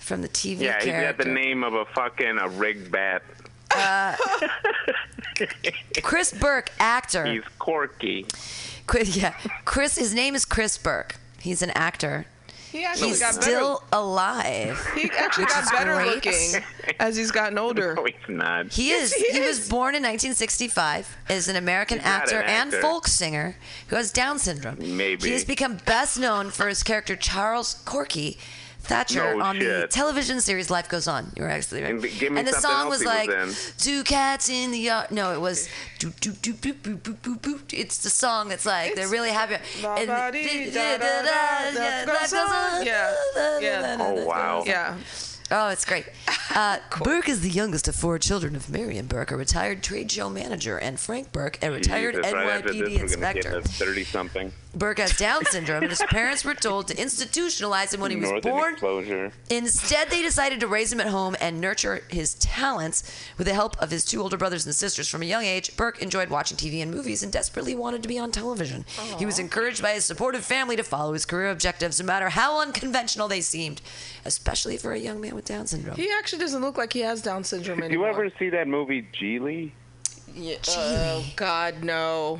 from 0.00 0.22
the 0.22 0.28
TV 0.28 0.60
Yeah, 0.62 0.78
he's 0.80 0.92
got 0.92 1.18
the 1.18 1.24
name 1.24 1.62
of 1.62 1.74
a 1.74 1.84
fucking 1.84 2.38
a 2.38 2.48
rigged 2.48 2.90
bat. 2.90 3.22
Uh, 3.76 4.16
Chris 6.02 6.32
Burke, 6.32 6.70
actor. 6.78 7.24
He's 7.26 7.42
Corky. 7.58 8.26
Chris, 8.86 9.16
yeah, 9.16 9.34
Chris. 9.64 9.96
His 9.96 10.14
name 10.14 10.34
is 10.34 10.44
Chris 10.44 10.78
Burke. 10.78 11.16
He's 11.40 11.62
an 11.62 11.70
actor. 11.70 12.26
He 12.70 12.86
actually 12.86 13.08
He's 13.08 13.20
got 13.20 13.34
still 13.34 13.82
alive. 13.92 14.82
better. 14.94 14.98
He 14.98 15.10
actually 15.18 15.44
got 15.44 15.70
better 15.70 15.94
great. 15.94 16.06
looking 16.24 16.62
as 17.00 17.16
he's 17.16 17.30
gotten 17.30 17.58
older. 17.58 17.94
No, 17.94 18.04
he's 18.06 18.14
not. 18.28 18.72
He 18.72 18.92
is. 18.92 19.12
he 19.12 19.30
He, 19.30 19.40
was 19.40 19.68
born 19.68 19.94
in 19.94 20.02
1965. 20.02 21.18
Is 21.28 21.48
an 21.48 21.56
American 21.56 21.98
He's 21.98 22.06
not 22.06 22.22
actor, 22.22 22.40
and 22.40 22.72
folk 22.72 23.06
singer 23.08 23.56
who 23.88 23.96
has 23.96 24.10
Down 24.10 24.38
syndrome. 24.38 24.76
Maybe. 24.96 25.26
he 25.28 25.32
has 25.34 25.44
become 25.44 25.76
best 25.84 26.18
known 26.18 26.48
for 26.50 26.66
his 26.66 26.82
character 26.82 27.14
Charles 27.14 27.74
Corky 27.84 28.38
Thatcher 28.84 29.36
No 29.36 29.42
on 29.42 29.58
the 29.58 29.86
television 29.90 30.40
series 30.40 30.70
Life 30.70 30.88
Goes 30.88 31.06
On. 31.06 31.30
You're 31.36 31.48
actually 31.48 31.82
right. 31.82 31.90
And 31.92 32.02
give 32.02 32.32
me 32.32 32.38
and 32.40 32.48
the 32.48 32.52
song 32.52 32.88
was 32.88 33.00
he 33.00 33.06
was 33.06 33.28
like 33.28 33.78
two 33.78 34.02
cats 34.04 34.48
in 34.48 34.70
the 34.72 34.78
yard. 34.78 35.10
No, 35.10 35.32
it 35.32 35.40
was 35.40 35.68
do 35.98 36.10
do 36.20 36.32
do 36.32 36.54
boop 36.54 36.74
boop 36.82 36.98
boop 36.98 37.16
boop 37.18 37.40
boop. 37.40 37.58
boop. 37.58 37.72
It's 37.72 37.98
the 37.98 38.10
song 38.10 38.48
that's 38.48 38.66
like 38.66 38.94
they're 38.94 39.08
really 39.08 39.30
happy. 39.30 39.54
And- 39.84 40.08
Life 40.08 40.32
goes 42.30 42.34
on. 42.34 42.86
Yeah. 42.86 43.14
Yeah. 43.60 43.96
Oh 44.00 44.24
wow. 44.26 44.64
Yeah. 44.66 44.96
Oh, 45.50 45.68
it's 45.68 45.84
great. 45.84 46.06
Uh, 46.54 46.76
Burke 47.02 47.30
is 47.30 47.40
the 47.40 47.48
youngest 47.48 47.88
of 47.88 47.94
four 47.94 48.18
children 48.18 48.54
of 48.54 48.68
Marion 48.68 49.06
Burke, 49.06 49.30
a 49.30 49.36
retired 49.36 49.82
trade 49.82 50.12
show 50.12 50.28
manager, 50.28 50.76
and 50.76 51.00
Frank 51.00 51.32
Burke, 51.32 51.58
a 51.62 51.70
retired 51.70 52.14
Jesus, 52.14 52.30
NYPD 52.30 52.84
this, 52.90 53.00
inspector. 53.00 53.62
thirty-something. 53.62 54.52
Burke 54.74 54.98
has 55.00 55.16
Down 55.16 55.44
syndrome, 55.46 55.82
and 55.82 55.90
his 55.90 56.02
parents 56.08 56.44
were 56.44 56.54
told 56.54 56.88
to 56.88 56.94
institutionalize 56.94 57.92
him 57.92 58.00
when 58.00 58.10
he 58.10 58.16
was 58.16 58.30
Northern 58.30 58.52
born. 58.52 58.72
exposure. 58.72 59.32
Instead, 59.50 60.08
they 60.08 60.22
decided 60.22 60.60
to 60.60 60.66
raise 60.66 60.92
him 60.92 61.00
at 61.00 61.08
home 61.08 61.36
and 61.40 61.60
nurture 61.60 62.02
his 62.08 62.34
talents 62.34 63.02
with 63.36 63.46
the 63.46 63.54
help 63.54 63.76
of 63.82 63.90
his 63.90 64.04
two 64.04 64.22
older 64.22 64.38
brothers 64.38 64.64
and 64.64 64.74
sisters. 64.74 65.08
From 65.08 65.22
a 65.22 65.26
young 65.26 65.44
age, 65.44 65.76
Burke 65.76 66.00
enjoyed 66.00 66.30
watching 66.30 66.56
TV 66.56 66.80
and 66.82 66.90
movies 66.90 67.22
and 67.22 67.30
desperately 67.30 67.74
wanted 67.74 68.02
to 68.02 68.08
be 68.08 68.18
on 68.18 68.30
television. 68.32 68.84
He 69.18 69.26
was 69.26 69.38
encouraged 69.38 69.82
by 69.82 69.92
his 69.92 70.06
supportive 70.06 70.44
family 70.44 70.76
to 70.76 70.82
follow 70.82 71.12
his 71.12 71.26
career 71.26 71.50
objectives, 71.50 72.00
no 72.00 72.06
matter 72.06 72.30
how 72.30 72.60
unconventional 72.60 73.28
they 73.28 73.42
seemed, 73.42 73.82
especially 74.24 74.78
for 74.78 74.92
a 74.92 74.98
young 74.98 75.20
man 75.20 75.34
with 75.34 75.44
Down 75.44 75.66
syndrome. 75.66 75.96
He 75.96 76.10
actually 76.18 76.38
doesn't 76.38 76.62
look 76.62 76.78
like 76.78 76.94
he 76.94 77.00
has 77.00 77.20
Down 77.20 77.44
syndrome 77.44 77.82
anymore. 77.82 78.06
Do 78.06 78.12
you 78.18 78.24
ever 78.24 78.30
see 78.38 78.48
that 78.50 78.68
movie 78.68 79.06
Gigli? 79.12 79.72
Yeah. 80.34 80.56
Oh 80.68 81.24
God, 81.36 81.82
no. 81.82 82.38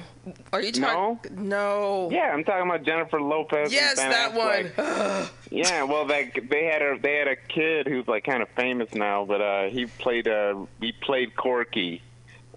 Are 0.53 0.61
you 0.63 0.73
No? 0.81 1.19
talking? 1.23 1.49
No. 1.49 2.09
Yeah, 2.13 2.33
I'm 2.33 2.45
talking 2.45 2.69
about 2.69 2.85
Jennifer 2.85 3.21
Lopez. 3.21 3.73
Yes, 3.73 3.97
Ben 3.97 4.11
that 4.11 4.33
Affleck. 4.33 4.77
one. 5.19 5.29
Yeah, 5.51 5.83
well, 5.83 6.07
they 6.07 6.31
they 6.49 6.65
had 6.65 6.81
a 6.81 6.99
they 6.99 7.17
had 7.17 7.29
a 7.29 7.37
kid 7.37 7.87
who's 7.87 8.09
like 8.09 8.25
kind 8.25 8.43
of 8.43 8.49
famous 8.51 8.95
now, 8.95 9.25
but 9.27 9.41
uh, 9.43 9.65
he 9.69 9.85
played 9.87 10.27
uh 10.27 10.65
he 10.81 10.93
played 10.93 11.37
Corky 11.37 12.01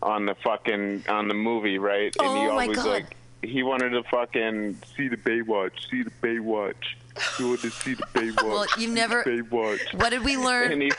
on 0.02 0.26
the 0.26 0.36
fucking 0.36 1.04
on 1.10 1.28
the 1.28 1.34
movie, 1.34 1.78
right? 1.78 2.16
And 2.22 2.38
he 2.38 2.46
Oh, 2.48 2.56
my 2.56 2.68
God. 2.68 2.86
like 2.86 3.16
he 3.44 3.64
wanted 3.64 3.90
to 3.90 4.04
fucking 4.04 4.78
see 4.96 5.08
the 5.10 5.18
Baywatch, 5.18 5.90
see 5.92 6.04
the 6.04 6.12
Baywatch. 6.24 6.96
You 7.40 7.50
want 7.50 7.62
to 7.62 7.70
see 7.70 7.94
the 7.94 8.04
Baywatch? 8.14 8.44
Well, 8.44 8.66
you 8.78 8.90
never- 8.90 9.24
Baywatch. 9.24 9.94
What 10.00 10.10
did 10.10 10.24
we 10.24 10.38
learn? 10.38 10.72
And 10.74 10.82
he, 10.82 10.92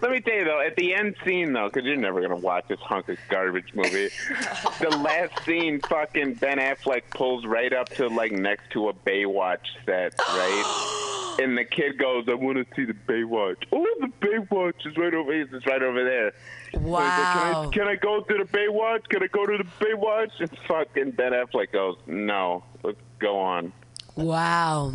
let 0.00 0.10
me 0.10 0.20
tell 0.20 0.34
you 0.34 0.44
though, 0.44 0.60
at 0.60 0.76
the 0.76 0.94
end 0.94 1.16
scene 1.24 1.52
though, 1.52 1.68
because 1.68 1.84
you're 1.84 1.96
never 1.96 2.20
gonna 2.20 2.36
watch 2.36 2.64
this 2.68 2.78
hunk 2.80 3.08
of 3.08 3.18
garbage 3.28 3.74
movie. 3.74 4.08
the 4.80 4.90
last 5.02 5.44
scene, 5.44 5.80
fucking 5.80 6.34
Ben 6.34 6.58
Affleck 6.58 7.02
pulls 7.10 7.44
right 7.46 7.72
up 7.72 7.88
to 7.90 8.08
like 8.08 8.32
next 8.32 8.70
to 8.70 8.88
a 8.88 8.92
Baywatch 8.92 9.58
set, 9.84 10.14
right? 10.28 11.36
and 11.42 11.56
the 11.58 11.64
kid 11.64 11.98
goes, 11.98 12.24
"I 12.28 12.34
want 12.34 12.58
to 12.58 12.66
see 12.76 12.84
the 12.84 12.94
Baywatch." 12.94 13.64
Oh, 13.72 13.86
the 14.00 14.08
Baywatch 14.26 14.86
is 14.86 14.96
right 14.96 15.14
over 15.14 15.32
here. 15.32 15.48
It's 15.52 15.66
right 15.66 15.82
over 15.82 16.04
there. 16.04 16.32
He's 16.70 16.80
like, 16.80 16.86
Wow. 16.86 17.70
can, 17.72 17.82
I, 17.82 17.86
can 17.86 17.88
I 17.88 17.96
go 17.96 18.20
to 18.20 18.38
the 18.38 18.44
Baywatch? 18.44 19.08
Can 19.08 19.22
I 19.22 19.26
go 19.26 19.44
to 19.46 19.58
the 19.58 19.84
Baywatch? 19.84 20.30
And 20.40 20.50
fucking 20.68 21.10
Ben 21.12 21.32
Affleck 21.32 21.72
goes, 21.72 21.96
"No, 22.06 22.64
let's 22.82 22.98
go 23.18 23.38
on." 23.38 23.72
Wow. 24.16 24.92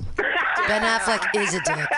Ben 0.68 0.82
Affleck 0.82 1.36
is 1.36 1.54
a 1.54 1.62
dick. 1.62 1.90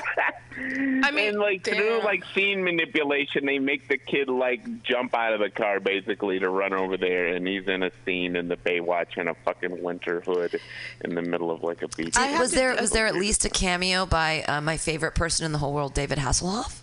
I 1.03 1.11
mean, 1.11 1.29
and 1.29 1.39
like 1.39 1.63
damn. 1.63 1.75
through 1.75 2.01
like 2.03 2.23
scene 2.33 2.63
manipulation, 2.63 3.45
they 3.45 3.59
make 3.59 3.87
the 3.87 3.97
kid 3.97 4.29
like 4.29 4.83
jump 4.83 5.15
out 5.15 5.33
of 5.33 5.39
the 5.39 5.49
car 5.49 5.79
basically 5.79 6.39
to 6.39 6.49
run 6.49 6.73
over 6.73 6.97
there, 6.97 7.27
and 7.27 7.47
he's 7.47 7.67
in 7.67 7.83
a 7.83 7.91
scene 8.05 8.35
in 8.35 8.47
the 8.47 8.57
Baywatch 8.57 9.17
in 9.17 9.27
a 9.27 9.33
fucking 9.33 9.81
winter 9.81 10.21
hood 10.21 10.59
in 11.03 11.15
the 11.15 11.21
middle 11.21 11.51
of 11.51 11.63
like 11.63 11.81
a 11.81 11.87
beach. 11.89 12.15
I 12.17 12.39
Was 12.39 12.51
there 12.51 12.75
was 12.75 12.91
there 12.91 13.07
at 13.07 13.15
least 13.15 13.45
a 13.45 13.49
cameo 13.49 14.05
by 14.05 14.43
uh, 14.43 14.61
my 14.61 14.77
favorite 14.77 15.15
person 15.15 15.45
in 15.45 15.51
the 15.51 15.57
whole 15.57 15.73
world, 15.73 15.93
David 15.93 16.19
Hasselhoff? 16.19 16.80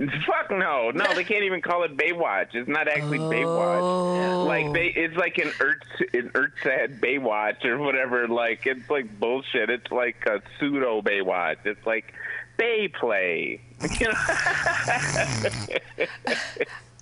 Fuck 0.26 0.50
no, 0.50 0.90
no, 0.90 1.04
they 1.14 1.24
can't 1.24 1.44
even 1.44 1.60
call 1.60 1.82
it 1.84 1.96
Baywatch. 1.96 2.54
It's 2.54 2.68
not 2.68 2.88
actually 2.88 3.18
Oh. 3.18 3.30
Baywatch. 3.30 4.46
Like 4.46 4.72
they, 4.72 4.86
it's 4.88 5.16
like 5.16 5.36
an 5.38 5.50
Ert, 5.60 5.82
an 6.14 6.30
Ertzad 6.30 7.00
Baywatch 7.00 7.64
or 7.64 7.78
whatever. 7.78 8.26
Like 8.26 8.66
it's 8.66 8.88
like 8.88 9.18
bullshit. 9.20 9.68
It's 9.70 9.90
like 9.90 10.24
a 10.26 10.40
pseudo 10.58 11.02
Baywatch. 11.02 11.58
It's 11.64 11.84
like 11.86 12.14
Bay 12.56 12.88
play. 12.88 13.60
You 13.98 14.06
know? 14.08 14.12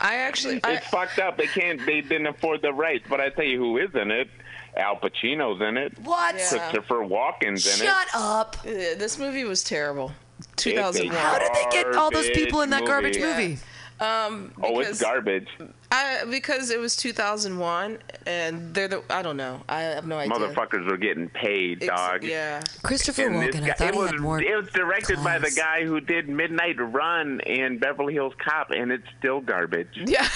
I 0.01 0.15
actually, 0.17 0.61
I, 0.63 0.75
it's 0.75 0.87
fucked 0.87 1.19
up. 1.19 1.37
They 1.37 1.47
can't. 1.49 1.85
They 1.85 2.01
didn't 2.03 2.27
afford 2.29 2.63
the 2.63 2.73
rights. 2.73 3.05
But 3.09 3.21
I 3.21 3.31
tell 3.31 3.45
you, 3.45 3.59
who 3.59 3.79
is 3.79 3.91
in 3.95 4.11
it? 4.13 4.29
Al 4.77 4.97
Pacino's 4.97 5.61
in 5.61 5.77
it. 5.77 5.99
What? 6.05 6.37
Yeah. 6.37 6.49
Christopher 6.49 6.97
Walken's 7.05 7.67
in 7.67 7.85
it? 7.85 7.89
Shut 7.89 8.07
up. 8.15 8.57
uh, 8.61 8.71
this 8.97 9.19
movie 9.19 9.43
was 9.45 9.65
terrible. 9.65 10.13
It's 10.39 10.49
2001. 10.57 11.15
How 11.17 11.39
did 11.39 11.51
they 11.55 11.65
get 11.71 11.95
all 11.95 12.11
those 12.11 12.31
people 12.31 12.61
in 12.63 12.71
that 12.71 12.85
garbage 12.87 13.19
movie. 13.19 13.49
movie? 13.49 13.59
Um, 14.01 14.53
it. 14.59 14.65
Oh, 14.65 14.79
it's 14.79 15.03
garbage. 15.03 15.49
I, 15.91 16.23
because 16.31 16.71
it 16.71 16.79
was 16.79 16.95
2001, 16.95 17.99
and 18.27 18.73
they're 18.73 18.87
the. 18.87 19.03
I 19.11 19.23
don't 19.23 19.37
know. 19.37 19.61
I 19.69 19.81
have 19.81 20.07
no 20.07 20.19
idea. 20.19 20.37
Motherfuckers 20.37 20.89
were 20.89 20.97
getting 20.99 21.29
paid, 21.31 21.83
Ex- 21.83 21.87
dog. 21.89 22.23
Yeah. 22.23 22.63
Christopher 22.85 23.27
And 23.27 23.43
this 23.43 23.57
Walken. 23.57 23.65
I 23.69 23.73
thought 23.73 23.89
it 23.89 23.95
he 23.95 24.01
was 24.01 24.11
had 24.13 24.21
more. 24.21 24.41
it 24.41 24.55
was 24.57 24.69
directed 24.71 25.25
by 25.25 25.39
the 25.41 25.51
guy 25.51 25.85
who 25.85 26.01
did 26.01 26.29
Midnight 26.29 26.77
Run 26.79 27.41
and 27.41 27.81
Beverly 27.81 28.13
Hills 28.15 28.35
Cop, 28.39 28.71
and 28.71 28.93
it's 28.93 29.07
still 29.19 29.41
garbage. 29.41 29.89
Yeah. 30.07 30.29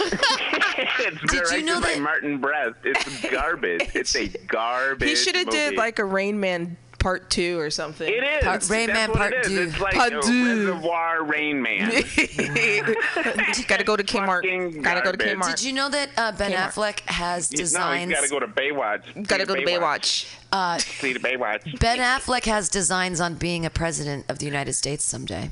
it's 0.00 1.22
you 1.22 1.28
directed 1.40 1.64
know 1.66 1.80
by 1.80 1.88
that- 1.92 2.00
Martin 2.00 2.38
Brest. 2.40 2.76
It's 2.84 3.30
garbage. 3.30 3.90
it's 3.94 4.16
a 4.16 4.28
garbage. 4.46 5.08
he 5.08 5.14
should 5.16 5.36
have 5.36 5.50
did 5.50 5.76
like 5.76 5.98
a 5.98 6.04
Rain 6.04 6.40
Man 6.40 6.76
Part 7.02 7.28
Two 7.30 7.58
or 7.58 7.68
something. 7.70 8.08
It 8.08 8.22
is. 8.22 8.44
Part- 8.44 8.68
Rain 8.70 8.86
That's 8.86 8.96
Man 8.96 9.08
what 9.10 9.18
Part 9.18 9.32
it 9.32 9.40
is. 9.40 9.46
Two. 9.48 9.62
It's 9.62 9.80
like 9.80 9.94
Part 9.94 10.12
a 10.12 10.20
Two. 10.22 10.44
Reservoir 10.68 11.24
Rain 11.24 11.60
Man. 11.60 11.90
gotta 13.68 13.84
go 13.84 13.96
to 13.96 14.04
Kmart. 14.04 14.42
Fucking 14.42 14.82
Gotta 14.82 15.00
go 15.02 15.12
to 15.12 15.18
garbage. 15.18 15.36
Kmart. 15.38 15.56
Did 15.56 15.64
you 15.64 15.72
know 15.72 15.88
that 15.88 16.10
uh, 16.16 16.32
Ben 16.32 16.52
Kmart. 16.52 16.68
Affleck 16.72 17.00
has 17.08 17.50
no, 17.52 17.56
designs? 17.56 18.10
you 18.10 18.16
gotta 18.16 18.28
go 18.28 18.38
to 18.40 18.46
Baywatch. 18.46 19.26
Gotta 19.26 19.42
See 19.42 19.46
go 19.48 19.54
to 19.56 19.62
Baywatch. 19.66 20.36
uh, 20.52 20.78
See 20.78 21.12
the 21.12 21.18
Baywatch. 21.18 21.78
ben 21.80 21.98
Affleck 21.98 22.44
has 22.44 22.68
designs 22.68 23.20
on 23.20 23.34
being 23.34 23.66
a 23.66 23.70
president 23.70 24.24
of 24.28 24.38
the 24.38 24.46
United 24.46 24.74
States 24.74 25.04
someday. 25.04 25.50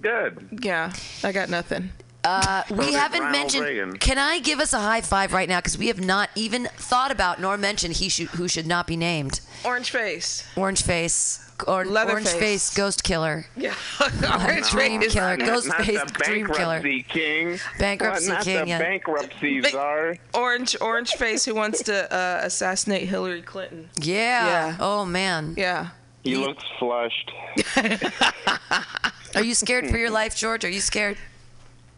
Good. 0.00 0.48
Yeah, 0.62 0.92
I 1.22 1.32
got 1.32 1.48
nothing. 1.50 1.90
Uh, 2.22 2.62
we 2.70 2.86
did 2.86 2.94
haven't 2.94 3.20
Ronald 3.20 3.38
mentioned. 3.38 3.64
Reagan. 3.64 3.96
Can 3.96 4.18
I 4.18 4.40
give 4.40 4.60
us 4.60 4.72
a 4.72 4.78
high 4.78 5.00
five 5.00 5.32
right 5.32 5.48
now? 5.48 5.58
Because 5.58 5.78
we 5.78 5.86
have 5.88 6.00
not 6.00 6.30
even 6.34 6.66
thought 6.76 7.10
about 7.10 7.40
nor 7.40 7.56
mentioned 7.56 7.94
he 7.94 8.08
should, 8.08 8.28
who 8.28 8.48
should 8.48 8.66
not 8.66 8.86
be 8.86 8.96
named. 8.96 9.40
Orange 9.64 9.90
face. 9.90 10.46
Orange 10.56 10.82
face 10.82 11.50
or 11.66 11.86
orange 11.86 12.28
face 12.28 12.74
ghost 12.74 13.04
killer. 13.04 13.46
Yeah. 13.56 13.74
Orange 14.44 14.70
Dream 14.70 15.00
face. 15.00 15.12
killer. 15.12 15.36
Not, 15.36 15.46
Ghost 15.46 15.68
not 15.68 15.82
face 15.82 16.00
the 16.00 16.24
dream 16.24 16.46
killer. 16.46 16.80
bankruptcy 16.80 17.02
king. 17.02 17.58
Bankruptcy 17.78 18.28
not 18.28 18.44
king, 18.44 18.60
the 18.62 18.68
yeah. 18.68 18.78
bankruptcy 18.78 19.60
czar. 19.62 20.16
Orange 20.34 20.76
orange 20.80 21.12
face 21.12 21.44
who 21.44 21.54
wants 21.54 21.82
to 21.84 22.12
uh, 22.12 22.40
assassinate 22.42 23.08
Hillary 23.08 23.42
Clinton. 23.42 23.90
Yeah. 23.96 24.46
Yeah. 24.46 24.76
Oh 24.80 25.04
man. 25.04 25.54
Yeah. 25.56 25.88
He 26.22 26.36
looks 26.36 26.64
flushed. 26.78 27.32
Are 29.34 29.42
you 29.42 29.54
scared 29.54 29.88
for 29.88 29.96
your 29.96 30.10
life, 30.10 30.36
George? 30.36 30.64
Are 30.64 30.70
you 30.70 30.80
scared? 30.80 31.16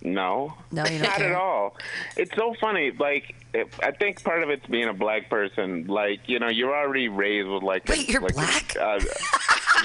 No. 0.05 0.55
No, 0.71 0.83
you 0.85 0.91
don't 0.99 1.03
Not 1.03 1.17
care. 1.17 1.31
at 1.31 1.37
all. 1.37 1.77
It's 2.17 2.35
so 2.37 2.55
funny. 2.61 2.91
Like, 2.91 3.35
it, 3.55 3.69
I 3.83 3.91
think 3.93 4.23
part 4.25 4.43
of 4.43 4.51
it's 4.51 4.67
being 4.67 4.89
a 4.89 4.93
black 4.95 5.29
person. 5.31 5.87
Like, 5.87 6.29
you 6.29 6.39
know, 6.39 6.49
you're 6.49 6.75
already 6.75 7.09
raised 7.09 7.49
with 7.49 7.63
like. 7.63 7.89
a- 7.89 8.03
you're 8.03 8.21
like 8.21 8.33
a- 8.33 8.35
black? 8.35 8.77
uh, 8.81 9.01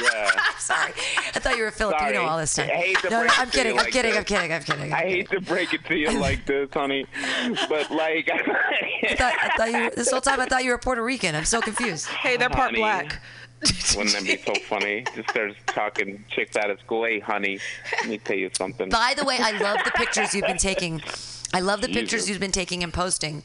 yeah. 0.02 0.32
Sorry, 0.60 0.92
I 1.34 1.40
thought 1.40 1.58
you 1.58 1.64
were 1.64 1.72
Filipino 1.72 2.14
Sorry. 2.14 2.18
all 2.18 2.38
this 2.38 2.54
time. 2.56 2.70
I 2.70 2.74
hate 2.76 2.98
to 3.00 3.10
no, 3.10 3.24
no, 3.24 3.30
I'm 3.38 3.48
it 3.48 3.52
to 3.54 3.58
you 3.58 3.64
kidding. 3.64 3.72
I'm 3.72 3.78
like 3.78 3.92
kidding. 3.94 4.12
this. 4.12 4.18
I'm 4.18 4.24
kidding. 4.26 4.52
I'm 4.54 4.62
kidding. 4.64 4.94
I 4.94 5.02
hate 5.02 5.30
to 5.32 5.42
break 5.42 5.74
it 5.74 5.86
to 5.86 5.96
you 5.96 6.12
like 6.20 6.46
this, 6.46 6.70
honey, 6.74 7.06
but 7.70 7.90
like. 7.92 8.30
I 8.32 9.16
thought, 9.16 9.34
I 9.42 9.50
thought 9.58 9.72
you 9.72 9.92
this 9.96 10.12
whole 10.12 10.22
time 10.22 10.40
I 10.40 10.46
thought 10.46 10.64
you 10.64 10.72
were 10.72 10.78
Puerto 10.78 11.04
Rican. 11.04 11.36
I'm 11.36 11.46
so 11.46 11.62
confused. 11.62 12.08
Hey, 12.08 12.38
they're 12.38 12.50
part 12.50 12.70
Honey. 12.72 12.80
black. 12.80 13.22
Wouldn't 13.96 14.14
that 14.14 14.24
be 14.24 14.38
so 14.46 14.54
funny? 14.70 15.04
Just 15.16 15.30
starts 15.30 15.56
talking 15.68 16.24
chicks 16.30 16.56
out 16.56 16.70
of 16.70 16.80
school. 16.80 17.06
Hey, 17.06 17.20
honey, 17.20 17.60
let 18.02 18.08
me 18.10 18.18
tell 18.20 18.38
you 18.38 18.50
something. 18.54 18.90
By 18.90 19.14
the 19.18 19.26
way, 19.26 19.38
I 19.40 19.52
love 19.60 19.80
the 19.84 19.92
pictures 19.92 20.34
you've 20.36 20.46
been 20.46 20.58
taking. 20.58 21.02
I 21.54 21.62
love 21.62 21.82
the 21.82 21.88
pictures 21.88 22.30
you've 22.30 22.40
been 22.40 22.52
taking 22.52 22.84
and 22.84 22.94
posting 22.94 23.42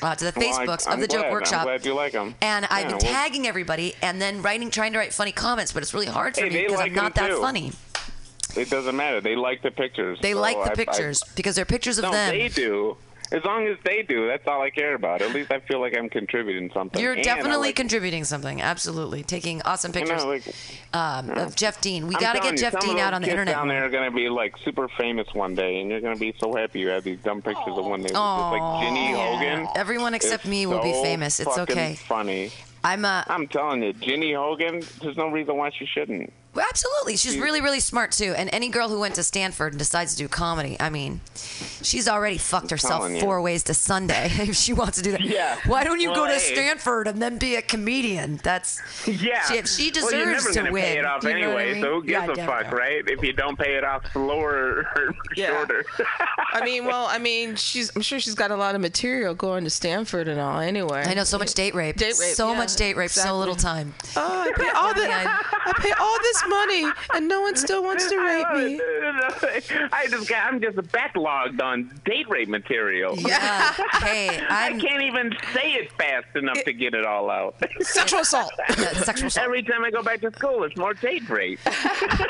uh, 0.00 0.14
to 0.14 0.24
the 0.24 0.32
Well, 0.34 0.54
I- 0.60 0.66
Facebooks 0.66 0.86
I'm 0.86 0.94
of 0.94 1.00
the 1.00 1.08
Joke. 1.08 1.30
Workshop. 1.30 1.60
I'm 1.60 1.64
glad 1.66 1.84
you 1.84 1.94
like 1.94 2.12
them. 2.12 2.34
And 2.40 2.66
I've 2.70 2.84
been 2.88 2.92
well, 2.92 3.00
tagging 3.00 3.46
everybody 3.46 3.94
and 4.00 4.20
then 4.22 4.40
writing, 4.42 4.70
trying 4.70 4.92
to 4.94 4.98
write 4.98 5.12
funny 5.12 5.32
comments, 5.32 5.72
but 5.72 5.82
it's 5.82 5.92
really 5.92 6.06
hard 6.06 6.34
for 6.36 6.44
Hey, 6.44 6.50
me 6.50 6.62
because 6.62 6.78
like 6.78 6.90
I'm 6.90 6.96
not 6.96 7.14
that 7.16 7.28
too. 7.30 7.40
funny. 7.40 7.72
It 8.56 8.70
doesn't 8.70 8.96
matter. 8.96 9.20
They 9.20 9.34
like 9.36 9.62
the 9.62 9.70
pictures. 9.70 10.18
They 10.22 10.32
So 10.32 10.40
like 10.40 10.56
the 10.56 10.62
I- 10.70 10.72
I- 10.72 10.74
pictures 10.74 11.22
because 11.36 11.56
they're 11.56 11.64
pictures 11.64 11.98
of 11.98 12.04
no, 12.04 12.12
them. 12.12 12.30
they 12.38 12.48
do. 12.48 12.96
As 13.32 13.42
long 13.44 13.66
as 13.66 13.78
they 13.84 14.02
do, 14.02 14.26
that's 14.28 14.46
all 14.46 14.60
I 14.60 14.68
care 14.70 14.94
about. 14.94 15.22
At 15.22 15.32
least 15.34 15.50
I 15.50 15.60
feel 15.60 15.80
like 15.80 15.96
I'm 15.96 16.08
contributing 16.10 16.70
something. 16.74 17.00
You're 17.00 17.14
And 17.14 17.24
definitely 17.24 17.68
like- 17.68 17.76
contributing 17.76 18.24
something. 18.24 18.60
Absolutely, 18.60 19.22
taking 19.22 19.62
awesome 19.62 19.90
pictures 19.90 20.24
like, 20.24 20.44
um, 20.92 21.30
of 21.30 21.56
Jeff 21.56 21.80
Dean. 21.80 22.06
We 22.08 22.14
got 22.14 22.34
to 22.34 22.40
get 22.40 22.52
you, 22.52 22.58
Jeff 22.58 22.78
Dean 22.80 22.98
out 22.98 23.14
on 23.14 23.22
the 23.22 23.26
kids 23.28 23.32
internet. 23.32 23.54
Down 23.54 23.68
there 23.68 23.84
are 23.84 23.88
going 23.88 24.04
to 24.10 24.14
be 24.14 24.28
like 24.28 24.54
super 24.58 24.86
famous 24.98 25.26
one 25.32 25.54
day, 25.54 25.80
and 25.80 25.90
you're 25.90 26.00
going 26.02 26.14
to 26.14 26.20
be 26.20 26.34
so 26.38 26.54
happy 26.54 26.80
you 26.80 26.88
have 26.88 27.04
these 27.04 27.20
dumb 27.20 27.40
pictures 27.40 27.76
of 27.76 27.86
when 27.86 28.02
they 28.02 28.12
were 28.12 28.18
like 28.20 28.82
Ginny 28.84 29.12
Hogan. 29.12 29.66
Everyone 29.76 30.12
except 30.14 30.46
me 30.46 30.66
will 30.66 30.82
be 30.82 30.92
famous. 30.92 31.40
It's 31.40 31.56
okay. 31.58 31.94
Funny. 31.94 32.50
I'm 32.84 33.04
uh, 33.04 33.22
I'm 33.28 33.46
telling 33.46 33.82
you, 33.82 33.92
Ginny 33.92 34.34
Hogan. 34.34 34.82
There's 35.00 35.16
no 35.16 35.28
reason 35.28 35.56
why 35.56 35.70
she 35.70 35.86
shouldn't. 35.86 36.32
Absolutely. 36.54 37.16
She's 37.16 37.38
really, 37.38 37.60
really 37.62 37.80
smart 37.80 38.12
too. 38.12 38.34
And 38.36 38.50
any 38.52 38.68
girl 38.68 38.88
who 38.88 39.00
went 39.00 39.14
to 39.14 39.22
Stanford 39.22 39.72
and 39.72 39.78
decides 39.78 40.12
to 40.12 40.18
do 40.18 40.28
comedy, 40.28 40.76
I 40.80 40.90
mean, 40.90 41.20
she's 41.82 42.08
already 42.08 42.38
fucked 42.38 42.70
herself 42.70 43.00
telling 43.02 43.14
you. 43.16 43.20
four 43.20 43.40
ways 43.42 43.62
to 43.64 43.74
Sunday 43.74 44.26
if 44.32 44.56
she 44.56 44.72
wants 44.72 44.98
to 44.98 45.04
do 45.04 45.12
that. 45.12 45.20
Yeah. 45.20 45.56
Why 45.66 45.84
don't 45.84 46.00
you 46.00 46.10
Well, 46.10 46.26
go 46.26 46.26
to 46.26 46.32
hey. 46.38 46.54
Stanford 46.54 47.06
and 47.08 47.20
then 47.22 47.38
be 47.38 47.56
a 47.56 47.62
comedian? 47.62 48.40
That's 48.42 48.80
Yeah. 49.06 49.42
She, 49.44 49.54
if 49.56 49.68
she 49.68 49.90
deserves 49.90 50.12
well, 50.12 50.20
you're 50.20 50.30
never 50.32 50.48
to 50.52 50.58
gonna 50.58 50.72
win. 50.72 50.82
pay 50.82 50.98
it 50.98 51.04
off 51.04 51.22
You 51.24 51.28
know 51.40 51.48
what 51.50 51.58
I 51.58 51.62
anyway, 51.62 51.72
mean? 51.74 51.82
so 51.82 51.90
who 51.94 52.02
gives 52.02 52.12
Yeah, 52.12 52.20
I 52.20 52.24
a 52.24 52.26
don't 52.26 52.46
fuck, 52.46 52.70
know. 52.70 52.76
right? 52.78 53.02
If 53.08 53.22
you 53.22 53.32
don't 53.32 53.58
pay 53.58 53.74
it 53.76 53.84
off 53.84 54.02
slower 54.12 54.86
or 54.96 55.14
Yeah. 55.36 55.48
shorter. 55.48 55.84
I 56.52 56.64
mean, 56.64 56.84
well, 56.90 57.06
I 57.06 57.18
mean, 57.18 57.56
she's. 57.56 57.94
I'm 57.96 58.02
sure 58.02 58.20
she's 58.20 58.34
got 58.34 58.50
a 58.50 58.56
lot 58.56 58.74
of 58.74 58.80
material 58.80 59.34
going 59.34 59.64
to 59.64 59.70
Stanford 59.70 60.28
and 60.28 60.40
all. 60.40 60.60
Anyway. 60.60 61.02
I 61.06 61.14
know 61.14 61.24
so 61.24 61.38
much 61.38 61.54
date 61.54 61.74
rape. 61.74 61.96
Date 61.96 62.16
rape, 62.20 62.34
So 62.34 62.50
yeah, 62.52 62.58
much 62.58 62.76
date 62.76 62.96
rape. 62.96 63.10
So 63.10 63.38
little 63.38 63.54
time. 63.54 63.94
Oh, 64.16 64.40
I 64.42 64.52
pay 64.52 64.68
all 64.70 64.92
the, 64.94 65.02
I 65.10 65.72
pay 65.78 65.92
all 65.98 66.18
this 66.22 66.42
money, 66.48 66.84
and 67.14 67.28
no 67.28 67.40
one 67.40 67.56
still 67.56 67.82
wants 67.82 68.08
to 68.08 68.16
rape 68.24 68.46
me. 68.54 68.80
I 69.92 70.06
just 70.10 70.28
got, 70.28 70.52
I'm 70.52 70.60
just 70.60 70.76
backlogged 70.76 71.60
on 71.62 71.71
date 72.04 72.28
rape 72.28 72.48
material. 72.48 73.16
Yeah. 73.32 73.72
hey, 74.00 74.40
I 74.48 74.68
I'm 74.68 74.80
can't 74.80 75.02
even 75.02 75.32
say 75.54 75.72
it 75.72 75.92
fast 75.92 76.26
enough 76.34 76.62
to 76.64 76.72
get 76.72 76.94
it 76.94 77.04
all 77.06 77.30
out. 77.30 77.54
Sexual 77.80 78.20
assault. 78.20 78.52
uh, 78.68 78.74
sexual 79.04 79.28
assault. 79.28 79.44
Every 79.46 79.62
time 79.62 79.84
I 79.84 79.90
go 79.90 80.02
back 80.02 80.20
to 80.22 80.30
school, 80.32 80.64
it's 80.64 80.76
more 80.76 80.92
date 80.94 81.28
rape. 81.28 81.60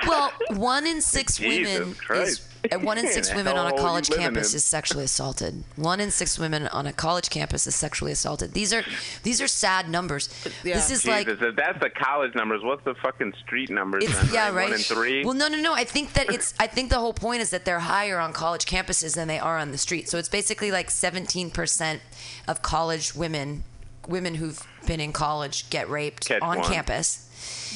Well, 0.06 0.32
one 0.50 0.86
in 0.86 1.00
six 1.00 1.36
Jesus 1.38 1.78
women 1.80 1.94
Christ. 1.94 2.42
uh, 2.42 2.51
one 2.80 2.98
in 2.98 3.08
six 3.08 3.34
women 3.34 3.56
on 3.56 3.72
a 3.72 3.76
college 3.76 4.10
campus 4.10 4.52
in? 4.52 4.56
is 4.56 4.64
sexually 4.64 5.04
assaulted. 5.04 5.64
One 5.76 6.00
in 6.00 6.10
six 6.10 6.38
women 6.38 6.68
on 6.68 6.86
a 6.86 6.92
college 6.92 7.30
campus 7.30 7.66
is 7.66 7.74
sexually 7.74 8.12
assaulted. 8.12 8.52
These 8.52 8.72
are 8.72 8.84
these 9.22 9.40
are 9.40 9.48
sad 9.48 9.88
numbers. 9.88 10.28
Yeah. 10.64 10.74
This 10.74 10.90
is 10.90 11.06
like 11.06 11.26
Jesus, 11.26 11.42
if 11.42 11.56
that's 11.56 11.80
the 11.80 11.90
college 11.90 12.34
numbers, 12.34 12.62
what's 12.62 12.84
the 12.84 12.94
fucking 12.94 13.34
street 13.44 13.70
numbers? 13.70 14.04
it's 14.04 14.20
then, 14.20 14.34
yeah 14.34 14.46
right? 14.46 14.54
right. 14.54 14.64
One 14.64 14.72
in 14.74 14.78
three. 14.78 15.24
Well, 15.24 15.34
no, 15.34 15.48
no, 15.48 15.60
no. 15.60 15.74
I 15.74 15.84
think 15.84 16.12
that 16.14 16.30
it's. 16.32 16.54
I 16.60 16.66
think 16.66 16.90
the 16.90 16.98
whole 16.98 17.12
point 17.14 17.42
is 17.42 17.50
that 17.50 17.64
they're 17.64 17.80
higher 17.80 18.18
on 18.18 18.32
college 18.32 18.66
campuses 18.66 19.14
than 19.14 19.28
they 19.28 19.38
are 19.38 19.58
on 19.58 19.72
the 19.72 19.78
street. 19.78 20.08
So 20.08 20.18
it's 20.18 20.28
basically 20.28 20.70
like 20.70 20.88
17% 20.88 22.00
of 22.48 22.62
college 22.62 23.14
women, 23.14 23.64
women 24.08 24.36
who've 24.36 24.64
been 24.86 25.00
in 25.00 25.12
college, 25.12 25.68
get 25.70 25.88
raped 25.90 26.28
Catch 26.28 26.42
on 26.42 26.58
one. 26.58 26.68
campus. 26.68 27.28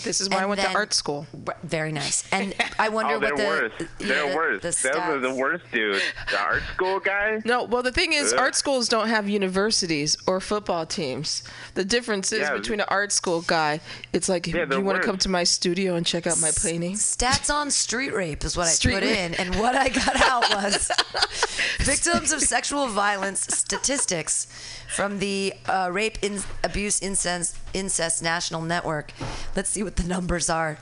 This 0.06 0.20
is 0.20 0.30
why 0.30 0.38
I 0.42 0.46
went 0.46 0.60
then- 0.60 0.70
to 0.70 0.76
art 0.76 0.94
school. 0.94 1.26
Very 1.62 1.92
nice. 1.92 2.24
And 2.32 2.54
I 2.78 2.88
wonder 2.88 3.14
Oh, 3.14 3.20
they're 3.20 3.34
what 3.34 3.38
the 3.38 3.44
worse. 3.46 3.72
yeah, 3.80 4.06
They're 4.06 4.30
the- 4.30 4.36
worse. 4.36 4.62
The 4.62 4.88
Those 4.92 4.96
are 4.96 5.18
the 5.18 5.34
worst 5.34 5.64
dudes. 5.72 6.02
The 6.30 6.38
art 6.40 6.62
school 6.74 7.00
guy. 7.00 7.40
No, 7.44 7.64
well, 7.64 7.82
the 7.82 7.92
thing 7.92 8.12
is, 8.12 8.32
Ugh. 8.32 8.38
art 8.38 8.54
schools 8.54 8.88
don't 8.88 9.08
have 9.08 9.28
universities 9.28 10.16
or 10.26 10.40
football 10.40 10.86
teams. 10.86 11.42
The 11.74 11.84
difference 11.84 12.32
is 12.32 12.40
Yeah. 12.40 12.54
between 12.54 12.80
an 12.80 12.86
art 12.88 13.12
school 13.12 13.42
guy, 13.42 13.80
it's 14.12 14.28
like, 14.28 14.46
Yeah, 14.46 14.64
you 14.70 14.80
want 14.80 15.00
to 15.00 15.04
come 15.06 15.18
to 15.18 15.28
my 15.28 15.44
studio 15.44 15.94
and 15.96 16.06
check 16.06 16.26
out 16.26 16.40
my 16.40 16.50
paintings? 16.62 17.02
Stats 17.02 17.52
on 17.52 17.70
street 17.70 18.14
rape 18.14 18.44
is 18.44 18.56
what 18.56 18.66
I 18.68 18.72
put 18.72 19.02
rape. 19.02 19.02
in, 19.04 19.34
and 19.34 19.54
what 19.60 19.74
I 19.74 19.88
got 19.88 20.16
out 20.22 20.44
was 20.54 20.90
victims 21.80 22.32
of 22.32 22.40
sexual 22.42 22.86
violence 22.88 23.40
statistics 23.54 24.46
from 24.94 25.18
the 25.18 25.52
uh, 25.66 25.88
Rape, 25.92 26.18
in- 26.22 26.42
Abuse, 26.64 27.00
Incest, 27.02 27.56
Incest 27.76 28.22
National 28.22 28.62
Network. 28.62 29.12
Let's 29.54 29.68
see 29.70 29.82
what 29.82 29.96
the 29.96 30.04
numbers 30.04 30.48
are. 30.48 30.78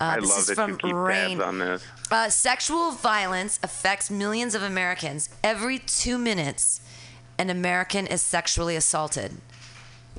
Uh, 0.00 0.04
I 0.16 0.20
this 0.20 0.30
love 0.30 0.38
is 0.38 0.46
that 0.46 0.54
from 0.54 0.70
you 0.70 0.76
keep 0.78 0.94
Rain. 0.94 1.38
tabs 1.38 1.48
on 1.48 1.58
this. 1.58 1.82
Uh, 2.10 2.28
sexual 2.30 2.92
violence 2.92 3.58
affects 3.62 4.10
millions 4.10 4.54
of 4.54 4.62
Americans. 4.62 5.28
Every 5.44 5.78
two 5.78 6.16
minutes, 6.16 6.80
an 7.38 7.50
American 7.50 8.06
is 8.06 8.22
sexually 8.22 8.76
assaulted. 8.76 9.32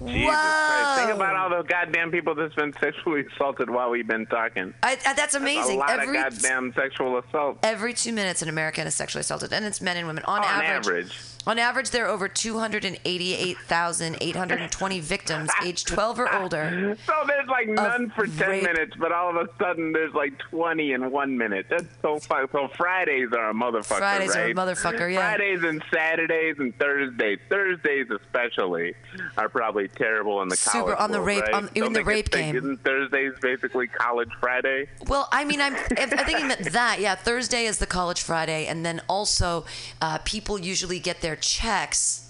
Jesus 0.06 0.26
Christ. 0.36 1.00
Think 1.00 1.12
about 1.16 1.36
all 1.36 1.50
the 1.50 1.62
goddamn 1.68 2.10
people 2.12 2.34
that's 2.34 2.56
been 2.56 2.74
sexually 2.82 3.24
assaulted 3.34 3.70
while 3.70 3.92
we've 3.92 4.08
been 4.08 4.26
talking. 4.26 4.74
I, 4.82 4.98
I, 5.06 5.14
that's 5.14 5.36
A 5.36 5.38
amazing. 5.38 5.78
lot 5.78 5.92
every 5.92 6.18
of 6.18 6.24
goddamn 6.34 6.74
sexual 6.74 7.18
assault. 7.20 7.60
every 7.64 7.94
two 7.94 8.12
minutes, 8.12 8.42
an 8.42 8.50
American 8.50 8.88
is 8.88 8.96
sexually 8.96 9.22
assaulted, 9.22 9.54
and 9.54 9.64
it's 9.64 9.80
men 9.80 9.98
and 9.98 10.08
women. 10.08 10.24
On, 10.26 10.40
On 10.40 10.44
average, 10.46 10.88
average. 10.88 11.18
On 11.48 11.58
average, 11.60 11.90
there 11.90 12.06
are 12.06 12.10
over 12.10 12.28
288,820 12.28 15.00
victims 15.00 15.50
aged 15.64 15.88
12 15.88 16.20
or 16.20 16.34
older. 16.36 16.98
So 17.06 17.14
there's 17.28 17.48
like 17.48 17.68
none 17.68 18.12
for 18.16 18.26
10 18.28 18.50
rape. 18.50 18.64
minutes, 18.64 18.94
but 19.00 19.12
all 19.12 19.30
of 19.30 19.36
a 19.38 19.48
sudden 19.60 19.92
there's 19.92 20.14
like 20.14 20.38
20 20.52 20.94
in 20.94 21.12
one 21.12 21.38
minute. 21.38 21.66
That's 21.70 21.86
so 22.02 22.20
fuck. 22.20 22.52
So 22.52 22.68
Fridays 22.78 23.30
are 23.34 23.50
a 23.50 23.54
motherfucker, 23.54 23.98
Fridays 23.98 24.36
are 24.36 24.46
a 24.46 24.54
motherfucker, 24.54 25.12
yeah. 25.12 25.20
Fridays 25.36 25.64
and 25.64 25.84
Saturdays 25.92 26.56
and 26.60 26.78
Thursdays. 26.78 27.40
Thursdays 27.50 28.08
especially 28.12 28.94
are 29.38 29.50
probably 29.50 29.88
terrible 29.88 30.42
in 30.42 30.50
the 30.50 30.56
Super 30.56 30.96
college 30.96 31.00
on 31.00 31.12
the 31.12 31.18
world, 31.18 31.28
rape- 31.28 31.44
right? 31.44 31.54
on- 31.54 31.70
in 31.76 31.84
Don't 31.84 31.94
the 31.94 32.04
rape 32.04 32.30
game. 32.32 32.56
Isn't 32.56 32.84
Thursdays 32.84 33.34
basically 33.42 33.88
college 33.88 34.30
Friday? 34.40 34.88
Well, 35.08 35.28
I 35.32 35.44
mean, 35.46 35.62
I'm, 35.62 35.76
I'm 35.76 36.10
thinking 36.10 36.48
that 36.50 36.64
that 36.74 37.00
yeah, 37.00 37.16
Thursday 37.16 37.66
is 37.66 37.78
the 37.80 37.86
college 37.88 38.22
Friday, 38.22 38.68
and 38.68 38.86
then 38.86 39.02
also 39.10 39.66
uh, 40.02 40.20
people 40.24 40.60
usually 40.60 41.00
get 41.00 41.22
their 41.22 41.31
checks, 41.36 42.28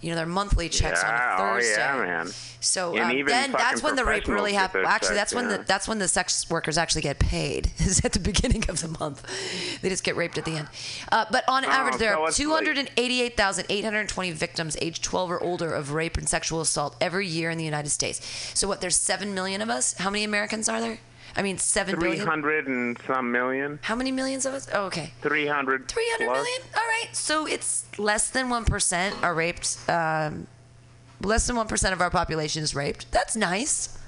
you 0.00 0.10
know, 0.10 0.16
their 0.16 0.26
monthly 0.26 0.68
checks 0.68 1.00
yeah, 1.02 1.08
on 1.08 1.14
a 1.14 1.42
oh 1.42 1.54
Thursday. 1.54 1.76
yeah, 1.80 1.96
man. 2.04 2.30
So 2.60 2.98
um, 2.98 3.24
then 3.26 3.52
that's 3.52 3.82
when 3.82 3.94
the 3.94 4.04
rape 4.06 4.26
really 4.26 4.54
happens. 4.54 4.84
their 4.84 4.90
Actually, 4.90 5.16
checks, 5.16 5.32
that's 5.32 5.34
when 5.34 5.50
yeah. 5.50 5.56
the 5.58 5.64
that's 5.64 5.86
when 5.86 5.98
the 5.98 6.08
sex 6.08 6.48
workers 6.50 6.78
actually 6.78 7.02
get 7.02 7.18
paid. 7.18 7.70
Is 7.78 8.02
at 8.04 8.12
the 8.12 8.20
beginning 8.20 8.64
of 8.70 8.80
the 8.80 8.88
month. 8.98 9.22
They 9.82 9.88
just 9.90 10.02
get 10.04 10.16
raped 10.16 10.38
at 10.38 10.44
the 10.46 10.52
end. 10.52 10.68
Uh, 11.12 11.26
but 11.30 11.44
on 11.48 11.64
average, 11.64 11.96
there 11.98 12.12
Oh, 12.16 12.16
so 12.16 12.22
are 12.24 12.28
it's 12.28 12.38
like- 12.40 12.64
288,820 12.64 14.30
victims 14.32 14.76
aged 14.80 15.02
12 15.04 15.30
or 15.30 15.42
older 15.42 15.72
of 15.72 15.92
rape 15.92 16.16
and 16.16 16.28
sexual 16.28 16.60
assault 16.62 16.96
every 17.00 17.26
year 17.26 17.50
in 17.50 17.58
the 17.58 17.64
United 17.64 17.90
States. 17.90 18.20
So 18.54 18.66
what? 18.68 18.80
There's 18.80 18.96
seven 18.96 19.34
million 19.34 19.60
of 19.60 19.68
us. 19.70 19.94
How 19.94 20.08
many 20.10 20.24
Americans 20.24 20.68
are 20.68 20.80
there? 20.80 20.98
I 21.36 21.42
mean, 21.42 21.58
seven 21.58 21.98
billion. 21.98 22.18
300 22.18 22.66
and 22.68 22.98
some 23.06 23.32
million. 23.32 23.78
How 23.82 23.96
many 23.96 24.12
millions 24.12 24.46
of 24.46 24.54
us? 24.54 24.68
Oh, 24.72 24.84
okay. 24.86 25.12
Three 25.20 25.46
hundred. 25.46 25.88
Three 25.88 26.08
hundred 26.12 26.32
million. 26.32 26.62
All 26.76 26.82
right. 26.82 27.08
So 27.12 27.46
it's 27.46 27.86
less 27.98 28.30
than 28.30 28.48
1% 28.48 29.22
are 29.22 29.34
raped. 29.34 29.78
Um, 29.88 30.46
less 31.20 31.46
than 31.46 31.56
1% 31.56 31.92
of 31.92 32.00
our 32.00 32.10
population 32.10 32.62
is 32.62 32.74
raped. 32.74 33.10
That's 33.10 33.34
nice. 33.34 33.98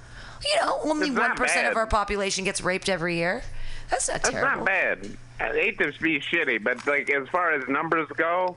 You 0.44 0.60
know, 0.60 0.80
only 0.84 1.10
1% 1.10 1.70
of 1.70 1.76
our 1.76 1.86
population 1.86 2.44
gets 2.44 2.60
raped 2.60 2.88
every 2.88 3.16
year. 3.16 3.42
That's 3.90 4.08
not 4.08 4.22
That's 4.22 4.30
terrible. 4.30 4.64
That's 4.64 5.02
not 5.02 5.08
bad. 5.08 5.16
I 5.38 5.54
hate 5.54 5.78
to 5.78 5.92
be 6.00 6.20
shitty, 6.20 6.62
but 6.62 6.86
like 6.86 7.10
as 7.10 7.28
far 7.28 7.52
as 7.52 7.68
numbers 7.68 8.08
go, 8.16 8.56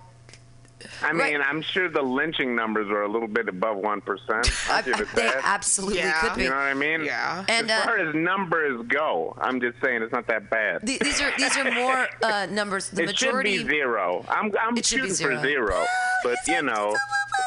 I 1.04 1.12
mean, 1.12 1.20
Right. 1.22 1.42
I'm 1.48 1.62
sure 1.62 1.90
the 1.90 2.02
lynching 2.02 2.56
numbers 2.56 2.90
are 2.90 3.04
a 3.04 3.08
little 3.08 3.28
bit 3.28 3.48
above 3.50 3.78
one 3.78 4.02
percent. 4.02 4.50
I, 4.70 4.82
Give 4.82 4.96
I- 4.96 5.00
it 5.02 5.08
they 5.16 5.22
that. 5.24 5.42
absolutely 5.44 6.00
Yeah. 6.00 6.20
could 6.22 6.36
be. 6.36 6.44
You 6.44 6.50
know 6.50 6.56
what 6.56 6.62
I 6.64 6.74
mean? 6.74 7.04
Yeah. 7.04 7.46
And, 7.48 7.70
as 7.70 7.82
uh, 7.82 7.86
far 7.86 7.98
as 7.98 8.16
numbers 8.16 8.86
go, 8.88 9.36
I'm 9.42 9.60
just 9.62 9.76
saying 9.82 10.02
it's 10.04 10.12
not 10.14 10.28
that 10.28 10.50
bad. 10.50 10.82
The- 10.84 10.98
These 11.02 11.22
are 11.22 11.32
these 11.38 11.58
are 11.58 11.72
more 11.72 12.08
uh, 12.24 12.48
numbers. 12.50 12.90
The 12.90 13.04
it 13.04 13.08
majority. 13.08 13.58
should 13.58 13.68
be 13.68 13.74
zero. 13.74 14.26
I'm 14.30 14.52
I'm 14.62 14.78
It 14.78 14.86
should 14.86 15.02
be 15.02 15.10
shooting 15.10 15.28
for 15.28 15.42
zero. 15.42 15.42
zero, 15.42 15.86
but 16.24 16.38
you 16.48 16.62
know, 16.62 16.96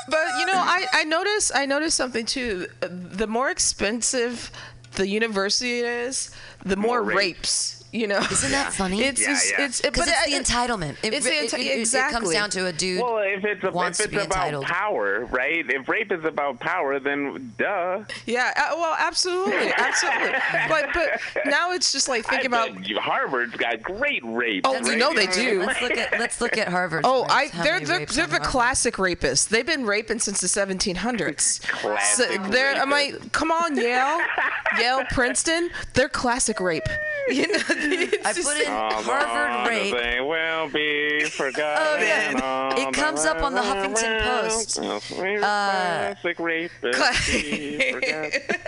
But 0.08 0.26
you 0.38 0.46
know, 0.46 0.54
I 0.56 0.86
I 0.92 1.04
noticed 1.04 1.52
I 1.54 1.66
noticed 1.66 1.96
something 1.96 2.26
too. 2.26 2.66
The 2.80 3.26
more 3.26 3.50
expensive 3.50 4.50
the 4.96 5.08
university 5.08 5.80
is, 5.80 6.30
the 6.66 6.76
more, 6.76 6.98
More 7.00 7.02
rape. 7.02 7.16
rapes. 7.16 7.81
You 7.92 8.06
know, 8.06 8.20
Isn't 8.20 8.52
that 8.52 8.72
funny? 8.82 9.02
It's 9.02 9.20
Yeah, 9.20 9.32
it's, 9.32 9.50
yeah. 9.52 9.64
it's 9.66 9.80
Because 9.82 10.06
but 10.06 10.14
it's 10.16 10.24
the 10.26 10.34
I- 10.36 10.40
entitlement. 10.66 10.96
It, 11.02 11.12
it's 11.12 11.26
the 11.26 11.32
it- 11.32 11.50
enti- 11.50 11.58
it- 11.58 11.78
it- 11.80 11.94
It 11.94 12.10
comes 12.10 12.30
down 12.30 12.48
to 12.50 12.64
a 12.66 12.72
dude. 12.72 13.02
well, 13.02 13.18
if 13.18 13.44
it's 13.44 13.62
a, 13.64 13.70
wants 13.70 14.00
if 14.00 14.06
to 14.06 14.10
be 14.12 14.16
about 14.16 14.38
entitled. 14.38 14.64
power, 14.64 15.26
right? 15.26 15.64
If 15.68 15.86
rape 15.90 16.10
is 16.10 16.24
about 16.24 16.58
power, 16.58 16.98
then 16.98 17.52
duh. 17.58 18.04
Yeah, 18.24 18.50
uh, 18.56 18.76
well, 18.78 18.96
absolutely, 18.98 19.72
absolutely. 19.76 20.32
but 20.70 20.86
but 20.94 21.20
now 21.46 21.72
it's 21.72 21.92
just 21.92 22.08
like 22.08 22.24
I 22.28 22.30
thinking 22.30 22.46
about. 22.46 22.74
bet 22.76 22.88
you- 22.88 22.98
Harvard's 22.98 23.56
got 23.56 23.82
great 23.82 24.22
rape. 24.24 24.66
Oh, 24.66 24.72
right? 24.72 24.86
you 24.86 24.96
know 24.96 25.12
they 25.12 25.26
do. 25.26 25.62
let's 25.62 25.82
look 25.82 25.92
at 25.98 26.18
let's 26.18 26.40
look 26.40 26.56
at 26.56 26.68
Harvard. 26.68 27.02
Oh, 27.04 27.26
I 27.28 27.48
they're 27.62 27.80
they're, 27.80 28.06
they're 28.06 28.26
the 28.26 28.40
classic 28.40 28.94
rapists. 28.94 29.48
They've 29.48 29.66
been 29.66 29.84
raping 29.84 30.18
since 30.18 30.40
the 30.40 30.46
1700s. 30.46 31.60
Classic 31.68 32.26
So 32.40 32.48
they're 32.48 32.74
I'm 32.74 32.88
rapists. 32.88 33.12
like, 33.22 33.32
come 33.32 33.50
on, 33.50 33.76
Yale, 33.76 34.18
Yale, 34.78 35.02
Princeton. 35.10 35.68
They're 35.92 36.08
classic 36.08 36.58
rape. 36.58 36.86
You 37.28 37.46
know, 37.46 37.58
it's 37.68 37.81
I 38.24 38.32
put 38.32 38.56
in 38.58 38.66
Harvard 38.66 39.68
rape. 39.68 39.94
They 39.94 40.20
will 40.20 40.68
be 40.68 41.24
forgotten. 41.24 41.82
Oh, 41.92 41.96
yeah. 42.00 42.88
It 42.88 42.94
comes 42.94 43.24
up 43.24 43.42
on 43.42 43.54
the 43.54 43.60
Huffington 43.60 44.22
Post. 44.22 44.78
Uh, 44.78 45.00
classic 45.00 46.38
rapists 46.38 47.32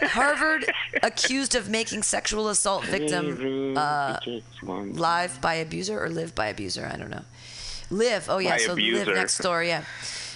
be. 0.01 0.07
Harvard 0.07 0.71
accused 1.03 1.55
of 1.55 1.69
making 1.69 2.03
sexual 2.03 2.49
assault 2.49 2.85
victim 2.85 3.75
uh, 3.77 4.19
live 4.63 5.41
by 5.41 5.55
abuser 5.55 6.03
or 6.03 6.09
live 6.09 6.35
by 6.35 6.47
abuser. 6.47 6.91
I 6.93 6.97
don't 6.97 7.11
know. 7.11 7.25
Live. 7.91 8.29
Oh 8.29 8.39
yeah, 8.39 8.51
By 8.51 8.59
so 8.59 8.75
live 8.75 9.09
next 9.09 9.39
door. 9.39 9.63
Yeah. 9.63 9.85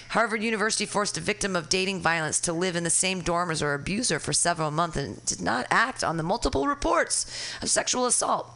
Harvard 0.09 0.41
University 0.41 0.87
forced 0.87 1.17
a 1.19 1.21
victim 1.21 1.55
of 1.55 1.69
dating 1.69 2.01
violence 2.01 2.39
to 2.41 2.51
live 2.53 2.75
in 2.75 2.83
the 2.83 2.89
same 2.89 3.21
dorm 3.21 3.51
as 3.51 3.59
her 3.59 3.75
abuser 3.75 4.17
for 4.19 4.33
several 4.33 4.71
months 4.71 4.97
and 4.97 5.23
did 5.25 5.39
not 5.39 5.67
act 5.69 6.03
on 6.03 6.17
the 6.17 6.23
multiple 6.23 6.67
reports 6.67 7.27
of 7.61 7.69
sexual 7.69 8.07
assault. 8.07 8.49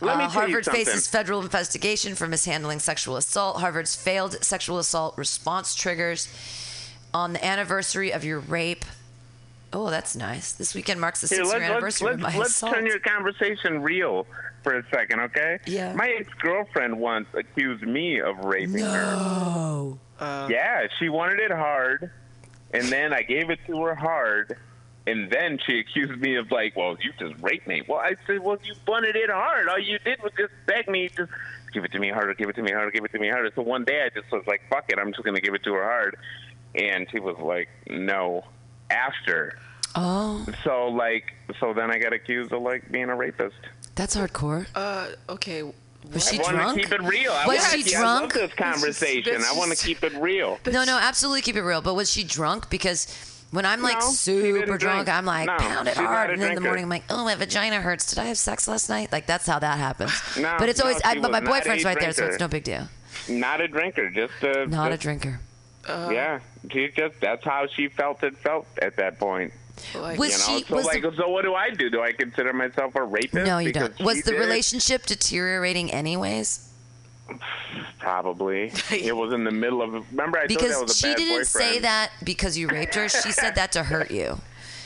Let 0.00 0.16
me 0.18 0.24
Uh, 0.24 0.30
tell 0.30 0.48
you 0.48 0.54
Harvard 0.54 0.66
faces 0.66 1.06
federal 1.06 1.40
investigation 1.42 2.14
for 2.14 2.26
mishandling 2.26 2.78
sexual 2.78 3.16
assault. 3.16 3.60
Harvard's 3.60 3.94
failed 3.94 4.42
sexual 4.44 4.78
assault 4.78 5.16
response 5.18 5.74
triggers 5.74 6.28
on 7.12 7.32
the 7.34 7.44
anniversary 7.44 8.10
of 8.12 8.24
your 8.24 8.38
rape. 8.38 8.84
Oh, 9.72 9.90
that's 9.90 10.16
nice. 10.16 10.52
This 10.52 10.74
weekend 10.74 11.00
marks 11.00 11.20
the 11.20 11.28
Here, 11.28 11.44
six-year 11.44 11.60
let's, 11.60 11.62
let's, 11.62 11.70
anniversary 11.70 12.08
of 12.14 12.20
let's, 12.22 12.34
my 12.34 12.38
let's 12.40 12.50
assault. 12.50 12.74
turn 12.74 12.86
your 12.86 12.98
conversation 13.00 13.82
real 13.82 14.26
for 14.64 14.76
a 14.78 14.84
second, 14.90 15.20
okay? 15.20 15.58
Yeah. 15.66 15.92
My 15.94 16.08
ex-girlfriend 16.18 16.98
once 16.98 17.28
accused 17.34 17.82
me 17.82 18.20
of 18.20 18.38
raping 18.44 18.80
her. 18.84 19.14
Oh, 19.16 19.98
Yeah, 20.20 20.86
she 20.98 21.08
wanted 21.08 21.38
it 21.40 21.50
hard, 21.52 22.10
and 22.72 22.84
then 22.88 23.12
I 23.12 23.22
gave 23.22 23.48
it 23.50 23.58
to 23.68 23.80
her 23.82 23.94
hard, 23.94 24.56
and 25.10 25.30
then 25.30 25.58
she 25.66 25.78
accused 25.80 26.20
me 26.20 26.36
of 26.36 26.50
like, 26.50 26.76
well, 26.76 26.96
you 27.02 27.12
just 27.18 27.40
raped 27.42 27.66
me. 27.66 27.82
Well, 27.88 27.98
I 27.98 28.14
said, 28.26 28.40
well, 28.40 28.58
you 28.64 28.74
wanted 28.86 29.16
it 29.16 29.30
hard. 29.30 29.68
All 29.68 29.78
you 29.78 29.98
did 29.98 30.22
was 30.22 30.32
just 30.38 30.52
beg 30.66 30.88
me 30.88 31.08
to 31.10 31.28
give 31.72 31.84
it 31.84 31.92
to 31.92 31.98
me 31.98 32.08
harder, 32.10 32.34
give 32.34 32.48
it 32.48 32.56
to 32.56 32.62
me 32.62 32.72
harder, 32.72 32.90
give 32.90 33.04
it 33.04 33.12
to 33.12 33.18
me 33.18 33.28
harder. 33.28 33.50
So 33.54 33.62
one 33.62 33.84
day 33.84 34.02
I 34.04 34.08
just 34.18 34.30
was 34.32 34.44
like, 34.46 34.62
fuck 34.70 34.84
it, 34.90 34.98
I'm 34.98 35.12
just 35.12 35.24
gonna 35.24 35.40
give 35.40 35.54
it 35.54 35.62
to 35.64 35.72
her 35.74 35.82
hard, 35.84 36.16
and 36.74 37.06
she 37.10 37.18
was 37.20 37.36
like, 37.38 37.68
no. 37.88 38.44
After, 38.90 39.56
oh, 39.94 40.44
so 40.64 40.88
like, 40.88 41.32
so 41.60 41.72
then 41.72 41.92
I 41.92 41.98
got 41.98 42.12
accused 42.12 42.52
of 42.52 42.60
like 42.62 42.90
being 42.90 43.08
a 43.08 43.14
rapist. 43.14 43.54
that's 43.94 44.16
hardcore. 44.16 44.66
uh, 44.74 45.10
okay. 45.28 45.62
Was 46.12 46.28
she 46.28 46.38
I 46.40 46.42
want 46.42 46.56
drunk? 46.56 46.80
to 46.80 46.82
keep 46.88 46.92
it 46.92 47.02
real. 47.02 47.30
I 47.30 47.46
Was 47.46 47.58
wanna 47.58 47.70
she 47.70 47.82
keep- 47.84 47.96
I 47.98 48.02
love 48.02 48.18
drunk? 48.30 48.32
this 48.32 48.52
conversation. 48.54 49.42
I 49.46 49.52
want 49.56 49.70
to 49.70 49.86
keep 49.86 50.02
it 50.02 50.12
real. 50.14 50.58
No, 50.66 50.82
no, 50.84 50.98
absolutely 50.98 51.42
keep 51.42 51.54
it 51.54 51.62
real. 51.62 51.82
But 51.82 51.94
was 51.94 52.10
she 52.10 52.24
drunk? 52.24 52.68
Because 52.68 53.06
when 53.50 53.66
I'm 53.66 53.82
like 53.82 53.98
No, 54.00 54.06
super 54.10 54.78
drunk, 54.78 55.06
drink. 55.06 55.08
I'm 55.08 55.24
like 55.24 55.46
No, 55.46 55.56
pound 55.56 55.88
it 55.88 55.96
hard, 55.96 56.30
and 56.30 56.40
then 56.40 56.50
in 56.50 56.54
the 56.54 56.60
drinker. 56.60 56.68
morning 56.68 56.82
eh? 56.82 56.84
I'm 56.84 56.88
like, 56.90 57.04
oh, 57.10 57.24
my 57.24 57.34
vagina 57.34 57.80
hurts. 57.80 58.06
Did 58.10 58.18
I 58.18 58.24
have 58.26 58.38
sex 58.38 58.68
last 58.68 58.88
night? 58.88 59.10
Like 59.12 59.26
that's 59.26 59.46
how 59.46 59.58
that 59.58 59.78
happens. 59.78 60.12
No, 60.38 60.56
but 60.58 60.68
it's 60.68 60.78
no, 60.78 60.86
always. 60.86 61.00
I, 61.04 61.18
but 61.18 61.30
my 61.30 61.40
boyfriend's 61.40 61.84
a 61.84 61.88
right 61.88 61.98
there, 62.00 62.12
so 62.12 62.26
it's 62.26 62.40
no 62.40 62.48
big 62.48 62.64
deal. 62.64 62.88
Not 63.28 63.60
a 63.60 63.68
drinker, 63.68 64.10
just 64.10 64.32
a 64.42 64.66
Not 64.66 64.88
a 64.88 64.94
just- 64.94 65.02
drinker. 65.02 65.40
Yeah, 65.88 66.38
she 66.70 66.88
just 66.96 67.20
that's 67.20 67.44
how 67.44 67.66
she 67.66 67.88
felt 67.88 68.22
it 68.22 68.36
felt 68.38 68.66
at 68.80 68.96
that 68.96 69.18
point. 69.18 69.52
Like, 69.94 70.18
Was 70.18 70.32
You 70.32 70.52
know, 70.54 70.58
she? 70.60 70.64
so 70.66 70.74
Was 70.76 70.84
like, 70.86 71.02
the, 71.02 71.12
so 71.16 71.28
what 71.30 71.42
do 71.42 71.54
I 71.54 71.70
do? 71.70 71.88
Do 71.90 72.02
I 72.02 72.12
consider 72.12 72.52
myself 72.52 72.94
a 72.94 73.02
rapist? 73.02 73.34
no, 73.34 73.58
you 73.58 73.72
don't. 73.72 73.98
Was 74.00 74.22
the 74.22 74.32
did? 74.32 74.38
relationship 74.40 75.06
deteriorating 75.06 75.90
anyways? 75.90 76.69
Probably. 77.98 78.72
it 78.90 79.14
was 79.16 79.32
in 79.32 79.44
the 79.44 79.50
middle 79.50 79.82
of. 79.82 79.92
Remember, 80.10 80.38
I 80.38 80.46
told 80.46 80.50
you 80.50 80.56
I 80.56 80.68
Because 80.70 80.82
was 80.82 80.90
a 80.92 80.94
she 80.94 81.06
bad 81.08 81.16
didn't 81.16 81.32
boyfriend. 81.40 81.46
say 81.74 81.78
that 81.80 82.10
because 82.24 82.56
you 82.58 82.68
raped 82.68 82.94
her. 82.94 83.08
She 83.08 83.32
said 83.32 83.54
that 83.56 83.72
to 83.72 83.82
hurt 83.84 84.10
you. 84.10 84.40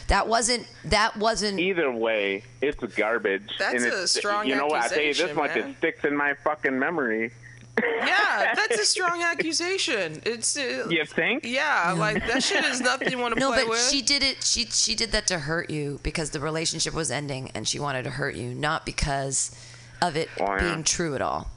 That 0.09 0.29
wasn't. 0.29 0.67
That 0.85 1.17
wasn't. 1.17 1.59
Either 1.61 1.91
way, 1.91 2.45
it's 2.61 2.83
garbage. 2.97 3.51
That's 3.59 3.83
and 3.83 3.93
a 3.93 4.03
it's, 4.03 4.13
strong 4.13 4.47
You 4.47 4.57
know 4.57 4.67
what? 4.67 4.83
I 4.83 4.89
tell 4.89 4.99
you 5.03 5.15
this 5.15 5.21
accusation, 5.23 5.37
much, 5.37 5.55
man. 5.57 5.71
it 5.71 5.77
sticks 5.79 6.05
in 6.05 6.17
my 6.17 6.35
fucking 6.45 6.79
memory. 6.79 7.31
Yeah, 7.83 8.53
that's 8.55 8.79
a 8.79 8.85
strong 8.85 9.23
accusation. 9.23 10.21
It's 10.25 10.57
uh, 10.57 10.87
You 10.91 11.05
think? 11.07 11.45
yeah, 11.45 11.95
like 11.99 12.25
that 12.29 12.43
shit 12.43 12.65
is 12.67 12.81
nothing 12.81 13.11
you 13.11 13.19
want 13.19 13.35
to 13.35 13.41
No, 13.41 13.51
play 13.53 13.63
but 13.63 13.71
with. 13.71 13.89
she 13.91 14.03
did 14.03 14.23
it. 14.23 14.45
She 14.45 14.67
she 14.67 14.95
did 14.95 15.11
that 15.13 15.27
to 15.29 15.39
hurt 15.41 15.71
you 15.71 15.99
because 16.03 16.31
the 16.31 16.39
relationship 16.41 16.93
was 16.95 17.11
ending, 17.11 17.51
and 17.55 17.67
she 17.67 17.79
wanted 17.81 18.03
to 18.05 18.11
hurt 18.11 18.35
you, 18.37 18.55
not 18.55 18.85
because 18.87 19.51
of 20.03 20.17
it 20.17 20.29
Oh, 20.39 20.45
yeah. 20.55 20.59
being 20.61 20.85
true 20.85 21.15
at 21.15 21.23
all. 21.23 21.51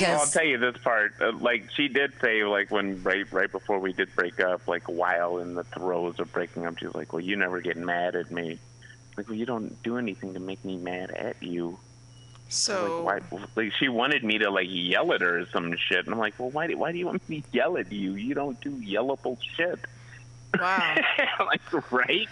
Well, 0.00 0.20
I'll 0.20 0.26
tell 0.26 0.44
you 0.44 0.58
this 0.58 0.76
part. 0.78 1.14
Uh, 1.20 1.32
like 1.32 1.70
she 1.74 1.88
did 1.88 2.12
say, 2.20 2.44
like 2.44 2.70
when 2.70 3.02
right 3.02 3.30
right 3.32 3.50
before 3.50 3.78
we 3.78 3.92
did 3.92 4.14
break 4.14 4.40
up, 4.40 4.66
like 4.68 4.84
while 4.88 5.38
in 5.38 5.54
the 5.54 5.64
throes 5.64 6.18
of 6.18 6.32
breaking 6.32 6.66
up, 6.66 6.78
she 6.78 6.86
was 6.86 6.94
like, 6.94 7.12
"Well, 7.12 7.20
you 7.20 7.36
never 7.36 7.60
get 7.60 7.76
mad 7.76 8.16
at 8.16 8.30
me." 8.30 8.58
Like, 9.16 9.28
well, 9.28 9.36
you 9.36 9.46
don't 9.46 9.80
do 9.82 9.98
anything 9.98 10.34
to 10.34 10.40
make 10.40 10.64
me 10.64 10.76
mad 10.78 11.10
at 11.10 11.42
you. 11.42 11.78
so 12.48 13.02
Like, 13.02 13.30
why? 13.30 13.46
Like, 13.56 13.72
she 13.78 13.88
wanted 13.88 14.24
me 14.24 14.38
to 14.38 14.50
like 14.50 14.68
yell 14.70 15.12
at 15.12 15.20
her 15.20 15.40
or 15.40 15.46
some 15.46 15.74
shit, 15.76 16.06
and 16.06 16.14
I'm 16.14 16.18
like, 16.18 16.38
well, 16.38 16.50
why? 16.50 16.66
Do, 16.66 16.78
why 16.78 16.92
do 16.92 16.98
you 16.98 17.06
want 17.06 17.28
me 17.28 17.42
to 17.42 17.48
yell 17.52 17.76
at 17.76 17.92
you? 17.92 18.14
You 18.14 18.34
don't 18.34 18.60
do 18.60 18.70
yellable 18.70 19.38
shit. 19.56 19.78
Wow. 20.60 20.96
like, 21.46 21.92
right? 21.92 22.28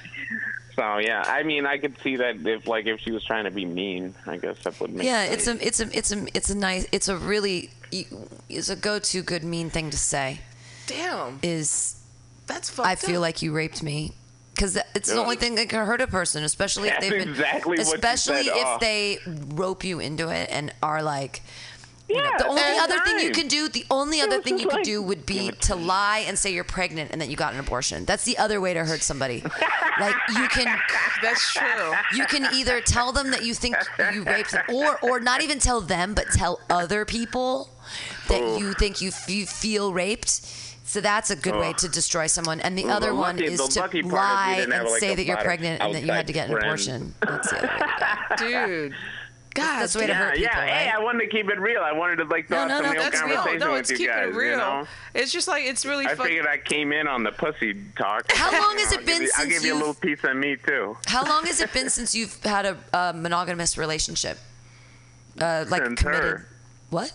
So 0.77 0.99
yeah, 0.99 1.25
I 1.27 1.43
mean, 1.43 1.67
I 1.67 1.79
could 1.79 1.99
see 2.03 2.17
that 2.17 2.37
if 2.47 2.67
like 2.67 2.87
if 2.87 3.01
she 3.01 3.11
was 3.13 3.25
trying 3.25 3.45
to 3.45 3.51
be 3.51 3.65
mean, 3.65 4.15
I 4.27 4.37
guess 4.37 4.59
that 4.65 4.79
would 4.81 4.93
make. 4.95 5.07
yeah, 5.07 5.27
sense. 5.27 5.49
it's 5.65 5.81
a 5.81 5.87
it's 5.89 5.93
a 5.93 5.99
it's 5.99 6.13
a 6.13 6.37
it's 6.37 6.51
a 6.51 6.55
nice 6.57 6.87
it's 6.93 7.09
a 7.09 7.17
really 7.17 7.71
it's 8.49 8.69
a 8.69 8.77
go-to 8.77 9.23
good 9.23 9.43
mean 9.45 9.69
thing 9.71 9.91
to 9.91 9.97
say. 9.97 10.41
Damn, 10.87 11.39
Is 11.43 12.01
that's 12.47 12.71
fucked 12.71 12.89
I 12.89 12.95
feel 12.95 13.17
up. 13.17 13.23
like 13.23 13.43
you 13.43 13.53
raped 13.53 13.83
me. 13.83 14.13
Because 14.55 14.77
it's 14.95 15.09
the 15.11 15.19
only 15.19 15.37
thing 15.37 15.55
that 15.55 15.71
can 15.71 15.87
hurt 15.87 16.03
a 16.03 16.07
person, 16.07 16.45
especially 16.45 16.89
if 16.89 17.01
they've 17.01 17.11
been, 17.11 17.31
exactly 17.31 17.71
what 17.71 17.79
you 17.79 17.95
especially 17.95 18.43
said. 18.45 18.57
if 18.57 18.67
Oh. 18.67 18.79
they 18.81 19.19
rope 19.55 19.85
you 19.85 20.01
into 20.01 20.29
it 20.29 20.49
and 20.51 20.75
are 20.83 21.03
like, 21.03 21.41
you 22.11 22.17
know, 22.17 22.23
Yeah, 22.31 22.37
the 22.39 22.47
only 22.49 22.61
that's 22.63 22.81
other 22.93 23.01
thing 23.05 23.19
you 23.21 23.31
can 23.33 23.49
do, 23.49 23.69
the 23.69 23.85
only 23.91 24.21
other 24.21 24.41
thing 24.43 24.55
just 24.55 24.65
you 24.65 24.69
could 24.69 24.77
like, 24.79 24.85
do 24.85 25.03
would 25.03 25.25
be 25.27 25.51
to 25.53 25.75
lie 25.77 26.25
and 26.27 26.39
say 26.39 26.53
you're 26.53 26.65
pregnant 26.65 27.11
and 27.13 27.21
that 27.21 27.29
you 27.29 27.37
got 27.37 27.55
an 27.55 27.61
abortion. 27.61 28.05
That's 28.05 28.25
the 28.25 28.37
other 28.39 28.61
way 28.61 28.75
to 28.75 28.85
hurt 28.85 29.03
somebody. 29.03 29.43
like 30.01 30.15
you 30.37 30.49
can, 30.49 30.67
that's 31.23 31.53
true. 31.55 31.93
you 32.15 32.27
can 32.27 32.53
either 32.55 32.81
tell 32.81 33.13
them 33.13 33.31
that 33.31 33.45
you 33.45 33.55
think 33.55 33.77
you 34.13 34.25
raped 34.25 34.53
them, 34.53 34.63
or 34.73 34.99
or 35.03 35.21
not 35.21 35.43
even 35.43 35.59
tell 35.59 35.81
them, 35.81 36.15
but 36.15 36.27
tell 36.35 36.61
other 36.69 37.05
people 37.05 37.71
that 38.29 38.41
Oh. 38.43 38.59
you 38.59 38.73
think 38.75 39.01
you 39.01 39.11
you 39.29 39.47
feel 39.47 39.93
raped. 39.93 40.31
So 40.85 41.01
that's 41.01 41.31
a 41.31 41.37
good 41.37 41.55
way 41.55 41.73
to 41.75 41.89
destroy 41.89 42.27
someone. 42.27 42.61
And 42.61 42.77
the 42.77 42.85
Well, 42.87 42.97
other 42.97 43.09
the 43.11 43.15
one 43.15 43.37
lucky- 43.37 43.53
is 43.53 43.61
to 43.69 43.81
lucky 43.81 44.01
is 44.01 44.07
lie 44.07 44.59
and 44.61 44.73
have, 44.73 44.87
like, 44.87 44.99
say 44.99 45.15
that 45.15 45.25
you're 45.25 45.37
pregnant 45.37 45.81
and 45.81 45.95
that 45.95 46.03
you 46.03 46.11
had 46.11 46.27
to 46.27 46.33
get 46.33 46.49
an 46.49 46.57
outside 46.57 46.67
abortion. 46.67 47.15
That's 47.21 47.51
the 47.51 47.59
other 47.59 47.69
way 47.69 47.79
to 47.79 48.37
go. 48.37 48.37
Dude. 48.67 48.95
God, 49.53 49.81
That's 49.81 49.95
the 49.95 49.99
way 50.01 50.07
to 50.07 50.13
yeah, 50.13 50.19
hurt 50.19 50.35
people, 50.37 50.53
yeah. 50.63 50.67
Hey. 50.67 50.91
I 50.91 50.99
wanted 51.01 51.25
to 51.25 51.27
keep 51.29 51.49
it 51.51 51.59
real. 51.59 51.81
I 51.83 51.93
wanted 51.93 52.17
to 52.17 52.25
like 52.25 52.49
No, 52.51 52.57
throw 52.59 52.67
no, 52.69 52.77
some 52.77 52.85
no, 52.87 52.93
real 52.93 53.03
that's 53.03 53.23
real. 53.23 53.35
conversation 53.37 53.59
No, 53.69 53.75
it's 53.75 53.91
keeping 53.91 54.07
guys. 54.07 54.29
it 54.29 54.35
real. 54.35 54.51
You 54.53 54.57
know? 54.59 54.87
It's 55.15 55.33
just 55.33 55.49
like 55.49 55.65
it's 55.65 55.85
really 55.85 56.07
I 56.07 56.11
fucking. 56.15 56.25
figured 56.25 56.47
I 56.47 56.59
came 56.59 56.93
in 56.93 57.09
on 57.09 57.25
the 57.25 57.33
pussy 57.33 57.75
talk. 57.97 58.31
How 58.31 58.53
long 58.63 58.79
has 58.79 58.93
I'll 58.93 59.01
it 59.01 59.07
been 59.07 59.19
give 59.19 59.23
you, 59.23 59.31
I'll 59.39 59.47
give 59.49 59.65
you 59.65 59.75
a 59.75 59.77
little 59.77 59.95
piece 59.95 60.23
of 60.23 60.37
me 60.37 60.55
too. 60.57 60.97
How 61.07 61.25
long 61.25 61.47
has 61.47 61.61
it 61.61 61.73
been 61.75 61.91
since 61.91 62.15
you've 62.15 62.41
had 62.45 62.65
a, 62.65 62.77
a 62.93 63.13
monogamous 63.13 63.77
relationship? 63.77 64.39
Uh, 65.41 65.65
like 65.69 65.83
Since 65.85 66.01
committed. 66.03 66.23
her. 66.23 66.49
What? 66.91 67.13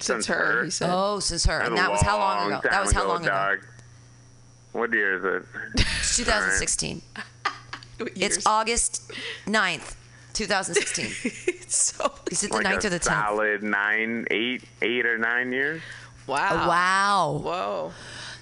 since 0.00 0.06
since 0.06 0.26
her, 0.26 0.34
her. 0.58 0.64
he 0.64 0.70
said. 0.70 0.90
Oh, 0.92 1.18
since 1.18 1.44
her, 1.46 1.60
and 1.60 1.76
that 1.76 1.90
was 1.90 2.00
how 2.02 2.18
long 2.18 2.50
long 2.50 2.60
ago? 2.60 2.68
That 2.70 2.80
was 2.82 2.92
how 2.92 3.08
long 3.08 3.22
ago? 3.22 3.28
Dog. 3.30 3.58
What 4.72 4.92
year 4.92 5.16
is 5.16 5.42
it? 5.42 5.48
It's 6.00 6.16
2016. 6.16 7.02
It's? 8.14 8.46
August 8.46 9.10
9th, 9.46 9.94
2016. 10.38 11.58
so 11.68 12.12
Is 12.30 12.44
it 12.44 12.50
the 12.50 12.56
like 12.56 12.66
9th 12.66 12.84
a 12.84 12.86
or 12.86 12.90
the 12.90 13.00
10th? 13.00 13.04
solid 13.04 13.62
nine, 13.62 14.26
eight, 14.30 14.62
eight 14.82 15.04
or 15.06 15.18
nine 15.18 15.52
years. 15.52 15.82
wow. 16.26 16.48
Oh, 16.50 16.68
wow. 16.68 17.40
Whoa. 17.42 17.92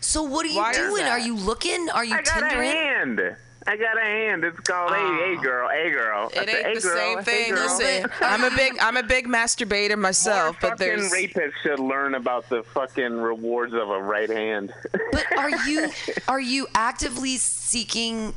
So 0.00 0.22
what 0.22 0.44
are 0.46 0.48
you 0.50 0.58
Why 0.58 0.70
is 0.72 0.76
doing? 0.76 1.02
that? 1.04 1.10
Are 1.10 1.18
you 1.18 1.34
looking? 1.34 1.88
Are 1.90 2.04
you 2.04 2.14
I 2.14 2.22
got 2.22 2.38
a 2.42 2.46
Tindering? 2.46 2.64
hand. 2.72 3.36
I 3.68 3.76
got 3.76 3.96
a 4.00 4.04
hand. 4.04 4.44
It's 4.44 4.60
called 4.60 4.92
hey, 4.94 5.34
hey 5.34 5.42
girl, 5.42 5.68
hey 5.68 5.90
girl. 5.90 6.30
It 6.32 6.48
ain't 6.48 6.50
hey, 6.50 6.74
the 6.76 6.80
girl, 6.80 6.96
same 6.96 7.22
thing. 7.24 7.52
girl. 7.52 7.76
Listen, 7.76 8.10
I'm 8.20 8.44
a 8.44 8.50
big 8.54 8.74
I'm 8.80 8.96
a 8.96 9.02
big 9.02 9.26
masturbator 9.26 9.98
myself, 9.98 10.62
More 10.62 10.70
but 10.70 10.78
fucking 10.78 10.86
there's 10.86 11.12
rapists 11.12 11.52
should 11.64 11.80
learn 11.80 12.14
about 12.14 12.48
the 12.48 12.62
fucking 12.62 13.14
rewards 13.14 13.74
of 13.74 13.90
a 13.90 14.00
right 14.00 14.30
hand. 14.30 14.72
But 15.10 15.26
are 15.36 15.50
you 15.66 15.88
are 16.28 16.38
you 16.40 16.68
actively 16.76 17.38
seeking? 17.38 18.34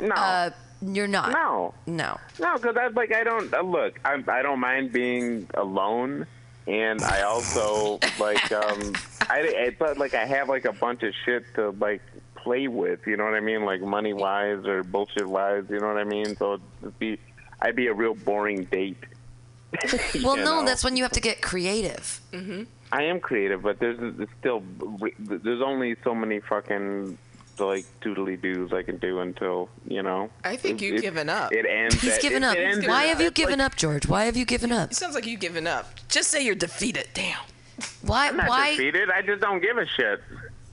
no, 0.00 0.14
Uh, 0.14 0.50
you're 0.82 1.06
not. 1.06 1.32
no, 1.32 1.74
No. 1.86 2.18
no, 2.40 2.56
because 2.56 2.76
I 2.76 2.88
like 2.88 3.12
I 3.14 3.24
don't 3.24 3.52
uh, 3.54 3.62
look. 3.62 3.98
I 4.04 4.22
I 4.28 4.42
don't 4.42 4.60
mind 4.60 4.92
being 4.92 5.48
alone, 5.54 6.26
and 6.66 7.02
I 7.02 7.22
also 7.22 7.98
like 8.20 8.50
um 8.52 8.92
I, 9.28 9.40
I 9.66 9.76
but 9.78 9.98
like 9.98 10.14
I 10.14 10.24
have 10.24 10.48
like 10.48 10.64
a 10.64 10.72
bunch 10.72 11.02
of 11.02 11.14
shit 11.24 11.44
to 11.54 11.70
like 11.70 12.02
play 12.34 12.68
with. 12.68 13.06
You 13.06 13.16
know 13.16 13.24
what 13.24 13.34
I 13.34 13.40
mean? 13.40 13.64
Like 13.64 13.80
money 13.80 14.12
wise 14.12 14.64
or 14.66 14.82
bullshit 14.82 15.26
wise. 15.28 15.64
You 15.70 15.78
know 15.78 15.88
what 15.88 15.98
I 15.98 16.04
mean? 16.04 16.36
So 16.36 16.58
it'd 16.82 16.98
be 16.98 17.18
I'd 17.60 17.76
be 17.76 17.86
a 17.86 17.94
real 17.94 18.14
boring 18.14 18.64
date. 18.64 18.96
Well, 20.22 20.36
no, 20.36 20.60
know? 20.60 20.64
that's 20.66 20.84
when 20.84 20.96
you 20.98 21.02
have 21.04 21.12
to 21.12 21.20
get 21.20 21.40
creative. 21.40 22.20
I 22.92 23.04
am 23.04 23.20
creative, 23.20 23.62
but 23.62 23.78
there's, 23.78 23.98
there's 23.98 24.28
still 24.38 24.62
there's 25.18 25.62
only 25.62 25.96
so 26.04 26.14
many 26.14 26.40
fucking 26.40 27.16
like 27.58 27.84
doodly 28.00 28.40
doos 28.40 28.72
I 28.72 28.82
can 28.82 28.96
do 28.96 29.20
until 29.20 29.68
you 29.86 30.02
know. 30.02 30.30
I 30.44 30.56
think 30.56 30.80
it- 30.82 30.86
you've 30.86 30.96
it- 30.96 31.02
given 31.02 31.28
up. 31.28 31.52
It 31.52 31.66
ends. 31.66 32.00
He's 32.00 32.14
at- 32.14 32.20
given 32.22 32.42
it- 32.42 32.46
up. 32.46 32.56
it 32.56 32.88
Why 32.88 33.04
have 33.04 33.20
you 33.20 33.26
it's 33.28 33.38
like- 33.38 33.46
given 33.46 33.60
up, 33.60 33.76
George? 33.76 34.06
Why 34.06 34.24
have 34.24 34.36
you 34.36 34.44
given 34.44 34.72
up? 34.72 34.90
It 34.92 34.96
sounds 34.96 35.14
like 35.14 35.26
you've 35.26 35.40
given 35.40 35.66
up. 35.66 35.90
Just 36.08 36.30
say 36.30 36.44
you're 36.44 36.54
defeated. 36.54 37.08
Damn. 37.14 37.38
Why? 38.02 38.28
I'm 38.28 38.36
not 38.36 38.48
why? 38.48 38.70
defeated. 38.72 39.10
I 39.10 39.22
just 39.22 39.40
don't 39.40 39.60
give 39.60 39.76
a 39.76 39.86
shit. 39.86 40.22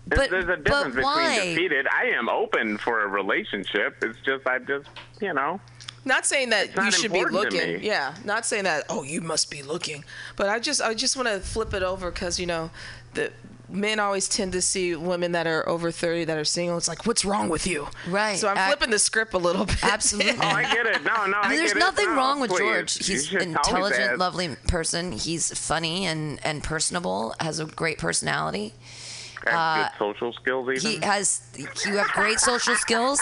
There's- 0.07 0.27
But- 0.27 0.29
there's 0.31 0.43
a 0.45 0.47
but 0.57 0.63
difference 0.63 0.95
why? 1.05 1.35
between 1.35 1.55
defeated. 1.55 1.87
I 1.87 2.05
am 2.17 2.29
open 2.29 2.77
for 2.79 3.01
a 3.03 3.07
relationship. 3.07 3.97
It's 4.03 4.17
just 4.25 4.47
I 4.47 4.59
just 4.59 4.87
you 5.21 5.33
know. 5.33 5.59
Not 6.05 6.25
saying 6.25 6.49
that 6.51 6.75
not 6.75 6.85
you 6.85 6.91
should 6.91 7.11
be 7.11 7.19
important 7.19 7.51
to 7.51 7.57
looking. 7.57 7.81
me. 7.81 7.87
Yeah. 7.87 8.15
Not 8.23 8.45
saying 8.45 8.63
that. 8.63 8.85
Oh, 8.89 9.03
you 9.03 9.19
must 9.21 9.51
be 9.51 9.61
looking. 9.61 10.05
But 10.37 10.49
I 10.49 10.57
just 10.59 10.81
I 10.81 10.93
just 10.93 11.15
want 11.17 11.27
to 11.27 11.39
flip 11.41 11.73
it 11.73 11.83
over 11.83 12.09
because 12.09 12.39
you 12.39 12.47
know 12.47 12.71
the 13.13 13.31
men 13.69 13.99
always 13.99 14.27
tend 14.27 14.51
to 14.53 14.61
see 14.61 14.95
women 14.95 15.31
that 15.33 15.47
are 15.47 15.67
over 15.67 15.91
30 15.91 16.25
that 16.25 16.37
are 16.37 16.43
single. 16.45 16.77
It's 16.77 16.87
like, 16.87 17.05
what's 17.05 17.23
wrong 17.25 17.49
with 17.49 17.67
you? 17.67 17.87
Right. 18.07 18.37
So 18.37 18.47
I'm 18.47 18.57
Ac- 18.57 18.67
flipping 18.67 18.89
the 18.91 18.99
script 18.99 19.33
a 19.33 19.37
little 19.37 19.65
bit. 19.65 19.83
Absolutely. 19.83 20.31
Oh, 20.41 20.47
I 20.47 20.63
get 20.63 20.85
it. 20.85 21.03
No, 21.03 21.25
no. 21.25 21.39
I 21.41 21.55
There's 21.55 21.73
get 21.73 21.77
it. 21.77 21.79
nothing 21.79 22.05
No, 22.07 22.15
wrong 22.15 22.39
with 22.39 22.51
please. 22.51 22.59
George. 22.59 23.05
He's 23.07 23.33
an 23.33 23.41
intelligent, 23.41 24.17
lovely 24.17 24.55
person. 24.67 25.11
He's 25.11 25.57
funny 25.57 26.05
and, 26.05 26.39
and 26.43 26.63
personable, 26.63 27.33
has 27.39 27.59
a 27.59 27.65
great 27.65 27.97
personality. 27.97 28.73
I 29.51 29.77
have 29.77 29.91
good 29.91 29.99
social 29.99 30.33
skills 30.33 30.69
even. 30.69 30.85
uh, 30.85 30.89
He 30.89 31.05
has 31.05 31.41
you 31.85 31.97
have 31.97 32.07
great 32.09 32.39
social 32.39 32.75
skills. 32.75 33.19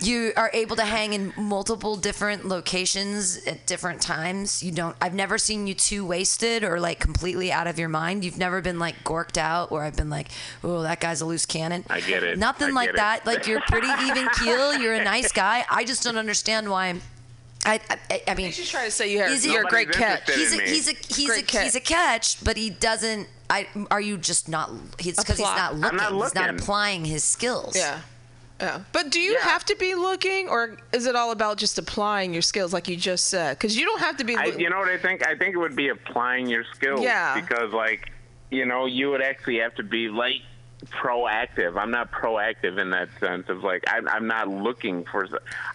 You 0.00 0.32
are 0.36 0.50
able 0.52 0.76
to 0.76 0.84
hang 0.84 1.12
in 1.12 1.32
multiple 1.36 1.96
different 1.96 2.46
locations 2.46 3.44
at 3.46 3.66
different 3.66 4.00
times. 4.00 4.62
You 4.62 4.72
don't 4.72 4.96
I've 5.00 5.14
never 5.14 5.38
seen 5.38 5.66
you 5.66 5.74
too 5.74 6.04
wasted 6.04 6.64
or 6.64 6.80
like 6.80 6.98
completely 7.00 7.52
out 7.52 7.66
of 7.66 7.78
your 7.78 7.88
mind. 7.88 8.24
You've 8.24 8.38
never 8.38 8.60
been 8.60 8.78
like 8.78 9.02
gorked 9.04 9.36
out 9.38 9.70
where 9.70 9.82
I've 9.82 9.96
been 9.96 10.10
like, 10.10 10.28
"Oh, 10.64 10.82
that 10.82 11.00
guy's 11.00 11.20
a 11.20 11.26
loose 11.26 11.46
cannon." 11.46 11.84
I 11.90 12.00
get 12.00 12.22
it. 12.22 12.38
Nothing 12.38 12.68
I 12.68 12.72
like 12.72 12.88
it. 12.90 12.96
that. 12.96 13.26
Like 13.26 13.46
you're 13.46 13.60
pretty 13.68 13.88
even 14.06 14.28
keel. 14.40 14.74
You're 14.76 14.94
a 14.94 15.04
nice 15.04 15.32
guy. 15.32 15.64
I 15.70 15.84
just 15.84 16.02
don't 16.02 16.16
understand 16.16 16.68
why 16.70 16.94
I 17.64 17.80
I, 18.10 18.22
I 18.28 18.34
mean 18.34 18.46
He's 18.46 18.56
just 18.56 18.70
trying 18.72 18.86
to 18.86 18.90
say 18.90 19.12
you're, 19.12 19.26
Is 19.26 19.44
he- 19.44 19.52
you're 19.52 19.62
a 19.64 19.68
great 19.68 19.92
catch. 19.92 20.28
he's 20.32 20.52
a, 20.58 20.62
he's 20.62 20.88
a 20.88 20.94
he's 21.14 21.26
Great 21.28 21.42
a 21.44 21.46
catch. 21.46 21.62
he's 21.64 21.74
a 21.76 21.80
catch, 21.80 22.42
but 22.44 22.56
he 22.56 22.70
doesn't. 22.70 23.28
I 23.52 23.68
are 23.90 24.00
you 24.00 24.16
just 24.16 24.48
not? 24.48 24.70
It's 24.98 25.18
because 25.22 25.38
he's 25.38 25.46
Apply- 25.46 25.56
not 25.56 25.72
I'm 25.74 25.80
looking. 25.80 25.96
not 25.98 26.12
He's 26.24 26.34
not 26.34 26.44
looking. 26.46 26.58
applying 26.60 27.04
his 27.04 27.22
skills. 27.24 27.76
Yeah. 27.76 28.00
Yeah. 28.60 28.80
But 28.92 29.10
do 29.10 29.18
you 29.20 29.32
Yeah. 29.32 29.40
have 29.52 29.64
to 29.66 29.74
be 29.76 29.94
looking, 29.96 30.48
or 30.48 30.76
is 30.92 31.06
it 31.06 31.16
all 31.16 31.32
about 31.32 31.56
just 31.58 31.78
applying 31.78 32.32
your 32.32 32.42
skills, 32.42 32.72
like 32.72 32.86
you 32.88 32.96
just 32.96 33.28
said? 33.28 33.58
Because 33.58 33.76
you 33.76 33.84
don't 33.84 33.98
have 34.00 34.16
to 34.18 34.24
be. 34.24 34.36
I, 34.36 34.46
loo- 34.46 34.58
you 34.58 34.70
know 34.70 34.78
what 34.78 34.88
I 34.88 34.98
think? 34.98 35.26
I 35.26 35.34
think 35.36 35.54
it 35.54 35.58
would 35.58 35.74
be 35.76 35.88
applying 35.88 36.46
your 36.46 36.64
skills. 36.74 37.00
Yeah. 37.02 37.34
Because 37.40 37.72
like, 37.72 38.10
you 38.50 38.64
know, 38.64 38.86
you 38.86 39.10
would 39.10 39.22
actually 39.22 39.58
have 39.58 39.74
to 39.76 39.82
be 39.82 40.08
like 40.08 40.40
proactive. 40.86 41.76
I'm 41.76 41.90
not 41.90 42.10
proactive 42.10 42.78
in 42.78 42.90
that 42.90 43.08
sense 43.20 43.48
of 43.48 43.62
like 43.62 43.84
I'm, 43.86 44.08
I'm 44.08 44.26
not 44.26 44.48
looking 44.48 45.04
for. 45.04 45.26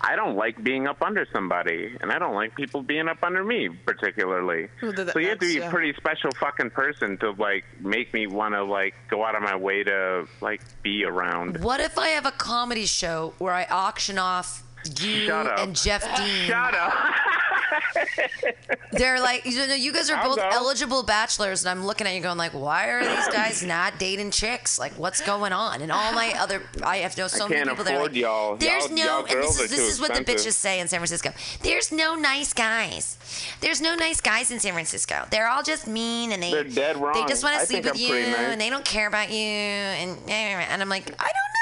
I 0.02 0.16
don't 0.16 0.36
like 0.36 0.64
being 0.64 0.88
up 0.88 1.02
under 1.02 1.26
somebody, 1.32 1.96
and 2.02 2.12
I 2.12 2.20
don't 2.20 2.36
like 2.36 2.56
people 2.56 2.82
being 2.82 3.08
up 3.08 3.24
under 3.24 3.44
me 3.44 3.70
particularly. 3.86 4.68
Well, 4.82 4.94
th- 4.94 5.10
so 5.12 5.20
you 5.20 5.30
have 5.30 5.40
to 5.40 5.46
that's- 5.46 5.62
be 5.62 5.68
a 5.68 5.70
pretty 5.70 5.94
special 5.94 6.32
fucking 6.32 6.72
person 6.72 7.18
to 7.20 7.32
like 7.32 7.64
make 7.80 8.14
me 8.14 8.28
want 8.28 8.54
to 8.54 8.64
like 8.64 8.96
go 9.10 9.24
out 9.24 9.36
of 9.36 9.42
my 9.42 9.56
way 9.56 9.84
to 9.84 10.28
like 10.42 10.62
be 10.84 11.04
around. 11.06 11.64
What 11.64 11.80
if 11.80 11.98
I 11.98 12.10
have 12.10 12.26
a 12.26 12.32
comedy 12.32 12.86
show 12.86 13.34
where 13.38 13.54
I 13.54 13.66
auction 13.66 14.18
off 14.18 14.64
you 15.00 15.32
and 15.32 15.76
Jeff 15.76 16.04
Dean 16.18 16.46
Shut 16.48 16.74
up. 16.76 16.94
They're 18.92 19.20
like, 19.20 19.46
you 19.46 19.68
know, 19.68 19.74
you 19.76 19.92
guys 19.92 20.10
are 20.10 20.24
both 20.24 20.40
eligible 20.40 21.04
bachelors, 21.04 21.64
and 21.66 21.70
I'm 21.70 21.86
looking 21.86 22.08
at 22.08 22.16
you 22.16 22.22
going 22.22 22.38
like, 22.38 22.54
why 22.54 22.88
are 22.88 23.04
these 23.04 23.28
guys 23.28 23.64
not 23.64 24.00
dating 24.00 24.32
chicks? 24.32 24.80
Like, 24.80 24.94
what's 24.94 25.22
going 25.22 25.52
on? 25.54 25.82
And 25.82 25.92
all 25.92 26.14
my 26.14 26.34
other, 26.40 26.62
I 26.84 26.98
have 26.98 27.18
know 27.18 27.28
so 27.28 27.48
many 27.48 27.70
people 27.70 27.84
that 27.84 27.94
are 27.96 28.04
like, 28.04 28.16
y'all. 28.16 28.56
there's 28.56 28.86
Y'all- 28.88 28.96
no, 28.96 29.06
y'all 29.06 29.26
and 29.26 29.44
this 29.44 29.60
is 29.60 29.70
this 29.70 29.80
is 29.80 30.00
what 30.00 30.14
the 30.14 30.24
bitches 30.24 30.54
say 30.54 30.80
in 30.80 30.88
San 30.88 31.00
Francisco. 31.00 31.32
There's 31.62 31.92
no 31.92 32.16
nice 32.16 32.54
guys. 32.54 33.18
There's 33.62 33.82
no 33.82 33.96
nice 33.96 34.22
guys 34.22 34.52
in 34.52 34.60
San 34.60 34.74
Francisco. 34.74 35.26
They're 35.30 35.48
all 35.48 35.64
just 35.64 35.88
mean, 35.88 36.32
and 36.32 36.42
they 36.42 36.52
They're 36.52 36.64
dead 36.64 36.98
wrong. 36.98 37.14
They 37.14 37.26
just 37.26 37.44
want 37.44 37.60
to 37.60 37.66
sleep 37.66 37.84
with 37.84 37.96
I'm 37.96 38.00
you, 38.00 38.10
nice. 38.14 38.38
and 38.38 38.62
they 38.62 38.70
don't 38.70 38.86
care 38.86 39.08
about 39.08 39.30
you, 39.32 39.38
and 39.38 40.18
and 40.30 40.82
I'm 40.82 40.90
like, 40.90 41.08
I 41.08 41.10
don't 41.10 41.18
know 41.18 41.20
if 41.20 41.24
you're. 41.24 41.57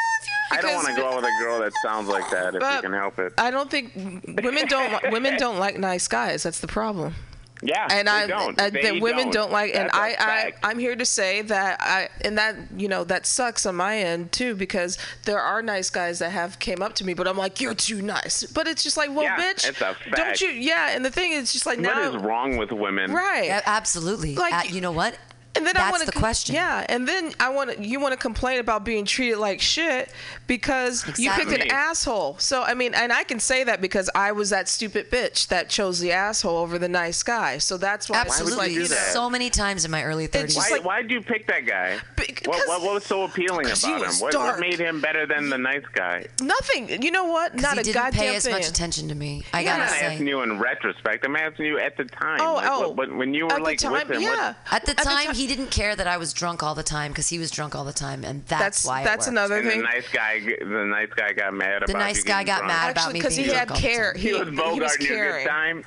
I 0.51 0.61
don't 0.61 0.75
want 0.75 0.87
to 0.87 0.95
go 0.95 1.07
out 1.07 1.15
with 1.15 1.25
a 1.25 1.43
girl 1.43 1.59
that 1.59 1.71
sounds 1.83 2.07
like 2.07 2.29
that 2.31 2.55
if 2.55 2.61
you 2.61 2.81
can 2.81 2.93
help 2.93 3.19
it. 3.19 3.33
I 3.37 3.51
don't 3.51 3.69
think 3.69 3.93
women 3.95 4.67
don't 4.67 4.91
women 5.11 5.37
don't 5.37 5.57
like 5.59 5.77
nice 5.79 6.07
guys. 6.07 6.43
That's 6.43 6.59
the 6.59 6.67
problem. 6.67 7.15
Yeah, 7.63 7.87
and 7.89 8.07
they 8.07 8.11
I 8.11 8.27
don't. 8.27 8.59
uh, 8.61 8.69
They 8.69 8.81
that 8.81 9.01
women 9.01 9.25
don't. 9.25 9.33
don't, 9.33 9.51
like, 9.53 9.73
and 9.73 9.85
That's 9.89 9.95
a 9.97 9.99
I, 10.01 10.07
I 10.09 10.15
fact. 10.15 10.59
I'm 10.61 10.77
here 10.77 10.95
to 10.95 11.05
say 11.05 11.41
that 11.43 11.77
I 11.79 12.09
and 12.21 12.37
that 12.37 12.55
you 12.75 12.87
know 12.89 13.05
that 13.05 13.25
sucks 13.25 13.65
on 13.65 13.75
my 13.75 13.97
end 13.97 14.33
too 14.33 14.55
because 14.55 14.97
there 15.23 15.39
are 15.39 15.61
nice 15.61 15.89
guys 15.89 16.19
that 16.19 16.31
have 16.31 16.59
came 16.59 16.81
up 16.81 16.93
to 16.95 17.05
me, 17.05 17.13
but 17.13 17.27
I'm 17.29 17.37
like 17.37 17.61
you're 17.61 17.73
too 17.73 18.01
nice. 18.01 18.43
But 18.43 18.67
it's 18.67 18.83
just 18.83 18.97
like, 18.97 19.09
well, 19.09 19.23
Yeah, 19.23 19.37
bitch, 19.39 19.67
it's 19.69 19.81
a 19.81 19.95
don't 20.15 20.39
you? 20.41 20.49
Yeah, 20.49 20.89
and 20.95 21.03
the 21.03 21.09
thing 21.09 21.31
is 21.31 21.53
just 21.53 21.65
like 21.65 21.79
now, 21.79 22.11
What 22.11 22.15
is 22.15 22.21
wrong 22.23 22.57
with 22.57 22.71
women? 22.73 23.13
right? 23.13 23.45
Yeah, 23.45 23.61
absolutely. 23.65 24.35
Like- 24.35 24.53
Uh, 24.53 24.61
you 24.69 24.81
know 24.81 24.91
what? 24.91 25.17
And 25.55 25.65
then 25.65 25.77
I 25.77 25.79
That's 25.79 25.91
want 25.91 26.05
to 26.05 26.11
the 26.11 26.19
question. 26.19 26.55
Yeah, 26.55 26.85
and 26.89 27.07
then 27.07 27.31
I 27.39 27.49
want 27.49 27.79
you 27.79 27.99
want 27.99 28.13
to 28.13 28.19
complain 28.19 28.59
about 28.59 28.83
being 28.83 29.05
treated 29.05 29.37
like 29.37 29.61
shit 29.61 30.09
because 30.47 31.05
you 31.19 31.31
picked 31.31 31.51
an 31.51 31.71
asshole. 31.71 32.37
So 32.39 32.63
I 32.63 32.73
mean, 32.73 32.93
and 32.93 33.11
I 33.11 33.23
can 33.23 33.39
say 33.39 33.63
that 33.63 33.81
because 33.81 34.09
I 34.15 34.31
was 34.31 34.49
that 34.51 34.67
stupid 34.69 35.09
bitch 35.11 35.47
that 35.47 35.69
chose 35.69 35.99
the 35.99 36.11
asshole 36.11 36.57
over 36.57 36.77
the 36.77 36.89
nice 36.89 37.23
guy. 37.23 37.57
So 37.57 37.77
that's 37.77 38.09
why 38.09 38.21
it's 38.21 38.29
just 38.29 38.41
Absolutely. 38.41 38.65
like 38.67 38.71
you 38.73 38.79
know, 38.95 39.01
So 39.11 39.29
many 39.29 39.49
times 39.49 39.85
in 39.85 39.91
my 39.91 40.03
early 40.03 40.27
30s. 40.27 40.33
Why, 40.55 40.61
just 40.61 40.71
like- 40.71 40.83
why'd 40.85 41.11
you 41.11 41.21
pick 41.21 41.47
that 41.47 41.65
guy? 41.65 41.97
Because- 42.15 42.47
What, 42.47 42.67
what, 42.67 42.81
what 42.81 42.93
was 42.95 43.05
so 43.05 43.23
appealing 43.23 43.65
about 43.65 43.83
him? 43.83 43.99
What, 44.19 44.35
what 44.35 44.59
made 44.59 44.79
him 44.79 45.01
better 45.01 45.25
than 45.25 45.49
the 45.49 45.57
nice 45.57 45.85
guy? 45.93 46.25
nothing. 46.41 47.01
You 47.01 47.11
know 47.11 47.25
what? 47.25 47.55
Not 47.55 47.73
he 47.75 47.79
a 47.79 47.83
didn't 47.83 48.01
goddamn 48.01 48.19
pay 48.19 48.35
as 48.35 48.43
thing. 48.43 48.53
much 48.53 48.67
attention 48.67 49.07
to 49.09 49.15
me. 49.15 49.43
I 49.53 49.59
I'm 49.59 49.65
gotta 49.65 49.79
not 49.83 49.89
say. 49.89 50.05
asking 50.05 50.27
you 50.27 50.41
in 50.41 50.59
retrospect. 50.59 51.25
I'm 51.25 51.35
asking 51.35 51.65
you 51.65 51.79
at 51.79 51.97
the 51.97 52.05
time. 52.05 52.39
Oh, 52.41 52.55
like, 52.55 52.67
oh. 52.69 52.79
what- 52.89 52.95
what- 52.97 53.15
when 53.15 53.33
you 53.33 53.45
were 53.45 53.53
At 53.53 53.61
like 53.61 53.79
the 53.79 53.83
time, 53.83 53.93
with 53.93 54.17
him, 54.17 54.23
what- 54.23 54.37
yeah. 54.37 54.53
At 54.71 54.85
the 54.85 54.91
At 54.91 54.97
the 54.97 55.03
time, 55.03 55.33
he 55.33 55.47
didn't 55.47 55.71
care 55.71 55.95
that 55.95 56.07
I 56.07 56.17
was 56.17 56.33
drunk 56.33 56.63
all 56.63 56.75
the 56.75 56.83
time 56.83 57.11
because 57.11 57.29
he 57.29 57.39
was 57.39 57.51
drunk 57.51 57.75
all 57.75 57.83
the 57.85 57.93
time, 57.93 58.23
and 58.23 58.45
that's, 58.45 58.59
That's 58.83 58.85
why. 58.85 59.03
that's 59.03 59.25
worked. 59.27 59.31
another 59.31 59.57
and 59.57 59.67
the 59.67 59.71
thing. 59.71 59.81
nice 59.83 60.07
guy, 60.11 60.34
the 60.39 60.85
nice 60.85 61.09
guy 61.15 61.33
got 61.33 61.53
mad 61.53 61.77
about 61.83 61.87
The 61.87 61.93
you 61.93 61.99
nice 61.99 62.23
guy 62.23 62.43
getting 62.43 62.47
got 62.47 62.57
drunk. 62.59 62.67
mad 62.67 62.91
about 62.91 62.97
Actually, 62.97 63.13
me 63.13 63.19
because 63.19 63.35
being 63.35 63.47
he 63.49 63.53
had 63.53 63.67
drunk 63.67 63.71
all 63.71 63.75
the 63.75 63.95
care. 63.95 64.13
time. 64.13 64.21
He 64.21 64.33
was 64.33 64.47
he 64.47 64.49
was 64.55 64.59
bogarting 64.59 64.79
your 65.07 65.17
caring. 65.17 65.43
good 65.45 65.49
time. 65.49 65.83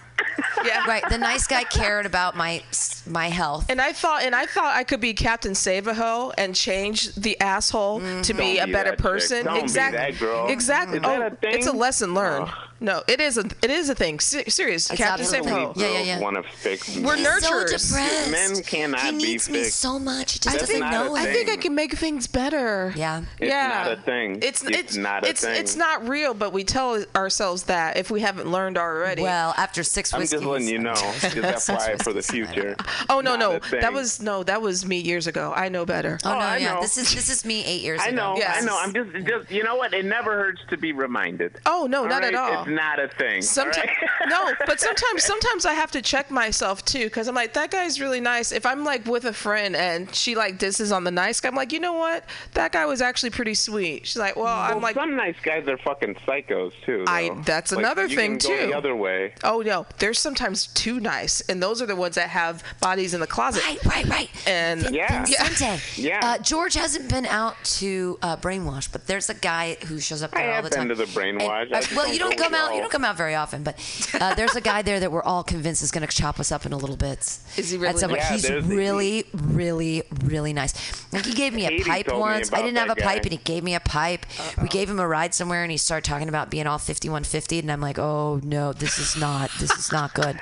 Yeah. 0.65 0.85
Right, 0.89 1.03
the 1.11 1.19
nice 1.19 1.47
guy 1.47 1.65
cared 1.65 2.07
about 2.07 2.35
my 2.37 2.63
my 3.07 3.29
health. 3.29 3.67
And 3.69 3.81
I 3.81 3.93
thought, 3.93 4.23
and 4.23 4.35
I 4.35 4.47
thought 4.47 4.75
I 4.77 4.85
could 4.85 5.01
be 5.01 5.13
Captain 5.15 5.55
Save-A-Ho 5.55 6.33
and 6.39 6.55
change 6.55 7.15
the 7.15 7.39
asshole 7.41 8.01
Mm-hmm. 8.01 8.23
to 8.23 8.35
be 8.35 8.57
Don't 8.57 8.63
a 8.65 8.67
be 8.67 8.73
better 8.73 8.91
that 8.91 8.99
person. 8.99 9.45
Don't 9.45 9.55
be 9.57 9.61
exactly. 9.61 9.99
that 9.99 10.19
girl. 10.19 10.49
Exactly. 10.49 10.97
Is 10.99 11.03
that 11.03 11.21
oh, 11.23 11.27
a 11.27 11.31
thing? 11.31 11.55
it's 11.55 11.67
a 11.67 11.73
lesson 11.73 12.15
learned. 12.15 12.47
Ugh. 12.49 12.55
No, 12.81 13.03
it 13.09 13.21
is 13.21 13.37
a 13.37 13.45
it 13.61 13.71
is 13.73 13.89
a 13.91 13.95
thing. 13.95 14.21
Se- 14.21 14.45
serious. 14.49 14.89
It's 14.89 14.99
Captain 15.01 15.23
absolutely- 15.27 15.51
Save-A-Ho. 15.51 15.73
Yeah, 15.77 15.93
yeah, 15.99 16.01
yeah. 16.17 16.21
Want 16.21 16.37
to 16.37 16.45
fix 16.45 16.97
We're 16.97 17.17
men. 17.17 17.25
nerd- 17.25 17.41
so 17.41 17.51
nurturers. 17.53 17.89
depressed. 17.91 18.31
Men 18.31 18.63
cannot 18.63 19.01
he 19.01 19.11
be 19.11 19.17
needs 19.19 19.49
me 19.51 19.63
fixed. 19.65 19.81
so 19.81 19.99
much. 19.99 20.35
He 20.35 20.39
just 20.39 20.57
That's 20.59 20.69
doesn't 20.69 20.81
not 20.81 20.93
know 20.93 21.17
a 21.17 21.19
it. 21.19 21.23
I 21.23 21.33
think 21.33 21.49
I 21.49 21.53
thing. 21.53 21.61
can 21.61 21.75
make 21.75 21.95
things 21.99 22.29
better. 22.29 22.93
Yeah. 22.97 23.23
It's 23.41 23.49
yeah. 23.51 23.69
not 23.69 23.93
a 23.93 23.97
thing. 24.03 24.37
It's 24.43 24.63
It's 24.63 24.79
it's 24.79 24.97
not 24.97 25.25
a 25.25 25.29
it's, 25.29 25.41
thing. 25.45 25.57
It's 25.61 25.75
not 25.75 26.09
real, 26.09 26.35
but 26.35 26.53
we 26.53 26.63
tell 26.63 27.03
ourselves 27.17 27.65
that 27.65 27.97
if 27.97 28.13
we 28.13 28.21
haven't 28.21 28.49
learned 28.51 28.79
already. 28.79 29.23
Well, 29.23 29.55
after 29.57 29.83
six 29.83 30.08
I'm 30.15 30.21
just 30.27 30.45
letting 30.45 30.69
you 30.69 30.79
know. 30.79 30.95
Just 30.95 31.37
FYI 31.69 32.03
for 32.03 32.13
the 32.13 32.23
future. 32.23 32.77
oh 33.09 33.21
no, 33.21 33.37
no, 33.37 33.59
that 33.71 33.93
was 33.93 34.21
no, 34.21 34.43
that 34.45 34.61
was 34.63 34.85
me 34.87 34.99
years 35.01 35.27
ago. 35.27 35.53
I 35.55 35.69
know 35.69 35.85
better. 35.87 36.19
Oh, 36.25 36.31
no, 36.31 36.37
oh, 36.37 36.39
I 36.41 36.57
yeah. 36.59 36.75
know. 36.75 36.81
This 36.81 36.97
is 36.97 37.15
this 37.15 37.29
is 37.29 37.45
me 37.45 37.65
eight 37.65 37.83
years 37.83 38.01
I 38.01 38.09
ago. 38.09 38.17
know, 38.17 38.37
Yes. 38.37 38.63
I 38.63 38.67
know. 38.67 38.79
I'm 38.81 38.93
just, 38.93 39.27
just, 39.27 39.51
you 39.51 39.63
know 39.65 39.77
what? 39.77 39.95
It 39.95 40.05
never 40.05 40.37
hurts 40.37 40.61
to 40.71 40.77
be 40.77 40.93
reminded. 40.93 41.59
Oh 41.67 41.87
no, 41.91 42.05
not 42.07 42.23
right? 42.23 42.35
at 42.35 42.35
all. 42.35 42.63
It's 42.63 42.71
not 42.71 42.99
a 43.01 43.09
thing. 43.09 43.43
Sometimes 43.43 43.77
all 43.79 43.83
right? 43.85 44.29
no, 44.59 44.67
but 44.67 44.81
sometimes 44.89 45.25
sometimes 45.25 45.67
I 45.67 45.75
have 45.75 45.91
to 45.93 46.03
check 46.03 46.31
myself 46.31 46.85
too 46.85 47.05
because 47.05 47.29
I'm 47.29 47.35
like 47.35 47.53
that 47.55 47.71
guy's 47.71 48.01
really 48.01 48.21
nice. 48.21 48.53
If 48.53 48.67
I'm 48.67 48.85
like 48.85 49.07
with 49.07 49.25
a 49.25 49.33
friend 49.33 49.75
and 49.77 50.15
she 50.15 50.35
like 50.35 50.59
disses 50.59 50.93
on 50.93 51.05
the 51.05 51.11
nice 51.11 51.41
guy, 51.41 51.49
I'm 51.49 51.55
like, 51.55 51.73
you 51.73 51.81
know 51.81 51.95
what? 51.95 52.25
That 52.55 52.73
guy 52.73 52.87
was 52.87 53.01
actually 53.03 53.31
pretty 53.31 53.55
sweet. 53.55 54.07
She's 54.07 54.17
like, 54.17 54.37
well, 54.37 54.47
I'm 54.47 54.81
like, 54.81 54.95
some 54.95 55.17
nice 55.17 55.37
guys 55.43 55.67
are 55.69 55.79
fucking 55.79 56.15
psychos 56.27 56.73
too. 56.85 57.05
I- 57.07 57.29
though. 57.29 57.43
that's 57.45 57.73
Like, 57.73 57.85
another 57.85 58.07
you 58.07 58.17
thing, 58.17 58.39
can 58.39 58.51
go 58.51 58.57
too. 58.63 58.67
The 58.69 58.77
other 58.77 58.95
way. 58.97 59.35
oh 59.45 59.61
no, 59.63 59.87
there's 59.99 60.19
sometimes 60.19 60.67
too 60.69 61.01
nice, 61.01 61.41
and 61.43 61.63
those 61.63 61.81
are 61.83 61.87
the 61.87 61.97
ones 61.97 62.15
that 62.17 62.29
have 62.31 62.63
bodies 62.81 63.15
in 63.15 63.21
the 63.21 63.27
closet. 63.27 63.65
Right, 63.65 63.85
right, 63.85 64.07
right. 64.07 64.31
And- 64.47 64.83
Vin- 64.83 64.95
Yeah. 64.95 65.25
Vincente. 65.25 65.81
Yeah. 65.97 66.21
Uh, 66.23 66.39
George 66.39 66.75
hasn't 66.75 67.09
been 67.11 67.27
out 67.27 67.57
to 67.65 68.19
uh, 68.23 68.37
brainwash, 68.37 68.91
but 68.91 69.07
there's 69.07 69.29
a 69.31 69.35
guy 69.35 69.77
who 69.87 69.99
shows 70.01 70.23
up 70.23 70.31
I 70.35 70.39
there 70.43 70.49
all 70.51 70.55
have 70.57 70.65
the 70.65 70.71
been 70.71 70.79
time. 70.81 70.89
to 70.89 70.95
the 70.95 71.05
brainwash. 71.05 71.63
And- 71.67 71.75
uh, 71.75 71.83
well, 71.97 72.13
you 72.13 72.19
don't 72.19 72.37
come 72.37 72.55
out. 72.55 72.69
You 72.71 72.75
y'all. 72.75 72.81
don't 72.83 72.91
come 72.93 73.05
out 73.05 73.17
very 73.17 73.35
often, 73.35 73.63
but 73.63 73.77
uh, 74.21 74.35
there's 74.35 74.55
a 74.57 74.61
guy 74.61 74.83
there 74.83 75.01
that 75.01 75.11
we're 75.13 75.23
all 75.23 75.43
convinced 75.43 75.83
is 75.83 75.91
going 75.91 76.07
to 76.07 76.15
chop 76.17 76.39
us 76.41 76.53
up 76.53 76.65
into 76.65 76.77
little 76.77 76.97
bits. 76.97 77.45
Is 77.59 77.71
he 77.71 77.79
really 77.79 77.99
some 77.99 78.11
nice? 78.11 78.21
Yeah, 78.21 78.33
He's 78.33 78.43
there's 78.43 78.67
the- 78.67 78.77
really, 78.77 79.25
really, 79.35 80.03
really 80.25 80.53
nice. 80.53 80.75
Like 81.13 81.27
he 81.27 81.33
gave 81.35 81.53
me 81.55 81.67
a 81.67 81.83
pipe 81.85 82.07
once. 82.13 82.53
I 82.53 82.63
didn't 82.63 82.77
have 82.79 82.91
a 82.91 82.95
that 82.95 83.05
pipe, 83.05 83.23
and 83.23 83.33
he 83.33 83.39
gave 83.39 83.65
me 83.65 83.75
a 83.75 83.81
pipe. 83.81 84.27
We 84.61 84.69
gave 84.69 84.89
him 84.91 84.99
a 85.01 85.07
ride 85.09 85.35
somewhere, 85.35 85.63
and 85.63 85.71
he 85.71 85.77
started 85.79 86.09
talking 86.09 86.29
about 86.29 86.51
being 86.51 86.67
all 86.67 86.79
5150, 86.79 87.59
and 87.61 87.73
I'm 87.73 87.81
like, 87.81 87.99
oh 87.99 88.41
no, 88.43 88.73
this 88.73 88.99
is 88.99 89.17
not, 89.17 89.51
this 89.59 89.71
is 89.73 89.88
not 89.93 90.15
good. 90.15 90.39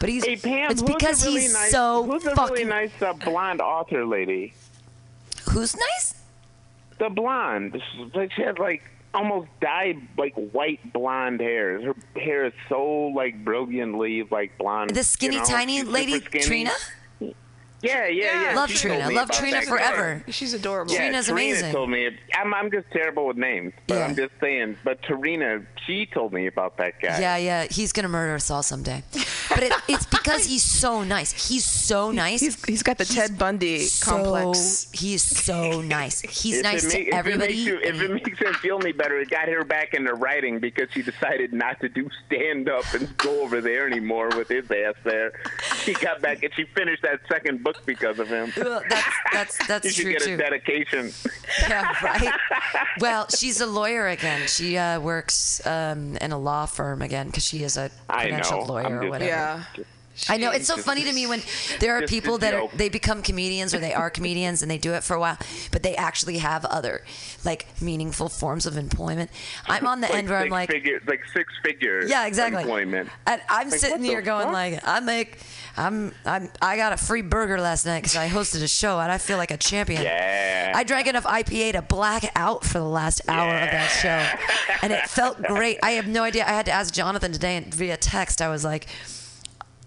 But 0.00 0.08
he's. 0.08 0.24
Hey 0.24 0.36
Pam, 0.36 0.70
it's 0.70 0.82
because 0.82 1.24
really 1.24 1.42
he's 1.42 1.54
nice, 1.54 1.70
so 1.70 2.04
who's 2.04 2.24
a 2.26 2.34
fucking. 2.34 2.54
really 2.54 2.64
nice 2.64 2.90
uh, 3.00 3.12
blonde 3.12 3.60
author 3.60 4.04
lady? 4.04 4.54
Who's 5.50 5.76
nice? 5.76 6.14
The 6.98 7.08
blonde. 7.08 7.80
Like 8.14 8.32
she 8.32 8.42
has 8.42 8.58
like 8.58 8.82
almost 9.14 9.48
dyed 9.60 9.96
like 10.16 10.34
white 10.34 10.92
blonde 10.92 11.40
hair. 11.40 11.80
Her 11.80 11.94
hair 12.16 12.46
is 12.46 12.52
so 12.68 12.84
like 13.14 13.44
brilliantly 13.44 14.24
like 14.30 14.56
blonde. 14.58 14.90
The 14.94 15.04
skinny, 15.04 15.36
you 15.36 15.40
know? 15.40 15.46
tiny 15.46 15.82
lady. 15.82 16.20
Trina. 16.20 16.72
Yeah, 17.82 18.06
yeah, 18.06 18.50
yeah. 18.50 18.56
Love 18.56 18.70
She 18.70 18.78
Trina. 18.78 19.10
Love 19.10 19.30
Trina 19.30 19.56
that 19.56 19.64
forever. 19.66 20.24
She's 20.28 20.54
adorable. 20.54 20.92
Yeah, 20.92 20.98
Trina's 21.00 21.26
Tarina 21.26 21.32
amazing. 21.32 21.72
told 21.72 21.90
me. 21.90 22.08
I'm, 22.34 22.54
I'm 22.54 22.70
just 22.70 22.86
terrible 22.92 23.26
with 23.26 23.36
names, 23.36 23.72
but 23.88 23.96
Yeah. 23.96 24.04
I'm 24.06 24.14
just 24.14 24.32
saying. 24.40 24.76
But 24.84 25.02
Tarina, 25.02 25.66
she 25.86 26.06
told 26.06 26.32
me 26.32 26.46
about 26.46 26.76
that 26.78 27.00
guy. 27.00 27.20
Yeah, 27.20 27.36
yeah, 27.36 27.64
he's 27.70 27.92
gonna 27.92 28.08
murder 28.08 28.34
us 28.36 28.50
all 28.50 28.62
someday. 28.62 29.02
But 29.48 29.64
it, 29.64 29.72
it's 29.88 30.06
because 30.06 30.46
he's 30.46 30.62
so 30.62 31.02
nice. 31.02 31.48
He's 31.48 31.64
so 31.64 32.10
nice. 32.12 32.40
He's 32.40 32.64
he's 32.64 32.82
got 32.84 32.98
the 32.98 33.04
Ted 33.04 33.36
Bundy 33.36 33.80
so, 33.80 34.10
complex. 34.12 34.88
He 34.92 35.14
is 35.14 35.22
so 35.22 35.80
nice. 35.80 36.20
He's 36.20 36.58
If 36.58 36.62
nice 36.62 36.84
it, 36.84 36.90
to 36.90 36.98
make, 36.98 37.08
if 37.08 37.14
it 37.14 37.16
everybody. 37.16 37.54
makes 37.54 37.66
you, 37.66 37.78
if 37.82 38.00
it 38.00 38.10
makes 38.12 38.38
him 38.38 38.54
feel 38.54 38.78
any 38.80 38.92
better, 38.92 39.18
it 39.18 39.28
got 39.28 39.48
her 39.48 39.64
back 39.64 39.92
into 39.94 40.14
writing 40.14 40.60
because 40.60 40.88
she 40.92 41.02
decided 41.02 41.52
not 41.52 41.80
to 41.80 41.88
do 41.88 42.08
stand 42.26 42.68
up 42.70 42.84
and 42.94 43.14
go 43.18 43.42
over 43.42 43.60
there 43.60 43.86
anymore 43.88 44.30
with 44.36 44.48
his 44.48 44.70
ass 44.70 44.94
there. 45.04 45.32
She 45.82 45.94
got 45.94 46.22
back 46.22 46.42
and 46.44 46.54
she 46.54 46.64
finished 46.74 47.02
that 47.02 47.20
second 47.28 47.62
book 47.64 47.71
because 47.86 48.18
of 48.18 48.28
him. 48.28 48.52
Well, 48.56 48.82
that's 48.88 49.16
that's 49.32 49.58
You 49.60 49.66
that's 49.68 49.92
should 49.92 50.02
true 50.02 50.12
get 50.12 50.22
too. 50.22 50.34
a 50.34 50.36
dedication. 50.36 51.12
Yeah, 51.68 51.92
right. 52.02 52.32
Well, 53.00 53.26
she's 53.28 53.60
a 53.60 53.66
lawyer 53.66 54.08
again. 54.08 54.46
She 54.48 54.76
uh, 54.78 55.00
works 55.00 55.64
um, 55.66 56.16
in 56.18 56.32
a 56.32 56.38
law 56.38 56.66
firm 56.66 57.02
again 57.02 57.26
because 57.26 57.44
she 57.44 57.62
is 57.62 57.76
a 57.76 57.88
know. 57.88 57.90
credentialed 58.10 58.68
lawyer 58.68 58.86
I'm 58.86 58.92
or 58.94 59.08
whatever. 59.10 59.24
Yeah. 59.30 59.64
I 60.28 60.36
know 60.36 60.50
it's 60.52 60.66
so 60.68 60.76
funny 60.76 61.04
to 61.04 61.12
me 61.12 61.26
when 61.26 61.42
there 61.80 61.96
are 61.96 62.02
people 62.06 62.38
that 62.38 62.54
are, 62.54 62.68
they 62.74 62.88
become 62.88 63.22
comedians 63.22 63.74
or 63.74 63.78
they 63.78 63.92
are 63.92 64.08
comedians 64.08 64.62
and 64.62 64.70
they 64.70 64.78
do 64.78 64.92
it 64.94 65.02
for 65.02 65.14
a 65.14 65.20
while, 65.20 65.36
but 65.72 65.82
they 65.82 65.96
actually 65.96 66.38
have 66.38 66.64
other 66.64 67.04
like 67.44 67.66
meaningful 67.80 68.28
forms 68.28 68.64
of 68.66 68.76
employment. 68.76 69.30
I'm 69.66 69.86
on 69.86 70.00
the 70.00 70.06
Like 70.12 70.16
end 70.18 70.28
where 70.28 70.38
I'm 70.38 70.48
like, 70.48 70.70
figure, 70.70 71.00
like 71.06 71.22
six 71.34 71.52
figures. 71.64 72.08
yeah, 72.10 72.26
exactly. 72.26 72.62
Employment. 72.62 73.08
And 73.26 73.40
I'm 73.48 73.68
Like, 73.70 73.80
sitting 73.80 74.04
here 74.04 74.22
going 74.22 74.44
fuck? 74.44 74.52
like, 74.52 74.80
I 74.86 75.00
make, 75.00 75.38
I'm, 75.76 76.14
I'm, 76.24 76.50
I 76.60 76.76
got 76.76 76.92
a 76.92 76.96
free 76.96 77.22
burger 77.22 77.60
last 77.60 77.84
night 77.86 78.00
because 78.02 78.16
I 78.16 78.28
hosted 78.28 78.62
a 78.62 78.68
show 78.68 79.00
and 79.00 79.10
I 79.10 79.18
feel 79.18 79.38
like 79.38 79.50
a 79.50 79.56
champion. 79.56 80.02
Yeah. 80.02 80.72
I 80.74 80.84
drank 80.84 81.06
enough 81.08 81.24
IPA 81.24 81.72
to 81.72 81.82
black 81.82 82.24
out 82.36 82.64
for 82.64 82.78
the 82.78 82.84
last 82.84 83.22
hour 83.28 83.54
of 83.54 83.70
that 83.70 83.88
show, 83.88 84.76
and 84.82 84.92
it 84.92 85.06
felt 85.08 85.42
great. 85.42 85.78
I 85.82 85.92
have 85.92 86.06
no 86.06 86.22
idea. 86.22 86.44
I 86.44 86.50
had 86.50 86.66
to 86.66 86.72
ask 86.72 86.92
Jonathan 86.94 87.32
today 87.32 87.56
and 87.56 87.74
via 87.74 87.96
text. 87.96 88.40
I 88.40 88.48
was 88.48 88.64
like, 88.64 88.86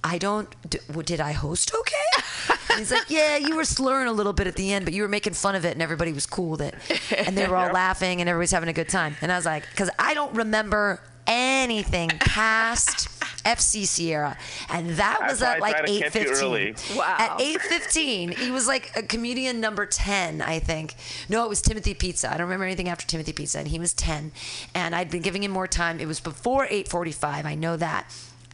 I 0.08 0.20
don't. 0.20 0.48
d- 0.70 0.78
w- 0.88 1.04
Did 1.04 1.20
I 1.20 1.32
host 1.32 1.74
okay? 1.74 2.24
And 2.70 2.78
he's 2.80 2.92
like, 2.92 3.10
Yeah, 3.10 3.38
you 3.38 3.56
were 3.56 3.66
slurring 3.66 4.08
a 4.08 4.14
little 4.14 4.34
bit 4.34 4.46
at 4.46 4.56
the 4.56 4.72
end, 4.72 4.86
but 4.86 4.94
you 4.94 5.02
were 5.02 5.08
making 5.08 5.34
fun 5.34 5.56
of 5.56 5.66
it, 5.66 5.72
and 5.74 5.82
everybody 5.82 6.14
was 6.14 6.26
cool 6.28 6.50
with 6.52 6.62
it, 6.62 6.76
and 7.18 7.36
they 7.38 7.48
were 7.48 7.56
all 7.56 7.72
laughing, 7.84 8.22
and 8.22 8.30
everybody's 8.30 8.52
having 8.52 8.70
a 8.70 8.74
good 8.74 8.88
time. 8.90 9.16
And 9.22 9.32
I 9.32 9.36
was 9.36 9.46
like, 9.46 9.68
Because 9.72 9.90
I 9.98 10.14
don't 10.14 10.34
remember 10.36 11.02
anything 11.26 12.10
past 12.20 13.10
FC 13.46 13.86
Sierra, 13.88 14.38
and 14.70 14.92
that 14.92 15.22
was 15.28 15.40
That's 15.40 15.42
at 15.54 15.58
I 15.58 15.60
like 15.60 15.76
try 15.78 15.86
to 15.86 15.92
eight 15.92 16.04
catch 16.04 16.16
you 16.16 16.32
early. 16.34 16.74
fifteen. 16.74 16.98
Wow. 16.98 17.16
At 17.18 17.42
eight 17.42 17.62
fifteen, 17.62 18.32
he 18.32 18.52
was 18.52 18.68
like 18.68 18.92
a 18.96 19.02
comedian 19.02 19.60
number 19.60 19.86
ten, 19.88 20.42
I 20.42 20.60
think. 20.60 20.94
No, 21.30 21.44
it 21.46 21.50
was 21.50 21.62
Timothy 21.64 21.94
Pizza. 21.96 22.28
I 22.30 22.34
don't 22.38 22.42
remember 22.48 22.66
anything 22.66 22.90
after 22.90 23.08
Timothy 23.08 23.34
Pizza, 23.34 23.58
and 23.60 23.68
he 23.68 23.80
was 23.80 23.94
ten. 23.94 24.32
And 24.76 24.94
I'd 24.96 25.10
been 25.10 25.22
giving 25.24 25.44
him 25.44 25.52
more 25.52 25.68
time. 25.68 26.00
It 26.00 26.06
was 26.08 26.20
before 26.20 26.68
eight 26.70 26.88
forty-five. 26.88 27.46
I 27.46 27.56
know 27.56 27.76
that, 27.78 28.06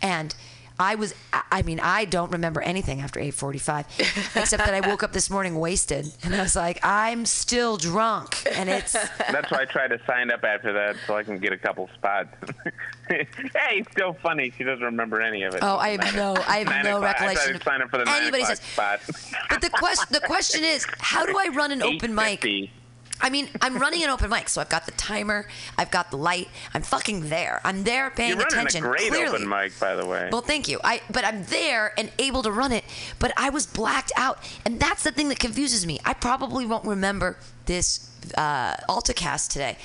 and. 0.02 0.34
I 0.82 0.96
was. 0.96 1.14
I- 1.32 1.44
I 1.54 1.64
mean, 1.64 1.82
I 1.82 2.06
don't 2.06 2.32
remember 2.32 2.62
anything 2.62 3.02
after 3.02 3.20
8:45, 3.20 3.86
except 4.38 4.64
that 4.66 4.74
I 4.74 4.88
woke 4.88 5.04
up 5.04 5.12
this 5.12 5.30
morning 5.30 5.60
wasted, 5.60 6.10
and 6.24 6.34
I 6.34 6.42
was 6.42 6.56
like, 6.56 6.80
I'm 6.82 7.26
still 7.26 7.76
drunk, 7.76 8.42
and 8.50 8.70
it's. 8.70 8.94
That's 9.18 9.52
why 9.52 9.62
I 9.64 9.66
tried 9.66 9.90
to 9.90 10.00
sign 10.08 10.32
up 10.32 10.46
after 10.46 10.72
that 10.72 10.96
so 11.06 11.18
I 11.18 11.24
can 11.24 11.40
get 11.40 11.52
a 11.52 11.58
couple 11.58 11.90
spots. 11.94 12.30
hey, 13.10 13.28
it's 13.80 13.92
still 13.92 14.14
funny. 14.24 14.54
She 14.58 14.64
doesn't 14.64 14.84
remember 14.86 15.22
any 15.22 15.44
of 15.44 15.54
it. 15.54 15.60
Oh, 15.62 15.76
I 15.76 15.90
have 15.90 16.16
no, 16.16 16.36
I 16.48 16.60
have 16.60 16.68
Nine 16.68 16.86
no 16.86 16.98
o'clock. 16.98 17.18
I 17.20 17.26
recollection 17.28 17.50
tried 17.52 17.60
to 17.60 17.66
sign 17.66 17.82
up 17.82 17.90
for 17.90 17.98
the 17.98 18.06
nine 18.06 18.22
anybody 18.22 18.44
o'clock 18.44 18.58
says. 18.58 18.66
spot. 18.68 19.00
But 19.50 19.62
the 19.62 19.70
question, 19.72 20.08
the 20.12 20.22
question 20.22 20.64
is, 20.64 20.86
how 21.00 21.26
do 21.26 21.38
I 21.38 21.50
run 21.54 21.72
an 21.72 21.84
open 21.84 22.16
mic? 22.16 22.46
8:50. 23.22 23.28
I 23.28 23.30
mean, 23.30 23.50
I'm 23.62 23.78
running 23.78 24.04
an 24.04 24.10
open 24.10 24.30
mic, 24.30 24.50
so 24.50 24.62
I've 24.62 24.70
got 24.70 24.86
the 24.86 24.92
timer, 24.94 25.48
I've 25.78 25.92
got 25.92 26.12
the 26.12 26.18
light, 26.18 26.50
I'm 26.74 26.82
fucking 26.82 27.30
there. 27.30 27.62
I'm 27.64 27.84
there 27.84 28.10
paying 28.10 28.30
You're 28.32 28.40
running 28.40 28.54
attention. 28.68 28.84
a 28.84 28.88
great 28.88 29.10
clearly. 29.10 29.36
open 29.36 29.48
mic, 29.50 29.80
by 29.80 29.96
the 29.96 30.06
way. 30.06 30.30
Well, 30.32 30.42
thank 30.42 30.68
you. 30.68 30.80
I 30.84 31.02
but 31.12 31.26
I'm 31.26 31.44
there 31.46 31.94
and 31.98 32.12
able 32.20 32.44
to 32.44 32.52
run 32.52 32.72
it, 32.72 32.84
but 33.20 33.32
I 33.38 33.50
was 33.50 33.66
blacked 33.66 34.12
out, 34.18 34.40
and 34.66 34.80
that's 34.80 35.04
the 35.04 35.12
thing 35.12 35.30
that 35.30 35.40
confuses 35.40 35.86
me. 35.86 36.00
I 36.06 36.14
probably 36.14 36.66
won't 36.66 36.86
remember 36.86 37.38
this 37.66 38.10
uh, 38.38 38.76
AltaCast 38.90 39.50
today, 39.50 39.78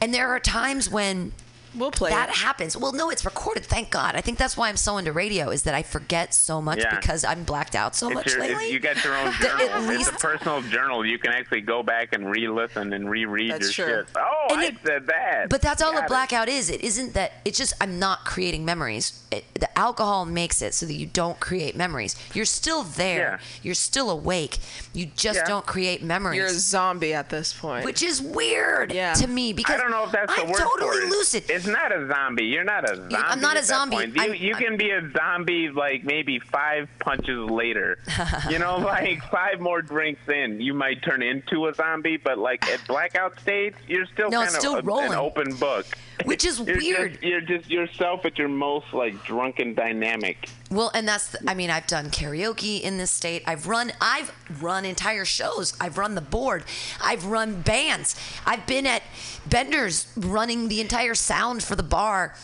and 0.00 0.12
there 0.12 0.28
are 0.28 0.40
times 0.40 0.90
when 0.90 1.32
We'll 1.74 1.90
play 1.90 2.10
that 2.10 2.28
it. 2.28 2.34
happens. 2.36 2.76
Well, 2.76 2.92
no, 2.92 3.10
it's 3.10 3.24
recorded. 3.24 3.64
Thank 3.64 3.90
God. 3.90 4.14
I 4.14 4.20
think 4.20 4.38
that's 4.38 4.56
why 4.56 4.68
I'm 4.68 4.76
so 4.76 4.98
into 4.98 5.12
radio 5.12 5.50
is 5.50 5.62
that 5.62 5.74
I 5.74 5.82
forget 5.82 6.34
so 6.34 6.60
much 6.60 6.78
Yeah. 6.80 6.94
because 6.98 7.24
I'm 7.24 7.44
blacked 7.44 7.74
out 7.74 7.94
so 7.96 8.10
much 8.10 8.30
your, 8.32 8.40
lately. 8.40 8.64
it's, 8.64 8.72
you 8.72 8.78
got 8.80 9.02
your 9.04 9.16
own 9.16 9.32
journal. 9.40 9.68
at 9.70 9.82
least- 9.88 10.10
it's 10.12 10.22
a 10.22 10.26
personal 10.26 10.60
journal. 10.62 11.04
You 11.06 11.18
can 11.18 11.32
actually 11.32 11.62
go 11.62 11.82
back 11.82 12.12
and 12.12 12.30
re-listen 12.30 12.92
and 12.92 13.08
reread 13.08 13.52
That's 13.52 13.76
your 13.78 13.86
true. 13.86 13.96
shit. 14.06 14.08
Oh, 14.16 14.46
And 14.50 14.60
I 14.60 14.64
it- 14.66 14.76
said 14.84 15.06
that. 15.06 15.48
But 15.48 15.62
that's 15.62 15.80
all 15.82 15.92
Got 15.92 16.04
a 16.04 16.08
blackout 16.08 16.48
is. 16.48 16.70
It 16.70 16.82
isn't 16.82 17.14
that. 17.14 17.32
It's 17.44 17.58
just 17.58 17.72
I'm 17.80 17.98
not 17.98 18.24
creating 18.24 18.64
memories. 18.64 19.22
It, 19.30 19.44
the 19.54 19.78
alcohol 19.78 20.24
makes 20.26 20.60
it 20.62 20.74
so 20.74 20.84
that 20.86 20.94
you 20.94 21.06
don't 21.06 21.40
create 21.40 21.74
memories. 21.76 22.16
You're 22.34 22.44
still 22.44 22.82
there. 22.82 23.38
Yeah. 23.40 23.46
You're 23.62 23.74
still 23.74 24.10
awake. 24.10 24.58
You 24.92 25.06
just 25.16 25.38
Yeah. 25.40 25.46
don't 25.46 25.64
create 25.66 26.02
memories. 26.02 26.36
You're 26.36 26.46
a 26.46 26.50
zombie 26.50 27.14
at 27.14 27.30
this 27.30 27.52
point. 27.52 27.84
which 27.84 28.02
is 28.02 28.20
weird 28.20 28.92
Yeah. 28.92 29.14
to 29.14 29.26
me 29.26 29.52
because 29.52 29.76
I 29.76 29.78
don't 29.78 29.90
know 29.90 30.04
if 30.04 30.12
that's 30.12 30.34
the 30.34 30.42
I'm 30.42 30.48
word 30.50 30.58
totally 30.58 30.98
for 30.98 31.02
it. 31.04 31.08
lucid. 31.10 31.44
It's 31.48 31.61
not 31.66 31.94
a 31.94 32.06
zombie. 32.08 32.44
You're 32.46 32.64
not 32.64 32.84
a 32.90 32.96
zombie. 32.96 33.14
I'm 33.16 33.40
not 33.40 33.56
a 33.56 33.62
zombie. 33.62 33.96
You, 34.14 34.32
you 34.32 34.54
can 34.54 34.76
be 34.76 34.90
a 34.90 35.10
zombie 35.16 35.68
like 35.70 36.04
maybe 36.04 36.38
five 36.38 36.88
punches 37.00 37.50
later. 37.50 37.98
you 38.50 38.58
know, 38.58 38.78
like 38.78 39.22
five 39.30 39.60
more 39.60 39.82
drinks 39.82 40.26
in, 40.28 40.60
you 40.60 40.74
might 40.74 41.02
turn 41.02 41.22
into 41.22 41.66
a 41.66 41.74
zombie. 41.74 42.16
But 42.16 42.38
like 42.38 42.66
at 42.68 42.86
blackout 42.86 43.38
states, 43.40 43.78
you're 43.86 44.06
still 44.06 44.30
No, 44.30 44.38
kind 44.38 44.48
of 44.48 44.54
still 44.54 44.74
a- 44.76 45.02
an 45.06 45.12
open 45.14 45.54
book. 45.56 45.86
Which 46.24 46.44
is 46.44 46.60
You're 46.60 46.76
weird. 46.76 47.12
Just, 47.12 47.22
you're 47.22 47.40
just 47.40 47.70
yourself 47.70 48.24
at 48.24 48.38
your 48.38 48.48
most 48.48 48.92
like 48.92 49.22
drunken 49.24 49.74
dynamic. 49.74 50.48
Well, 50.70 50.90
and 50.94 51.06
that's 51.06 51.28
the, 51.28 51.50
I 51.50 51.54
mean, 51.54 51.70
I've 51.70 51.86
done 51.86 52.10
karaoke 52.10 52.80
in 52.80 52.98
this 52.98 53.10
state. 53.10 53.42
I've 53.46 53.66
run 53.66 53.92
I've 54.00 54.32
run 54.60 54.84
entire 54.84 55.24
shows. 55.24 55.74
I've 55.80 55.98
run 55.98 56.14
the 56.14 56.20
board. 56.20 56.64
I've 57.02 57.26
run 57.26 57.62
bands. 57.62 58.16
I've 58.46 58.66
been 58.66 58.86
at 58.86 59.02
Bender's 59.46 60.12
running 60.16 60.68
the 60.68 60.80
entire 60.80 61.14
sound 61.14 61.62
for 61.62 61.76
the 61.76 61.82
bar. 61.82 62.34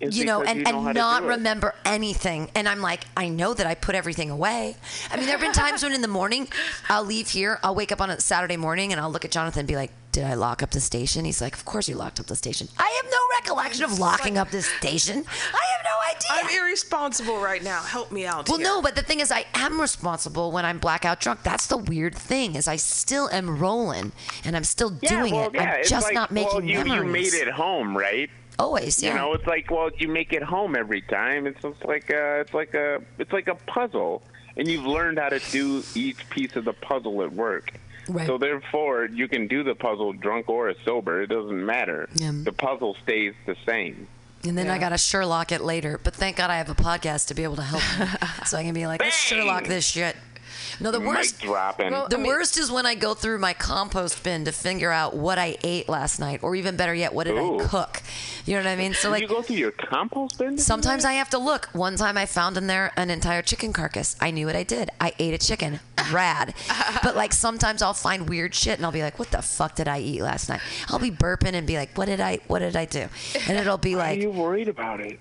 It's 0.00 0.16
you 0.16 0.24
know, 0.24 0.42
and, 0.42 0.60
you 0.60 0.64
know 0.64 0.86
and 0.86 0.94
not 0.94 1.24
remember 1.24 1.74
anything. 1.84 2.50
And 2.54 2.68
I'm 2.68 2.80
like, 2.80 3.04
I 3.16 3.28
know 3.28 3.52
that 3.54 3.66
I 3.66 3.74
put 3.74 3.94
everything 3.94 4.30
away. 4.30 4.76
I 5.10 5.16
mean, 5.16 5.26
there 5.26 5.36
have 5.36 5.40
been 5.40 5.52
times 5.52 5.82
when 5.82 5.92
in 5.92 6.02
the 6.02 6.08
morning, 6.08 6.48
I'll 6.88 7.04
leave 7.04 7.30
here, 7.30 7.58
I'll 7.64 7.74
wake 7.74 7.90
up 7.90 8.00
on 8.00 8.10
a 8.10 8.20
Saturday 8.20 8.56
morning, 8.56 8.92
and 8.92 9.00
I'll 9.00 9.10
look 9.10 9.24
at 9.24 9.32
Jonathan 9.32 9.60
and 9.60 9.68
be 9.68 9.74
like, 9.74 9.90
Did 10.18 10.26
I 10.26 10.34
lock 10.34 10.64
up 10.64 10.70
the 10.72 10.80
station? 10.80 11.24
He's 11.24 11.40
like, 11.40 11.54
Of 11.54 11.64
course 11.64 11.88
you 11.88 11.94
locked 11.94 12.18
up 12.18 12.26
the 12.26 12.34
station. 12.34 12.66
I 12.76 13.00
have 13.00 13.08
no 13.08 13.18
recollection 13.38 13.84
of 13.84 14.00
locking 14.00 14.36
up 14.36 14.50
this 14.50 14.66
station. 14.66 15.18
I 15.28 15.64
have 15.76 15.84
no 15.84 15.96
idea. 16.10 16.50
I'm 16.50 16.60
irresponsible 16.60 17.40
right 17.40 17.62
now. 17.62 17.80
Help 17.82 18.10
me 18.10 18.26
out. 18.26 18.48
Well, 18.48 18.58
here. 18.58 18.66
no, 18.66 18.82
but 18.82 18.96
the 18.96 19.02
thing 19.02 19.20
is, 19.20 19.30
I 19.30 19.44
am 19.54 19.80
responsible 19.80 20.50
when 20.50 20.64
I'm 20.64 20.80
blackout 20.80 21.20
drunk. 21.20 21.44
That's 21.44 21.68
the 21.68 21.76
weird 21.76 22.16
thing 22.16 22.56
is 22.56 22.66
I 22.66 22.74
still 22.74 23.28
am 23.30 23.60
rolling 23.60 24.10
and 24.44 24.56
I'm 24.56 24.64
still 24.64 24.98
Yeah, 25.02 25.20
doing 25.20 25.36
well, 25.36 25.50
it. 25.50 25.54
yeah, 25.54 25.74
I'm 25.76 25.84
just 25.84 26.06
like, 26.06 26.14
not 26.14 26.32
making 26.32 26.52
well, 26.52 26.64
you, 26.64 26.84
memories. 26.84 27.32
You 27.32 27.38
made 27.38 27.46
it 27.46 27.52
home, 27.54 27.96
right? 27.96 28.28
Always, 28.58 29.00
yeah. 29.00 29.10
You 29.10 29.18
know, 29.18 29.34
it's 29.34 29.46
like 29.46 29.70
well, 29.70 29.88
you 29.98 30.08
make 30.08 30.32
it 30.32 30.42
home 30.42 30.74
every 30.74 31.02
time. 31.02 31.46
It's 31.46 31.62
just 31.62 31.84
like 31.84 32.10
a, 32.10 32.40
it's 32.40 32.52
like 32.52 32.74
a, 32.74 33.00
it's 33.20 33.32
like 33.32 33.46
a 33.46 33.54
puzzle, 33.54 34.22
and 34.56 34.66
you've 34.66 34.84
learned 34.84 35.20
how 35.20 35.28
to 35.28 35.38
do 35.52 35.84
each 35.94 36.28
piece 36.28 36.56
of 36.56 36.64
the 36.64 36.72
puzzle 36.72 37.22
at 37.22 37.32
work. 37.32 37.70
Right. 38.08 38.26
So 38.26 38.38
therefore, 38.38 39.04
you 39.06 39.28
can 39.28 39.48
do 39.48 39.62
the 39.62 39.74
puzzle 39.74 40.12
drunk 40.12 40.48
or 40.48 40.72
sober. 40.84 41.22
It 41.22 41.28
doesn't 41.28 41.64
matter. 41.64 42.08
Yeah. 42.14 42.32
The 42.34 42.52
puzzle 42.52 42.96
stays 43.02 43.34
the 43.46 43.56
same. 43.66 44.08
and 44.44 44.56
then 44.56 44.70
I 44.70 44.78
got 44.78 44.90
to 44.90 44.98
Sherlock 44.98 45.52
it 45.52 45.60
later. 45.60 46.00
But 46.02 46.14
thank 46.14 46.36
God 46.36 46.50
I 46.50 46.56
have 46.56 46.70
a 46.70 46.74
podcast 46.74 47.28
to 47.28 47.34
be 47.34 47.42
able 47.44 47.56
to 47.56 47.62
help 47.62 47.82
me. 47.98 48.06
so 48.46 48.56
I 48.56 48.62
can 48.62 48.72
be 48.74 48.86
like, 48.86 49.00
let's 49.00 49.28
Bang! 49.28 49.38
Sherlock 49.38 49.64
this 49.64 49.86
shit. 49.86 50.16
No, 50.80 50.90
the 50.90 51.00
worst. 51.00 51.40
Dropping. 51.40 51.90
Well, 51.90 52.08
the 52.08 52.16
I 52.16 52.20
mean- 52.20 52.28
worst 52.28 52.56
is 52.58 52.70
when 52.70 52.86
I 52.86 52.94
go 52.94 53.14
through 53.14 53.38
my 53.38 53.52
compost 53.52 54.22
bin 54.22 54.44
to 54.44 54.52
figure 54.52 54.90
out 54.90 55.16
what 55.16 55.38
I 55.38 55.56
ate 55.62 55.88
last 55.88 56.18
night, 56.18 56.42
or 56.42 56.54
even 56.54 56.76
better 56.76 56.94
yet, 56.94 57.12
what 57.12 57.24
did 57.24 57.36
Ooh. 57.36 57.60
I 57.60 57.64
cook? 57.64 58.02
You 58.46 58.54
know 58.54 58.60
what 58.60 58.68
I 58.68 58.76
mean? 58.76 58.94
So 58.94 59.10
like, 59.10 59.22
you 59.22 59.28
go 59.28 59.42
through 59.42 59.56
your 59.56 59.72
compost 59.72 60.38
bin. 60.38 60.58
Sometimes? 60.58 61.04
I 61.04 61.12
have 61.14 61.30
to 61.30 61.38
look. 61.38 61.68
One 61.72 61.96
time 61.96 62.16
I 62.16 62.26
found 62.26 62.56
in 62.56 62.66
there 62.66 62.92
an 62.96 63.10
entire 63.10 63.42
chicken 63.42 63.72
carcass. 63.72 64.16
I 64.20 64.30
knew 64.30 64.46
what 64.46 64.56
I 64.56 64.62
did. 64.62 64.90
I 65.00 65.12
ate 65.18 65.34
a 65.34 65.38
chicken. 65.38 65.80
Rad. 66.12 66.54
but 67.02 67.16
like 67.16 67.32
sometimes 67.32 67.82
I'll 67.82 67.94
find 67.94 68.28
weird 68.28 68.54
shit 68.54 68.78
and 68.78 68.86
I'll 68.86 68.92
be 68.92 69.02
like, 69.02 69.18
what 69.18 69.30
the 69.30 69.42
fuck 69.42 69.74
did 69.74 69.88
I 69.88 70.00
eat 70.00 70.22
last 70.22 70.48
night? 70.48 70.60
I'll 70.88 70.98
be 70.98 71.10
burping 71.10 71.52
and 71.52 71.66
be 71.66 71.76
like, 71.76 71.96
what 71.98 72.06
did 72.06 72.20
I 72.20 72.38
what 72.46 72.60
did 72.60 72.76
I 72.76 72.84
do? 72.84 73.08
And 73.46 73.58
it'll 73.58 73.78
be 73.78 73.94
Why 73.94 74.12
are 74.12 74.14
you 74.14 74.30
worried 74.30 74.68
about 74.68 75.00
it? 75.00 75.20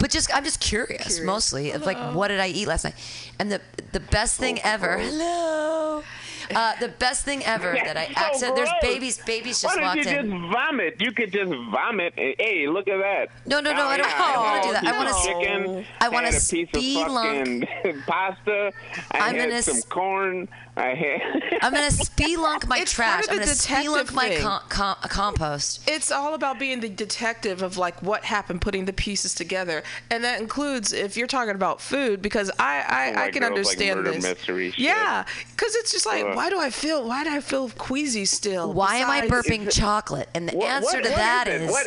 But 0.00 0.10
just 0.10 0.34
I'm 0.34 0.44
just 0.44 0.60
curious, 0.60 1.02
Curious. 1.16 1.20
mostly 1.24 1.70
of 1.72 1.84
like 1.86 1.98
what 2.14 2.28
did 2.28 2.40
I 2.40 2.48
eat 2.48 2.66
last 2.68 2.84
night? 2.84 2.94
And 3.38 3.50
the 3.52 3.60
the 3.92 4.00
best 4.00 4.38
thing 4.38 4.58
ever 4.62 4.98
hello. 4.98 6.02
Uh, 6.54 6.74
the 6.80 6.88
best 6.88 7.26
thing 7.26 7.44
ever 7.44 7.74
that 7.74 7.94
I 7.98 8.06
So 8.06 8.12
accident 8.16 8.56
there's 8.56 8.70
babies 8.80 9.18
babies 9.18 9.60
just 9.60 9.76
Why 9.76 9.82
walked 9.82 10.02
don't 10.04 10.14
you 10.14 10.18
in. 10.34 10.40
just 10.40 10.50
vomit? 10.50 10.96
You 10.98 11.12
could 11.12 11.30
just 11.30 11.52
vomit. 11.70 12.14
Hey, 12.16 12.66
look 12.66 12.88
at 12.88 12.96
that. 13.02 13.28
No, 13.44 13.60
no, 13.60 13.70
no, 13.74 13.82
Oh, 13.82 13.86
I 13.88 13.96
don't- 13.98 14.06
yeah, 14.08 14.32
don't 14.32 14.44
wanna 14.44 14.62
do 14.62 14.72
that. 14.72 14.84
I 14.86 14.96
wanna 14.96 15.10
of 15.10 15.22
chicken. 15.22 15.86
I 16.00 16.08
a 16.28 16.40
piece 16.40 17.04
of 17.04 17.06
fucking 17.12 18.02
pasta. 18.06 18.72
I 19.12 19.18
I'm 19.18 19.34
had 19.36 19.50
some 19.62 19.82
corn. 19.90 20.48
I 20.78 20.94
had. 20.94 21.42
I'm 21.62 21.72
gonna 21.72 21.88
spelunk 21.88 22.68
my 22.68 22.78
It's 22.78 22.92
trash. 22.92 23.26
part 23.26 23.30
I'm 23.30 23.36
gonna 23.38 23.46
the 23.50 23.54
detective 23.54 23.92
spelunk 23.92 24.12
my 24.14 24.36
com- 24.40 24.62
com- 24.68 24.96
compost. 25.02 25.88
It's 25.88 26.10
all 26.12 26.34
about 26.34 26.58
being 26.58 26.80
the 26.80 26.88
detective 26.88 27.62
of 27.62 27.76
like 27.76 28.00
what 28.02 28.24
happened, 28.24 28.60
putting 28.60 28.84
the 28.84 28.92
pieces 28.92 29.34
together, 29.34 29.82
and 30.10 30.22
that 30.24 30.40
includes 30.40 30.92
if 30.92 31.16
you're 31.16 31.26
talking 31.26 31.54
about 31.54 31.80
food, 31.80 32.22
because 32.22 32.50
I 32.58 32.84
I, 32.88 33.12
Oh, 33.16 33.22
I 33.26 33.30
can 33.30 33.40
girls, 33.42 33.42
like 33.42 33.50
understand 33.50 33.96
murder 34.00 34.12
this. 34.12 34.22
mystery 34.24 34.70
shit. 34.70 34.78
Yeah, 34.78 35.24
because 35.50 35.74
it's 35.74 35.90
just 35.92 36.06
like, 36.06 36.24
Ugh. 36.24 36.36
why 36.36 36.48
do 36.50 36.60
I 36.60 36.70
feel? 36.70 37.06
Why 37.06 37.24
do 37.24 37.30
I 37.30 37.40
feel 37.40 37.70
queasy 37.70 38.24
still? 38.24 38.72
Why 38.72 38.96
am 38.96 39.10
I 39.10 39.22
Besides- 39.22 39.48
burping 39.48 39.72
chocolate? 39.76 40.28
And 40.34 40.48
the 40.48 40.56
What- 40.56 40.68
answer 40.68 40.98
what- 40.98 41.04
to 41.04 41.10
what 41.10 41.16
that 41.18 41.48
is, 41.48 41.62
is. 41.62 41.70
What- 41.70 41.86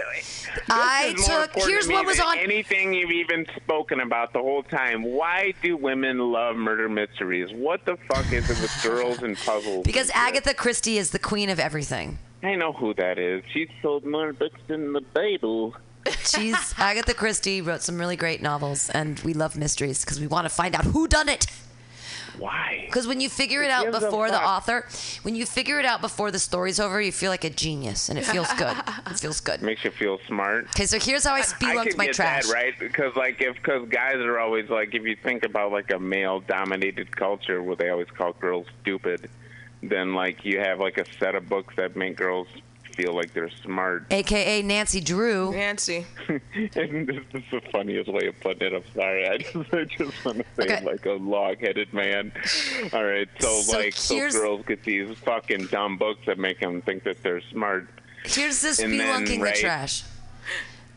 I 0.70 1.14
took. 1.26 1.64
Here's 1.66 1.88
to 1.88 1.94
what 1.94 2.06
was 2.06 2.20
on. 2.20 2.38
anything 2.38 2.94
you've 2.94 3.12
even 3.12 3.46
spoken 3.56 4.02
about 4.02 4.34
the 4.34 4.40
whole 4.40 4.64
time. 4.64 5.02
Why 5.04 5.54
do 5.64 5.78
women 5.78 6.20
love 6.20 6.58
murder 6.58 6.90
mysteries? 6.90 7.50
What 7.54 7.86
the 7.86 7.96
fuck 8.10 8.26
is 8.34 8.50
it 8.50 8.60
with 8.62 8.81
girls 8.84 9.22
and 9.22 9.38
puzzles? 9.38 9.86
Because? 9.86 10.10
Agatha 10.14 10.54
Christie 10.54 10.98
is 10.98 11.12
the 11.12 11.20
queen 11.20 11.50
of 11.50 11.60
everything. 11.60 12.20
I 12.44 12.56
know 12.56 12.74
who 12.74 12.94
that 12.96 13.20
is. 13.20 13.44
She 13.54 13.68
sold 13.82 14.06
more 14.06 14.34
books 14.34 14.60
than 14.68 14.94
the 14.94 15.02
Bible. 15.02 15.76
She's 16.26 16.74
Agatha 16.78 17.14
Christie 17.14 17.62
wrote 17.62 17.82
some 17.82 18.00
really 18.00 18.16
great 18.16 18.42
novels, 18.42 18.90
and 18.90 19.20
we 19.20 19.34
love 19.34 19.56
mysteries 19.56 20.04
because 20.04 20.20
we 20.20 20.28
want 20.28 20.46
to 20.46 20.50
find 20.50 20.76
out 20.76 20.86
who 20.86 21.08
done 21.08 21.30
it. 21.30 21.46
Why? 22.42 22.86
Because 22.88 23.06
when 23.06 23.22
you 23.22 23.30
figure 23.30 23.62
it 23.62 23.70
Who 23.70 23.86
out 23.88 23.92
before 23.92 24.32
the 24.32 24.42
author, 24.42 24.88
when 25.22 25.36
you 25.36 25.46
figure 25.46 25.80
it 25.80 25.86
out 25.86 26.02
before 26.02 26.32
the 26.32 26.40
story's 26.40 26.80
over, 26.80 27.00
you 27.00 27.12
feel 27.12 27.30
like 27.30 27.44
a 27.44 27.52
genius, 27.52 28.10
and 28.10 28.18
it 28.18 28.26
feels 28.26 28.52
good. 28.54 28.76
it 29.06 29.20
feels 29.20 29.40
good. 29.40 29.62
Makes 29.72 29.86
you 29.86 29.92
feel 29.92 30.18
smart. 30.28 30.66
Okay, 30.70 30.88
so 30.88 30.98
here's 30.98 31.24
how 31.24 31.36
I 31.36 31.42
spelunked 31.42 31.98
my 31.98 32.08
get 32.08 32.16
trash. 32.16 32.48
that 32.48 32.54
right 32.54 32.74
because 32.80 33.16
like 33.16 33.40
if 33.42 33.56
because 33.58 33.88
guys 33.90 34.16
are 34.16 34.40
always 34.40 34.72
like 34.72 34.96
if 34.96 35.04
you 35.04 35.16
think 35.16 35.44
about 35.44 35.72
like 35.72 35.92
a 35.92 36.00
male 36.00 36.40
dominated 36.40 37.16
culture 37.16 37.62
where 37.62 37.76
they 37.76 37.90
always 37.90 38.10
call 38.10 38.34
girls 38.34 38.66
stupid, 38.82 39.30
then 39.84 40.16
like 40.16 40.44
you 40.44 40.60
have 40.60 40.80
like 40.80 40.98
a 40.98 41.06
set 41.20 41.36
of 41.36 41.48
books 41.48 41.76
that 41.78 41.96
make 41.96 42.18
girls 42.18 42.48
feel 42.96 43.14
like 43.16 43.34
they're 43.34 43.50
smart. 43.64 44.06
AKA 44.12 44.62
Nancy 44.62 45.00
Drew. 45.00 45.52
Nancy. 45.52 46.06
and 46.28 47.08
this 47.08 47.24
is 47.34 47.44
the 47.52 47.62
funniest 47.72 48.12
way 48.12 48.28
of 48.28 48.40
putting 48.40 48.68
it. 48.68 48.74
I'm 48.74 48.84
sorry. 48.94 49.28
I 49.28 49.38
just 49.38 49.74
I 49.74 49.84
just 49.86 50.26
want 50.26 50.38
to 50.40 50.46
say 50.58 50.64
Okay. 50.76 50.86
like 50.86 51.06
a 51.06 51.12
log-headed 51.12 51.94
man. 51.94 52.32
All 52.94 53.04
right, 53.04 53.28
so, 53.40 53.62
So 53.62 53.78
like 53.78 53.94
so 53.94 54.16
here's- 54.16 54.34
girls 54.36 54.66
get 54.66 54.84
these 54.84 55.18
fucking 55.20 55.68
dumb 55.68 55.98
books 55.98 56.22
that 56.26 56.38
make 56.40 56.60
them 56.60 56.82
think 56.82 57.04
that 57.04 57.22
they're 57.24 57.42
smart. 57.52 57.88
Here's 58.24 58.62
this 58.62 58.80
And 58.80 59.00
then, 59.00 59.26
spelunking 59.26 59.42
right- 59.42 59.56
the 59.56 59.62
trash. 59.62 60.04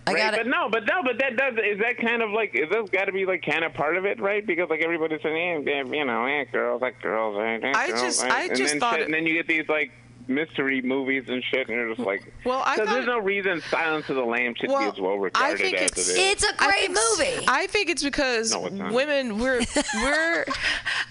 I 0.07 0.13
right? 0.13 0.19
got 0.19 0.31
But 0.33 0.41
it. 0.41 0.47
no, 0.51 0.69
but 0.69 0.85
no, 0.85 1.03
but 1.03 1.17
that 1.17 1.35
does 1.39 1.55
is 1.65 1.79
that 1.81 1.97
kind 1.97 2.21
of 2.21 2.31
like 2.31 2.55
is 2.55 2.69
that 2.69 2.93
got 2.93 3.07
to 3.07 3.13
be 3.13 3.25
like 3.25 3.43
kind 3.43 3.65
of 3.65 3.73
part 3.73 3.97
of 3.97 4.05
it, 4.05 4.21
right? 4.21 4.47
Because 4.47 4.69
like 4.69 4.83
everybody's 4.83 5.23
saying, 5.23 5.67
eh, 5.67 5.83
you 5.83 6.05
know, 6.05 6.27
eh, 6.27 6.45
girls 6.53 6.83
like 6.83 7.01
girls, 7.01 7.39
eh, 7.39 7.67
eh, 7.67 7.73
I 7.75 7.89
just- 7.91 8.23
eh," 8.23 8.29
I 8.31 8.43
and 8.45 8.57
just 8.57 8.77
thought 8.77 8.93
shit- 8.97 9.01
it- 9.01 9.05
and 9.07 9.15
then 9.15 9.25
you 9.27 9.33
get 9.33 9.47
these 9.49 9.67
like 9.67 9.93
mystery 10.27 10.81
movies 10.83 11.25
and 11.29 11.43
shit, 11.45 11.69
and 11.69 11.77
you're 11.77 11.95
just 11.95 12.07
like, 12.07 12.33
Well, 12.45 12.63
I 12.65 12.77
thought- 12.77 12.89
there's 12.89 13.07
no 13.07 13.19
reason 13.19 13.61
Silence 13.71 14.09
of 14.09 14.17
the 14.17 14.25
Lambs 14.25 14.59
should 14.59 14.69
be 14.69 14.75
as 14.75 14.99
well 14.99 15.13
I 15.13 15.17
regarded 15.17 15.59
think 15.61 15.77
as 15.77 15.83
it's- 15.93 16.09
it 16.09 16.13
is. 16.13 16.19
It's 16.33 16.45
a 16.45 16.63
I 16.63 16.67
great 16.67 16.81
think 16.81 16.99
movie. 17.19 17.45
I 17.49 17.67
think 17.67 17.91
it's 17.91 18.03
because 18.03 18.53
No, 18.53 18.67
it's 18.67 18.93
women 18.93 19.39
we're 19.39 19.61
we're 19.95 20.45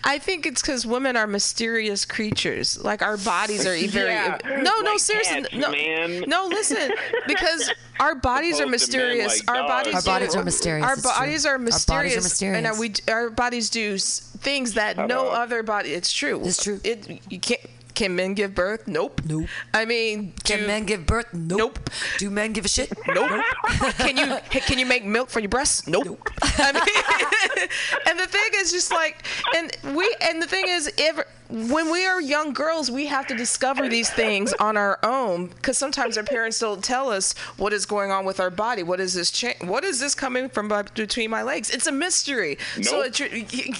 I 0.03 0.18
think 0.19 0.45
it's 0.45 0.61
because 0.61 0.85
women 0.85 1.15
are 1.15 1.27
mysterious 1.27 2.06
creatures. 2.06 2.84
Like 2.84 3.02
our 3.02 3.18
bodies 3.18 3.65
are 3.65 3.76
very 3.88 4.11
Yeah, 4.11 4.38
no 4.45 4.61
no 4.81 4.91
like 4.91 4.99
seriously 4.99 5.41
cats, 5.44 5.53
no 5.53 5.72
man. 5.72 6.23
no 6.27 6.48
listen 6.48 6.91
because 7.27 7.72
our 7.99 8.15
bodies 8.15 8.60
are 8.60 8.64
Opposed 8.64 8.91
to 8.91 8.98
mysterious. 8.98 9.48
like 9.48 9.57
our 9.57 9.68
bodies 9.68 9.94
Our 9.95 10.02
bodies 10.02 10.35
are 10.35 10.44
mysterious, 10.44 10.85
Our 10.88 10.95
bodies 10.98 11.45
are 11.45 11.57
mysterious. 11.60 11.90
Our 11.90 11.98
bodies 11.98 12.18
are 12.18 12.22
mysterious. 12.22 12.65
And 12.65 12.80
we 12.80 12.94
our 13.14 13.30
bodies 13.30 13.69
do 13.69 13.98
things 13.98 14.73
that 14.73 14.98
no 14.98 15.03
Hello. 15.07 15.30
other 15.30 15.64
body. 15.64 15.94
It's 15.94 16.11
true. 16.11 16.41
It's 16.44 16.61
true. 16.64 16.80
It 16.84 17.22
you 17.31 17.40
can't. 17.40 17.61
Can 17.95 18.15
men 18.15 18.34
give 18.34 18.56
birth? 18.56 18.88
Nope. 18.88 19.22
Nope. 19.26 19.48
I 19.74 19.86
mean, 19.86 20.34
Can 20.44 20.60
do- 20.61 20.68
men 20.68 20.86
give 20.86 21.06
birth? 21.06 21.28
Nope. 21.34 21.57
Nope. 21.60 21.90
Do 22.18 22.30
men 22.30 22.53
give 22.53 22.65
a 22.65 22.68
shit? 22.68 22.91
Nope. 23.07 23.41
can 23.98 24.18
you 24.18 24.38
can 24.49 24.80
you 24.80 24.86
make 24.86 25.06
milk 25.06 25.30
for 25.30 25.40
your 25.40 25.49
breasts? 25.49 25.88
Nope. 25.88 26.30
I 26.41 26.72
mean, 26.72 27.68
and 28.10 28.20
the 28.20 28.28
thing 28.28 28.49
is 28.56 28.72
just 28.72 28.91
like, 28.91 29.24
and 29.56 29.72
we 29.95 30.15
and 30.22 30.41
the 30.41 30.48
thing 30.48 30.65
is, 30.68 30.91
if 30.98 31.20
when 31.54 31.92
we 31.92 32.04
are 32.04 32.20
young 32.20 32.52
girls, 32.52 32.90
we 32.90 33.06
have 33.06 33.28
to 33.28 33.36
discover 33.36 33.88
these 33.88 34.10
things 34.10 34.54
on 34.54 34.76
our 34.76 34.98
own 35.04 35.48
because 35.48 35.78
sometimes 35.78 36.18
our 36.18 36.24
parents 36.24 36.58
don't 36.58 36.84
tell 36.84 37.12
us 37.12 37.34
what 37.58 37.72
is 37.74 37.86
going 37.86 38.10
on 38.10 38.26
with 38.26 38.40
our 38.40 38.50
body. 38.50 38.82
What 38.82 39.00
is 39.00 39.14
this? 39.14 39.30
Cha- 39.30 39.54
what 39.62 39.84
is 39.84 40.00
this 40.00 40.16
coming 40.16 40.50
from 40.50 40.68
by, 40.68 40.82
between 40.82 41.30
my 41.30 41.44
legs? 41.44 41.70
It's 41.70 41.86
a 41.86 41.92
mystery. 41.92 42.58
So 42.82 43.02
it, 43.02 43.14
tr- 43.14 43.26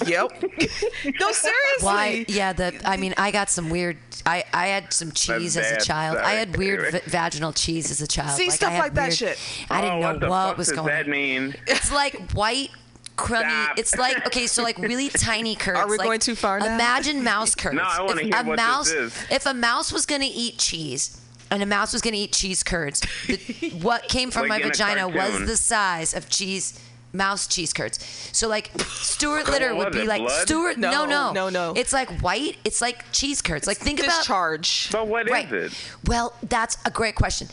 yep. 0.06 0.32
no, 1.20 1.32
seriously. 1.32 1.50
Why? 1.82 2.26
Yeah, 2.28 2.54
the 2.54 2.80
I 2.86 2.96
mean, 2.98 3.16
I 3.18 3.32
got 3.32 3.50
some 3.50 3.72
weird. 3.72 3.98
I 4.24 4.44
I 4.54 4.68
had 4.68 4.94
some 4.94 5.12
cheese 5.12 5.58
as 5.58 5.72
a 5.72 5.76
bad, 5.76 5.84
child. 5.84 6.18
I 6.20 6.34
had 6.34 6.56
weird 6.56 6.92
v- 6.92 7.00
vaginal 7.10 7.54
cheese 7.54 7.90
as 7.90 8.02
a 8.02 8.08
child. 8.08 8.38
See, 8.38 8.46
I 8.46 8.50
stuff 8.50 8.72
had 8.72 8.80
like 8.80 8.94
that 8.94 9.02
weird- 9.08 9.14
shit. 9.18 9.40
I 9.72 9.82
didn't 9.82 9.96
oh, 9.96 10.00
know 10.00 10.08
what, 10.12 10.20
the 10.20 10.30
what 10.30 10.48
fuck 10.50 10.58
was 10.60 10.68
does 10.68 10.76
going. 10.76 10.88
that 10.90 11.06
on. 11.06 11.12
mean? 11.12 11.56
It's 11.66 11.92
like 11.92 12.32
white. 12.34 12.70
Crummy. 13.16 13.50
Stop. 13.50 13.80
It's 13.80 13.96
like 13.96 14.26
okay, 14.28 14.48
so 14.48 14.64
like 14.64 14.78
really 14.80 15.10
tiny 15.10 15.56
curds. 15.56 15.80
Are 15.80 15.88
we 15.88 15.98
like, 15.98 16.06
going 16.06 16.20
too 16.20 16.36
far 16.36 16.60
now? 16.60 16.74
Imagine 16.76 17.24
mouse 17.24 17.56
curds. 17.62 17.76
No, 17.76 17.84
I 17.84 18.02
wanna 18.02 18.22
If 18.22 18.28
hear 18.28 18.36
a 18.36 18.44
what 18.44 18.58
this 18.58 18.66
mouse, 18.66 18.90
is. 18.90 19.26
If 19.30 19.46
a 19.46 19.54
mouse 19.54 19.92
was 19.94 20.06
gonna 20.06 20.30
eat 20.30 20.58
cheese, 20.58 21.20
and 21.52 21.62
a 21.62 21.66
mouse 21.66 21.94
was 21.94 22.02
gonna 22.02 22.18
eat 22.18 22.34
cheese 22.34 22.64
curds, 22.64 23.02
the, 23.28 23.70
what 23.82 24.04
came 24.10 24.32
from 24.32 24.44
Like 24.48 24.50
my 24.50 24.58
in 24.58 24.64
a 24.64 24.68
vagina 24.70 25.08
was 25.08 25.16
cartoon. 25.30 25.46
the 25.46 25.58
size 25.58 26.14
of 26.14 26.30
cheese. 26.30 26.80
Mouse 27.16 27.46
cheese 27.46 27.74
curds. 27.74 28.00
So 28.32 28.48
like 28.48 28.72
Stuart 28.80 29.48
Little 29.48 29.78
would 29.78 29.86
was 29.90 29.96
be 29.96 30.02
it, 30.02 30.08
like 30.08 30.24
blood? 30.24 30.48
Stuart. 30.48 30.78
No, 30.80 30.90
No, 30.90 31.06
no, 31.06 31.32
no, 31.32 31.50
no. 31.50 31.74
It's 31.80 31.94
like 31.94 32.10
white. 32.22 32.58
It's 32.66 32.82
like 32.82 33.06
cheese 33.12 33.40
curds. 33.40 33.68
Like 33.68 33.78
think 33.78 34.00
about 34.00 34.18
discharge? 34.18 34.90
But 34.92 35.08
what 35.08 35.28
is 35.28 35.32
right. 35.32 35.52
it? 35.54 35.74
Well, 36.08 36.34
that's 36.42 36.76
a 36.86 36.90
great 36.90 37.14
question. 37.14 37.50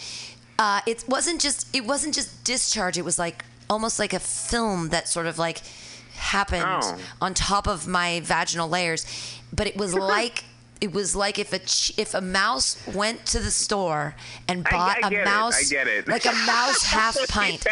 Uh, 0.58 0.80
it 0.86 1.04
wasn't 1.08 1.42
just 1.42 1.66
it 1.76 1.84
wasn't 1.84 2.14
just 2.14 2.42
discharge. 2.42 2.96
It 2.96 3.04
was 3.04 3.18
like 3.18 3.44
almost 3.70 3.98
like 3.98 4.12
a 4.12 4.18
film 4.20 4.90
that 4.90 5.08
sort 5.08 5.26
of 5.26 5.38
like 5.38 5.62
happened 6.16 6.64
Oh. 6.66 6.98
on 7.22 7.32
top 7.32 7.66
of 7.66 7.86
my 7.88 8.20
vaginal 8.20 8.68
layers, 8.68 9.06
but 9.52 9.66
it 9.66 9.76
was 9.76 9.94
like. 10.14 10.44
It 10.80 10.92
was 10.92 11.14
like 11.14 11.38
if 11.38 11.52
a 11.52 11.58
ch- 11.58 11.92
if 11.98 12.14
a 12.14 12.20
mouse 12.22 12.78
went 12.94 13.26
to 13.26 13.38
the 13.38 13.50
store 13.50 14.14
and 14.48 14.64
bought 14.64 14.96
I 15.04 15.08
a 15.08 15.10
get 15.10 15.20
it, 15.20 15.24
mouse 15.26 15.58
I 15.58 15.68
get 15.68 15.86
it. 15.86 16.08
like 16.08 16.24
a 16.24 16.32
mouse 16.46 16.82
half 16.82 17.16
pint, 17.28 17.66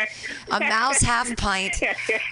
a 0.50 0.60
mouse 0.60 1.00
half 1.00 1.34
pint 1.36 1.74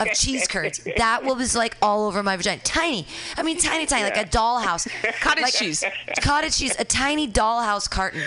of 0.00 0.08
cheese 0.12 0.46
curds. 0.46 0.86
That 0.98 1.24
was 1.24 1.54
like 1.56 1.76
all 1.80 2.06
over 2.06 2.22
my 2.22 2.36
vagina, 2.36 2.60
tiny. 2.62 3.06
I 3.38 3.42
mean, 3.42 3.56
tiny, 3.58 3.86
tiny, 3.86 4.04
like 4.04 4.18
a 4.18 4.24
dollhouse. 4.28 4.86
Cottage 5.20 5.42
Like- 5.44 5.54
cheese. 5.54 5.82
Cottage 6.20 6.58
cheese, 6.58 6.76
a 6.78 6.84
tiny 6.84 7.26
dollhouse 7.26 7.88
carton 7.88 8.22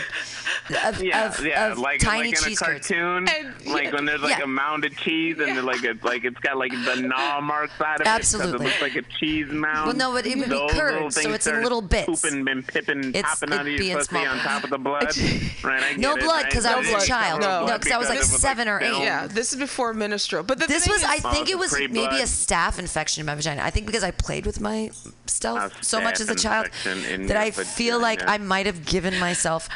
of, 0.85 1.03
Yeah, 1.03 1.27
of, 1.27 1.45
yeah, 1.45 1.71
of 1.71 1.77
like 1.77 1.99
tiny 1.99 2.29
like 2.29 2.37
in 2.39 2.43
a 2.43 2.47
cheese 2.47 2.59
curds. 2.59 2.87
cartoon, 2.87 3.27
And- 3.29 3.65
like 3.67 3.85
yeah. 3.85 3.91
when 3.95 4.05
there's 4.05 4.21
like 4.21 4.37
Yeah. 4.39 4.43
a 4.45 4.47
of 4.85 4.97
cheese 4.97 5.37
and 5.39 5.55
they're 5.55 5.61
like 5.63 5.83
a, 5.83 5.95
like 6.03 6.23
it's 6.25 6.39
got 6.39 6.57
like 6.57 6.71
the 6.71 6.95
gnaw 7.01 7.41
marks 7.41 7.79
out 7.79 7.95
of 7.97 8.01
it. 8.01 8.03
'cause 8.05 8.15
Absolutely. 8.33 8.65
it 8.65 8.69
looks 8.69 8.81
like 8.81 8.95
a 8.95 9.01
cheese 9.19 9.47
mound. 9.51 9.87
Well, 9.87 9.95
no, 9.95 10.11
but 10.13 10.25
it 10.25 10.37
would 10.37 10.49
be 10.49 10.67
curds, 10.69 11.21
so 11.21 11.31
it's 11.31 11.47
in 11.47 11.61
little 11.63 11.81
bits. 11.81 12.23
Pooping 12.45 12.51
and 12.57 12.67
pipping, 12.67 12.99
It's- 13.15 13.23
popping 13.39 13.53
out 13.53 13.59
of 13.61 13.65
be 13.65 13.75
in 13.77 13.83
your 13.83 13.97
pussy 13.97 14.09
small- 14.09 14.27
on 14.27 14.39
top 14.39 14.63
of 14.63 14.69
the 14.69 14.77
blood. 14.77 15.15
right, 15.63 15.83
I 15.83 15.93
No 15.97 16.15
get 16.15 16.23
it. 16.23 16.25
blood, 16.25 16.49
'cause 16.51 16.65
I 16.65 16.73
I 16.73 16.75
was 16.77 16.87
a 16.87 16.91
didn't 16.91 17.05
child. 17.07 17.41
cover 17.41 17.53
No, 17.59 17.65
blood 17.65 17.81
'cause 17.81 17.91
I 17.91 17.97
was, 17.97 18.09
like, 18.09 18.17
because 18.19 18.33
it 18.33 18.39
seven 18.39 18.67
or 18.67 18.81
eight. 18.81 18.97
Yeah, 19.01 19.27
this 19.27 19.53
is 19.53 19.59
before 19.59 19.93
menstrual. 19.93 20.43
But 20.43 20.59
the 20.59 20.67
This 20.67 20.85
thing 20.85 20.93
was, 20.93 21.01
is, 21.01 21.07
I 21.07 21.19
Oh, 21.23 21.31
think 21.31 21.49
it 21.49 21.57
was 21.57 21.71
pre-blood. 21.71 22.11
maybe 22.11 22.21
a 22.21 22.25
staph 22.25 22.79
infection 22.79 23.21
in 23.21 23.25
my 23.25 23.35
vagina. 23.35 23.61
I 23.63 23.69
think 23.69 23.85
because 23.85 24.03
I 24.03 24.11
played 24.11 24.45
with 24.45 24.59
my 24.59 24.89
stuff 25.27 25.73
so 25.81 26.01
much 26.01 26.19
as 26.19 26.29
a 26.29 26.35
child 26.35 26.67
that 26.83 27.37
I 27.37 27.51
feel 27.51 27.99
like. 27.99 28.21
I 28.27 28.37
might 28.37 28.65
have 28.65 28.85
given 28.85 29.17
myself 29.19 29.69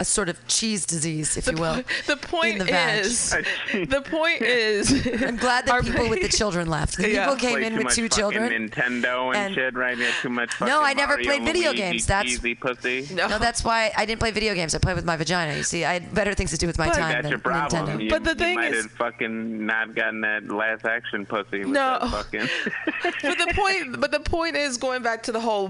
a 0.00 0.04
sort 0.04 0.28
of 0.30 0.46
cheese 0.48 0.86
disease, 0.86 1.36
if 1.36 1.46
you 1.46 1.52
will. 1.56 1.82
the 2.06 2.16
point 2.16 2.58
in 2.60 2.66
the 2.66 3.00
is, 3.00 3.30
the 3.72 4.02
point 4.04 4.40
is, 4.42 4.90
I'm 5.22 5.36
glad 5.36 5.66
that 5.66 5.84
people 5.84 6.08
with 6.08 6.22
the 6.22 6.28
children 6.40 6.68
left. 6.68 6.96
The 6.96 7.10
Yeah. 7.10 7.24
people 7.26 7.36
came 7.38 7.58
Play 7.58 7.66
in 7.66 7.76
with 7.76 7.88
two 7.94 8.08
children. 8.08 8.50
Nintendo 8.50 9.26
and, 9.28 9.36
and- 9.36 9.54
shit, 9.54 9.74
right? 9.74 9.96
Yeah, 9.98 10.10
too 10.22 10.30
much. 10.30 10.58
No, 10.60 10.82
I 10.82 10.94
never 10.94 11.12
Mario 11.14 11.26
played 11.26 11.42
video 11.44 11.70
Luigi, 11.70 11.82
games. 11.82 12.06
That's- 12.06 12.32
cheesy 12.32 12.54
pussy. 12.54 13.06
No. 13.12 13.28
No, 13.28 13.38
that's 13.38 13.62
why 13.62 13.92
I 13.96 14.06
didn't 14.06 14.20
play 14.20 14.30
video 14.30 14.54
games. 14.54 14.74
I 14.74 14.78
played 14.78 14.96
with 14.96 15.04
my 15.04 15.16
vagina. 15.16 15.54
You 15.56 15.62
see, 15.62 15.84
I 15.84 15.92
had 15.94 16.14
better 16.14 16.32
things 16.34 16.50
to 16.52 16.56
do 16.56 16.66
with 16.66 16.78
my 16.78 16.88
But- 16.88 16.96
time 16.96 17.12
That's 17.12 17.22
than 17.24 17.30
your 17.30 17.38
problem. 17.40 17.86
Nintendo. 17.86 18.02
You, 18.04 18.10
But 18.10 18.24
the 18.24 18.34
thing 18.34 18.54
might 18.56 18.72
is- 18.72 18.82
have 18.84 18.92
fucking 18.92 19.66
not 19.66 19.94
gotten 19.94 20.22
that 20.22 20.48
last 20.48 20.84
action 20.86 21.26
pussy. 21.26 21.58
With 21.60 21.68
No. 21.68 21.98
that 22.00 22.10
fucking. 22.10 22.48
but 23.22 23.38
the 23.38 23.52
point, 23.54 24.00
but 24.00 24.10
the 24.10 24.20
point 24.20 24.56
is 24.56 24.78
going 24.78 25.02
back 25.02 25.22
to 25.24 25.32
the 25.32 25.40
whole 25.40 25.68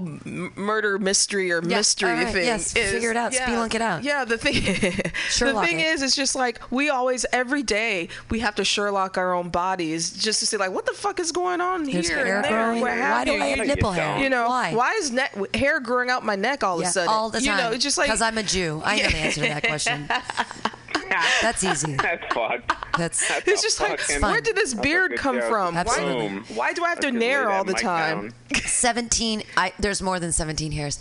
murder 0.55 0.97
mystery 0.99 1.51
or 1.51 1.61
Yeah, 1.61 1.77
mystery 1.77 2.09
all 2.11 2.15
right, 2.15 2.33
thing. 2.33 2.45
yes, 2.45 2.75
is, 2.75 2.91
figure 2.91 3.11
it 3.11 3.17
out, 3.17 3.33
Yeah, 3.33 3.47
spelunk 3.49 3.75
it 3.75 3.81
out. 3.81 4.03
Yeah, 4.03 4.20
the 4.25 4.37
thing, 4.37 4.53
the 4.63 5.61
thing 5.61 5.79
it. 5.79 5.87
is, 5.87 6.01
it's 6.01 6.15
just 6.15 6.35
like 6.35 6.59
we 6.71 6.89
always 6.89 7.25
every 7.31 7.63
day 7.63 8.09
we 8.29 8.39
have 8.39 8.55
to 8.55 8.63
Sherlock 8.63 9.17
our 9.17 9.33
own 9.33 9.49
bodies 9.49 10.11
just 10.11 10.39
to 10.39 10.45
see 10.45 10.57
like 10.57 10.71
what 10.71 10.85
the 10.85 10.93
fuck 10.93 11.19
is 11.19 11.31
going 11.31 11.61
on 11.61 11.83
There's 11.83 12.07
here 12.07 12.25
hair 12.25 12.41
growing. 12.47 12.81
Why 12.81 13.25
do? 13.25 13.33
I 13.33 13.47
have 13.47 13.67
nipple 13.67 13.91
hair? 13.91 14.21
You 14.21 14.29
know 14.29 14.47
Why? 14.47 14.93
is 14.97 15.11
neck 15.11 15.35
hair 15.55 15.79
growing 15.79 16.09
out 16.09 16.23
my 16.25 16.35
neck 16.35 16.63
all 16.63 16.79
of 16.79 16.85
a 16.85 16.89
sudden? 16.89 17.09
all 17.09 17.29
the 17.29 17.39
time. 17.39 17.45
You 17.45 17.63
know, 17.63 17.71
it's 17.71 17.83
just 17.83 17.97
like 17.97 18.07
because 18.07 18.21
I'm 18.21 18.37
a 18.37 18.43
Jew. 18.43 18.81
I 18.83 18.97
know 18.97 19.09
the 19.09 19.17
answer 19.17 19.41
to 19.41 19.47
that 19.47 19.63
question. 19.63 20.07
That's 21.41 21.63
easy. 21.63 21.95
That's 22.01 22.33
fucked. 22.33 22.73
That's 22.97 23.31
It's 23.47 23.61
just 23.61 23.79
like, 23.79 23.99
Fucking- 23.99 24.21
where 24.21 24.41
did 24.41 24.55
this 24.55 24.73
beard 24.73 25.15
come 25.17 25.37
joke. 25.39 25.49
from? 25.49 25.77
Absolutely. 25.77 26.29
Why, 26.29 26.43
why 26.55 26.73
do 26.73 26.83
I 26.83 26.89
have 26.89 26.99
to 26.99 27.07
Let's 27.07 27.13
just 27.13 27.21
lay 27.21 27.27
nair 27.27 27.49
all 27.49 27.63
the 27.63 27.73
time? 27.73 28.31
down. 28.51 28.61
17. 28.65 29.43
I, 29.57 29.73
there's 29.79 30.01
more 30.01 30.19
than 30.19 30.31
17 30.31 30.71
hairs. 30.71 30.99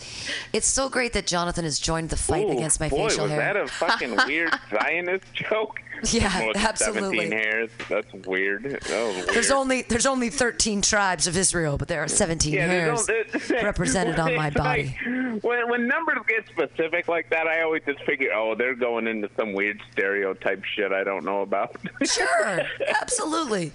It's 0.53 0.67
so 0.67 0.89
great 0.89 1.13
that 1.15 1.27
Jonathan 1.27 1.65
has 1.65 1.79
joined 1.79 2.11
the 2.11 2.17
fight 2.17 2.47
Ooh, 2.47 2.53
against 2.53 2.81
my 2.81 2.89
boy, 2.89 3.09
facial 3.09 3.25
was 3.25 3.33
hair. 3.33 3.41
that 3.41 3.57
a 3.57 3.67
fucking 3.67 4.17
weird 4.27 4.55
Zionist 4.71 5.25
joke? 5.35 5.81
Yeah, 6.13 6.53
absolutely. 6.57 7.29
17 7.31 7.33
hairs. 7.33 7.71
That's 7.89 8.13
weird. 8.27 8.63
That 8.65 8.89
weird. 8.89 9.29
There's 9.29 9.51
only 9.51 9.83
there's 9.83 10.07
only 10.07 10.31
13 10.31 10.83
tribes 10.83 11.27
of 11.27 11.37
Israel, 11.37 11.77
but 11.79 11.89
there 11.89 12.03
are 12.03 12.09
17 12.09 12.53
Yeah, 12.53 12.67
hairs 12.67 13.09
no- 13.09 13.57
represented 13.63 14.19
on 14.19 14.35
my 14.35 14.51
body. 14.51 14.97
like, 15.05 15.43
when 15.45 15.69
when 15.69 15.87
numbers 15.87 16.19
get 16.29 16.47
specific 16.49 17.09
like 17.09 17.31
that, 17.31 17.47
I 17.47 17.63
always 17.63 17.83
just 17.87 18.03
figure, 18.05 18.31
oh, 18.35 18.55
they're 18.55 18.75
going 18.75 19.07
into 19.07 19.29
some 19.37 19.53
weird 19.53 19.81
stereotype 19.93 20.65
shit 20.65 20.93
I 20.93 21.05
don't 21.05 21.25
know 21.25 21.43
about. 21.43 21.77
Sure, 22.05 22.61
absolutely. 23.01 23.73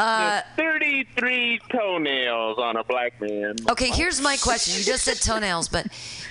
Uh, 0.00 0.40
33 0.56 1.60
toenails 1.70 2.58
on 2.58 2.76
a 2.76 2.84
black 2.84 3.20
man. 3.20 3.54
okay, 3.70 3.88
here's 3.90 4.20
my 4.20 4.36
question. 4.36 4.78
You 4.78 4.84
just 4.84 5.04
said 5.04 5.16
toenails, 5.18 5.68
but 5.68 5.86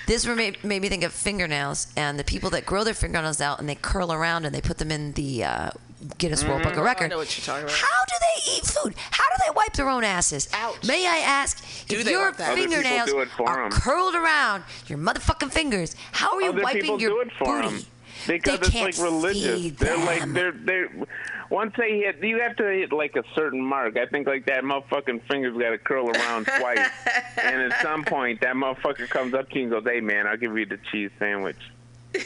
this 0.06 0.26
made, 0.26 0.62
made 0.64 0.82
me 0.82 0.88
think 0.88 1.04
of 1.04 1.12
fingernails 1.12 1.86
and 1.96 2.18
the 2.18 2.24
people 2.24 2.50
that 2.50 2.66
grow 2.66 2.82
their 2.84 2.94
fingernails 2.94 3.40
out 3.40 3.60
and 3.60 3.68
they 3.68 3.74
curl 3.76 4.12
around 4.12 4.44
and 4.44 4.54
they 4.54 4.60
put 4.60 4.78
them 4.78 4.90
in 4.90 5.12
the 5.12 5.44
uh, 5.44 5.70
Guinness 6.18 6.44
World 6.44 6.62
Book 6.62 6.76
of 6.76 6.84
Record. 6.84 7.04
I 7.04 7.08
know 7.08 7.18
what 7.18 7.36
you're 7.38 7.44
talking 7.44 7.64
about. 7.64 7.76
How 7.76 8.04
do 8.08 8.14
they 8.20 8.52
eat 8.56 8.64
food? 8.66 8.94
How 9.10 9.24
do 9.28 9.36
they 9.46 9.50
wipe 9.54 9.74
their 9.74 9.88
own 9.88 10.02
asses? 10.02 10.48
Ouch. 10.54 10.82
May 10.86 11.06
I 11.06 11.18
ask 11.18 11.62
Do 11.86 11.98
if 11.98 12.04
they 12.06 12.10
your 12.12 12.26
wipe 12.26 12.36
their- 12.38 12.46
Other 12.52 12.56
people 12.56 12.72
fingernails 12.76 13.10
do 13.10 13.20
it 13.20 13.28
for 13.36 13.48
are 13.48 13.66
'em. 13.66 13.70
curled 13.70 14.14
around 14.14 14.64
your 14.88 14.98
motherfucking 14.98 15.52
fingers? 15.52 15.94
How 16.12 16.34
are 16.34 16.42
you 16.42 16.48
Other 16.50 16.62
wiping 16.62 16.80
people 16.82 17.00
your 17.00 17.10
do 17.10 17.20
it 17.20 17.32
for 17.38 17.62
booty? 17.62 17.86
Because 18.26 18.60
it's 18.60 18.74
like 18.74 18.98
religious. 18.98 19.72
They're 19.72 19.96
like 19.98 20.32
they're 20.32 20.52
they're 20.52 20.88
once 21.50 21.74
they 21.76 21.98
hit 21.98 22.22
you 22.22 22.40
have 22.40 22.56
to 22.56 22.64
hit 22.64 22.92
like 22.92 23.16
a 23.16 23.24
certain 23.34 23.60
mark. 23.60 23.96
I 23.96 24.06
think 24.06 24.26
like 24.26 24.46
that 24.46 24.64
motherfucking 24.64 25.22
finger's 25.28 25.56
gotta 25.56 25.78
curl 25.78 26.10
around 26.10 26.46
twice. 26.46 26.88
And 27.42 27.72
at 27.72 27.80
some 27.80 28.04
point 28.04 28.40
that 28.42 28.54
motherfucker 28.54 29.08
comes 29.08 29.34
up 29.34 29.48
to 29.50 29.56
you 29.56 29.62
and 29.62 29.70
goes, 29.70 29.84
Hey 29.84 30.00
man, 30.00 30.26
I'll 30.26 30.36
give 30.36 30.56
you 30.56 30.66
the 30.66 30.78
cheese 30.90 31.10
sandwich. 31.18 31.56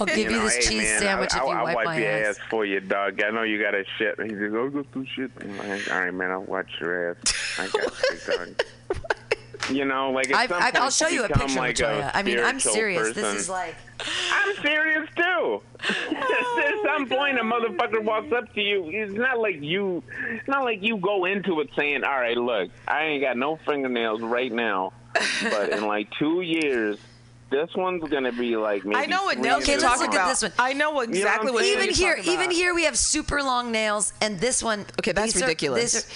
I'll 0.00 0.06
give 0.06 0.18
you, 0.18 0.30
know, 0.30 0.44
this 0.44 0.56
hey, 0.56 0.62
cheese 0.62 0.82
man, 0.82 1.00
sandwich 1.00 1.34
I'll, 1.34 1.42
if 1.42 1.48
you 1.48 1.58
I'll, 1.58 1.64
wipe, 1.64 1.76
wipe 1.76 1.84
my 1.86 1.98
your 1.98 2.10
ass. 2.10 2.38
ass 2.38 2.44
for 2.48 2.64
you, 2.64 2.80
dog. 2.80 3.22
I 3.22 3.30
know 3.30 3.42
you 3.42 3.62
got 3.62 3.74
a 3.74 3.84
shit. 3.98 4.18
He's 4.20 4.32
like, 4.32 4.52
oh, 4.52 4.70
go 4.70 4.82
through 4.92 5.06
shit. 5.14 5.30
I'm 5.40 5.58
like, 5.58 5.90
all 5.92 6.00
right, 6.00 6.14
man, 6.14 6.30
I'll 6.30 6.42
watch 6.42 6.70
your 6.80 7.10
ass. 7.10 7.58
I 7.58 7.68
got 7.68 7.92
you, 8.10 8.36
dog. 8.36 8.62
You 9.70 9.84
know, 9.84 10.10
like 10.12 10.32
I've, 10.32 10.52
I've, 10.52 10.76
i'll 10.76 10.90
show 10.90 11.08
you 11.08 11.24
a 11.24 11.28
picture, 11.28 11.58
like 11.58 11.76
Latoya. 11.76 12.08
a 12.12 12.16
I 12.16 12.22
mean, 12.22 12.38
I'm 12.38 12.60
spiritual 12.60 12.72
serious. 12.72 13.12
This 13.14 13.34
is 13.42 13.48
like 13.48 13.74
I'm 14.32 14.54
serious 14.62 15.08
too. 15.16 15.22
Oh 15.22 15.62
at 16.10 16.74
some 16.84 17.08
point, 17.08 17.38
a 17.38 17.42
motherfucker 17.42 18.02
walks 18.04 18.32
up 18.32 18.52
to 18.54 18.60
you. 18.60 18.88
It's 18.90 19.12
not 19.14 19.38
like 19.38 19.60
you. 19.60 20.02
It's 20.30 20.46
not 20.46 20.64
like 20.64 20.82
you 20.82 20.98
go 20.98 21.24
into 21.24 21.60
it 21.60 21.70
saying, 21.76 22.04
"All 22.04 22.18
right, 22.18 22.36
look, 22.36 22.70
I 22.86 23.04
ain't 23.04 23.22
got 23.22 23.36
no 23.36 23.56
fingernails 23.66 24.20
right 24.22 24.52
now, 24.52 24.92
but 25.42 25.70
in 25.70 25.84
like 25.86 26.08
two 26.18 26.42
years, 26.42 26.98
This 27.50 27.70
one's 27.74 28.08
gonna 28.10 28.32
be 28.32 28.56
like 28.56 28.84
maybe. 28.84 28.96
I 29.00 29.06
know 29.06 29.24
what 29.24 29.34
three 29.34 29.42
nails 29.44 29.62
Okay, 29.62 29.72
you're 29.72 29.80
let's 29.80 29.94
talking 29.98 30.06
look 30.12 30.14
at 30.20 30.24
about. 30.24 30.28
this 30.28 30.42
one. 30.42 30.52
I 30.58 30.72
know 30.74 30.90
what- 30.90 31.08
You 31.08 31.24
know 31.24 31.30
what 31.30 31.40
exactly 31.42 31.48
I'm 31.48 31.54
what 31.54 31.64
even 31.64 31.94
here, 31.94 32.16
talking 32.16 32.32
even 32.32 32.50
here, 32.50 32.74
we 32.74 32.84
have 32.84 32.98
super 32.98 33.42
long 33.42 33.70
nails, 33.72 34.12
and 34.20 34.38
this 34.40 34.62
one. 34.62 34.80
Okay, 35.00 35.12
that's 35.12 35.32
these 35.32 35.42
are- 35.42 35.46
ridiculous. 35.46 35.94
are- 35.96 36.12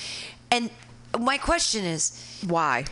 and 0.53 0.71
my 1.19 1.39
question 1.39 1.85
is, 1.85 2.41
Why? 2.47 2.85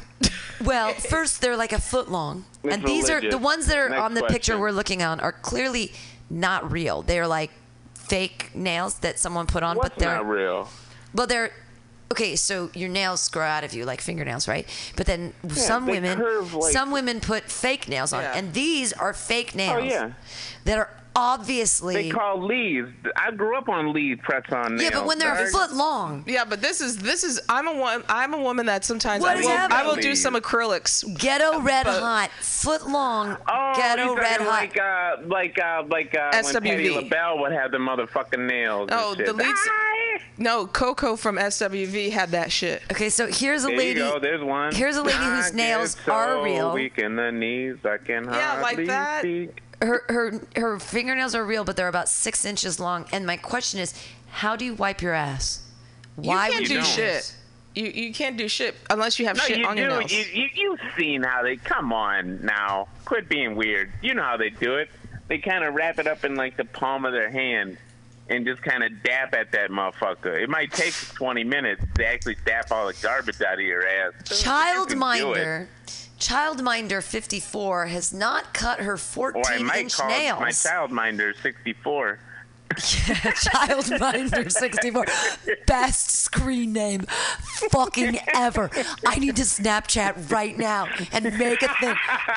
well, 0.64 0.92
first 0.94 1.40
they're 1.40 1.56
like 1.56 1.72
a 1.72 1.80
foot 1.80 2.10
long, 2.10 2.44
It's 2.64 2.74
and 2.74 2.84
these 2.84 3.08
are 3.10 3.20
the 3.20 3.38
ones 3.38 3.66
that 3.66 3.78
are 3.78 3.88
Next 3.90 4.00
on 4.02 4.14
the 4.14 4.22
picture 4.24 4.58
we're 4.58 4.72
looking 4.72 5.02
on 5.02 5.20
are 5.20 5.32
clearly 5.32 5.92
not 6.30 6.70
real. 6.70 7.02
They're 7.02 7.26
like 7.28 7.50
fake 7.94 8.50
nails 8.54 8.98
that 9.00 9.18
someone 9.18 9.46
put 9.46 9.62
on, 9.62 9.76
What's 9.76 9.90
but 9.90 9.98
they're 9.98 10.14
not 10.16 10.26
real? 10.28 10.68
well, 11.14 11.26
they're 11.26 11.52
okay. 12.10 12.36
So 12.36 12.70
your 12.74 12.88
nails 12.88 13.28
grow 13.28 13.46
out 13.46 13.64
of 13.64 13.72
you 13.74 13.84
like 13.84 14.00
fingernails, 14.00 14.48
right? 14.48 14.66
But 14.96 15.06
then 15.06 15.32
some 15.50 15.86
women, 15.86 16.18
curve 16.18 16.54
like- 16.54 16.72
some 16.72 16.90
women 16.90 17.20
put 17.20 17.44
fake 17.44 17.88
nails 17.88 18.12
on, 18.12 18.22
Yeah. 18.22 18.32
and 18.36 18.52
these 18.54 18.92
are 18.92 19.12
fake 19.12 19.50
oh, 19.54 19.58
nails 19.58 19.82
Oh, 19.82 19.84
yeah. 19.84 20.10
that 20.64 20.78
are 20.78 20.90
obviously 21.16 21.94
They 21.94 22.10
call 22.10 22.42
leaves. 22.44 22.90
I 23.16 23.30
grew 23.30 23.56
up 23.56 23.68
on 23.68 23.92
leaf 23.92 24.20
press 24.22 24.44
on 24.52 24.76
nails. 24.76 24.82
yeah, 24.82 24.90
but 24.98 25.06
when 25.06 25.18
they're 25.18 25.34
a 25.34 25.48
foot 25.50 25.72
long. 25.72 26.24
Yeah, 26.26 26.44
but 26.44 26.60
this 26.60 26.80
is 26.80 26.96
this 26.98 27.24
is 27.24 27.40
I'm 27.48 27.66
a 27.68 27.74
one 27.76 28.04
I'm 28.08 28.34
a 28.34 28.38
woman 28.40 28.66
that 28.66 28.84
sometimes 28.84 29.22
What 29.22 29.36
I 29.36 29.40
will, 29.40 29.74
I 29.74 29.82
will 29.86 29.96
do 29.96 30.14
some 30.14 30.34
acrylics. 30.34 31.04
Ghetto 31.18 31.60
red 31.60 31.84
But- 31.84 32.00
hot, 32.00 32.30
foot 32.40 32.86
long, 32.88 33.36
Oh, 33.48 33.72
ghetto 33.76 34.14
red 34.14 34.38
talking 34.38 34.46
hot. 34.46 34.52
like 34.52 34.78
uh, 34.80 35.16
like 35.26 35.58
uh, 35.58 35.82
like 35.88 36.14
uh, 36.14 36.30
when 36.32 36.44
SWV. 36.44 36.62
Patti 36.62 36.90
LaBelle 36.90 37.38
would 37.40 37.52
have 37.52 37.70
the 37.70 37.78
motherfucking 37.78 38.46
nails. 38.46 38.88
and 38.90 39.00
Oh, 39.00 39.14
shit. 39.16 39.26
the 39.26 39.32
leads- 39.32 39.68
No, 40.36 40.66
Coco 40.66 41.16
from 41.16 41.36
SWV 41.36 42.10
had 42.10 42.30
that 42.30 42.52
shit. 42.52 42.82
okay, 42.92 43.08
so 43.10 43.26
here's 43.26 43.64
a 43.64 43.68
There 43.68 43.76
lady. 43.76 44.00
you 44.00 44.06
go. 44.06 44.18
There's 44.20 44.42
one. 44.42 44.72
here's 44.74 44.96
a 44.96 45.02
lady 45.02 45.18
whose 45.18 45.52
I 45.52 45.56
nails 45.56 45.94
get 45.96 46.04
so 46.04 46.12
are 46.12 46.42
real. 46.44 46.72
Weak 46.72 46.98
in 46.98 47.16
the 47.16 47.30
knees, 47.32 47.76
I 47.84 47.96
can 47.98 48.24
Yeah, 48.24 48.54
like 48.60 48.64
hardly 48.76 48.86
that. 48.86 49.20
speak. 49.20 49.62
Her 49.80 50.02
her 50.08 50.40
her 50.56 50.78
fingernails 50.80 51.34
are 51.34 51.44
real, 51.44 51.64
but 51.64 51.76
they're 51.76 51.88
about 51.88 52.08
six 52.08 52.44
inches 52.44 52.80
long. 52.80 53.06
And 53.12 53.26
my 53.26 53.36
question 53.36 53.78
is, 53.80 53.94
how 54.30 54.56
do 54.56 54.64
you 54.64 54.74
wipe 54.74 55.00
your 55.02 55.14
ass? 55.14 55.62
Why 56.16 56.46
you 56.46 56.52
can't 56.52 56.62
would 56.62 56.68
do 56.68 56.74
don't. 56.76 56.84
shit. 56.86 57.34
You 57.74 57.84
you 57.86 58.12
can't 58.12 58.36
do 58.36 58.48
shit 58.48 58.74
unless 58.90 59.20
you 59.20 59.26
have 59.26 59.36
No, 59.36 59.42
shit 59.44 59.58
you 59.58 59.66
on 59.66 59.76
do. 59.76 59.82
your 59.82 59.90
nails. 60.00 60.12
You, 60.12 60.24
you 60.32 60.48
you've 60.54 60.80
seen 60.96 61.22
how 61.22 61.42
they. 61.42 61.56
Come 61.56 61.92
on 61.92 62.44
now, 62.44 62.88
quit 63.04 63.28
being 63.28 63.54
weird. 63.54 63.92
You 64.02 64.14
know 64.14 64.22
how 64.24 64.36
they 64.36 64.50
do 64.50 64.74
it. 64.76 64.90
They 65.28 65.38
kind 65.38 65.62
of 65.62 65.74
wrap 65.74 65.98
it 66.00 66.06
up 66.08 66.24
in 66.24 66.34
like 66.34 66.56
the 66.56 66.64
palm 66.64 67.04
of 67.04 67.12
their 67.12 67.30
hand 67.30 67.78
and 68.28 68.44
just 68.44 68.62
kind 68.62 68.82
of 68.82 69.02
dap 69.04 69.32
at 69.34 69.52
that 69.52 69.70
motherfucker. 69.70 70.38
It 70.42 70.50
might 70.50 70.72
take 70.72 70.92
20 70.92 71.44
minutes 71.44 71.82
to 71.94 72.06
actually 72.06 72.36
dap 72.44 72.72
all 72.72 72.86
the 72.86 72.94
garbage 73.00 73.40
out 73.42 73.54
of 73.54 73.60
your 73.60 73.86
ass. 73.86 74.12
You 74.74 74.86
can 74.88 74.98
do 75.20 75.32
it. 75.34 76.07
Childminder, 76.18 76.58
Childminder 76.98 77.02
54 77.02 77.86
has 77.86 78.12
not 78.12 78.52
cut 78.54 78.80
her 78.80 78.96
14 78.96 79.42
Or 79.42 79.46
I 79.52 79.58
might 79.62 79.78
inch 79.80 79.94
call 79.96 80.08
nails. 80.08 80.40
my 80.40 80.50
childminder 80.50 81.32
64. 81.40 82.18
Yeah, 82.70 82.74
Childminder 82.76 84.50
64. 84.58 85.06
Best 85.66 86.10
screen 86.10 86.72
name 86.74 87.02
fucking 87.70 88.18
ever. 88.34 88.70
I 89.06 89.18
need 89.18 89.36
to 89.36 89.42
Snapchat 89.42 90.30
right 90.30 90.56
now 90.58 90.86
and 91.12 91.24
make 91.38 91.62
a 91.62 91.68
thing. 91.80 91.94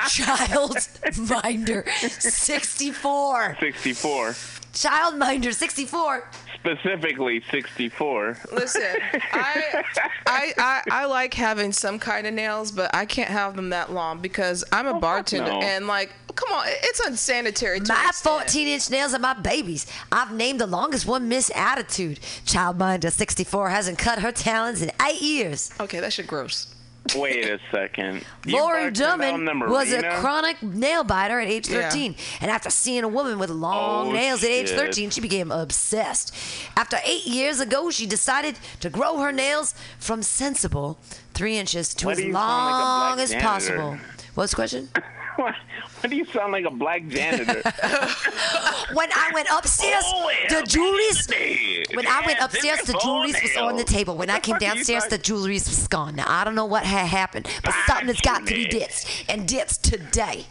Childminder 0.08 1.86
64. 1.88 3.56
64. 3.60 4.28
Childminder 4.72 5.52
64. 5.54 6.28
Specifically 6.64 7.42
64. 7.50 8.38
Listen, 8.52 8.82
I, 9.32 9.84
I 10.26 10.52
I 10.56 10.82
I 10.90 11.04
like 11.06 11.34
having 11.34 11.72
some 11.72 11.98
kind 11.98 12.24
of 12.24 12.34
nails, 12.34 12.70
but 12.70 12.94
I 12.94 13.04
can't 13.04 13.30
have 13.30 13.56
them 13.56 13.70
that 13.70 13.92
long 13.92 14.20
because 14.20 14.62
I'm 14.70 14.86
a 14.86 14.92
oh, 14.92 15.00
bartender 15.00 15.50
no. 15.50 15.60
and 15.60 15.88
like, 15.88 16.12
come 16.36 16.52
on, 16.52 16.64
it's 16.68 17.00
unsanitary. 17.00 17.80
To 17.80 17.92
an 17.92 17.98
My 17.98 18.10
14 18.14 18.68
inch 18.68 18.90
nails 18.90 19.12
are 19.12 19.18
my 19.18 19.34
babies. 19.34 19.86
I've 20.12 20.32
named 20.32 20.60
the 20.60 20.68
longest 20.68 21.04
one 21.04 21.28
Miss 21.28 21.50
Attitude. 21.52 22.20
Childminder 22.46 23.10
64 23.10 23.70
hasn't 23.70 23.98
cut 23.98 24.20
her 24.20 24.30
talons 24.30 24.82
in 24.82 24.92
eight 25.04 25.20
years. 25.20 25.72
Okay, 25.80 25.98
that 25.98 26.12
shit 26.12 26.28
gross. 26.28 26.72
Wait 27.20 27.44
a 27.46 27.58
second. 27.70 28.24
You 28.46 28.56
Lori 28.58 28.84
bartend 28.90 28.94
Drummond 28.94 29.60
was 29.70 29.92
a 29.92 30.02
chronic 30.20 30.62
nail 30.62 31.04
biter 31.04 31.40
at 31.40 31.48
age 31.48 31.68
Yeah. 31.68 31.88
13. 31.90 32.14
And 32.40 32.50
after 32.50 32.70
seeing 32.70 33.04
a 33.04 33.08
woman 33.08 33.38
with 33.38 33.50
long 33.50 34.08
Oh, 34.08 34.12
nails 34.12 34.42
at 34.44 34.50
age 34.50 34.70
13, 34.70 35.10
she 35.10 35.20
became 35.20 35.50
obsessed. 35.50 36.34
After 36.76 36.98
eight 37.04 37.26
years 37.26 37.60
ago, 37.60 37.90
she 37.90 38.06
decided 38.06 38.58
to 38.80 38.90
grow 38.90 39.18
her 39.18 39.32
nails 39.32 39.74
from 39.98 40.22
sensible 40.22 40.98
three 41.34 41.56
inches 41.58 41.94
to 41.94 42.06
Why 42.06 42.12
as 42.12 42.18
do 42.18 42.24
you 42.26 42.32
sound 42.32 42.72
like 42.72 42.82
long 42.82 43.20
as 43.20 43.30
janitor? 43.30 43.46
possible. 43.48 43.98
What's 44.34 44.52
the 44.52 44.56
question? 44.56 44.88
Why 45.42 45.56
why 46.00 46.08
do 46.08 46.16
you 46.16 46.24
sound 46.26 46.52
like 46.52 46.64
a 46.64 46.70
black 46.70 47.06
janitor? 47.08 47.62
when 48.94 49.08
I 49.12 49.30
went 49.34 49.48
upstairs, 49.52 50.02
Oh, 50.06 50.30
the 50.48 50.54
well, 50.56 50.66
jewelry's. 50.66 51.28
When 51.94 52.06
I 52.06 52.22
went 52.26 52.40
upstairs, 52.40 52.80
the 52.82 52.94
jewelry 53.02 53.32
was 53.32 53.56
on 53.56 53.76
the 53.76 53.84
table. 53.84 54.16
When 54.16 54.30
I 54.30 54.40
came 54.40 54.54
fuck 54.54 54.62
are 54.62 54.66
you 54.66 54.74
downstairs, 54.74 55.06
the 55.06 55.18
jewelry 55.18 55.54
was 55.54 55.86
gone. 55.88 56.16
Now, 56.16 56.24
I 56.28 56.44
don't 56.44 56.54
know 56.54 56.64
what 56.64 56.84
had 56.84 57.06
happened, 57.06 57.48
but 57.64 57.74
something 57.86 58.08
has 58.08 58.20
got 58.20 58.46
to 58.46 58.54
be 58.54 58.66
jewelry. 58.66 58.86
ditched. 58.86 59.24
And 59.28 59.46
ditched 59.46 59.84
today. 59.84 60.46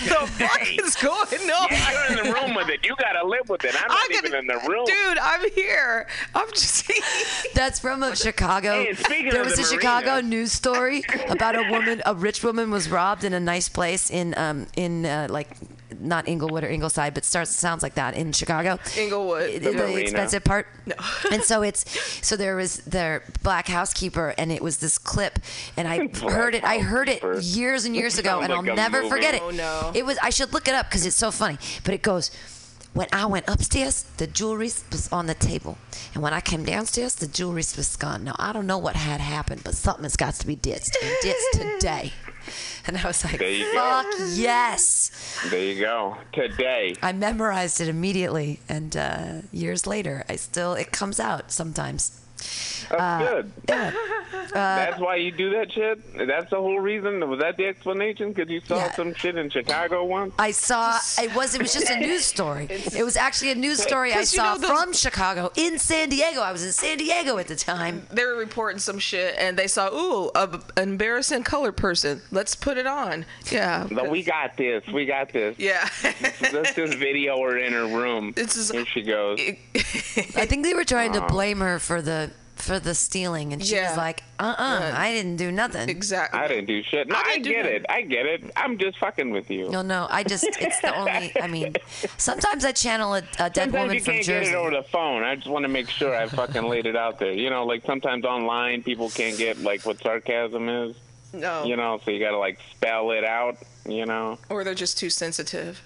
What 0.00 0.20
the 0.20 0.26
fuck 0.32 0.58
Hey. 0.60 0.74
is 0.76 0.94
going 0.96 1.50
on? 1.50 1.66
Yeah, 1.70 2.08
you're 2.10 2.18
in 2.18 2.26
the 2.26 2.32
room 2.34 2.54
with 2.54 2.68
it. 2.68 2.84
You 2.84 2.94
gotta 2.96 3.26
live 3.26 3.48
with 3.48 3.64
it. 3.64 3.74
I'm 3.74 3.88
not 3.88 3.98
I 3.98 4.06
even 4.12 4.30
can- 4.32 4.40
in 4.40 4.46
the 4.46 4.68
room. 4.68 4.86
Dude, 4.86 5.18
I'm 5.18 5.50
here. 5.54 6.06
I'm 6.34 6.48
just. 6.50 6.90
That's 7.54 7.78
from 7.80 8.02
a 8.02 8.14
Chicago. 8.16 8.84
Hey, 9.08 9.30
there 9.30 9.44
was 9.44 9.56
the 9.56 9.62
a 9.62 9.66
Chicago 9.66 10.20
news 10.20 10.52
story 10.52 11.02
about 11.28 11.56
a 11.56 11.70
woman, 11.70 12.02
a 12.06 12.14
rich 12.14 12.42
woman 12.44 12.70
was 12.70 12.90
robbed 12.90 13.24
in 13.24 13.32
a 13.32 13.40
nice 13.40 13.68
place 13.68 14.10
in 14.10 14.34
um 14.36 14.66
in 14.76 15.04
uh, 15.06 15.26
like 15.30 15.48
not 16.00 16.28
Inglewood 16.28 16.64
or 16.64 16.68
Ingleside, 16.68 17.14
but 17.14 17.24
starts 17.24 17.54
sounds 17.54 17.82
like 17.82 17.94
that 17.94 18.14
in 18.14 18.32
Chicago. 18.32 18.78
Inglewood, 18.96 19.54
the, 19.54 19.58
the 19.58 19.72
the 19.72 19.96
expensive 19.96 20.44
part. 20.44 20.66
No. 20.86 20.94
and 21.32 21.42
so 21.42 21.62
it's 21.62 21.84
so 22.26 22.36
there 22.36 22.56
was 22.56 22.78
their 22.78 23.22
black 23.42 23.68
housekeeper, 23.68 24.34
and 24.38 24.52
it 24.52 24.62
was 24.62 24.78
this 24.78 24.98
clip, 24.98 25.38
and 25.76 25.88
I 25.88 26.06
Black 26.08 26.32
heard 26.32 26.54
it. 26.54 26.64
I 26.64 26.78
heard 26.78 27.08
it 27.08 27.22
years 27.42 27.84
and 27.84 27.94
years 27.94 28.18
ago, 28.18 28.40
and 28.40 28.50
like 28.50 28.68
I'll 28.68 28.76
never 28.76 28.98
movie. 28.98 29.10
forget 29.10 29.34
it. 29.34 29.42
Oh, 29.42 29.50
no. 29.50 29.92
It 29.94 30.04
was. 30.04 30.18
I 30.18 30.30
should 30.30 30.52
look 30.52 30.68
it 30.68 30.74
up 30.74 30.86
because 30.88 31.06
it's 31.06 31.16
so 31.16 31.30
funny. 31.30 31.58
But 31.84 31.94
it 31.94 32.02
goes. 32.02 32.30
When 32.94 33.06
I 33.12 33.26
went 33.26 33.46
upstairs, 33.48 34.04
the 34.16 34.26
jewelry 34.26 34.70
was 34.90 35.08
on 35.12 35.26
the 35.26 35.34
table. 35.34 35.76
And 36.14 36.22
when 36.22 36.32
I 36.32 36.40
came 36.40 36.64
downstairs, 36.64 37.14
the 37.14 37.28
jewelry 37.28 37.62
was 37.76 37.96
gone. 37.96 38.24
Now, 38.24 38.34
I 38.38 38.52
don't 38.52 38.66
know 38.66 38.78
what 38.78 38.96
had 38.96 39.20
happened, 39.20 39.62
but 39.62 39.74
something 39.74 40.04
has 40.04 40.16
got 40.16 40.34
to 40.36 40.46
be 40.46 40.56
ditched. 40.56 40.96
And 41.00 41.14
ditched 41.22 41.52
today. 41.52 42.12
And 42.88 42.96
I 42.96 43.06
was 43.06 43.22
like, 43.22 43.38
you 43.38 43.70
go. 43.74 43.78
fuck 43.78 44.06
yes. 44.32 45.10
There 45.50 45.62
you 45.62 45.78
go. 45.78 46.16
Today. 46.32 46.96
I 47.02 47.12
memorized 47.12 47.82
it 47.82 47.88
immediately. 47.88 48.60
And 48.66 48.96
uh, 48.96 49.42
years 49.52 49.86
later, 49.86 50.24
I 50.26 50.36
still, 50.36 50.72
it 50.72 50.90
comes 50.90 51.20
out 51.20 51.52
sometimes. 51.52 52.18
That's 52.38 52.92
Uh, 52.92 53.18
good. 53.18 53.52
That's 54.54 54.98
why 54.98 55.16
you 55.16 55.30
do 55.30 55.50
that 55.50 55.70
shit? 55.72 55.98
That's 56.26 56.50
the 56.50 56.56
whole 56.56 56.80
reason? 56.80 57.28
Was 57.28 57.40
that 57.40 57.56
the 57.56 57.66
explanation? 57.66 58.32
Because 58.32 58.50
you 58.50 58.60
saw 58.60 58.76
Yeah. 58.76 58.92
some 58.94 59.14
shit 59.14 59.36
in 59.36 59.50
Chicago 59.50 60.04
once? 60.04 60.32
I 60.38 60.52
saw 60.52 60.98
it 61.20 61.34
was 61.34 61.54
it 61.54 61.60
was 61.62 61.72
just 61.74 61.90
a 61.90 61.96
news 62.00 62.24
story. 62.24 62.66
It 62.70 63.04
was 63.04 63.16
actually 63.16 63.50
a 63.50 63.54
news 63.54 63.82
story 63.82 64.12
I 64.12 64.16
'Cause 64.16 64.32
you 64.32 64.38
saw 64.38 64.54
know 64.54 64.58
the- 64.60 64.66
from 64.68 64.92
Chicago 64.92 65.52
in 65.56 65.78
San 65.78 66.08
Diego. 66.08 66.40
I 66.40 66.52
was 66.52 66.64
in 66.64 66.72
San 66.72 66.96
Diego 66.98 67.36
at 67.38 67.48
the 67.48 67.56
time. 67.56 68.06
they 68.10 68.24
were 68.24 68.36
reporting 68.36 68.78
some 68.78 68.98
shit 68.98 69.34
and 69.38 69.58
they 69.58 69.66
saw, 69.66 69.88
ooh, 69.92 70.30
a, 70.34 70.48
an 70.76 70.90
embarrassing 70.90 71.42
colored 71.42 71.76
person. 71.76 72.22
Let's 72.30 72.54
put 72.54 72.78
it 72.78 72.86
on. 72.86 73.26
Yeah. 73.50 73.86
But 73.90 74.08
we 74.10 74.22
got 74.22 74.56
this. 74.56 74.86
We 74.86 75.04
got 75.04 75.32
this. 75.32 75.56
Yeah. 75.58 75.88
Let's 76.52 76.74
just 76.74 76.94
video 76.98 77.38
her 77.42 77.58
in 77.58 77.72
her 77.72 77.86
room. 77.86 78.32
This 78.34 78.56
is- 78.56 78.70
Here 78.70 78.86
she 78.86 79.02
goes. 79.02 79.38
I 79.74 80.46
think 80.46 80.64
they 80.64 80.74
were 80.74 80.84
trying 80.84 81.12
to 81.12 81.20
blame 81.22 81.58
her 81.60 81.78
for 81.78 82.00
the 82.00 82.27
for 82.58 82.78
the 82.80 82.94
stealing, 82.94 83.52
and 83.52 83.64
she 83.64 83.74
Yeah. 83.76 83.88
was 83.90 83.96
like, 83.96 84.22
"Uh, 84.38 84.54
uh 84.58 84.78
Yeah. 84.82 84.94
I 85.00 85.12
didn't 85.12 85.36
do 85.36 85.50
nothing." 85.52 85.88
exactly. 85.88 86.38
I 86.38 86.48
didn't 86.48 86.66
do 86.66 86.82
shit. 86.82 87.08
No, 87.08 87.14
I 87.16 87.22
I, 87.34 87.38
get 87.38 87.56
nothing. 87.64 87.74
it. 87.76 87.86
I 87.88 88.00
get 88.02 88.26
it. 88.26 88.50
I'm 88.56 88.78
just 88.78 88.98
fucking 88.98 89.30
with 89.30 89.50
you. 89.50 89.68
No, 89.70 89.82
no, 89.82 90.06
I 90.10 90.22
just 90.24 90.44
it's 90.44 90.80
the 90.80 90.94
only. 90.94 91.32
I 91.40 91.46
mean, 91.56 91.74
sometimes 92.16 92.64
I 92.64 92.72
channel 92.72 93.14
a, 93.14 93.18
a 93.18 93.50
dead 93.50 93.54
Sometimes 93.54 93.72
woman 93.74 93.94
you 93.94 94.00
from 94.00 94.14
can't 94.14 94.26
Jersey. 94.26 94.50
get 94.50 94.54
it 94.54 94.56
over 94.56 94.70
the 94.70 94.82
phone. 94.84 95.22
I 95.22 95.36
just 95.36 95.46
want 95.48 95.64
to 95.64 95.68
make 95.68 95.88
sure 95.88 96.14
I 96.14 96.26
fucking 96.28 96.62
laid 96.64 96.86
it 96.86 96.96
out 96.96 97.18
there. 97.18 97.32
You 97.32 97.50
know, 97.50 97.64
like 97.64 97.84
sometimes 97.84 98.24
online 98.24 98.82
people 98.82 99.10
can't 99.10 99.36
get 99.38 99.58
like 99.58 99.84
what 99.86 100.00
sarcasm 100.02 100.68
is. 100.68 100.96
No. 101.32 101.64
You 101.64 101.76
know, 101.76 102.00
so 102.04 102.10
you 102.10 102.18
got 102.20 102.30
to 102.30 102.38
like 102.38 102.58
spell 102.72 103.10
it 103.12 103.24
out. 103.24 103.58
You 103.86 104.06
know. 104.06 104.38
Or 104.50 104.64
they're 104.64 104.74
just 104.74 104.98
too 104.98 105.10
sensitive. 105.10 105.80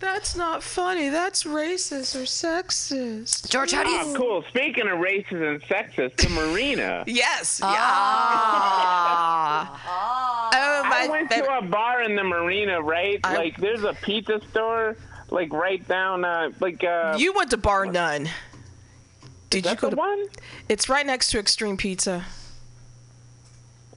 That's 0.00 0.36
not 0.36 0.62
funny. 0.62 1.08
That's 1.08 1.44
racist 1.44 2.14
or 2.14 2.24
sexist. 2.24 3.48
George, 3.48 3.72
how 3.72 3.84
do 3.84 3.90
you? 3.90 4.00
Oh, 4.02 4.14
cool. 4.16 4.44
Speaking 4.48 4.86
of 4.88 4.98
racist 4.98 5.32
and 5.32 5.62
sexist, 5.62 6.16
the 6.16 6.28
marina. 6.30 7.04
Yes. 7.08 7.60
Ah. 7.62 7.70
Yeah. 10.52 10.60
Oh, 10.60 10.82
I 10.84 11.08
went 11.08 11.28
favorite- 11.30 11.46
to 11.48 11.58
a 11.58 11.62
bar 11.62 12.02
in 12.02 12.16
the 12.16 12.24
marina, 12.24 12.82
right? 12.82 13.18
I- 13.24 13.36
like, 13.36 13.56
there's 13.56 13.84
a 13.84 13.94
pizza 13.94 14.40
store, 14.50 14.96
like 15.30 15.52
right 15.52 15.86
down, 15.88 16.24
uh, 16.24 16.50
like. 16.60 16.84
Uh, 16.84 17.16
You 17.18 17.32
went 17.32 17.50
to 17.50 17.56
Bar 17.56 17.86
None. 17.86 18.28
Did 19.50 19.66
you 19.66 19.74
go 19.76 19.90
the 19.90 19.96
to? 19.96 19.96
one? 19.96 20.26
It's 20.68 20.88
right 20.88 21.06
next 21.06 21.30
to 21.30 21.38
Extreme 21.38 21.76
Pizza. 21.76 22.24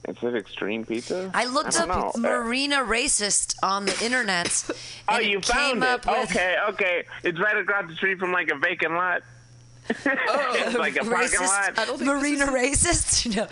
Is 0.08 0.16
it 0.22 0.34
extreme 0.34 0.84
pizza? 0.84 1.30
I 1.34 1.44
looked 1.44 1.72
don't 1.72 1.90
up 1.90 2.14
know. 2.16 2.28
Uh, 2.28 2.42
Marina 2.42 2.76
racist 2.76 3.56
on 3.62 3.84
the 3.86 4.04
internet. 4.04 4.64
Oh, 5.10 5.18
you 5.18 5.38
it 5.38 5.44
found 5.46 5.58
came 5.74 5.82
it. 5.82 5.88
up 5.88 6.06
with 6.06 6.30
Okay, 6.30 6.56
okay. 6.68 7.04
It's 7.24 7.38
right 7.40 7.56
across 7.56 7.88
the 7.88 7.94
street 7.94 8.18
from 8.18 8.30
like 8.30 8.50
a 8.50 8.56
vacant 8.58 8.92
lot. 8.92 9.22
it's 9.88 10.76
like 10.76 10.96
a 10.96 11.04
parking 11.04 11.40
lot. 11.40 11.78
I 11.78 11.86
don't 11.86 12.02
Marina 12.02 12.44
racist. 12.46 13.34
No, 13.34 13.48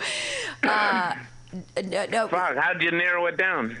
uh, 0.69 1.15
no, 1.83 2.05
no. 2.05 2.27
Fuck, 2.27 2.57
how'd 2.57 2.79
you 2.83 2.91
narrow 2.91 3.25
it 3.25 3.37
down? 3.37 3.75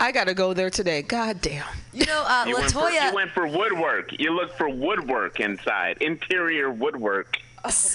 I 0.00 0.10
gotta 0.12 0.32
go 0.32 0.54
there 0.54 0.70
today. 0.70 1.02
God 1.02 1.42
damn. 1.42 1.66
You 1.92 2.06
know, 2.06 2.24
uh, 2.26 2.44
You 2.46 2.54
went, 2.54 2.72
for, 2.72 2.78
Latoya 2.80 3.10
you 3.10 3.14
went 3.14 3.30
for 3.32 3.46
woodwork. 3.46 4.18
You 4.18 4.32
looked 4.34 4.56
for 4.56 4.68
woodwork 4.70 5.38
inside, 5.40 5.98
interior 6.00 6.70
woodwork. 6.70 7.36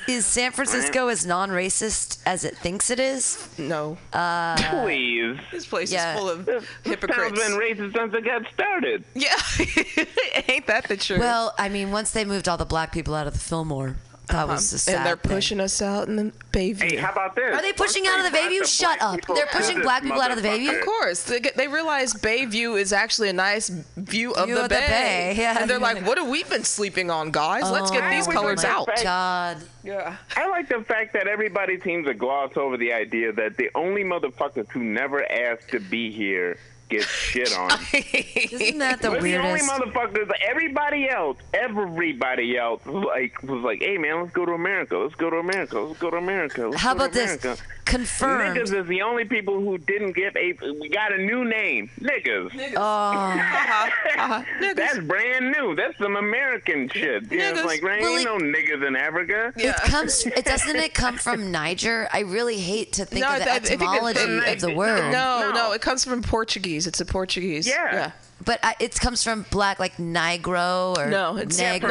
Is 0.07 0.25
San 0.25 0.51
Francisco 0.51 1.07
as 1.07 1.25
non-racist 1.25 2.19
as 2.25 2.43
it 2.45 2.57
thinks 2.57 2.89
it 2.89 2.99
is. 2.99 3.47
No. 3.57 3.97
Uh, 4.13 4.55
Please. 4.83 5.37
this 5.51 5.65
place 5.65 5.91
yeah. 5.91 6.13
is 6.13 6.19
full 6.19 6.29
of 6.29 6.45
This 6.45 6.63
hypocrites. 6.83 7.17
town's 7.17 7.39
been 7.39 7.57
racist 7.59 7.95
since 7.97 8.13
it 8.13 8.25
got 8.25 8.43
started. 8.53 9.03
Yeah. 9.13 9.35
Ain't 10.49 10.67
that 10.67 10.87
the 10.87 10.97
truth? 10.97 11.19
Well, 11.19 11.53
I 11.57 11.69
mean, 11.69 11.91
once 11.91 12.11
they 12.11 12.25
moved 12.25 12.47
all 12.47 12.57
the 12.57 12.65
black 12.65 12.91
people 12.91 13.15
out 13.15 13.27
of 13.27 13.33
the 13.33 13.39
Fillmore, 13.39 13.95
that 14.27 14.35
uh-huh. 14.35 14.53
was 14.53 14.73
a 14.73 14.79
sad 14.79 14.97
and 14.97 15.05
they're 15.05 15.15
thing. 15.15 15.31
pushing 15.31 15.59
us 15.59 15.81
out 15.81 16.07
in 16.07 16.15
the 16.15 16.31
Bayview. 16.51 16.91
Hey, 16.91 16.95
how 16.95 17.11
about 17.11 17.35
this? 17.35 17.53
Are 17.53 17.61
they 17.61 17.73
pushing 17.73 18.07
out 18.07 18.19
of 18.19 18.25
the 18.25 18.31
they 18.31 18.43
Bayview? 18.43 18.65
Shut 18.65 19.01
up. 19.01 19.19
They're 19.27 19.45
pushing 19.47 19.81
black 19.81 20.03
people 20.03 20.21
out 20.21 20.31
of 20.31 20.41
the 20.41 20.47
Bayview? 20.47 20.67
motherfucker. 20.67 20.79
Of 20.79 20.85
course, 20.85 21.23
they, 21.23 21.39
get, 21.39 21.57
they 21.57 21.67
realize 21.67 22.13
Bayview 22.13 22.79
is 22.79 22.93
actually 22.93 23.29
a 23.29 23.33
nice 23.33 23.69
view 23.69 24.33
of, 24.33 24.45
View 24.45 24.55
the, 24.55 24.63
of 24.63 24.69
the 24.69 24.75
bay. 24.75 24.87
bay, 24.87 25.35
yeah. 25.37 25.57
And 25.59 25.69
they're 25.69 25.79
like, 25.79 26.05
"What 26.05 26.17
have 26.17 26.27
we 26.27 26.43
been 26.43 26.63
sleeping 26.63 27.09
on, 27.11 27.31
guys? 27.31 27.69
Let's 27.69 27.91
get 27.91 28.03
Oh 28.03 28.09
these 28.09 28.27
my 28.27 28.33
colors 28.33 28.63
my 28.63 28.69
out." 28.69 28.89
God. 29.03 29.57
Yeah. 29.83 30.17
I 30.35 30.47
like 30.49 30.67
the 30.67 30.83
fact 30.83 31.13
that 31.13 31.27
everybody 31.27 31.79
seems 31.79 32.07
to 32.07 32.13
gloss 32.13 32.57
over 32.57 32.77
the 32.77 32.93
idea 32.93 33.31
that 33.33 33.57
the 33.57 33.69
only 33.75 34.03
motherfuckers 34.03 34.69
who 34.71 34.83
never 34.83 35.29
asked 35.31 35.69
to 35.69 35.79
be 35.79 36.11
here 36.11 36.57
get 36.89 37.03
shit 37.03 37.55
on. 37.57 37.71
Isn't 37.93 38.77
that 38.79 39.01
the 39.01 39.11
We're 39.11 39.21
the 39.21 39.37
only 39.37 39.59
motherfuckers. 39.61 40.29
Everybody 40.47 41.09
else, 41.09 41.37
everybody 41.53 42.57
else, 42.57 42.81
like 42.85 43.41
was 43.43 43.63
like, 43.63 43.81
"Hey 43.81 43.97
man, 43.97 44.21
let's 44.21 44.33
go 44.33 44.45
to 44.45 44.53
America. 44.53 44.97
Let's 44.97 45.15
go 45.15 45.29
to 45.29 45.37
America. 45.37 45.79
Let's 45.79 45.99
go 45.99 46.09
to 46.09 46.17
America." 46.17 46.67
Let's 46.67 46.81
How 46.81 46.93
go 46.93 46.99
to 46.99 47.05
about 47.05 47.13
this? 47.13 47.43
America." 47.43 47.63
Confirmed. 47.85 48.57
Niggas 48.57 48.73
is 48.81 48.87
the 48.87 49.03
only 49.03 49.25
people 49.25 49.59
who 49.61 49.77
didn't 49.77 50.13
get 50.13 50.35
a. 50.35 50.53
We 50.81 50.89
got 50.89 51.13
a 51.13 51.17
new 51.19 51.45
name, 51.45 51.91
niggas. 52.01 52.49
Oh, 52.75 52.81
uh-huh. 52.81 54.43
Niggas. 54.59 54.75
That's 54.75 54.99
brand 54.99 55.51
new. 55.55 55.75
That's 55.75 55.95
some 55.99 56.15
American 56.15 56.89
shit. 56.89 57.31
Yeah, 57.31 57.51
Niggas. 57.51 57.55
it's 57.57 57.65
like, 57.65 57.81
there 57.81 57.99
Well, 58.01 58.17
ain't 58.17 58.21
it- 58.21 58.25
no 58.25 58.37
niggas 58.39 58.87
in 58.87 58.95
Africa. 58.95 59.53
Yeah. 59.55 59.69
it 59.71 59.75
comes. 59.83 60.25
It 60.35 60.45
doesn't 60.45 60.75
it 60.75 60.93
come 60.95 61.17
from 61.17 61.51
Niger? 61.51 62.07
I 62.11 62.21
really 62.21 62.57
hate 62.57 62.93
to 62.93 63.05
think 63.05 63.23
No, 63.23 63.33
of 63.35 63.43
the 63.43 63.51
I- 63.51 63.55
I 63.55 63.59
think 63.59 63.79
it- 63.81 63.85
etymology 63.85 64.19
it- 64.19 64.53
of 64.55 64.61
the 64.61 64.73
word. 64.75 65.11
No, 65.11 65.41
no, 65.41 65.51
No. 65.53 65.71
it 65.73 65.81
comes 65.81 66.03
from 66.03 66.23
Portuguese. 66.23 66.84
It's 66.87 67.01
a 67.01 67.05
Portuguese. 67.05 67.67
Yeah. 67.67 67.93
Yeah. 67.93 68.11
But 68.43 68.59
I, 68.63 68.75
it 68.81 68.99
comes 68.99 69.23
from 69.23 69.45
black, 69.49 69.79
like 69.79 69.95
Negro 69.95 70.97
or 70.97 71.09
No, 71.09 71.37
it's- 71.37 71.57
Yeah, 71.57 71.79
Negro. 71.79 71.81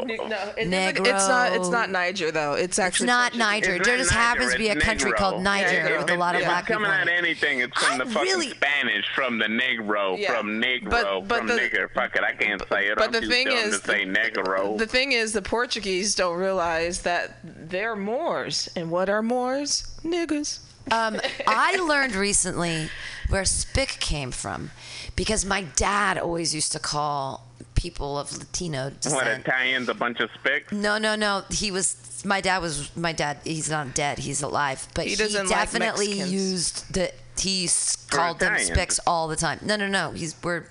from 0.00 0.08
Negro. 0.08 0.28
No, 0.30 0.36
it, 0.56 0.72
it's, 0.72 0.98
it's 1.00 1.28
not. 1.28 1.52
It's 1.52 1.68
not 1.68 1.90
Niger 1.90 2.30
though. 2.32 2.54
It's 2.54 2.78
actually 2.78 2.78
It's 2.78 2.78
actually 2.78 3.06
not 3.08 3.32
Portuguese. 3.32 3.38
Niger. 3.38 3.74
It's 3.76 3.86
there 3.86 3.96
not 3.96 4.02
just 4.02 4.10
happens 4.12 4.46
Niger, 4.46 4.52
to 4.52 4.58
be 4.58 4.68
a 4.68 4.72
it's 4.72 4.84
country 4.84 5.12
called 5.12 5.42
Niger 5.42 5.72
Yeah, 5.72 5.98
with 5.98 6.10
a 6.10 6.14
if 6.14 6.18
lot 6.18 6.34
of 6.34 6.40
if 6.40 6.46
black 6.46 6.60
it's 6.62 6.68
coming 6.72 6.90
people. 6.90 7.00
out 7.02 7.08
anything, 7.08 7.60
it's 7.60 7.78
from 7.84 8.00
I 8.00 8.04
the 8.04 8.10
fucking 8.10 8.32
really- 8.32 8.50
Spanish, 8.50 9.04
from 9.14 9.38
the 9.38 9.44
Negro, 9.46 10.18
Yeah. 10.18 10.34
from 10.38 10.46
Negro, 10.62 10.90
But- 10.90 11.28
but 11.28 11.38
from 11.38 11.46
the- 11.48 11.54
nigger. 11.58 11.90
Fuck 11.92 12.16
it, 12.16 12.24
I 12.24 12.32
can't 12.32 12.62
say 12.72 12.86
it. 12.86 12.96
but 12.96 13.04
I'm 13.04 13.12
the 13.12 13.20
too 13.20 13.28
thing 13.28 13.48
dumb 13.48 13.56
is- 13.58 13.80
to 13.80 13.86
say 13.86 14.04
Negro. 14.06 14.78
The 14.78 14.86
thing 14.86 15.12
is, 15.12 15.34
the 15.34 15.42
Portuguese 15.42 16.14
don't 16.14 16.38
realize 16.38 17.02
that 17.02 17.36
they're 17.44 17.96
Moors, 17.96 18.70
and 18.76 18.90
what 18.90 19.10
are 19.10 19.22
Moors? 19.22 19.84
Niggas. 20.04 20.60
Um, 20.90 21.20
I 21.46 21.76
learned 21.76 22.14
recently 22.14 22.88
where 23.30 23.44
spick 23.44 23.88
came 24.00 24.30
from 24.30 24.70
because 25.16 25.44
my 25.44 25.62
dad 25.62 26.18
always 26.18 26.54
used 26.54 26.72
to 26.72 26.78
call 26.78 27.46
people 27.74 28.18
of 28.18 28.36
Latino 28.36 28.90
descent. 28.90 29.14
what. 29.14 29.26
Italians? 29.26 29.88
A 29.88 29.94
bunch 29.94 30.20
of 30.20 30.30
spicks. 30.38 30.72
No, 30.72 30.98
no, 30.98 31.14
no. 31.16 31.44
He 31.50 31.70
was 31.70 32.22
my 32.24 32.40
dad 32.40 32.58
was 32.58 32.94
my 32.96 33.12
dad. 33.12 33.38
He's 33.44 33.70
not 33.70 33.94
dead. 33.94 34.18
He's 34.18 34.42
alive, 34.42 34.86
but 34.94 35.04
He 35.04 35.10
he, 35.10 35.16
doesn't 35.16 35.48
like 35.48 35.56
definitely 35.56 36.08
Mexicans. 36.08 36.32
used 36.32 36.94
the. 36.94 37.12
He 37.38 37.70
called 38.10 38.38
them 38.38 38.52
Italians. 38.52 38.72
spicks 38.76 39.00
all 39.06 39.26
the 39.28 39.36
time. 39.36 39.60
No, 39.62 39.76
no, 39.76 39.88
no. 39.88 40.10
He's 40.10 40.34
we're 40.42 40.64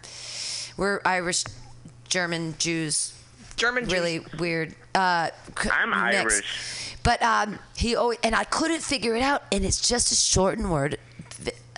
we're 0.77 1.01
Irish, 1.03 1.45
German, 2.07 2.53
Jews. 2.59 3.13
German 3.55 3.85
Jews. 3.85 3.93
Really 3.93 4.19
weird. 4.37 4.75
Uh, 4.93 5.29
c- 5.59 5.69
I'm 5.71 5.89
mix. 5.89 6.15
Irish. 6.15 6.95
But 7.01 7.23
um, 7.23 7.57
he 7.75 7.95
always 7.95 8.19
and 8.23 8.35
I 8.35 8.43
couldn't 8.43 8.81
figure 8.83 9.15
it 9.15 9.23
out, 9.23 9.43
and 9.51 9.65
it's 9.65 9.87
just 9.87 10.11
a 10.11 10.15
shortened 10.15 10.69
word, 10.71 10.91
v- 10.91 10.97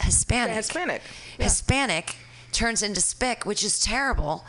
Hispanic. 0.03 0.55
Hispanic. 0.55 1.01
Yeah. 1.37 1.43
Hispanic 1.45 2.15
turns 2.51 2.81
into 2.83 3.01
spick, 3.01 3.45
which 3.45 3.63
is 3.63 3.79
terrible. 3.79 4.45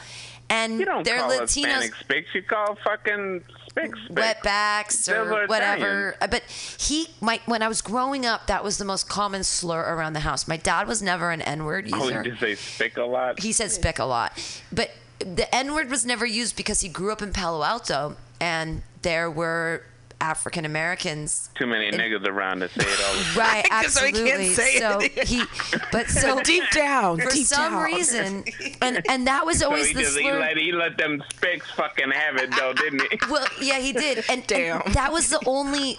And 0.51 0.79
You 0.79 0.85
don't 0.85 1.05
they're 1.05 1.19
call 1.21 1.31
Latinos 1.31 1.41
Hispanic 1.55 1.95
spicks. 1.95 2.35
You 2.35 2.43
call 2.43 2.77
fucking 2.85 3.43
spicks 3.71 3.99
spicks. 4.01 4.11
wetbacks 4.11 5.09
or 5.11 5.47
whatever. 5.47 6.15
Uh, 6.21 6.27
But 6.27 6.43
he, 6.79 7.09
my, 7.23 7.41
when 7.47 7.63
I 7.63 7.69
was 7.69 7.81
growing 7.81 8.27
up, 8.27 8.49
that 8.49 8.63
was 8.63 8.77
the 8.77 8.85
most 8.85 9.09
common 9.09 9.45
slur 9.45 9.81
around 9.81 10.13
the 10.13 10.21
house. 10.21 10.47
My 10.47 10.59
dad 10.59 10.87
was 10.89 11.01
never 11.01 11.31
an 11.31 11.41
N 11.41 11.65
word 11.65 11.89
Oh, 11.93 12.05
user. 12.05 12.23
you 12.23 12.31
just 12.31 12.41
say 12.41 12.55
spick 12.55 12.97
a 12.99 13.05
lot. 13.05 13.41
he 13.41 13.53
said 13.53 13.71
spick 13.71 13.99
a 13.99 14.05
lot, 14.05 14.33
but 14.71 14.91
the 15.21 15.53
N 15.55 15.73
word 15.75 15.89
was 15.89 16.05
never 16.05 16.27
used 16.27 16.55
because 16.57 16.81
he 16.83 16.89
grew 16.89 17.13
up 17.13 17.23
in 17.23 17.33
Palo 17.33 17.63
Alto, 17.63 18.17
and 18.41 18.83
there 19.03 19.31
were 19.31 19.85
African 20.23 20.65
Americans. 20.65 21.51
Too 21.57 21.67
many 21.67 21.91
niggas 21.91 22.25
around 22.27 22.61
to 22.61 22.69
say 22.69 22.87
it 22.87 23.01
all. 23.05 23.15
the. 23.35 23.39
Right, 23.39 23.67
absolutely. 23.71 24.55
say 24.55 24.79
so 24.79 25.01
it. 25.01 25.27
he, 25.29 25.43
but 25.91 26.09
so 26.23 26.41
deep 26.43 26.65
down, 26.73 27.19
for 27.21 27.31
deep 27.31 27.47
some 27.47 27.73
down. 27.73 27.83
reason, 27.85 28.45
and 28.81 29.05
and 29.09 29.27
that 29.27 29.45
was 29.45 29.59
So 29.59 29.67
always 29.67 29.89
he 29.89 29.95
the 29.95 30.01
just 30.03 30.17
he 30.17 30.23
slur. 30.25 30.39
let 30.39 30.57
he 30.57 30.73
let 30.73 30.97
them 30.97 31.23
spicks 31.31 31.71
fucking 31.73 32.11
have 32.13 32.37
it 32.37 32.51
though, 32.57 32.73
didn't 32.73 33.03
he? 33.11 33.19
Well, 33.31 33.47
yeah, 33.61 33.79
he 33.79 33.93
did, 33.93 34.19
and, 34.29 34.39
and 34.41 34.47
Damn. 34.47 34.93
that 34.93 35.13
was 35.13 35.29
the 35.29 35.41
only 35.47 35.99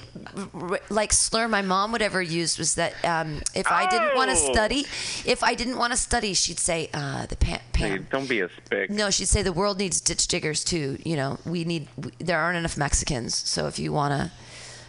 like 0.90 1.14
slur 1.14 1.48
my 1.48 1.62
mom 1.62 1.92
would 1.92 2.02
ever 2.02 2.22
use 2.22 2.58
was 2.58 2.76
that 2.76 2.94
um, 3.06 3.42
if 3.56 3.68
I 3.72 3.90
didn't 3.90 4.16
want 4.16 4.30
to 4.32 4.38
Oh. 4.38 4.52
study, 4.54 4.86
if 5.26 5.44
I 5.44 5.54
didn't 5.56 5.78
want 5.78 5.92
to 5.94 5.98
study, 5.98 6.34
she'd 6.34 6.60
say 6.60 6.90
uh, 6.94 7.26
the 7.26 7.36
Pam. 7.36 7.60
Hey, 7.76 7.98
don't 8.10 8.28
be 8.30 8.40
a 8.42 8.50
spick. 8.50 8.90
No, 8.90 9.10
she'd 9.10 9.28
say 9.28 9.42
the 9.42 9.54
world 9.54 9.78
needs 9.80 10.00
ditch 10.02 10.28
diggers 10.28 10.64
too. 10.64 10.98
You 11.06 11.16
know, 11.16 11.38
we 11.46 11.64
need. 11.66 11.88
We, 11.98 12.12
there 12.20 12.40
aren't 12.40 12.58
enough 12.58 12.78
Mexicans, 12.78 13.36
so 13.36 13.68
if 13.68 13.78
you 13.80 13.92
want 13.94 14.12
to. 14.14 14.32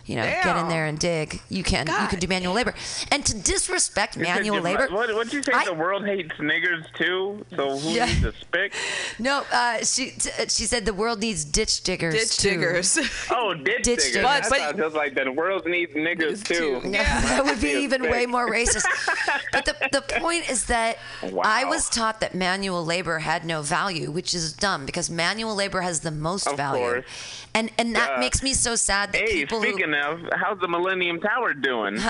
You 0.07 0.17
know, 0.17 0.23
get 0.23 0.57
in 0.59 0.69
there 0.69 0.85
and 0.85 0.99
dig. 0.99 1.41
You 1.49 1.63
can. 1.63 1.87
You 1.87 2.09
can 2.09 2.19
do 2.19 2.29
manual 2.29 2.53
labor, 2.55 2.75
and 3.11 3.25
to 3.25 3.35
disrespect 3.39 4.17
manual 4.19 4.61
labor. 4.61 4.89
What 4.91 5.15
what 5.15 5.33
you 5.33 5.43
say? 5.43 5.53
I- 5.53 5.65
the 5.65 5.73
world 5.73 6.05
hates 6.05 6.35
niggers 6.37 6.85
too. 6.95 7.45
So 7.57 7.79
who 7.79 7.91
Yeah. 7.91 8.07
needs 8.07 8.25
a 8.25 8.33
spick? 8.33 8.75
No, 9.19 9.45
uh, 9.51 9.79
she 9.85 10.11
t- 10.11 10.31
she 10.49 10.65
said 10.67 10.85
the 10.85 10.93
world 10.93 11.21
needs 11.21 11.45
ditch 11.45 11.83
diggers. 11.83 12.15
Ditch 12.15 12.37
too. 12.37 12.51
diggers. 12.51 12.99
Oh, 13.31 13.55
ditch, 13.55 13.83
Ditch 13.85 13.85
diggers. 13.85 14.13
diggers. 14.13 14.25
I 14.27 14.41
But- 14.41 14.51
but- 14.51 14.59
thought 14.59 14.77
just 14.77 14.95
like 14.97 15.15
the 15.15 15.33
world 15.33 15.67
needs 15.67 15.93
niggers 15.95 16.45
too. 16.45 16.81
too. 16.83 16.89
Yeah, 16.91 17.21
that 17.31 17.45
would 17.45 17.61
be 17.61 17.75
Be 17.75 17.81
even 17.81 18.01
spick. 18.03 18.13
way 18.13 18.27
more 18.27 18.49
racist. 18.51 18.85
But 19.53 19.65
the, 19.65 19.75
the 19.91 20.03
point 20.21 20.49
is 20.51 20.67
that 20.67 20.99
I 21.43 21.65
was 21.65 21.89
taught 21.89 22.21
that 22.21 22.35
manual 22.35 22.85
labor 22.85 23.21
had 23.21 23.45
no 23.45 23.63
value, 23.63 24.11
which 24.11 24.35
is 24.35 24.53
dumb 24.53 24.85
because 24.87 25.09
manual 25.11 25.55
labor 25.55 25.81
has 25.81 26.01
the 26.01 26.11
most 26.11 26.47
Of 26.47 26.57
value. 26.59 26.83
course. 26.83 27.05
And 27.55 27.71
and 27.79 27.95
that 27.97 28.17
Uh, 28.17 28.19
makes 28.21 28.43
me 28.43 28.53
so 28.53 28.75
sad 28.77 29.13
that 29.13 29.23
Hey, 29.23 29.33
people 29.45 29.63
who 29.63 29.77
of, 29.95 30.21
how's 30.33 30.59
the 30.61 30.69
Millennium 30.69 31.21
Tower 31.21 31.55
doing? 31.55 31.97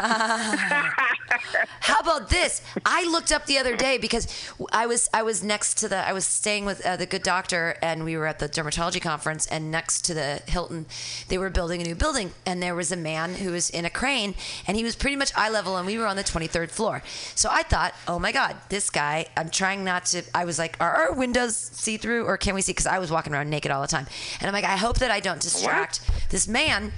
How 1.80 2.00
about 2.00 2.28
this? 2.28 2.62
I 2.84 3.04
looked 3.04 3.32
up 3.32 3.46
the 3.46 3.58
other 3.58 3.76
day 3.76 3.98
because 3.98 4.52
I 4.72 4.86
was 4.86 5.08
I 5.12 5.22
was 5.22 5.42
next 5.42 5.74
to 5.78 5.88
the 5.88 5.96
I 5.96 6.12
was 6.12 6.24
staying 6.24 6.64
with 6.64 6.84
uh, 6.84 6.96
the 6.96 7.06
good 7.06 7.22
doctor 7.22 7.76
and 7.82 8.04
we 8.04 8.16
were 8.16 8.26
at 8.26 8.38
the 8.38 8.48
dermatology 8.48 9.00
conference 9.00 9.46
and 9.46 9.70
next 9.70 10.02
to 10.06 10.14
the 10.14 10.42
Hilton 10.46 10.86
they 11.28 11.38
were 11.38 11.50
building 11.50 11.80
a 11.80 11.84
new 11.84 11.94
building 11.94 12.32
and 12.46 12.62
there 12.62 12.74
was 12.74 12.92
a 12.92 12.96
man 12.96 13.34
who 13.34 13.52
was 13.52 13.70
in 13.70 13.84
a 13.84 13.90
crane 13.90 14.34
and 14.66 14.76
he 14.76 14.84
was 14.84 14.96
pretty 14.96 15.16
much 15.16 15.32
eye 15.36 15.50
level 15.50 15.76
and 15.76 15.86
we 15.86 15.98
were 15.98 16.06
on 16.06 16.16
the 16.16 16.24
23rd 16.24 16.70
floor. 16.70 17.02
So 17.34 17.48
I 17.50 17.62
thought, 17.62 17.94
"Oh 18.06 18.18
my 18.18 18.32
god, 18.32 18.56
this 18.68 18.90
guy, 18.90 19.26
I'm 19.36 19.50
trying 19.50 19.84
not 19.84 20.06
to 20.06 20.22
I 20.34 20.44
was 20.44 20.58
like, 20.58 20.76
are 20.80 20.92
our 20.92 21.12
windows 21.12 21.56
see 21.56 21.96
through 21.96 22.24
or 22.26 22.36
can 22.36 22.54
we 22.54 22.62
see 22.62 22.74
cuz 22.74 22.86
I 22.86 22.98
was 22.98 23.10
walking 23.10 23.32
around 23.34 23.50
naked 23.50 23.70
all 23.70 23.82
the 23.82 23.88
time." 23.88 24.06
And 24.40 24.48
I'm 24.48 24.54
like, 24.54 24.64
"I 24.64 24.76
hope 24.76 24.98
that 24.98 25.10
I 25.10 25.20
don't 25.20 25.40
distract 25.40 26.00
this 26.30 26.48
man 26.48 26.92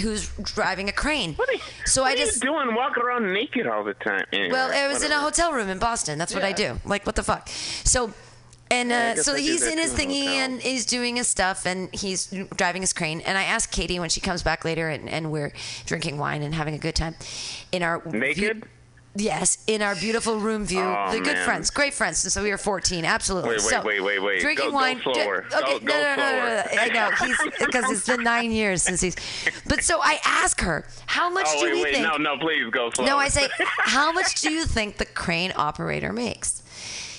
who's 0.00 0.28
driving 0.42 0.88
a 0.88 0.92
crane." 0.92 1.34
What 1.34 1.48
are, 1.48 1.52
you- 1.54 1.60
so 1.86 2.02
what 2.02 2.10
I 2.10 2.14
are 2.14 2.16
just 2.16 2.42
you 2.42 2.50
doing 2.50 2.74
walking 2.74 3.02
around 3.02 3.32
naked 3.32 3.66
all 3.66 3.84
the 3.84 3.94
time? 3.94 4.24
Anyway, 4.32 4.50
well, 4.52 4.70
it 4.70 4.92
was 4.92 5.02
in 5.02 5.12
a 5.12 5.18
hotel 5.20 5.52
room 5.52 5.68
in 5.68 5.78
Boston. 5.78 6.18
That's 6.18 6.34
what 6.34 6.44
I 6.44 6.52
do. 6.52 6.80
Like, 6.84 7.04
what 7.06 7.14
the 7.16 7.22
fuck? 7.22 7.48
So, 7.48 8.12
and 8.70 8.90
uh, 8.90 9.16
so 9.16 9.34
I 9.34 9.40
he's 9.40 9.66
in 9.66 9.76
his 9.78 9.92
thingy 9.92 10.24
and 10.26 10.60
he's 10.62 10.86
doing 10.86 11.16
his 11.16 11.28
stuff 11.28 11.66
and 11.66 11.94
he's 11.94 12.26
driving 12.56 12.80
his 12.82 12.92
crane. 12.94 13.20
And 13.20 13.36
I 13.36 13.42
asked 13.44 13.70
Katie 13.70 13.98
when 14.00 14.08
she 14.08 14.20
comes 14.20 14.42
back 14.42 14.64
later 14.64 14.88
and, 14.88 15.08
and 15.10 15.30
we're 15.30 15.52
drinking 15.84 16.16
wine 16.18 16.42
and 16.42 16.54
having 16.54 16.74
a 16.74 16.78
good 16.78 16.94
time 16.94 17.14
in 17.70 17.82
our 17.82 18.00
view- 18.00 18.18
Naked? 18.18 18.64
Yes, 19.14 19.58
in 19.66 19.82
our 19.82 19.94
beautiful 19.94 20.38
room 20.38 20.64
view. 20.64 20.80
Oh, 20.80 21.10
the 21.12 21.18
good 21.18 21.34
man. 21.34 21.44
friends, 21.44 21.68
great 21.70 21.92
friends. 21.92 22.18
Since 22.18 22.36
we 22.36 22.50
were 22.50 22.56
14, 22.56 23.04
absolutely. 23.04 23.50
Wait, 23.50 23.58
wait, 23.58 23.68
so, 23.68 23.82
wait, 23.82 24.00
wait, 24.00 24.18
wait. 24.22 24.40
Drinking 24.40 24.66
Go- 24.66 24.70
go 24.70 24.76
wine. 24.76 25.00
slower. 25.02 25.44
okay, 25.52 25.78
Go- 25.80 25.84
no, 25.84 25.92
go 25.92 25.92
no, 25.92 26.16
no, 26.16 26.16
no, 26.16 26.56
no, 26.56 26.62
slower. 26.70 26.80
I 26.80 26.88
know 26.88 27.10
he's 27.26 27.38
because 27.66 27.90
it's 27.90 28.06
been 28.06 28.22
nine 28.22 28.52
years 28.52 28.82
since 28.82 29.02
he's. 29.02 29.16
But 29.66 29.82
so 29.84 30.00
I 30.02 30.18
ask 30.24 30.60
her, 30.62 30.86
how 31.06 31.28
much 31.28 31.46
Oh 31.50 31.58
do 31.60 31.64
wait, 31.66 31.74
we 31.74 31.82
wait, 31.82 31.94
think? 31.96 32.06
no, 32.06 32.16
no, 32.16 32.38
please 32.38 32.70
go 32.70 32.90
slow. 32.90 33.04
No, 33.04 33.18
I 33.18 33.28
say, 33.28 33.48
how 33.58 34.12
much 34.12 34.40
do 34.40 34.50
you 34.50 34.64
think 34.64 34.96
the 34.96 35.04
crane 35.06 35.52
operator 35.56 36.12
makes? 36.14 36.61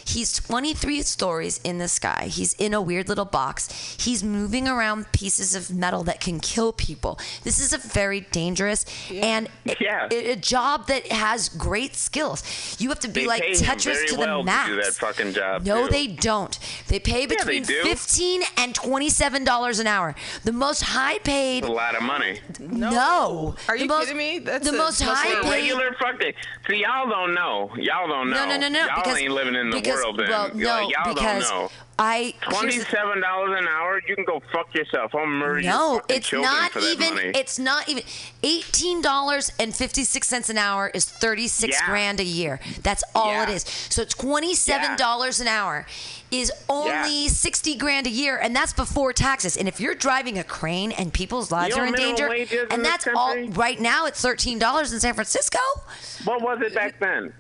He's 0.06 0.34
23 0.34 1.02
stories 1.02 1.60
in 1.64 1.78
the 1.78 1.88
sky. 1.88 2.26
He's 2.32 2.54
in 2.54 2.74
a 2.74 2.82
weird 2.82 3.10
little 3.10 3.26
box. 3.26 3.70
He's 4.00 4.24
moving 4.24 4.68
around 4.68 5.12
pieces 5.12 5.56
of 5.56 5.72
metal 5.76 6.04
that 6.04 6.20
can 6.20 6.40
kill 6.40 6.72
people. 6.74 7.20
This 7.44 7.60
is 7.60 7.74
a 7.74 7.78
very 7.78 8.22
dangerous 8.22 8.86
and 9.12 9.50
a- 9.68 9.76
Yeah. 9.80 10.08
a, 10.12 10.32
a 10.32 10.36
job 10.36 10.88
that 10.88 11.08
has 11.08 11.50
great 11.50 11.96
skills. 11.96 12.44
You 12.80 12.90
have 12.90 13.00
to 13.00 13.08
be 13.08 13.22
They 13.22 13.28
like 13.28 13.44
Tetris 13.44 13.84
very 13.96 14.08
to 14.10 14.16
well 14.18 14.38
the 14.40 14.46
max. 14.46 14.70
to 14.70 14.76
do 14.76 14.82
that 14.82 14.94
fucking 14.94 15.34
job. 15.34 15.66
No, 15.66 15.86
too. 15.88 15.92
they 15.92 16.08
don't. 16.08 16.58
They 16.88 17.00
pay 17.00 17.26
they 17.26 17.36
between 17.36 17.64
do. 17.64 17.82
15 17.84 18.44
and 18.58 18.76
27 18.76 19.44
dollars 19.44 19.80
an 19.80 19.88
hour. 19.88 20.16
The 20.44 20.52
most 20.52 20.82
high 20.84 21.20
paid 21.20 21.60
It's 21.60 21.68
a 21.68 21.72
lot 21.72 21.96
of 21.96 22.04
money. 22.04 22.40
no. 22.60 23.56
Are 23.68 23.76
The 23.78 23.84
you 23.84 23.88
most- 23.90 24.02
kidding 24.08 24.18
me? 24.18 24.40
That's 24.40 24.68
the 24.70 24.74
a- 24.76 24.78
most 24.78 25.02
high 25.02 25.42
paid 25.42 25.50
regular 25.50 25.96
fucking. 26.00 26.34
See, 26.68 26.82
y'all 26.82 27.10
don't 27.10 27.34
know. 27.34 27.72
Y'all 27.78 28.08
don't 28.08 28.30
know. 28.30 28.46
No, 28.46 28.50
no, 28.52 28.58
no, 28.58 28.68
no. 28.70 28.86
Y'all 28.86 28.96
because, 28.98 29.18
ain't 29.20 29.32
living 29.32 29.56
in 29.56 29.70
the 29.70 29.78
because, 29.78 29.93
world 29.96 30.20
then. 30.20 30.30
Well, 30.30 30.50
no, 30.56 30.80
y'all 30.90 31.14
because 31.14 31.50
don't 31.50 31.64
know. 31.64 31.70
I 32.00 32.34
Twenty-seven 32.42 33.22
dollars 33.22 33.60
an 33.60 33.68
hour. 33.68 34.02
You 34.08 34.16
can 34.16 34.26
go 34.26 34.42
fuck 34.52 34.74
yourself. 34.74 35.14
I'll 35.14 35.28
murder 35.28 35.60
your 35.60 35.72
No, 35.72 35.96
fucking 36.00 36.16
it's 36.18 36.34
not 36.34 36.76
even. 36.78 37.14
money. 37.16 37.32
It's 37.36 37.60
not 37.60 37.88
even. 37.88 38.04
Eighteen 38.42 39.02
dollars 39.02 39.52
and 39.60 39.76
fifty 39.76 40.04
six 40.04 40.28
cents 40.28 40.50
an 40.50 40.58
hour 40.58 40.90
is 40.94 41.06
thirty 41.06 41.48
six 41.48 41.78
Yeah. 41.80 41.86
grand 41.86 42.20
a 42.20 42.24
year. 42.24 42.60
That's 42.82 43.04
all 43.14 43.30
it 43.44 43.50
Yeah. 43.50 43.56
is. 43.56 43.64
So 43.90 44.06
twenty 44.06 44.56
seven 44.56 44.98
dollars 44.98 45.40
an 45.40 45.48
hour 45.48 45.86
is 46.32 46.52
only 46.68 47.24
Yeah. 47.26 47.30
sixty 47.30 47.76
grand 47.76 48.08
a 48.08 48.10
year, 48.10 48.38
and 48.38 48.56
that's 48.56 48.74
before 48.74 49.14
taxes. 49.14 49.56
And 49.56 49.68
if 49.68 49.80
you're 49.80 49.94
driving 49.96 50.40
a 50.40 50.44
crane 50.44 50.92
and 50.94 51.14
people's 51.14 51.52
lives 51.52 51.78
are 51.78 51.86
in 51.86 51.94
danger, 51.94 52.34
is 52.34 52.52
in 52.52 52.66
and 52.72 52.84
that's 52.84 53.08
all. 53.16 53.38
Right 53.50 53.80
now, 53.80 54.08
it's 54.08 54.20
thirteen 54.20 54.58
dollars 54.58 54.94
in 54.94 55.00
San 55.00 55.14
Francisco. 55.14 55.60
what 56.26 56.42
was 56.42 56.60
it 56.62 56.74
back 56.74 56.96
uh, 57.00 57.06
then? 57.06 57.34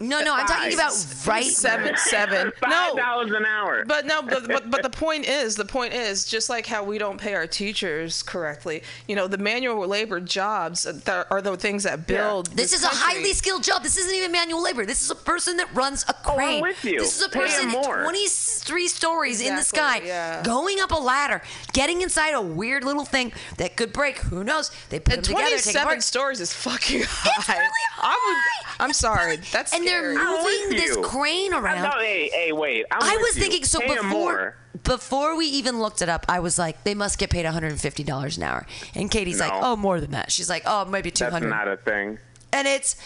No, 0.00 0.20
no, 0.22 0.34
I'm 0.34 0.46
talking 0.46 0.74
about 0.74 0.92
right 1.26 1.44
seven 1.44 1.96
seven. 1.96 2.52
Five 2.60 2.70
No, 2.70 2.94
dollars 2.96 3.30
an 3.32 3.44
hour. 3.46 3.84
But 3.86 4.04
no, 4.06 4.22
but, 4.22 4.46
but 4.46 4.70
but 4.70 4.82
the 4.82 4.90
point 4.90 5.26
is, 5.26 5.56
the 5.56 5.64
point 5.64 5.94
is, 5.94 6.24
just 6.26 6.50
like 6.50 6.66
how 6.66 6.84
we 6.84 6.98
don't 6.98 7.18
pay 7.20 7.34
our 7.34 7.46
teachers 7.46 8.22
correctly, 8.22 8.82
you 9.08 9.16
know, 9.16 9.26
the 9.26 9.38
manual 9.38 9.86
labor 9.86 10.20
jobs 10.20 10.82
that 10.82 11.26
are 11.30 11.40
the 11.40 11.56
things 11.56 11.84
that 11.84 12.06
build. 12.06 12.48
This 12.48 12.72
is 12.72 12.84
a 12.84 12.88
highly 12.88 13.32
skilled 13.32 13.62
job. 13.62 13.82
This 13.82 13.96
isn't 13.96 14.14
even 14.14 14.32
manual 14.32 14.62
labor. 14.62 14.84
This 14.84 15.00
is 15.00 15.10
a 15.10 15.14
person 15.14 15.56
that 15.58 15.74
runs 15.74 16.04
a 16.08 16.14
Oh, 16.26 16.32
I'm 16.32 16.36
crane. 16.36 16.62
with 16.62 16.84
you. 16.84 16.98
This 16.98 17.16
is 17.18 17.22
a 17.26 17.28
Pay 17.28 17.40
'em 17.40 17.46
person 17.46 17.68
more. 17.68 18.02
23 18.02 18.88
stories 18.88 19.40
in 19.40 19.54
the 19.56 19.62
sky, 19.62 20.00
yeah. 20.04 20.42
going 20.42 20.80
up 20.80 20.90
a 20.90 20.94
ladder, 21.00 21.40
getting 21.72 22.02
inside 22.02 22.34
a 22.34 22.40
weird 22.42 22.84
little 22.84 23.04
thing 23.04 23.32
that 23.58 23.76
could 23.76 23.92
break. 23.92 24.18
Who 24.18 24.44
knows? 24.44 24.70
They 24.90 24.98
put 24.98 25.14
And 25.14 25.24
them 25.24 25.34
together, 25.36 25.56
take 25.56 25.62
twenty-seven 25.62 26.00
stories 26.00 26.40
is 26.40 26.52
fucking 26.52 27.02
high. 27.06 27.30
It's 27.38 27.48
really 27.48 27.62
high. 27.92 28.08
I 28.08 28.18
would. 28.26 28.82
I'm 28.84 28.90
It's 28.90 28.98
sorry. 28.98 29.30
really- 29.36 29.42
That's 29.52 29.72
and 29.72 29.85
they're 29.86 30.14
moving 30.14 30.70
this 30.78 30.96
you. 30.96 31.02
crane 31.02 31.54
I 31.54 31.58
around. 31.58 31.82
know, 31.82 31.98
hey, 32.00 32.28
hey, 32.32 32.52
wait. 32.52 32.84
I'm 32.90 33.02
I 33.02 33.16
was 33.16 33.36
you. 33.36 33.42
thinking 33.42 33.64
so 33.64 33.80
Pay 33.80 33.90
'em 33.90 33.94
before 33.96 34.08
more. 34.10 34.56
before 34.84 35.36
we 35.36 35.46
even 35.46 35.78
looked 35.80 36.02
it 36.02 36.08
up, 36.08 36.26
I 36.28 36.40
was 36.40 36.58
like, 36.58 36.84
they 36.84 36.94
must 36.94 37.18
get 37.18 37.30
paid 37.30 37.44
150 37.44 38.04
dollars 38.04 38.36
an 38.36 38.42
hour. 38.42 38.66
And 38.94 39.10
Katie's 39.10 39.40
like, 39.40 39.52
oh, 39.54 39.76
more 39.76 40.00
than 40.00 40.10
that. 40.12 40.30
She's 40.32 40.48
like, 40.50 40.62
oh, 40.66 40.84
maybe 40.84 41.10
200. 41.10 41.30
That's 41.32 41.42
200. 41.44 41.48
not 41.50 41.68
a 41.68 41.76
thing. 41.78 42.18
and 42.52 42.66
it's 42.68 42.96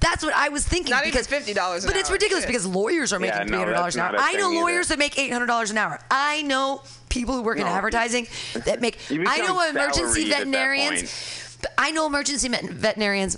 that's 0.00 0.22
what 0.24 0.34
I 0.34 0.50
was 0.50 0.64
thinking. 0.66 0.90
Not 0.90 1.06
even 1.06 1.20
because, 1.20 1.26
$50 1.26 1.80
an 1.82 1.86
But 1.86 1.96
it's 1.96 2.10
ridiculous 2.10 2.44
Shit. 2.44 2.48
because 2.48 2.66
lawyers 2.66 3.12
are 3.12 3.16
Yeah, 3.20 3.30
making 3.32 3.38
no, 3.40 3.46
three 3.48 3.58
hundred 3.58 3.72
dollars 3.72 3.94
that's 3.94 4.14
an 4.14 4.20
hour. 4.20 4.24
I 4.24 4.32
know 4.34 4.50
lawyers 4.52 4.86
either. 4.86 4.96
that 4.96 4.98
make 4.98 5.18
eight 5.18 5.32
hundred 5.32 5.46
dollars 5.46 5.70
an 5.70 5.78
hour. 5.78 5.98
I 6.10 6.42
know 6.42 6.82
people 7.08 7.34
who 7.34 7.42
work 7.42 7.58
in 7.58 7.66
advertising 7.66 8.28
that 8.64 8.80
make. 8.80 8.98
I 9.10 9.38
know 9.38 9.60
emergency 9.68 10.30
salaried 10.30 10.32
at 10.32 10.38
that 10.38 10.38
veterinarians. 10.46 11.58
I 11.76 11.90
know 11.90 12.06
emergency 12.06 12.48
veterinarians. 12.48 13.36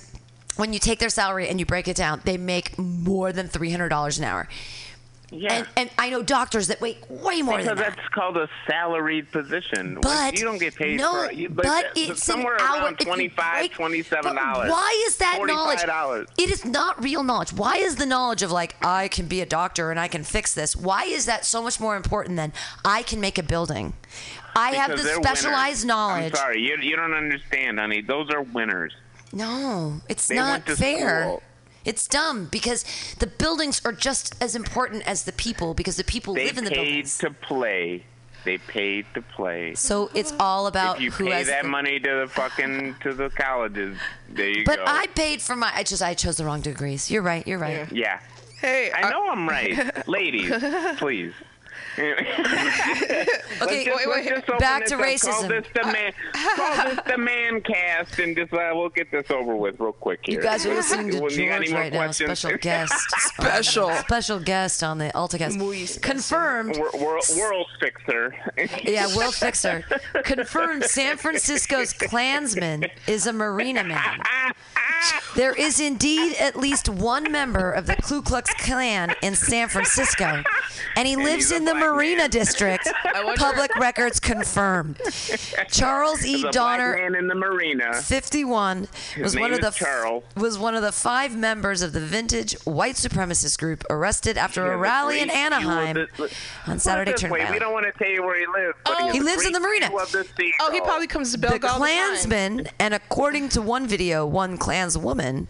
When 0.57 0.73
you 0.73 0.79
take 0.79 0.99
their 0.99 1.09
salary 1.09 1.49
and 1.49 1.59
you 1.59 1.67
break 1.67 1.89
it 1.89 1.97
down, 1.97 2.21
they 2.25 2.37
make 2.37 2.79
more 2.79 3.33
than 3.33 3.49
three 3.49 3.71
hundred 3.71 3.89
dollars 3.89 4.19
an 4.19 4.25
hour. 4.25 4.49
Yeah. 5.35 5.55
And, 5.55 5.69
and 5.77 5.91
I 5.97 6.11
know 6.11 6.23
doctors 6.23 6.67
that 6.69 6.83
make 6.83 6.99
way 7.09 7.41
more 7.41 7.57
because 7.57 7.69
than 7.69 7.79
that. 7.79 7.97
that's 7.97 8.09
called 8.09 8.37
a 8.37 8.51
salaried 8.67 9.33
position. 9.33 9.99
But 10.03 10.39
you 10.39 10.45
don't 10.45 10.59
get 10.59 10.75
paid 10.75 10.99
no, 10.99 11.27
for 11.27 11.33
you, 11.33 11.49
but, 11.49 11.65
but, 11.65 11.93
it's 11.97 12.23
somewhere 12.23 12.57
an 12.57 12.61
hour. 12.61 12.83
around 12.83 12.95
if 12.95 13.01
you 13.01 13.07
25 13.07 13.55
break- 13.55 13.73
27 13.73 14.23
but 14.23 14.39
dollars. 14.39 14.71
Why 14.71 15.05
is 15.07 15.17
that 15.17 15.39
knowledge? 15.43 15.79
$45. 15.79 16.27
It 16.37 16.51
is 16.51 16.67
not 16.67 17.03
real 17.03 17.23
knowledge. 17.23 17.55
Why 17.55 17.77
is 17.77 17.97
the 17.97 18.05
knowledge 18.05 18.43
of 18.43 18.53
like 18.53 18.77
I 18.85 19.09
can 19.09 19.27
be 19.27 19.41
a 19.41 19.47
doctor 19.47 19.91
and 19.91 19.99
I 19.99 20.07
can 20.09 20.23
fix 20.23 20.53
this? 20.53 20.77
Why 20.77 21.05
is 21.05 21.25
that 21.25 21.47
so 21.47 21.63
much 21.63 21.81
more 21.81 21.97
important 21.97 22.37
than 22.37 22.53
I 22.85 23.03
can 23.03 23.19
make 23.19 23.39
a 23.39 23.43
building? 23.43 23.95
I 24.55 24.73
have 24.73 24.89
Because 24.91 25.05
the 25.05 25.09
they're 25.13 25.23
specialized 25.23 25.85
winners. 25.85 25.85
knowledge. 25.87 26.33
I'm 26.33 26.37
sorry, 26.37 26.61
you, 26.61 26.77
you 26.77 26.95
don't 26.95 27.15
understand, 27.15 27.79
honey. 27.79 28.03
Those 28.03 28.29
are 28.31 28.43
winners. 28.43 28.93
No, 29.33 30.01
it's 30.09 30.29
They 30.29 30.37
not 30.37 30.65
fair. 30.69 31.23
school. 31.23 31.43
It's 31.85 32.07
dumb 32.07 32.47
because 32.51 32.85
the 33.19 33.27
buildings 33.27 33.81
are 33.85 33.93
just 33.93 34.35
as 34.41 34.55
important 34.55 35.07
as 35.09 35.25
the 35.25 35.33
people 35.33 35.75
because 35.75 35.97
the 35.97 36.05
people 36.05 36.35
They 36.35 36.47
live 36.47 36.59
in 36.59 36.65
the 36.65 36.71
buildings. 36.71 37.17
They 37.19 37.29
paid 37.29 37.35
to 37.41 37.47
play. 37.47 38.05
They 38.45 38.59
paid 38.59 39.07
to 39.15 39.23
play. 39.23 39.75
so 39.77 40.11
it's 40.15 40.33
all 40.41 40.67
about 40.67 40.97
if 40.97 41.03
you 41.03 41.11
who 41.13 41.27
pay 41.27 41.31
has 41.33 41.47
that 41.47 41.63
the- 41.63 41.69
money 41.69 41.99
to 42.01 42.21
the 42.23 42.27
fucking 42.29 42.97
to 43.03 43.15
the 43.15 43.31
colleges, 43.31 43.97
there 44.29 44.49
you 44.49 44.65
But 44.65 44.79
go. 44.79 44.85
I 44.87 45.07
paid 45.09 45.41
for 45.41 45.55
my. 45.57 45.71
I 45.75 45.83
just 45.85 46.03
I 46.03 46.15
chose 46.15 46.37
the 46.39 46.45
wrong 46.45 46.61
degrees. 46.61 47.09
You're 47.11 47.23
right. 47.23 47.47
You're 47.47 47.59
right. 47.61 47.91
yeah, 47.93 48.19
Hey, 48.61 48.91
I 48.93 49.11
know 49.11 49.29
I'm 49.31 49.49
right, 49.49 50.07
ladies. 50.09 50.53
Please. 50.99 51.33
Okay, 53.63 53.85
Let's 53.85 53.85
just, 53.85 54.09
wait, 54.09 54.27
let's 54.49 54.51
back 54.59 54.87
to 54.87 54.95
up. 54.95 55.01
Call 55.01 55.09
racism. 55.09 55.49
this 55.49 55.67
the 55.75 55.85
man. 55.85 56.13
call 56.57 56.85
this 56.85 56.99
the 57.07 57.19
man 57.19 57.61
cast, 57.61 58.19
and 58.19 58.35
just 58.37 58.53
uh, 58.53 58.71
we'll 58.75 58.89
get 58.89 59.11
this 59.13 59.31
over 59.31 59.55
with 59.55 59.79
real 59.79 59.93
quick 59.93 60.21
here. 60.25 60.37
You 60.37 60.43
guys 60.43 60.67
are 60.67 60.75
listening 60.75 61.11
to 61.13 61.21
Well, 61.21 61.31
you 61.31 61.49
got 61.49 61.57
any 61.57 61.67
George 61.67 61.71
more 61.73 61.81
right 61.81 61.93
now, 61.93 61.99
questions? 62.05 62.39
special 62.41 62.59
guest. 62.61 62.95
Special. 63.37 63.91
special 63.97 64.41
guest 64.41 64.83
on 64.83 64.99
the 64.99 65.11
AltaCast. 65.15 65.57
Muy 65.59 65.85
special. 65.87 66.01
Confirmed. 66.11 66.77
Wor- 66.79 66.91
world, 67.01 67.25
world 67.39 67.67
fixer. 67.79 68.35
Yeah, 68.83 69.07
Will 69.15 69.31
Fixer. 69.33 69.85
Confirmed 70.25 70.85
San 70.85 71.17
Francisco's 71.19 71.93
Klansman 71.93 72.87
is 73.07 73.27
a 73.27 73.33
Marina 73.33 73.85
man. 73.85 74.23
There 75.35 75.55
is 75.55 75.81
indeed 75.81 76.37
at 76.39 76.57
least 76.57 76.89
one 76.89 77.31
member 77.33 77.71
of 77.73 77.87
the 77.87 77.97
Ku 77.97 78.21
Klux 78.23 78.53
Klan 78.55 79.15
in 79.23 79.35
San 79.35 79.69
Francisco, 79.69 80.43
and 80.97 81.09
he 81.09 81.17
lives 81.17 81.51
in 81.51 81.65
the 81.65 81.75
Marina 81.75 82.23
man. 82.23 82.31
District. 82.31 82.87
wonder- 83.15 83.35
Public 83.43 83.75
records 83.77 84.21
confirmed. 84.21 85.01
Charles 85.71 86.25
E. 86.25 86.43
Donner. 86.51 86.93
black 86.97 87.13
man 87.13 87.15
in 87.19 87.29
the 87.29 87.35
marina. 87.35 87.95
51 87.95 88.89
was 89.21 89.37
one 89.37 89.53
of 89.53 89.61
the 89.61 89.71
Charles. 89.71 90.23
was 90.37 90.59
one 90.59 90.75
of 90.75 90.83
the 90.83 90.93
five 90.93 91.37
members 91.37 91.83
of 91.83 91.93
the 91.93 92.01
vintage 92.01 92.55
white 92.65 92.97
supremacist 92.97 93.59
group 93.59 93.85
arrested 93.91 94.37
after 94.37 94.65
He 94.67 94.71
a 94.73 94.77
rally 94.77 95.21
in 95.21 95.29
great 95.29 95.37
view 95.37 95.47
of 95.47 95.53
Anaheim 95.53 95.95
the- 96.17 96.33
on 96.67 96.79
Saturday 96.79 97.13
this 97.13 97.21
turned 97.23 97.33
way, 97.33 97.49
We 97.51 97.59
don't 97.59 97.73
want 97.73 97.87
to 97.87 97.93
tell 97.99 98.11
you 98.13 98.23
where 98.23 98.39
he 98.39 98.47
lives. 98.47 98.77
But 98.85 98.95
Oh. 98.99 99.07
has 99.07 99.15
He 99.15 99.21
lives 99.21 99.47
in 99.47 99.53
the 99.53 99.61
marina. 99.61 99.89
view 99.89 99.99
of 99.99 100.13
the 100.13 100.27
sea 100.37 100.53
Oh, 100.61 100.71
he 100.73 100.81
probably 100.81 101.07
comes 101.07 101.33
to 101.33 101.39
the 101.39 101.47
Belk 101.49 101.65
all 101.65 101.79
the 101.81 101.87
time. 101.87 102.07
Klansmen, 102.09 102.69
and 102.79 102.95
according 102.95 103.49
to 103.51 103.63
one 103.63 103.87
video, 103.87 104.27
one 104.27 104.59
Klanswoman, 104.83 105.47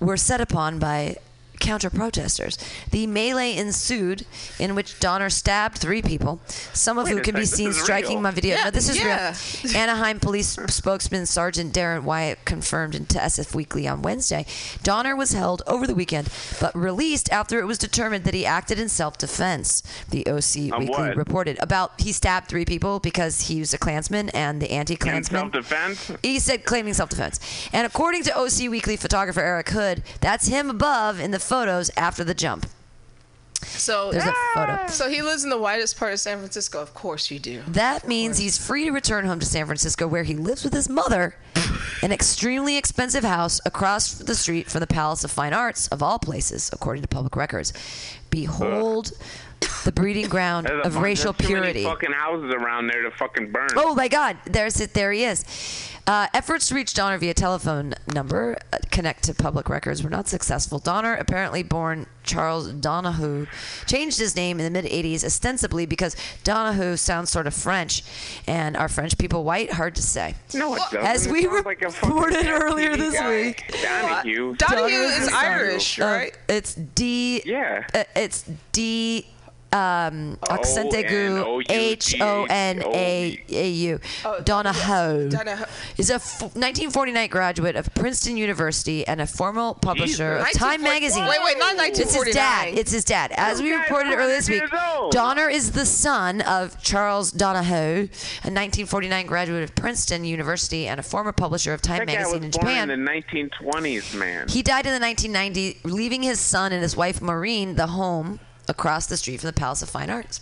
were 0.00 0.16
set 0.16 0.40
upon 0.40 0.78
by 0.78 1.16
counter 1.62 1.88
protesters. 1.88 2.58
The 2.90 3.06
melee 3.06 3.56
ensued, 3.56 4.26
in 4.58 4.74
which 4.74 4.98
Donner 5.00 5.30
stabbed 5.30 5.78
three 5.78 6.02
people, 6.02 6.40
some 6.74 6.98
of 6.98 7.06
Wait 7.06 7.14
who 7.14 7.20
can 7.22 7.34
be 7.36 7.46
seen 7.46 7.72
striking 7.72 8.16
real. 8.16 8.20
my 8.20 8.30
video. 8.32 8.56
Yeah, 8.56 8.64
no, 8.64 8.70
this 8.70 8.90
is 8.90 8.98
yeah. 8.98 9.34
real. 9.64 9.76
Anaheim 9.76 10.20
police 10.20 10.58
spokesman 10.68 11.24
Sergeant 11.26 11.72
Daron 11.72 12.02
Wyatt 12.02 12.44
confirmed 12.44 13.08
to 13.08 13.18
SF 13.18 13.54
Weekly 13.54 13.86
on 13.86 14.02
Wednesday. 14.02 14.44
Donner 14.82 15.14
was 15.14 15.32
held 15.32 15.62
over 15.66 15.86
the 15.86 15.94
weekend, 15.94 16.28
but 16.60 16.74
released 16.74 17.32
after 17.32 17.60
it 17.60 17.64
was 17.66 17.78
determined 17.78 18.24
that 18.24 18.34
he 18.34 18.44
acted 18.44 18.78
in 18.78 18.88
self-defense. 18.88 19.82
The 20.10 20.26
OC 20.26 20.72
Of 20.72 20.80
Weekly 20.80 20.88
what? 20.88 21.16
reported 21.16 21.58
about 21.60 22.00
he 22.00 22.12
stabbed 22.12 22.48
three 22.48 22.64
people 22.64 22.98
because 22.98 23.42
he 23.42 23.60
was 23.60 23.72
a 23.72 23.78
Klansman 23.78 24.30
and 24.30 24.60
the 24.60 24.72
anti-Klansman. 24.72 25.40
self-defense. 25.40 26.12
He 26.22 26.40
said 26.40 26.64
claiming 26.64 26.94
self-defense. 26.94 27.68
And 27.72 27.86
according 27.86 28.24
to 28.24 28.36
OC 28.36 28.68
Weekly 28.68 28.96
photographer 28.96 29.40
Eric 29.40 29.68
Hood, 29.70 30.02
that's 30.20 30.48
him 30.48 30.68
above 30.68 31.20
in 31.20 31.30
the 31.30 31.38
photos 31.52 31.90
after 31.98 32.24
the 32.24 32.32
jump. 32.32 32.64
So 33.60 34.10
There's 34.10 34.24
a 34.24 34.32
photo. 34.54 34.78
Ah! 34.80 34.86
So 34.86 35.10
he 35.10 35.20
lives 35.20 35.44
in 35.44 35.50
the 35.50 35.58
whitest 35.58 35.98
part 35.98 36.14
of 36.14 36.18
San 36.18 36.38
Francisco. 36.38 36.80
Of 36.80 36.94
course 36.94 37.30
you 37.30 37.38
do. 37.38 37.62
That 37.68 38.08
means 38.08 38.38
he's 38.38 38.56
free 38.56 38.86
to 38.86 38.90
return 38.90 39.26
home 39.26 39.38
to 39.38 39.44
San 39.44 39.66
Francisco 39.66 40.06
where 40.06 40.22
he 40.22 40.34
lives 40.34 40.64
with 40.64 40.72
his 40.72 40.88
mother, 40.88 41.36
an 42.02 42.10
extremely 42.10 42.78
expensive 42.78 43.22
house 43.22 43.60
across 43.66 44.14
the 44.14 44.34
street 44.34 44.70
from 44.70 44.80
the 44.80 44.86
Palace 44.86 45.24
of 45.24 45.30
Fine 45.30 45.52
Arts 45.52 45.88
of 45.88 46.02
all 46.02 46.18
places, 46.18 46.70
according 46.72 47.02
to 47.02 47.08
public 47.08 47.36
records. 47.36 47.74
Behold 48.30 49.12
the 49.84 49.92
breeding 49.92 50.28
ground 50.28 50.66
of 50.68 50.94
bunch- 50.94 51.04
racial 51.04 51.34
there's 51.34 51.48
too 51.48 51.60
many 51.60 51.72
purity. 51.72 51.84
fucking 51.84 52.12
houses 52.12 52.50
around 52.54 52.86
there 52.86 53.02
to 53.02 53.10
fucking 53.10 53.52
burn. 53.52 53.68
Oh 53.76 53.94
my 53.94 54.08
God! 54.08 54.38
There's 54.46 54.80
it. 54.80 54.94
There 54.94 55.12
he 55.12 55.24
is. 55.24 55.44
Uh, 56.04 56.26
efforts 56.34 56.66
to 56.68 56.74
reach 56.74 56.94
Donner 56.94 57.16
via 57.16 57.32
telephone 57.32 57.94
number 58.12 58.56
uh, 58.72 58.78
connect 58.90 59.22
to 59.24 59.34
public 59.34 59.68
records 59.68 60.02
were 60.02 60.10
not 60.10 60.26
successful. 60.26 60.80
Donner, 60.80 61.14
apparently 61.14 61.62
born 61.62 62.06
Charles 62.24 62.72
Donahue, 62.72 63.46
changed 63.86 64.18
his 64.18 64.34
name 64.34 64.58
in 64.58 64.64
the 64.64 64.70
mid 64.82 64.90
'80s 64.90 65.22
ostensibly 65.24 65.86
because 65.86 66.16
Donahue 66.42 66.96
sounds 66.96 67.30
sort 67.30 67.46
of 67.46 67.54
French, 67.54 68.02
and 68.48 68.76
are 68.76 68.88
French 68.88 69.16
people 69.16 69.44
white? 69.44 69.72
Hard 69.72 69.94
to 69.94 70.02
say. 70.02 70.34
no, 70.54 70.74
it 70.74 70.78
doesn't. 70.90 70.98
As 71.06 71.28
we 71.28 71.44
sounds 71.44 71.64
like 71.64 71.82
a 71.82 71.90
fucking 71.92 72.16
reported 72.16 72.46
earlier 72.48 72.94
TV 72.94 72.98
this 72.98 73.14
guy. 73.14 73.30
week. 73.30 73.64
Donahue. 73.82 74.56
Donahue 74.56 74.56
Donahue 74.56 75.02
is 75.04 75.22
is 75.28 75.32
Irish, 75.32 76.00
Uh, 76.00 76.04
right? 76.04 76.38
it's 76.48 76.74
D. 76.74 77.42
Yeah. 77.46 77.86
uh, 77.94 78.02
it's 78.16 78.44
D. 78.72 79.28
Um, 79.72 80.36
accent 80.50 80.92
aigu 80.92 81.38
O-N-O-U-G-H-O-E. 81.42 81.74
H 81.74 82.20
O 82.20 82.44
N 82.50 82.82
A 82.84 83.42
A 83.48 83.68
U. 83.70 84.00
Donahoe 84.44 85.28
Donahoe. 85.30 85.64
is 85.96 86.10
a 86.10 86.16
f- 86.16 86.42
1949 86.42 87.28
graduate 87.30 87.76
of 87.76 87.92
Princeton 87.94 88.36
University 88.36 89.06
and 89.06 89.20
a 89.20 89.26
formal 89.26 89.74
publisher 89.74 90.34
of 90.36 90.52
Time 90.52 90.82
1940 90.82 90.82
magazine. 90.82 91.24
Wait, 91.24 91.38
wait, 91.42 91.58
not 91.58 91.76
1949. 91.76 91.88
It's 91.88 92.12
his 92.26 92.34
dad. 92.34 92.78
It's 92.78 92.92
his 92.92 93.04
dad. 93.04 93.32
As 93.36 93.62
we 93.62 93.72
reported 93.72 94.12
earlier 94.12 94.26
this 94.36 94.48
week, 94.48 94.60
100. 94.70 95.10
Donner 95.10 95.48
is 95.48 95.72
the 95.72 95.86
son 95.86 96.42
of 96.42 96.80
Charles 96.82 97.32
Donahoe, 97.32 98.02
a 98.44 98.50
1949 98.52 99.26
graduate 99.26 99.62
of 99.64 99.74
Princeton 99.74 100.24
University 100.24 100.86
and 100.86 101.00
a 101.00 101.02
former 101.02 101.32
publisher 101.32 101.72
of 101.72 101.80
Time 101.80 101.98
That 102.04 102.08
guy 102.08 102.18
was 102.24 102.32
magazine 102.34 102.44
in 102.44 102.50
born 102.50 102.62
Japan. 102.66 102.90
in 102.90 103.04
the 103.04 103.10
1920s, 103.10 104.14
man. 104.18 104.48
He 104.48 104.62
died 104.62 104.86
in 104.86 104.92
the 105.00 105.04
1990s, 105.06 105.76
leaving 105.84 106.22
his 106.22 106.38
son 106.40 106.72
and 106.72 106.82
his 106.82 106.94
wife 106.96 107.22
Maureen 107.22 107.76
the 107.76 107.86
home 107.88 108.38
across 108.72 109.06
the 109.06 109.16
street 109.16 109.40
from 109.40 109.46
the 109.48 109.52
Palace 109.52 109.82
of 109.82 109.88
Fine 109.90 110.10
Arts. 110.10 110.40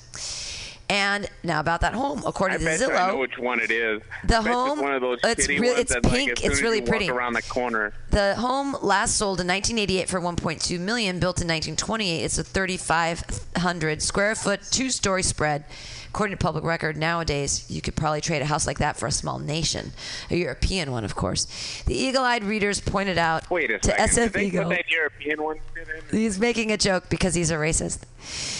And 0.88 1.28
now 1.44 1.60
about 1.60 1.82
that 1.82 1.94
home, 1.94 2.22
I 2.26 2.30
according 2.30 2.58
to 2.58 2.64
bet 2.64 2.80
you 2.80 2.86
I 2.86 2.88
know 2.88 3.14
Zillow, 3.14 3.20
which 3.20 3.38
one 3.38 3.60
it 3.60 3.70
is. 3.70 4.02
The 4.24 4.42
home- 4.42 4.78
It's 4.78 4.82
one 4.82 4.94
of 4.94 5.00
those 5.00 5.18
it's 5.22 5.46
ones 5.48 5.78
it's 5.78 5.92
that, 5.94 6.02
like, 6.02 6.12
pink, 6.12 6.44
it's 6.44 6.60
really 6.60 6.82
pretty. 6.82 7.08
Around 7.08 7.34
the 7.34 7.42
corner. 7.42 7.92
the 8.10 8.34
home 8.34 8.76
last 8.82 9.16
sold 9.16 9.40
in 9.40 9.46
1988 9.46 10.08
for 10.08 10.20
1.2 10.20 10.80
million, 10.80 11.20
built 11.20 11.40
in 11.40 11.46
1928. 11.46 12.24
It's 12.24 12.38
a 12.38 12.42
3,500 12.44 14.02
square 14.02 14.34
foot, 14.34 14.62
two-story 14.70 15.22
spread. 15.22 15.64
According 16.12 16.36
to 16.36 16.42
public 16.42 16.64
record, 16.64 16.96
nowadays 16.96 17.64
you 17.68 17.80
could 17.80 17.94
probably 17.94 18.20
trade 18.20 18.42
a 18.42 18.44
house 18.44 18.66
like 18.66 18.78
that 18.78 18.96
for 18.98 19.06
a 19.06 19.12
small 19.12 19.38
nation, 19.38 19.92
a 20.28 20.36
European 20.36 20.90
one, 20.90 21.04
of 21.04 21.14
course. 21.14 21.46
The 21.86 21.94
eagle-eyed 21.94 22.42
readers 22.42 22.80
pointed 22.80 23.16
out 23.16 23.48
Wait 23.48 23.70
a 23.70 23.78
to 23.78 23.88
second. 23.90 24.06
SF 24.06 24.14
Did 24.24 24.32
they 24.32 24.46
Eagle. 24.46 24.64
put 24.64 24.70
that 24.70 24.90
European 24.90 25.42
one? 25.42 25.56
He's 26.10 26.38
making 26.40 26.72
a 26.72 26.76
joke 26.76 27.08
because 27.08 27.34
he's 27.36 27.52
a 27.52 27.54
racist. 27.54 28.00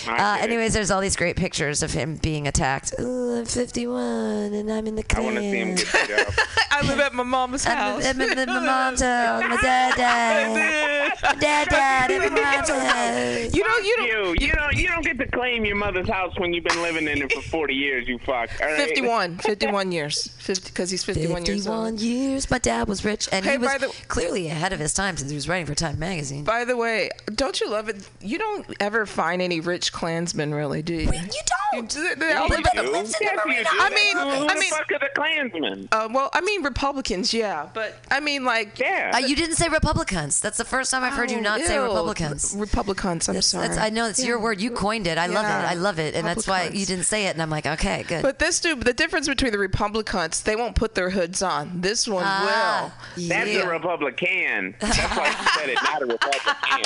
Uh, 0.09 0.39
anyways, 0.41 0.73
there's 0.73 0.91
all 0.93 1.01
these 1.01 1.17
great 1.17 1.37
pictures 1.37 1.83
of 1.83 1.93
him 1.93 2.17
being 2.17 2.47
attacked. 2.47 2.95
Ooh, 3.01 3.39
I'm 3.39 3.45
51 3.45 4.55
and 4.55 4.73
I'm 4.73 4.87
in 4.87 4.95
the 4.95 5.05
I 5.17 5.21
want 5.21 5.35
to 5.37 5.41
see 5.43 5.57
him 5.59 5.75
get 5.75 5.93
beat 5.93 6.19
up. 6.19 6.35
I 6.71 6.87
live 6.87 7.01
at 7.01 7.13
my 7.13 7.25
mama's 7.25 7.67
I'm, 7.67 7.77
house. 7.77 8.07
I'm 8.07 8.21
in 8.21 8.37
the, 8.39 8.47
my 8.47 8.61
mom's 8.61 9.03
house. 9.03 9.43
My 9.43 9.57
dad 9.61 9.95
died. 9.97 11.13
My 11.23 11.35
dad 11.35 11.69
died 11.69 12.11
at 12.13 12.33
my 12.33 12.41
mom's 12.41 12.69
house. 12.71 13.55
You 13.55 13.65
don't. 13.65 13.85
You 13.85 13.97
don't. 13.97 14.07
You, 14.41 14.47
you 14.47 14.53
don't, 14.53 14.77
you 14.77 14.89
don't 14.89 15.05
get 15.05 15.19
to 15.19 15.27
claim 15.27 15.65
your 15.67 15.77
mother's 15.77 16.09
house 16.09 16.33
when 16.39 16.55
you've 16.55 16.65
been 16.65 16.81
living 16.81 17.07
in 17.07 17.21
it 17.23 17.33
for 17.33 17.40
40 17.41 17.75
years. 17.75 18.09
You 18.09 18.19
fuck. 18.19 18.51
All 18.61 18.67
right? 18.69 18.77
51. 18.77 19.39
51 19.39 19.93
years. 19.93 20.29
50 20.39 20.71
because 20.71 20.91
he's 20.91 21.05
51, 21.05 21.45
years 21.47 21.65
51 21.65 21.79
old. 21.93 22.01
years. 22.01 22.51
My 22.51 22.59
dad 22.59 22.89
was 22.89 23.05
rich, 23.05 23.29
and 23.33 23.45
Hey, 23.45 23.53
he 23.53 23.59
was 23.59 23.71
the- 23.79 23.93
clearly 24.09 24.49
ahead 24.49 24.73
of 24.73 24.81
his 24.81 24.93
time 24.95 25.17
since 25.17 25.31
he 25.31 25.35
was 25.35 25.49
writing 25.49 25.67
for 25.67 25.75
Time 25.75 25.99
magazine. 25.99 26.45
By 26.45 26.65
the 26.65 26.77
way, 26.77 27.11
don't 27.35 27.61
you 27.61 27.69
love 27.71 27.89
it? 27.89 28.09
You 28.21 28.39
don't 28.39 28.67
ever 28.81 29.07
find 29.07 29.41
any 29.43 29.61
rich 29.61 29.93
Klansmen, 29.93 30.53
really, 30.55 30.83
do 30.83 30.95
you? 30.95 31.01
you 31.01 31.09
don't. 31.13 31.95
You- 31.95 32.17
they 32.17 32.33
all 32.33 32.49
live- 32.49 32.59
in 32.59 32.65
the 32.65 32.83
you 33.21 33.31
marina. 33.47 33.69
I 33.71 33.91
mean- 33.95 34.17
who, 34.17 34.29
who 34.43 34.47
I 34.49 34.55
the 34.55 34.61
mean- 34.61 34.71
fuck 34.71 34.91
are 34.93 34.99
the 34.99 35.09
Klansmen? 35.15 35.89
Uh, 35.93 36.09
well, 36.11 36.31
I 36.33 36.41
mean 36.41 36.63
Republicans, 36.63 37.33
yeah, 37.33 37.69
but 37.73 37.97
I 38.11 38.19
mean 38.21 38.45
like 38.45 38.79
Yeah. 38.79 39.13
Uh, 39.15 39.19
you 39.19 39.37
didn't 39.37 39.55
say 39.57 39.69
Republicans. 39.69 40.41
That's 40.41 40.59
the 40.59 40.65
first 40.65 40.91
time 40.91 41.05
I've 41.05 41.13
heard 41.13 41.31
you 41.31 41.39
Oh, 41.39 41.41
not 41.41 41.61
say. 41.61 41.79
Republicans. 41.79 42.55
Republicans. 42.57 43.29
I'm 43.29 43.35
That's, 43.37 43.47
sorry. 43.47 43.69
that's, 43.69 43.79
I 43.81 43.91
know 43.91 44.07
it's 44.07 44.25
your 44.25 44.39
word. 44.41 44.61
You 44.61 44.71
coined 44.73 45.07
it. 45.07 45.17
I 45.19 45.27
love 45.27 45.45
it. 45.45 45.49
I 45.49 45.75
love 45.75 45.99
it, 45.99 46.15
and 46.15 46.27
that's 46.27 46.47
why 46.47 46.65
you 46.73 46.85
didn't 46.87 47.05
say 47.05 47.27
it. 47.27 47.30
And 47.33 47.43
I'm 47.43 47.51
like, 47.51 47.67
okay, 47.67 48.05
good. 48.07 48.23
But 48.23 48.39
this 48.39 48.61
dude, 48.61 48.83
the 48.83 48.93
difference 48.93 49.27
between 49.29 49.53
the 49.53 49.59
Republicans, 49.59 50.43
they 50.43 50.55
won't 50.57 50.75
put 50.77 50.95
their 50.95 51.11
hoods 51.11 51.43
on. 51.43 51.81
This 51.81 52.07
one 52.09 52.25
Ah, 52.27 52.95
will. 53.17 53.29
That's 53.29 53.51
yeah. 53.51 53.63
a 53.63 53.69
Republican. 53.71 54.75
That's 54.81 54.99
why 54.99 55.29
you 55.29 55.35
said 55.59 55.69
it, 55.71 55.79
not 55.83 56.03
a 56.03 56.07
Republican. 56.07 56.85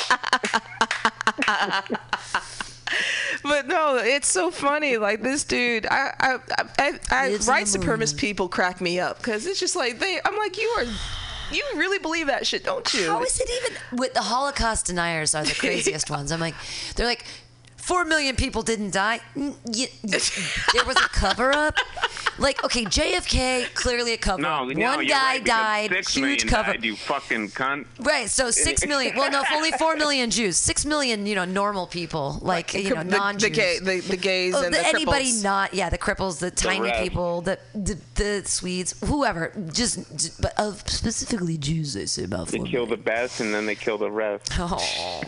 But 3.42 3.66
no, 3.66 3.96
it's 3.96 4.28
so 4.28 4.50
funny. 4.50 4.96
Like 4.98 5.22
this 5.22 5.44
dude, 5.44 5.86
I, 5.86 6.12
I, 6.20 6.38
I, 6.58 6.64
I, 6.78 6.98
I 7.10 7.30
white 7.38 7.66
the 7.66 7.78
supremacist 7.78 8.16
people 8.16 8.48
crack 8.48 8.80
me 8.80 8.98
up 9.00 9.18
because 9.18 9.46
it's 9.46 9.60
just 9.60 9.76
like 9.76 9.98
they. 9.98 10.18
I'm 10.24 10.36
like, 10.36 10.56
you 10.56 10.66
are, 10.78 10.84
you 11.52 11.64
really 11.76 11.98
believe 11.98 12.28
that 12.28 12.46
shit, 12.46 12.64
don't 12.64 12.92
you? 12.94 13.06
How 13.06 13.22
is 13.22 13.38
it 13.40 13.50
even 13.62 13.76
with 13.98 14.14
the 14.14 14.22
Holocaust 14.22 14.86
deniers 14.86 15.34
are 15.34 15.44
the 15.44 15.54
craziest 15.58 16.08
ones? 16.08 16.32
I'm 16.32 16.40
like, 16.40 16.54
they're 16.96 17.06
like, 17.06 17.26
four 17.84 18.04
million 18.04 18.34
people 18.36 18.62
didn't 18.62 18.92
die. 18.92 19.20
Y- 19.36 19.52
y- 19.66 19.88
there 20.72 20.84
was 20.86 20.96
a 20.96 21.08
cover 21.08 21.52
up. 21.52 21.76
Like, 22.38 22.64
okay, 22.64 22.84
JFK 22.84 23.72
clearly 23.74 24.14
a 24.14 24.16
cover 24.16 24.42
No, 24.42 24.48
up. 24.48 24.76
no, 24.76 24.86
One 24.96 24.98
you're 25.04 25.04
guy 25.16 25.34
right, 25.34 25.44
died, 25.44 25.90
Six 25.90 26.14
huge 26.14 26.20
million 26.22 26.48
cover. 26.48 26.72
died, 26.72 26.84
you 26.84 26.96
fucking 26.96 27.50
cunt. 27.50 27.86
Right, 28.00 28.28
so 28.28 28.50
six 28.50 28.84
million. 28.86 29.16
Well, 29.16 29.30
no, 29.30 29.44
only 29.52 29.70
four 29.72 29.94
million 29.96 30.30
Jews. 30.30 30.56
Six 30.56 30.84
million, 30.84 31.26
you 31.26 31.34
know, 31.36 31.44
normal 31.44 31.86
people, 31.86 32.38
like 32.42 32.74
you 32.74 32.90
know, 32.94 33.04
the, 33.04 33.16
non-Jews. 33.16 33.50
the, 33.50 33.54
gay, 33.54 33.78
the, 33.78 34.00
the 34.00 34.16
gays 34.16 34.54
Oh, 34.56 34.64
and 34.64 34.74
the, 34.74 34.78
the 34.78 34.86
anybody 34.86 35.26
cripples. 35.26 35.44
not 35.44 35.74
yeah 35.74 35.88
the 35.90 35.98
cripples 35.98 36.38
the 36.40 36.50
tiny 36.50 36.88
rest. 36.88 37.02
people 37.02 37.40
the, 37.42 37.58
the 37.74 37.98
the 38.16 38.42
Swedes 38.46 38.94
whoever 39.04 39.52
just 39.72 40.40
but 40.40 40.52
uh, 40.58 40.72
specifically 40.86 41.56
Jews 41.56 41.94
they 41.94 42.06
say 42.06 42.24
about 42.24 42.48
They 42.48 42.58
four 42.58 42.66
kill 42.66 42.86
the 42.86 42.96
best 42.96 43.40
and 43.40 43.52
then 43.54 43.66
they 43.66 43.74
kill 43.74 43.98
the 43.98 44.10
rest. 44.10 44.50
Oh. 44.58 45.22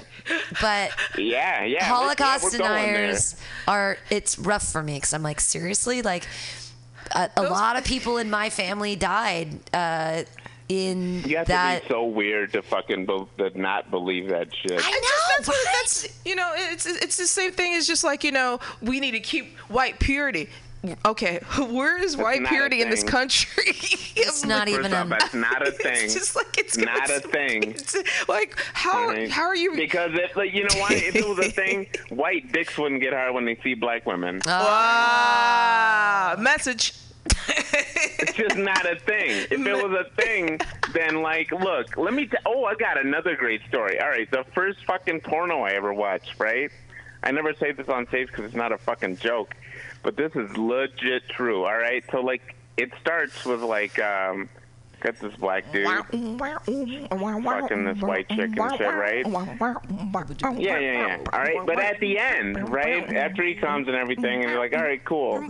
but 0.60 0.90
Yeah, 1.16 1.64
yeah. 1.64 1.84
Holocaust 1.84 2.44
yeah, 2.44 2.45
we're 2.52 2.58
deniers 2.58 3.36
are 3.68 3.98
it's 4.10 4.38
rough 4.38 4.70
for 4.70 4.82
me 4.82 4.94
because 4.94 5.12
I'm 5.14 5.22
like 5.22 5.40
seriously 5.40 6.02
like 6.02 6.26
a, 7.14 7.30
a 7.36 7.42
lot 7.42 7.76
of 7.76 7.84
people 7.84 8.16
in 8.18 8.30
my 8.30 8.50
family 8.50 8.96
died 8.96 9.48
uh, 9.72 10.24
in 10.68 11.22
You 11.22 11.36
have 11.36 11.46
that. 11.46 11.82
to 11.82 11.88
be 11.88 11.94
so 11.94 12.04
weird 12.04 12.52
to 12.54 12.62
fucking 12.62 13.06
be- 13.06 13.26
to 13.38 13.58
not 13.58 13.90
believe 13.90 14.28
that 14.30 14.48
shit. 14.54 14.72
I 14.72 14.90
know, 14.90 15.36
that's 15.36 15.48
what, 15.48 15.56
that's 15.74 16.20
you 16.24 16.34
know 16.34 16.52
it's 16.56 16.86
it's 16.86 17.16
the 17.16 17.26
same 17.28 17.52
thing 17.52 17.74
as 17.74 17.86
just 17.86 18.02
like 18.02 18.24
you 18.24 18.32
know 18.32 18.58
we 18.82 18.98
need 18.98 19.12
to 19.12 19.20
keep 19.20 19.56
white 19.68 20.00
purity. 20.00 20.48
Okay, 21.04 21.38
where 21.70 22.02
is 22.02 22.16
white 22.16 22.44
purity 22.46 22.82
in 22.82 22.90
this 22.90 23.02
country? 23.02 23.72
It's 24.18 24.44
not 24.46 24.66
First 24.66 24.78
even 24.78 24.94
off, 24.94 25.06
a. 25.06 25.08
that's 25.10 25.34
not 25.34 25.66
a 25.68 25.70
thing. 25.84 26.04
It's 26.04 26.14
just 26.14 26.34
like 26.36 26.56
it's 26.58 26.78
Not 26.78 27.10
a 27.10 27.20
thing. 27.20 27.72
It's, 27.72 27.94
like 28.28 28.56
how 28.72 29.02
Alright? 29.08 29.30
how 29.30 29.42
are 29.44 29.54
you? 29.54 29.76
Because 29.76 30.12
if, 30.14 30.34
like, 30.36 30.54
you 30.54 30.62
know 30.62 30.74
why? 30.80 30.88
If 30.92 31.14
it 31.14 31.28
was 31.28 31.38
a 31.38 31.50
thing, 31.50 31.86
white 32.08 32.50
dicks 32.50 32.78
wouldn't 32.78 33.02
get 33.02 33.12
hard 33.12 33.34
when 33.34 33.44
they 33.44 33.56
see 33.62 33.74
black 33.74 34.06
women. 34.06 34.40
Oh. 34.46 34.50
ah, 34.50 36.36
message. 36.38 36.94
It's 37.48 38.32
just 38.32 38.56
not 38.56 38.90
a 38.90 38.96
thing. 38.96 39.46
If 39.50 39.52
it 39.52 39.88
was 39.88 40.06
a 40.06 40.20
thing, 40.22 40.58
then 40.94 41.22
like, 41.22 41.52
look, 41.52 41.96
let 41.96 42.14
me. 42.14 42.26
T- 42.26 42.36
oh, 42.46 42.64
I 42.64 42.74
got 42.74 42.98
another 43.04 43.36
great 43.36 43.60
story. 43.68 44.00
All 44.00 44.08
right, 44.08 44.30
the 44.30 44.44
first 44.54 44.84
fucking 44.86 45.20
porno 45.20 45.60
I 45.62 45.72
ever 45.72 45.92
watched, 45.92 46.38
right? 46.38 46.70
I 47.22 47.30
never 47.32 47.54
say 47.54 47.72
this 47.72 47.88
on 47.88 48.06
stage 48.08 48.28
because 48.28 48.44
it's 48.46 48.54
not 48.54 48.72
a 48.72 48.78
fucking 48.78 49.16
joke, 49.18 49.54
but 50.02 50.16
this 50.16 50.32
is 50.34 50.56
legit 50.56 51.28
true. 51.28 51.64
All 51.64 51.76
right, 51.76 52.04
so 52.10 52.20
like, 52.20 52.54
it 52.76 52.90
starts 53.00 53.44
with 53.44 53.62
like, 53.62 53.98
um, 53.98 54.48
got 55.00 55.18
this 55.20 55.34
black 55.36 55.70
dude. 55.72 55.86
Fucking 57.62 57.84
this 57.84 58.00
white 58.00 58.28
chick 58.28 58.56
and 58.56 58.72
shit, 58.78 58.80
right? 58.94 59.26
Yeah, 60.58 60.78
yeah, 60.78 60.78
yeah. 60.78 61.18
All 61.32 61.38
right, 61.40 61.58
but 61.66 61.78
at 61.78 62.00
the 62.00 62.18
end, 62.18 62.68
right 62.70 63.14
after 63.14 63.42
he 63.44 63.54
comes 63.54 63.86
and 63.88 63.96
everything, 63.96 64.42
and 64.42 64.50
you're 64.50 64.58
like, 64.58 64.74
all 64.74 64.82
right, 64.82 65.04
cool. 65.04 65.46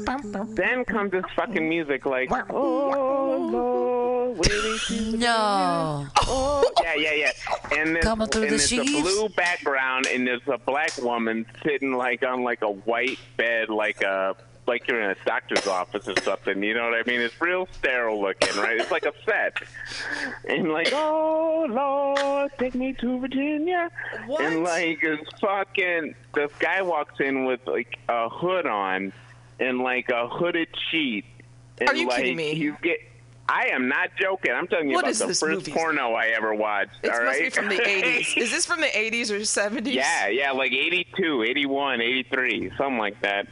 Then 0.54 0.84
comes 0.84 1.12
this 1.12 1.24
fucking 1.34 1.68
music, 1.68 2.06
like, 2.06 2.30
oh 2.50 3.48
Lord, 3.50 4.38
waiting 4.38 4.78
to 5.10 5.16
No. 5.16 6.06
Oh, 6.22 6.70
yeah, 6.82 6.94
yeah, 6.94 7.12
yeah. 7.12 7.30
And 7.78 7.94
there's, 7.94 8.04
Coming 8.04 8.28
through 8.28 8.42
and 8.42 8.52
the 8.52 8.56
there's 8.56 8.72
a 8.72 9.02
blue 9.02 9.28
background, 9.30 10.06
and 10.06 10.26
there's 10.26 10.46
a 10.46 10.58
black 10.58 10.96
woman 10.98 11.46
sitting 11.64 11.92
like 11.92 12.22
on 12.22 12.42
like 12.42 12.62
a 12.62 12.70
white 12.70 13.18
bed, 13.36 13.68
like 13.68 14.02
a 14.02 14.36
like 14.66 14.86
you're 14.88 15.00
in 15.00 15.10
a 15.10 15.16
doctor's 15.24 15.66
office 15.66 16.08
or 16.08 16.20
something. 16.22 16.62
You 16.62 16.74
know 16.74 16.84
what 16.90 16.94
I 16.94 17.02
mean? 17.10 17.20
It's 17.20 17.40
real 17.40 17.68
sterile 17.72 18.20
looking, 18.20 18.56
right? 18.60 18.78
It's 18.78 18.90
like 18.90 19.06
a 19.06 19.12
set, 19.24 19.56
and 20.48 20.70
like, 20.72 20.90
oh 20.92 21.66
Lord, 21.68 22.50
take 22.58 22.74
me 22.74 22.92
to 22.94 23.20
Virginia. 23.20 23.90
What? 24.26 24.40
And 24.42 24.62
like, 24.62 24.98
it's 25.02 25.40
fucking. 25.40 26.14
This 26.34 26.52
guy 26.58 26.82
walks 26.82 27.20
in 27.20 27.44
with 27.44 27.60
like 27.66 27.98
a 28.08 28.28
hood 28.28 28.66
on, 28.66 29.12
and 29.60 29.80
like 29.80 30.08
a 30.10 30.28
hooded 30.28 30.68
sheet. 30.90 31.24
And 31.78 31.88
Are 31.88 31.94
you 31.94 32.08
like, 32.08 32.18
kidding 32.18 32.36
me? 32.36 32.54
He's 32.54 32.72
get. 32.82 32.98
I 33.48 33.68
am 33.68 33.86
not 33.88 34.10
joking. 34.20 34.50
I'm 34.50 34.66
telling 34.66 34.88
you 34.88 34.96
What 34.96 35.04
about 35.04 35.18
the 35.18 35.26
first 35.28 35.42
movie? 35.46 35.70
porno 35.70 36.14
I 36.14 36.32
ever 36.36 36.52
watched. 36.52 36.90
It 37.04 37.12
all 37.12 37.22
must 37.22 37.38
right? 37.38 37.42
be 37.44 37.50
from 37.50 37.68
the 37.68 37.76
80s. 37.76 38.36
Is 38.36 38.50
this 38.50 38.66
from 38.66 38.80
the 38.80 38.88
80s 38.88 39.30
or 39.30 39.38
70s? 39.38 39.92
yeah, 39.92 40.26
yeah, 40.26 40.50
like 40.50 40.72
82, 40.72 41.44
81, 41.44 42.00
83, 42.00 42.72
something 42.76 42.98
like 42.98 43.20
that. 43.22 43.46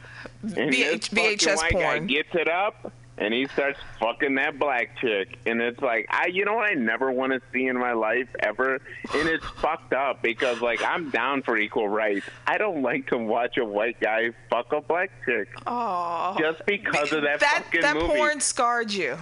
And 0.57 0.71
VH 0.71 1.09
this 1.09 1.09
fucking 1.09 1.37
VHS 1.37 1.57
white 1.57 1.73
guy 1.73 1.79
porn. 1.97 2.07
gets 2.07 2.29
it 2.35 2.47
up 2.47 2.91
and 3.17 3.33
he 3.33 3.47
starts 3.47 3.79
fucking 3.97 4.35
that 4.35 4.59
black 4.59 4.99
chick, 4.99 5.37
and 5.45 5.61
it's 5.61 5.79
like 5.79 6.05
I, 6.09 6.27
you 6.27 6.43
know 6.43 6.55
what 6.55 6.69
I 6.69 6.73
never 6.73 7.13
want 7.13 7.31
to 7.31 7.39
see 7.53 7.67
in 7.67 7.77
my 7.79 7.93
life 7.93 8.27
ever, 8.41 8.73
and 8.75 9.29
it's 9.29 9.45
fucked 9.61 9.93
up 9.93 10.21
because 10.21 10.59
like 10.59 10.83
I'm 10.83 11.11
down 11.11 11.41
for 11.41 11.55
equal 11.57 11.87
rights. 11.87 12.25
I 12.45 12.57
don't 12.57 12.81
like 12.81 13.07
to 13.07 13.17
watch 13.17 13.55
a 13.57 13.63
white 13.63 14.01
guy 14.01 14.31
fuck 14.49 14.73
a 14.73 14.81
black 14.81 15.11
chick 15.25 15.47
Aw. 15.65 16.37
just 16.37 16.65
because 16.65 17.13
of 17.13 17.21
that, 17.23 17.39
that 17.39 17.63
fucking 17.63 17.81
that 17.81 17.95
movie. 17.95 18.07
porn 18.15 18.41
scarred 18.41 18.91
you. 18.91 19.17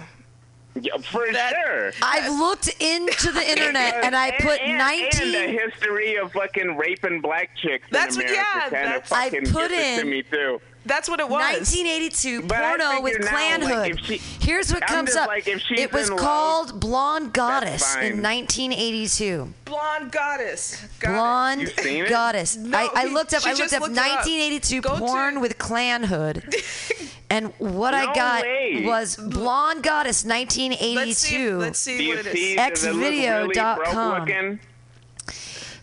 Yeah, 0.80 0.96
for 0.96 1.30
that- 1.32 1.54
sure. 1.64 1.92
I've 2.02 2.32
looked 2.36 2.66
into 2.82 3.30
the 3.30 3.48
internet 3.48 4.02
and 4.02 4.16
I 4.16 4.32
put 4.40 4.60
and, 4.60 4.76
19. 4.76 5.22
and 5.22 5.34
a 5.36 5.48
history 5.62 6.16
of 6.16 6.32
fucking 6.32 6.76
raping 6.76 7.20
black 7.20 7.50
chicks 7.56 7.86
That's 7.92 8.16
in 8.16 8.22
what- 8.24 8.30
America 8.32 8.48
yeah, 8.56 8.60
kind 8.62 8.72
that's- 8.72 9.12
of 9.12 9.16
I 9.16 9.30
fucking 9.30 9.52
put 9.52 9.70
gets 9.70 9.72
it 9.72 9.94
to 9.94 10.00
in- 10.00 10.10
me 10.10 10.22
too. 10.24 10.60
That's 10.86 11.08
what 11.08 11.18
it 11.20 11.28
was. 11.28 11.40
1982 11.40 12.42
But 12.42 12.58
porno 12.58 13.00
with 13.00 13.14
figure 13.14 13.24
now, 13.24 13.30
clan 13.36 13.60
like, 13.62 13.72
hood. 13.98 14.04
she- 14.04 14.18
Here's 14.40 14.70
what 14.72 14.82
I'm 14.82 14.88
comes 14.88 15.16
up. 15.16 15.28
like, 15.28 15.48
if 15.48 15.62
it 15.70 15.92
was 15.92 16.08
in 16.10 16.16
love, 16.16 16.20
called 16.20 16.80
Blonde 16.80 17.32
Goddess 17.32 17.94
in 17.96 18.20
1982. 18.22 19.54
Blonde 19.64 20.12
goddess. 20.12 20.84
Got. 21.00 21.12
Blonde 21.12 21.60
You've 21.62 21.70
seen 21.80 22.04
it? 22.04 22.08
Goddess. 22.10 22.56
No, 22.56 22.76
I, 22.78 22.88
I 22.94 23.04
looked 23.06 23.32
up. 23.32 23.46
I 23.46 23.54
looked 23.54 23.72
up 23.72 23.80
looked 23.80 23.92
it 23.94 23.98
up. 23.98 24.26
1982 24.26 24.80
Go 24.82 24.90
to- 24.92 24.98
porn 24.98 25.40
with 25.40 25.56
clan 25.58 26.04
hood, 26.04 26.44
and 27.30 27.52
what 27.58 27.94
I 27.94 28.12
got 28.14 28.42
way. 28.42 28.82
was 28.84 29.16
Blonde 29.16 29.82
Goddess 29.82 30.24
1982. 30.24 30.94
Let's 30.94 31.18
see. 31.18 31.38
1982. 31.38 31.58
Let's 31.58 31.78
see 31.78 31.98
Do 31.98 32.08
what 32.10 32.26
it 32.26 32.32
see? 32.32 32.52
is. 32.52 32.56
Does 32.70 32.84
it 32.84 32.92
look 32.92 33.00
really 33.02 33.22
Xvideo.com. 33.54 34.60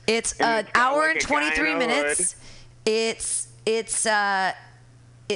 It's 0.07 0.33
And 0.39 0.67
an 0.67 0.71
hour 0.75 0.99
like, 1.07 1.15
and 1.15 1.23
a 1.23 1.27
guy 1.27 1.47
in 1.47 1.51
23 1.53 1.75
minutes. 1.75 2.35
It's 2.85 3.47
it's 3.65 4.05
uh 4.05 4.53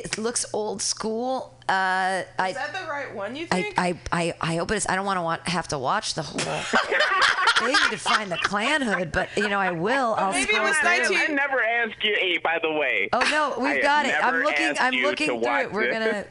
it 0.03 0.17
looks 0.17 0.45
old 0.53 0.81
school. 0.81 1.53
Uh, 1.67 2.23
I, 2.37 2.49
Is 2.49 2.55
that 2.55 2.73
the 2.73 2.87
right 2.89 3.13
one? 3.15 3.35
You 3.35 3.47
think? 3.47 3.73
I, 3.77 3.97
I, 4.11 4.33
I 4.41 4.55
hope 4.57 4.71
it 4.71 4.75
is. 4.75 4.85
I 4.87 4.95
don't 4.95 5.05
want 5.05 5.17
to 5.17 5.21
want, 5.21 5.47
have 5.47 5.67
to 5.69 5.79
watch 5.79 6.13
the 6.13 6.21
whole 6.21 6.39
thing 7.59 7.75
to 7.89 7.97
find 7.97 8.31
the 8.31 8.37
clan 8.37 8.81
hood, 8.81 9.11
but 9.11 9.29
you 9.35 9.47
know 9.47 9.59
I 9.59 9.71
will. 9.71 10.15
I'll 10.15 10.31
maybe 10.31 10.53
it 10.53 10.61
was 10.61 10.77
through. 10.77 10.89
I, 10.89 10.97
19 10.99 11.17
I 11.17 11.25
never 11.27 11.61
asked 11.61 12.03
you. 12.03 12.15
Hey, 12.19 12.37
by 12.37 12.59
the 12.61 12.71
way. 12.71 13.09
Oh 13.13 13.19
no, 13.31 13.55
we've 13.63 13.75
have 13.75 13.81
got 13.81 14.05
it. 14.05 14.15
I'm 14.23 14.43
looking. 14.43 14.65
asked 14.65 14.81
I'm 14.81 14.93
looking 15.01 15.27
through 15.41 15.59
it. 15.59 15.71
We're 15.71 15.91
gonna. 15.91 16.25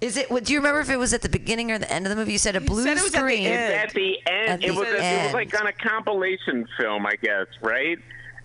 Is 0.00 0.16
it? 0.16 0.28
Do 0.44 0.52
you 0.52 0.58
remember 0.58 0.80
if 0.80 0.90
it 0.90 0.96
was 0.96 1.12
at 1.12 1.22
the 1.22 1.28
beginning 1.28 1.70
or 1.70 1.78
the 1.78 1.92
end 1.92 2.06
of 2.06 2.10
the 2.10 2.16
movie? 2.16 2.32
You 2.32 2.38
said 2.38 2.56
a 2.56 2.60
blue 2.60 2.82
said 2.82 2.96
it 2.96 3.02
was 3.02 3.14
at 3.14 3.26
the 3.26 3.46
end. 3.46 3.74
At 3.74 3.94
the 3.94 4.18
end, 4.26 4.48
At 4.48 4.64
it 4.64 4.72
the 4.72 4.78
was 4.78 4.88
a, 4.88 4.96
it 4.96 5.24
was 5.26 5.34
like 5.34 5.60
on 5.60 5.66
a 5.66 5.72
compilation 5.72 6.66
film, 6.76 7.06
I 7.06 7.14
guess, 7.22 7.46
right? 7.60 7.98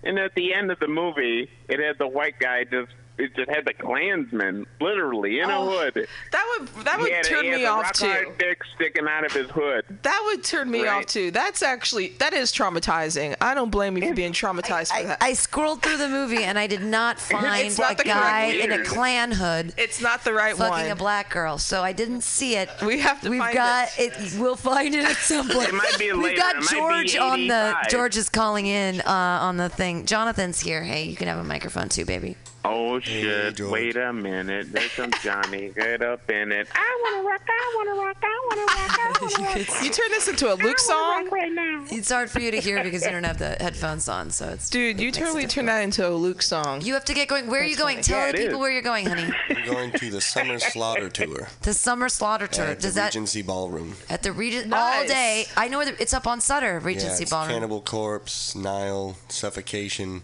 And 0.04 0.18
at 0.18 0.34
the 0.34 0.54
end 0.54 0.70
of 0.70 0.78
the 0.78 0.86
movie, 0.86 1.50
it 1.68 1.80
had 1.80 1.98
the 1.98 2.06
white 2.06 2.38
guy 2.38 2.64
just 2.64 2.92
it 3.18 3.34
just 3.36 3.50
had 3.50 3.64
the 3.66 3.74
Klansman 3.74 4.66
literally 4.80 5.40
in 5.40 5.50
Oh, 5.50 5.68
a 5.68 5.70
hood. 5.90 6.06
that 6.32 6.56
would 6.60 6.84
that 6.84 6.96
he 6.96 7.02
would 7.02 7.12
had, 7.12 7.24
turn 7.24 7.44
he 7.44 7.50
had 7.50 7.56
me 7.58 7.62
the 7.64 7.70
off 7.70 7.82
rock 7.82 7.94
too. 7.94 8.06
hard 8.06 8.38
dick 8.38 8.60
sticking 8.76 9.06
out 9.08 9.24
of 9.26 9.32
his 9.32 9.50
hood. 9.50 9.84
That 10.02 10.22
would 10.26 10.44
turn 10.44 10.70
me 10.70 10.84
Right. 10.84 10.98
off 10.98 11.06
too. 11.06 11.30
That's 11.30 11.62
actually 11.62 12.08
that 12.18 12.32
is 12.32 12.52
traumatizing. 12.52 13.34
I 13.40 13.54
don't 13.54 13.70
blame 13.70 13.96
you 13.98 14.08
for 14.08 14.14
being 14.14 14.32
traumatized 14.32 14.92
for 14.96 15.06
that. 15.06 15.18
I 15.22 15.32
scrolled 15.34 15.82
through 15.82 15.96
the 15.98 16.08
movie 16.08 16.44
and 16.44 16.58
I 16.58 16.66
did 16.66 16.82
not 16.82 17.18
find 17.20 17.44
It's 17.66 17.78
not 17.78 18.00
a 18.00 18.04
guy 18.04 18.44
in 18.46 18.70
a 18.72 18.76
weird. 18.76 18.86
clan 18.86 19.32
hood 19.32 19.74
it's 19.76 20.00
not 20.00 20.24
the 20.24 20.32
right 20.32 20.56
one. 20.58 20.70
fucking 20.70 20.84
one. 20.84 20.92
a 20.92 20.96
black 20.96 21.30
girl, 21.30 21.58
so 21.58 21.82
I 21.82 21.92
didn't 21.92 22.22
see 22.22 22.56
it. 22.56 22.68
We 22.84 23.00
have 23.00 23.20
to 23.22 23.30
We've 23.30 23.40
find 23.40 23.54
got 23.54 23.88
it. 23.98 24.12
We'll 24.38 24.56
find 24.56 24.94
it 24.94 25.04
at 25.04 25.16
some 25.16 25.48
point. 25.48 25.68
It 25.68 25.74
might 25.74 25.98
be 25.98 26.12
We've 26.12 26.36
got 26.36 26.56
It 26.56 26.62
George 26.70 27.16
on 27.16 27.46
the. 27.48 27.74
George 27.90 28.16
is 28.16 28.28
calling 28.28 28.66
in 28.66 29.00
uh, 29.02 29.38
on 29.42 29.56
the 29.56 29.68
thing. 29.68 30.06
Jonathan's 30.06 30.60
here. 30.60 30.82
Hey, 30.82 31.04
you 31.04 31.16
can 31.16 31.28
have 31.28 31.38
a 31.38 31.44
microphone 31.44 31.88
too, 31.88 32.04
baby. 32.04 32.36
Oh 32.64 32.98
shit! 33.00 33.56
George. 33.56 33.70
Wait 33.70 33.96
a 33.96 34.12
minute. 34.12 34.72
There's 34.72 34.90
some 34.92 35.10
Johnny. 35.22 35.70
Get 35.74 36.02
up 36.02 36.28
in 36.28 36.50
it. 36.52 36.68
I 36.74 37.00
wanna 37.04 37.28
rock. 37.28 37.40
I 37.48 37.74
wanna 37.76 38.00
rock. 38.04 38.16
I 38.22 38.46
wanna 38.50 38.60
rock. 38.62 38.98
I 38.98 39.12
wanna 39.20 39.64
rock. 39.70 39.84
you 39.84 39.90
turn 39.90 40.10
this 40.10 40.28
into 40.28 40.52
a 40.52 40.54
Luke 40.54 40.78
song, 40.80 41.28
right 41.30 41.52
now. 41.52 41.84
It's 41.90 42.10
hard 42.10 42.30
for 42.30 42.40
you 42.40 42.50
to 42.50 42.60
hear 42.60 42.82
because 42.82 43.04
you 43.04 43.10
don't 43.10 43.24
have 43.24 43.38
the 43.38 43.50
headphones 43.60 44.08
on, 44.08 44.30
so 44.30 44.48
it's. 44.48 44.68
dude. 44.68 44.98
You 45.00 45.08
it 45.08 45.12
makes 45.14 45.18
totally 45.18 45.42
difficult. 45.42 45.54
turn 45.54 45.66
that 45.66 45.82
into 45.82 46.06
a 46.08 46.10
Luke 46.10 46.42
song. 46.42 46.80
You 46.82 46.94
have 46.94 47.04
to 47.06 47.14
get 47.14 47.28
going. 47.28 47.46
Where 47.46 47.62
are 47.62 47.64
you 47.64 47.76
going? 47.76 48.00
Tell 48.02 48.18
Yeah, 48.26 48.32
the 48.32 48.38
people 48.38 48.54
is. 48.54 48.58
where 48.60 48.70
you're 48.72 48.82
going, 48.82 49.06
honey. 49.06 49.30
We're 49.50 49.64
going 49.66 49.92
to 49.92 50.10
the 50.10 50.20
Summer 50.20 50.58
Slaughter 50.58 51.08
Tour 51.08 51.48
The 51.62 51.72
Summer 51.74 52.08
Slaughter 52.08 52.48
Tour. 52.48 52.64
at 52.66 52.80
Does 52.80 52.94
the 52.94 53.00
that 53.02 53.06
Regency 53.14 53.42
Ballroom. 53.42 53.94
at 54.10 54.22
the 54.22 54.32
Regent 54.32 54.72
all 54.72 55.06
day? 55.06 55.46
I 55.56 55.68
know 55.68 55.78
where 55.78 55.86
the, 55.92 56.02
it's 56.02 56.12
up 56.12 56.26
on 56.26 56.40
Sutter, 56.40 56.78
Yeah, 56.80 56.86
Regency 56.86 57.22
it's 57.22 57.30
Ballroom. 57.30 57.52
Cannibal 57.54 57.80
Corpse, 57.82 58.54
Nile, 58.56 59.16
Suffocation, 59.28 60.22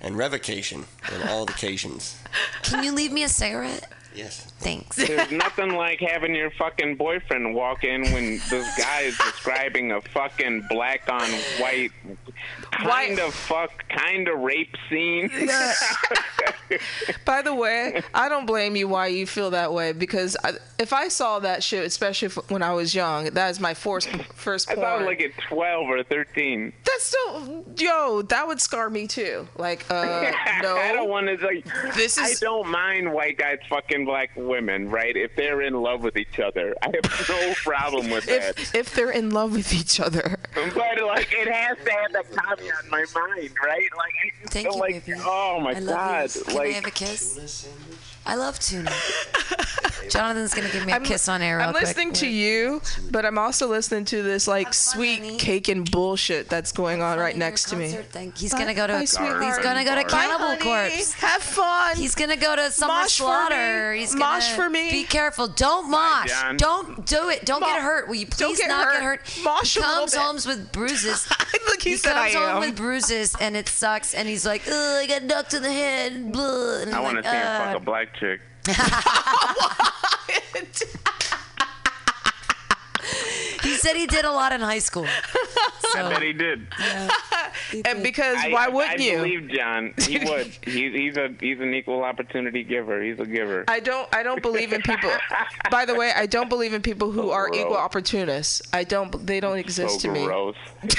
and 0.00 0.16
Revocation, 0.16 0.84
on 1.12 1.28
all 1.28 1.44
occasions. 1.44 2.18
Can 2.62 2.84
you 2.84 2.92
leave 2.92 3.12
me 3.12 3.22
a 3.24 3.28
cigarette? 3.28 3.90
Yes. 4.14 4.50
Thanks. 4.60 4.96
There's 4.96 5.30
nothing 5.30 5.74
like 5.74 6.00
having 6.00 6.34
your 6.34 6.50
fucking 6.52 6.96
boyfriend 6.96 7.54
walk 7.54 7.84
in 7.84 8.02
when 8.12 8.40
this 8.48 8.78
guy 8.78 9.02
is 9.02 9.16
describing 9.18 9.92
a 9.92 10.00
fucking 10.00 10.66
black 10.70 11.02
on 11.10 11.28
white 11.60 11.92
kind 12.72 13.18
of 13.18 13.34
fuck 13.34 13.88
kind 13.88 14.28
of 14.28 14.40
rape 14.40 14.74
scene. 14.88 15.30
By 17.24 17.42
the 17.42 17.54
way, 17.54 18.02
I 18.14 18.28
don't 18.28 18.46
blame 18.46 18.76
you 18.76 18.88
why 18.88 19.08
you 19.08 19.26
feel 19.26 19.50
that 19.50 19.72
way 19.72 19.92
because 19.92 20.36
I, 20.42 20.54
if 20.78 20.92
I 20.92 21.08
saw 21.08 21.38
that 21.40 21.62
shit, 21.62 21.84
especially 21.84 22.26
if, 22.26 22.50
when 22.50 22.62
I 22.62 22.72
was 22.72 22.94
young, 22.94 23.26
that 23.26 23.50
is 23.50 23.60
my 23.60 23.74
first 23.74 24.08
first 24.34 24.70
I 24.70 24.74
porn. 24.74 24.86
thought 24.86 25.02
like 25.02 25.20
at 25.20 25.30
12 25.48 25.86
or 25.86 26.02
13. 26.02 26.72
That's 26.84 27.04
still 27.04 27.64
yo. 27.76 28.22
That 28.22 28.46
would 28.46 28.60
scar 28.60 28.90
me 28.90 29.06
too. 29.06 29.48
Like 29.56 29.84
uh, 29.90 30.32
no. 30.62 30.76
I 30.76 30.92
don't 30.92 31.08
want 31.08 31.26
to 31.26 31.46
like. 31.46 31.64
This 31.94 32.18
is. 32.18 32.42
I 32.42 32.44
don't 32.44 32.68
mind 32.68 33.12
white 33.12 33.38
guys 33.38 33.58
fucking 33.68 34.04
black 34.04 34.30
women, 34.36 34.90
right? 34.90 35.16
If 35.16 35.36
they're 35.36 35.62
in 35.62 35.74
love 35.74 36.02
with 36.02 36.16
each 36.16 36.38
other, 36.38 36.74
I 36.82 36.86
have 36.86 37.28
no 37.28 37.54
problem 37.54 38.10
with 38.10 38.26
that. 38.26 38.58
if 38.58 38.74
if 38.74 38.94
they're 38.94 39.10
in 39.10 39.30
love 39.30 39.52
with 39.52 39.72
each 39.72 40.00
other. 40.00 40.38
But 40.54 41.02
like, 41.04 41.32
it 41.32 41.48
has 41.48 41.76
to 41.84 41.90
have 41.90 42.12
that 42.12 42.32
caveat 42.58 42.84
in 42.84 42.90
my 42.90 43.04
mind, 43.14 43.50
right? 43.64 43.88
Like, 43.96 44.14
I 44.24 44.30
just 44.40 44.52
Thank 44.52 44.66
feel 44.66 44.74
you, 44.74 44.80
like, 44.80 45.06
baby. 45.06 45.18
oh 45.24 45.60
my 45.60 45.70
I 45.74 45.78
love 45.78 45.86
god, 45.86 46.34
you. 46.34 46.44
Can 46.44 46.54
like. 46.56 46.68
I 46.68 46.72
have 46.72 46.86
a 46.86 46.90
kiss? 46.90 47.40
I 48.26 48.34
love 48.34 48.58
tuna. 48.58 48.92
Jonathan's 50.08 50.54
gonna 50.54 50.68
give 50.70 50.86
me 50.86 50.92
a 50.92 51.00
kiss 51.00 51.28
on 51.28 51.42
air 51.42 51.56
real 51.58 51.66
I'm 51.66 51.72
quick. 51.72 51.84
listening 51.84 52.12
to 52.14 52.28
you, 52.28 52.80
but 53.10 53.26
I'm 53.26 53.38
also 53.38 53.66
listening 53.66 54.04
to 54.06 54.22
this 54.22 54.46
like 54.46 54.66
fun, 54.68 54.72
sweet 54.72 55.18
honey. 55.18 55.36
cake 55.36 55.68
and 55.68 55.88
bullshit 55.90 56.48
that's 56.48 56.70
going 56.70 57.02
on 57.02 57.18
right 57.18 57.36
next 57.36 57.68
to 57.70 57.76
me. 57.76 57.86
Concert 57.88 58.06
thing. 58.12 58.32
He's 58.36 58.52
gonna 58.54 58.72
go 58.74 58.86
to. 58.86 58.92
Bye, 58.94 59.00
He's 59.00 59.14
gonna 59.16 59.84
go 59.84 59.96
to 59.96 60.02
Bye, 60.02 60.08
Cannibal 60.08 60.46
honey. 60.46 60.62
Corpse. 60.62 61.12
Have 61.14 61.42
fun. 61.42 61.96
He's 61.96 62.14
gonna 62.14 62.36
go 62.36 62.54
to 62.54 62.70
Summer 62.70 62.94
Mosh 62.94 63.02
for 63.18 63.24
Slaughter. 63.24 63.92
me. 63.94 63.98
He's 63.98 64.14
gonna 64.14 64.24
Mosh 64.36 64.48
for 64.52 64.70
me. 64.70 64.90
Be 64.92 65.02
careful. 65.04 65.48
Don't 65.48 65.90
mosh. 65.90 66.28
John. 66.30 66.56
Don't 66.56 67.04
do 67.04 67.28
it. 67.28 67.44
Don't 67.44 67.60
Mo- 67.60 67.66
get 67.66 67.82
hurt. 67.82 68.06
Will 68.08 68.14
you 68.14 68.26
Don't 68.26 68.50
please 68.50 68.58
get 68.60 68.68
not 68.68 68.84
hurt. 68.86 68.92
get 68.94 69.02
hurt? 69.02 69.40
Mosh 69.44 69.74
he 69.74 69.80
a 69.80 69.82
little 69.82 69.98
comes 70.06 70.12
bit. 70.12 70.20
home 70.20 70.36
with 70.60 70.72
bruises. 70.72 71.28
Look, 71.66 71.82
he, 71.82 71.90
he 71.90 71.96
said 71.96 72.16
I 72.16 72.30
comes 72.30 72.34
home 72.46 72.54
am. 72.56 72.60
with 72.60 72.76
bruises 72.76 73.34
and 73.40 73.56
it 73.56 73.68
sucks. 73.68 74.14
And 74.14 74.28
he's 74.28 74.46
like, 74.46 74.62
Ugh, 74.68 74.72
I 74.72 75.06
got 75.08 75.24
knocked 75.24 75.52
in 75.54 75.62
the 75.62 75.72
head. 75.72 76.30
Blah. 76.32 76.78
And 76.82 76.94
I 76.94 77.00
want 77.00 77.16
to 77.16 77.22
like, 77.22 77.24
see 77.32 77.36
him 77.36 77.46
fuck 77.72 77.76
a 77.76 77.80
black 77.80 78.14
chick. 78.18 78.40
He 83.62 83.74
said 83.74 83.96
he 83.96 84.06
did 84.06 84.24
a 84.24 84.30
lot 84.30 84.52
in 84.52 84.60
high 84.60 84.78
school. 84.78 85.06
So, 85.92 86.06
I 86.06 86.08
bet 86.08 86.22
he 86.22 86.32
did. 86.32 86.66
And 87.84 88.02
because 88.02 88.36
I, 88.38 88.50
why 88.50 88.68
wouldn't 88.68 89.00
I 89.00 89.04
you? 89.04 89.16
believe 89.16 89.48
John. 89.50 89.94
He 90.00 90.18
would. 90.24 90.46
He's 90.62 90.92
he's 90.94 91.16
a 91.16 91.34
he's 91.40 91.60
an 91.60 91.74
equal 91.74 92.02
opportunity 92.04 92.62
giver. 92.64 93.02
He's 93.02 93.18
a 93.18 93.26
giver. 93.26 93.64
I 93.68 93.80
don't. 93.80 94.08
I 94.14 94.22
don't 94.22 94.42
believe 94.42 94.72
in 94.72 94.82
people. 94.82 95.10
By 95.70 95.84
the 95.84 95.94
way, 95.94 96.12
I 96.14 96.26
don't 96.26 96.48
believe 96.48 96.74
in 96.74 96.82
people 96.82 97.10
who 97.12 97.30
are 97.30 97.48
Gross. 97.48 97.60
equal 97.60 97.76
opportunists. 97.76 98.62
I 98.72 98.84
don't. 98.84 99.26
They 99.26 99.40
don't 99.40 99.58
exist 99.58 100.00
so 100.00 100.08
to 100.08 100.14
me. 100.14 100.24
gross. 100.24 100.56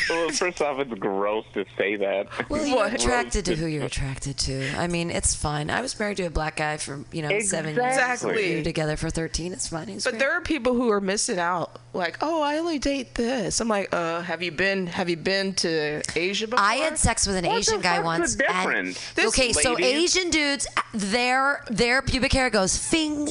well, 0.09 0.29
first 0.31 0.61
off, 0.61 0.79
it's 0.79 0.93
gross 0.99 1.45
to 1.53 1.65
say 1.77 1.95
that. 1.97 2.27
well, 2.49 2.65
you're 2.65 2.75
What? 2.77 2.93
attracted 2.93 3.45
to 3.45 3.55
who 3.55 3.65
you're 3.67 3.85
attracted 3.85 4.37
to. 4.39 4.69
I 4.77 4.87
mean, 4.87 5.09
it's 5.11 5.35
fine. 5.35 5.69
I 5.69 5.81
was 5.81 5.97
married 5.99 6.17
to 6.17 6.23
a 6.23 6.29
black 6.29 6.57
guy 6.57 6.77
for 6.77 7.03
you 7.11 7.21
know 7.21 7.39
seven 7.39 7.75
years. 7.75 7.85
Exactly. 7.85 8.33
We 8.51 8.55
were 8.57 8.63
together 8.63 8.97
for 8.97 9.09
thirteen. 9.09 9.53
It's 9.53 9.67
fine. 9.67 9.87
He's 9.87 10.03
But 10.03 10.11
great. 10.11 10.19
there 10.19 10.31
are 10.31 10.41
people 10.41 10.73
who 10.73 10.89
are 10.91 11.01
missing 11.01 11.39
out. 11.39 11.79
Like, 11.93 12.17
oh, 12.21 12.41
I 12.43 12.57
only 12.59 12.77
date 12.79 13.15
this. 13.15 13.59
I'm 13.59 13.67
like, 13.67 13.93
uh, 13.93 14.21
have 14.21 14.43
you 14.43 14.51
been? 14.51 14.87
Have 14.87 15.09
you 15.09 15.17
been 15.17 15.53
to 15.55 16.01
Asia 16.15 16.46
before? 16.49 16.65
I 16.65 16.75
had 16.75 16.97
sex 16.97 17.25
with 17.27 17.35
an 17.37 17.45
What 17.45 17.59
Asian 17.59 17.77
the 17.77 17.83
guy 17.83 17.95
fuck's 17.97 18.05
once. 18.05 18.35
the 18.35 18.49
and- 18.51 18.57
difference? 18.65 19.11
This 19.13 19.27
okay, 19.27 19.53
so 19.53 19.77
Asian 19.79 20.29
dudes, 20.29 20.67
their 20.93 21.63
their 21.69 22.01
pubic 22.01 22.33
hair 22.33 22.49
goes 22.49 22.77
fing. 22.77 23.25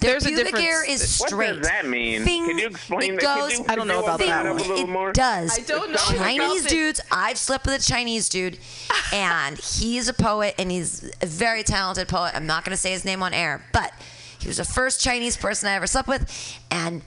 Their 0.00 0.12
There's 0.20 0.24
a 0.24 0.28
pubic 0.28 0.44
difference. 0.46 0.64
hair 0.64 0.90
is 0.90 1.14
straight. 1.14 1.52
What 1.54 1.62
does 1.62 1.68
that 1.68 1.86
mean? 1.86 2.24
Fing. 2.24 2.46
Can 2.46 2.58
you 2.58 2.66
explain 2.66 3.14
it 3.14 3.20
that? 3.20 3.38
Goes, 3.38 3.52
Can 3.52 3.60
you 3.60 3.66
I 3.70 3.74
don't 3.76 3.88
know 3.88 4.02
about 4.02 4.18
that 4.18 4.26
that 4.26 4.44
one. 4.44 4.52
a 4.52 4.62
little 4.62 4.78
it 4.84 4.88
more? 4.88 5.12
does. 5.12 5.58
I 5.58 5.62
don't 5.62 5.90
know 5.92 5.96
Chinese 5.96 6.60
about 6.62 6.66
it. 6.66 6.68
dudes. 6.68 7.00
I've 7.10 7.38
slept 7.38 7.64
with 7.66 7.74
a 7.74 7.82
Chinese 7.82 8.28
dude, 8.28 8.58
and 9.12 9.56
he's 9.58 10.08
a 10.08 10.12
poet, 10.12 10.54
and 10.58 10.70
he's 10.70 11.10
a 11.22 11.26
very 11.26 11.62
talented 11.62 12.08
poet. 12.08 12.32
I'm 12.34 12.46
not 12.46 12.64
going 12.64 12.72
to 12.72 12.76
say 12.80 12.90
his 12.92 13.04
name 13.04 13.22
on 13.22 13.32
air, 13.32 13.64
but 13.72 13.92
he 14.38 14.46
was 14.48 14.58
the 14.58 14.64
first 14.64 15.00
Chinese 15.00 15.38
person 15.38 15.68
I 15.70 15.72
ever 15.72 15.86
slept 15.86 16.06
with, 16.08 16.58
and 16.70 17.00
the 17.00 17.04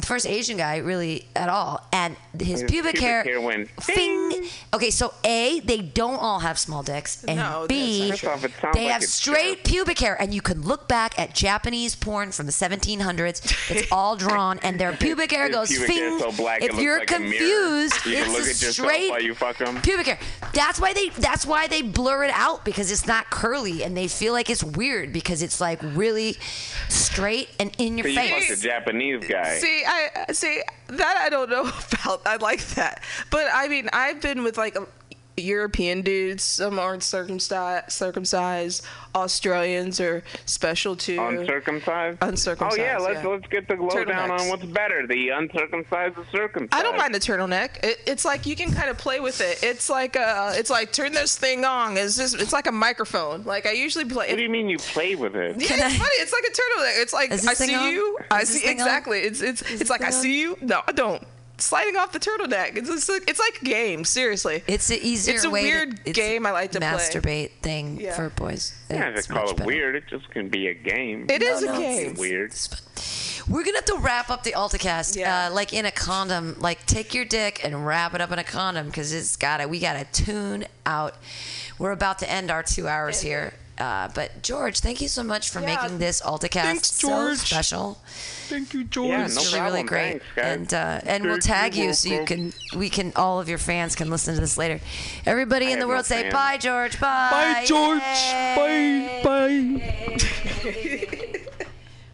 first 0.00 0.26
Asian 0.26 0.56
guy 0.56 0.78
really 0.78 1.26
at 1.36 1.48
all, 1.48 1.86
and 1.92 2.16
his 2.38 2.62
His 2.62 2.70
pubic, 2.70 2.94
pubic 2.94 3.00
hair, 3.00 3.22
hair 3.24 3.40
went 3.40 3.68
Fing. 3.82 4.46
Okay, 4.74 4.90
so 4.90 5.12
a 5.24 5.60
they 5.60 5.78
don't 5.82 6.16
all 6.16 6.40
have 6.40 6.58
small 6.58 6.82
dicks, 6.82 7.22
and 7.24 7.36
No, 7.38 7.66
b 7.68 8.08
that's 8.08 8.22
not 8.22 8.40
true. 8.40 8.48
First 8.48 8.64
off, 8.64 8.72
they 8.72 8.84
like 8.84 8.92
have 8.94 9.02
it's 9.02 9.12
straight 9.12 9.64
pubic 9.64 9.98
hair, 9.98 10.16
and 10.20 10.32
you 10.32 10.40
can 10.40 10.62
look 10.62 10.88
back 10.88 11.18
at 11.18 11.34
Japanese 11.34 11.94
porn 11.94 12.32
from 12.32 12.46
the 12.46 12.52
1700s. 12.52 13.70
It's 13.70 13.92
all 13.92 14.16
drawn, 14.16 14.58
and 14.62 14.78
their 14.80 14.92
pubic 14.94 15.30
hair 15.30 15.50
goes 15.50 15.68
pubic 15.68 15.88
Fing. 15.88 15.98
hair 15.98 16.18
so 16.18 16.32
black, 16.32 16.62
if 16.62 16.74
you're 16.78 16.98
like 17.00 17.10
a 17.10 17.14
confused, 17.14 17.94
You 18.06 18.12
can 18.16 18.22
it's 18.24 18.32
look 18.32 18.46
a 18.46 18.50
at 18.50 18.72
straight 18.72 19.10
while 19.10 19.22
you 19.22 19.34
fuck 19.34 19.60
'em. 19.60 19.80
pubic 19.82 20.06
hair. 20.06 20.18
That's 20.54 20.80
why 20.80 20.94
they. 20.94 21.10
That's 21.10 21.44
why 21.44 21.66
they 21.68 21.82
blur 21.82 22.24
it 22.24 22.30
out 22.34 22.64
because 22.64 22.90
it's 22.90 23.06
not 23.06 23.28
curly, 23.30 23.84
and 23.84 23.94
they 23.96 24.08
feel 24.08 24.32
like 24.32 24.48
it's 24.48 24.64
weird 24.64 25.12
because 25.12 25.42
it's 25.42 25.60
like 25.60 25.80
really 25.82 26.36
straight 26.88 27.48
and 27.60 27.70
in 27.78 27.98
your 27.98 28.04
So 28.04 28.10
you 28.10 28.16
fucked 28.30 28.42
a 28.44 28.46
face. 28.48 28.60
Japanese 28.62 29.24
guy. 29.26 29.58
See, 29.58 29.81
I 29.86 30.32
see 30.32 30.62
that 30.88 31.16
I 31.16 31.28
don't 31.28 31.50
know 31.50 31.62
about. 31.92 32.22
I 32.26 32.36
like 32.36 32.64
that, 32.74 33.02
but 33.30 33.46
I 33.52 33.68
mean, 33.68 33.88
I've 33.92 34.20
been 34.20 34.42
with 34.42 34.56
like 34.56 34.76
European 35.42 36.02
dudes. 36.02 36.42
Some 36.42 36.78
aren't 36.78 37.02
circumcised. 37.02 37.90
Circumcised. 37.92 38.84
Australians 39.14 40.00
are 40.00 40.22
special 40.46 40.96
too. 40.96 41.20
Uncircumcised? 41.20 42.18
Uncircumcised, 42.22 42.80
Oh 42.80 42.82
yeah, 42.82 42.98
let's 42.98 43.22
yeah. 43.22 43.28
let's 43.28 43.46
get 43.48 43.68
the 43.68 43.74
lowdown 43.74 44.30
Turtlenecks. 44.30 44.40
on 44.40 44.48
what's 44.48 44.64
better, 44.64 45.06
the 45.06 45.28
uncircumcised 45.30 46.16
or 46.18 46.24
circumcised. 46.32 46.72
I 46.72 46.82
don't 46.82 46.96
mind 46.96 47.14
the 47.14 47.18
turtleneck. 47.20 47.84
It, 47.84 48.00
it's 48.06 48.24
like 48.24 48.46
you 48.46 48.56
can 48.56 48.72
kind 48.72 48.88
of 48.88 48.96
play 48.98 49.20
with 49.20 49.40
it. 49.40 49.62
It's 49.62 49.90
like 49.90 50.16
uh, 50.16 50.52
it's 50.56 50.70
like 50.70 50.92
turn 50.92 51.12
this 51.12 51.36
thing 51.36 51.64
on. 51.64 51.96
It's 51.96 52.16
just 52.16 52.40
it's 52.40 52.52
like 52.52 52.66
a 52.66 52.72
microphone. 52.72 53.42
Like 53.44 53.66
I 53.66 53.72
usually 53.72 54.04
play. 54.06 54.28
What 54.28 54.36
do 54.36 54.42
you 54.42 54.48
mean 54.50 54.68
you 54.70 54.78
play 54.78 55.14
with 55.14 55.36
it? 55.36 55.60
Yeah, 55.60 55.66
Can 55.68 55.76
it's 55.78 55.86
I- 55.86 55.98
funny. 55.98 56.10
It's 56.16 56.32
like 56.32 56.44
a 56.44 56.52
turtleneck. 56.52 57.02
It's 57.02 57.12
like 57.12 57.32
I 57.32 57.36
see 57.36 57.74
on? 57.74 57.88
you. 57.90 58.18
I 58.30 58.40
Is 58.42 58.48
this 58.52 58.60
see 58.62 58.66
thing 58.68 58.80
on? 58.80 58.86
exactly. 58.86 59.18
It's 59.20 59.40
it's 59.42 59.60
this 59.62 59.80
it's 59.82 59.90
like 59.90 60.00
I 60.00 60.06
thing 60.06 60.14
on? 60.16 60.22
see 60.22 60.40
you. 60.40 60.56
No, 60.62 60.80
I 60.86 60.92
don't. 60.92 61.22
Sliding 61.62 61.96
off 61.96 62.12
the 62.12 62.18
turtleneck. 62.18 62.76
It's 62.76 62.88
just 62.88 63.08
like, 63.08 63.28
it's 63.30 63.38
like 63.38 63.62
a 63.62 63.64
game. 63.64 64.04
Seriously. 64.04 64.62
It's 64.66 64.90
an 64.90 64.98
easier 65.00 65.34
It's 65.36 65.44
a 65.44 65.50
way 65.50 65.62
weird 65.62 65.96
to, 66.04 66.10
it's 66.10 66.18
game 66.18 66.44
I 66.46 66.50
like 66.50 66.72
to 66.72 66.80
play. 66.80 66.88
masturbate 66.88 67.50
thing 67.62 68.00
Yeah. 68.00 68.14
for 68.14 68.30
boys. 68.30 68.74
Yeah, 68.90 69.08
It's 69.10 69.16
just 69.18 69.28
call 69.30 69.42
much 69.42 69.50
it 69.52 69.56
better. 69.58 69.66
weird. 69.66 69.94
It 69.96 70.04
just 70.10 70.28
can 70.30 70.48
be 70.48 70.66
a 70.68 70.74
game. 70.74 71.26
It 71.30 71.42
is 71.42 71.62
no, 71.62 71.72
a 71.72 71.74
it's- 71.80 72.02
game. 72.04 72.14
weird. 72.14 72.52
We're 73.48 73.64
gonna 73.64 73.78
have 73.78 73.84
to 73.86 73.96
wrap 73.98 74.30
up 74.30 74.44
the 74.44 74.52
AltaCast, 74.52 75.16
Yeah. 75.16 75.46
uh, 75.48 75.50
like 75.52 75.72
in 75.72 75.84
a 75.84 75.90
condom. 75.90 76.56
Like 76.60 76.84
take 76.86 77.12
your 77.14 77.24
dick 77.24 77.60
and 77.64 77.84
wrap 77.86 78.14
it 78.14 78.20
up 78.20 78.30
in 78.30 78.38
a 78.38 78.44
condom 78.44 78.86
because 78.86 79.12
it's 79.12 79.36
gotta. 79.36 79.66
We 79.66 79.80
gotta 79.80 80.04
tune 80.12 80.66
out. 80.86 81.16
We're 81.78 81.90
about 81.92 82.18
to 82.20 82.30
end 82.30 82.50
our 82.52 82.62
two 82.62 82.86
hours 82.86 83.20
here. 83.20 83.54
Uh, 83.78 84.08
but 84.14 84.42
George, 84.42 84.80
thank 84.80 85.00
you 85.00 85.08
so 85.08 85.22
much 85.22 85.48
for 85.50 85.60
Yeah. 85.60 85.76
making 85.76 85.98
this 85.98 86.20
AltaCast 86.20 86.62
Thanks, 86.62 86.92
so 86.92 87.34
special. 87.34 87.98
Thank 88.48 88.74
you, 88.74 88.84
George. 88.84 89.08
Yeah, 89.08 89.16
no 89.18 89.24
It's 89.24 89.36
really, 89.36 89.50
problem. 89.58 89.72
really 89.74 89.88
great. 89.88 90.22
Thanks, 90.34 90.72
and 90.72 90.74
uh, 90.74 91.00
and 91.10 91.24
we'll 91.24 91.38
tag 91.38 91.74
you, 91.74 91.84
you 91.86 91.94
so 91.94 92.08
you 92.10 92.24
can 92.26 92.52
we 92.76 92.90
can 92.90 93.12
all 93.16 93.40
of 93.40 93.48
your 93.48 93.56
fans 93.58 93.94
can 93.96 94.10
listen 94.10 94.34
to 94.34 94.40
this 94.40 94.58
later. 94.58 94.80
Everybody 95.24 95.68
I 95.68 95.70
in 95.70 95.78
the 95.78 95.88
world 95.88 96.00
no 96.10 96.16
say 96.16 96.22
fans. 96.22 96.34
bye, 96.34 96.58
George. 96.58 97.00
Bye. 97.00 97.28
Bye, 97.30 97.64
George. 97.64 98.02
Yay. 98.02 99.20
Bye. 99.24 101.38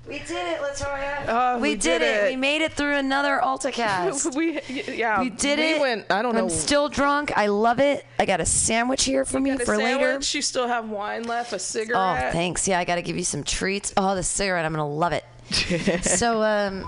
We 0.08 0.20
did 0.20 0.30
it, 0.30 0.60
Latoya. 0.60 1.24
Oh, 1.28 1.56
we, 1.56 1.62
we 1.62 1.74
did, 1.74 1.98
did 1.98 2.02
it. 2.02 2.24
it. 2.24 2.30
We 2.30 2.36
made 2.36 2.62
it 2.62 2.72
through 2.72 2.96
another 2.96 3.40
AltaCast. 3.44 4.34
we 4.36 4.58
yeah. 4.96 5.20
We 5.20 5.28
did 5.28 5.58
we 5.58 5.74
it. 5.74 5.80
Went, 5.80 6.10
I 6.10 6.22
don't 6.22 6.34
know. 6.34 6.44
I'm 6.44 6.50
still 6.50 6.88
drunk. 6.88 7.30
I 7.36 7.48
love 7.48 7.78
it. 7.78 8.06
I 8.18 8.24
got 8.24 8.40
a 8.40 8.46
sandwich 8.46 9.04
here 9.04 9.26
for 9.26 9.38
me 9.38 9.50
Got 9.50 9.60
a 9.60 9.64
for 9.66 9.76
later. 9.76 10.14
You 10.14 10.42
still 10.42 10.66
have 10.66 10.88
wine 10.88 11.24
left. 11.24 11.52
A 11.52 11.58
cigarette. 11.58 12.28
Oh, 12.28 12.32
thanks. 12.32 12.66
Yeah, 12.66 12.78
I 12.78 12.86
got 12.86 12.94
to 12.94 13.02
give 13.02 13.18
you 13.18 13.24
some 13.24 13.44
treats. 13.44 13.92
Oh, 13.98 14.14
the 14.14 14.22
cigarette. 14.22 14.64
I'm 14.64 14.72
gonna 14.72 14.88
love 14.88 15.12
it. 15.12 15.24
so, 16.04 16.42
um, 16.42 16.84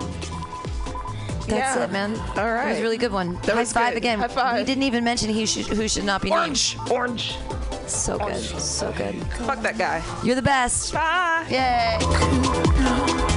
that's 1.47 1.75
Yeah. 1.77 1.83
it, 1.83 1.91
man. 1.91 2.15
All 2.37 2.51
right. 2.51 2.67
It 2.67 2.69
was 2.71 2.79
a 2.79 2.83
really 2.83 2.97
good 2.97 3.11
one. 3.11 3.35
That 3.43 3.53
High 3.53 3.59
was 3.61 3.73
five 3.73 3.93
good. 3.93 3.97
again. 3.97 4.19
High 4.19 4.27
five. 4.27 4.57
We 4.59 4.63
didn't 4.65 4.83
even 4.83 5.03
mention 5.03 5.29
he 5.29 5.45
should, 5.45 5.67
who 5.67 5.87
should 5.87 6.03
not 6.05 6.21
be 6.21 6.31
Orange. 6.31 6.77
Orange. 6.89 7.35
named. 7.49 7.89
So 7.89 8.17
good. 8.17 8.37
So 8.41 8.91
good. 8.93 9.15
Fuck 9.45 9.61
that 9.63 9.77
guy. 9.77 10.01
You're 10.23 10.35
the 10.35 10.41
best. 10.41 10.93
Bye. 10.93 11.45
Yay. 11.49 13.27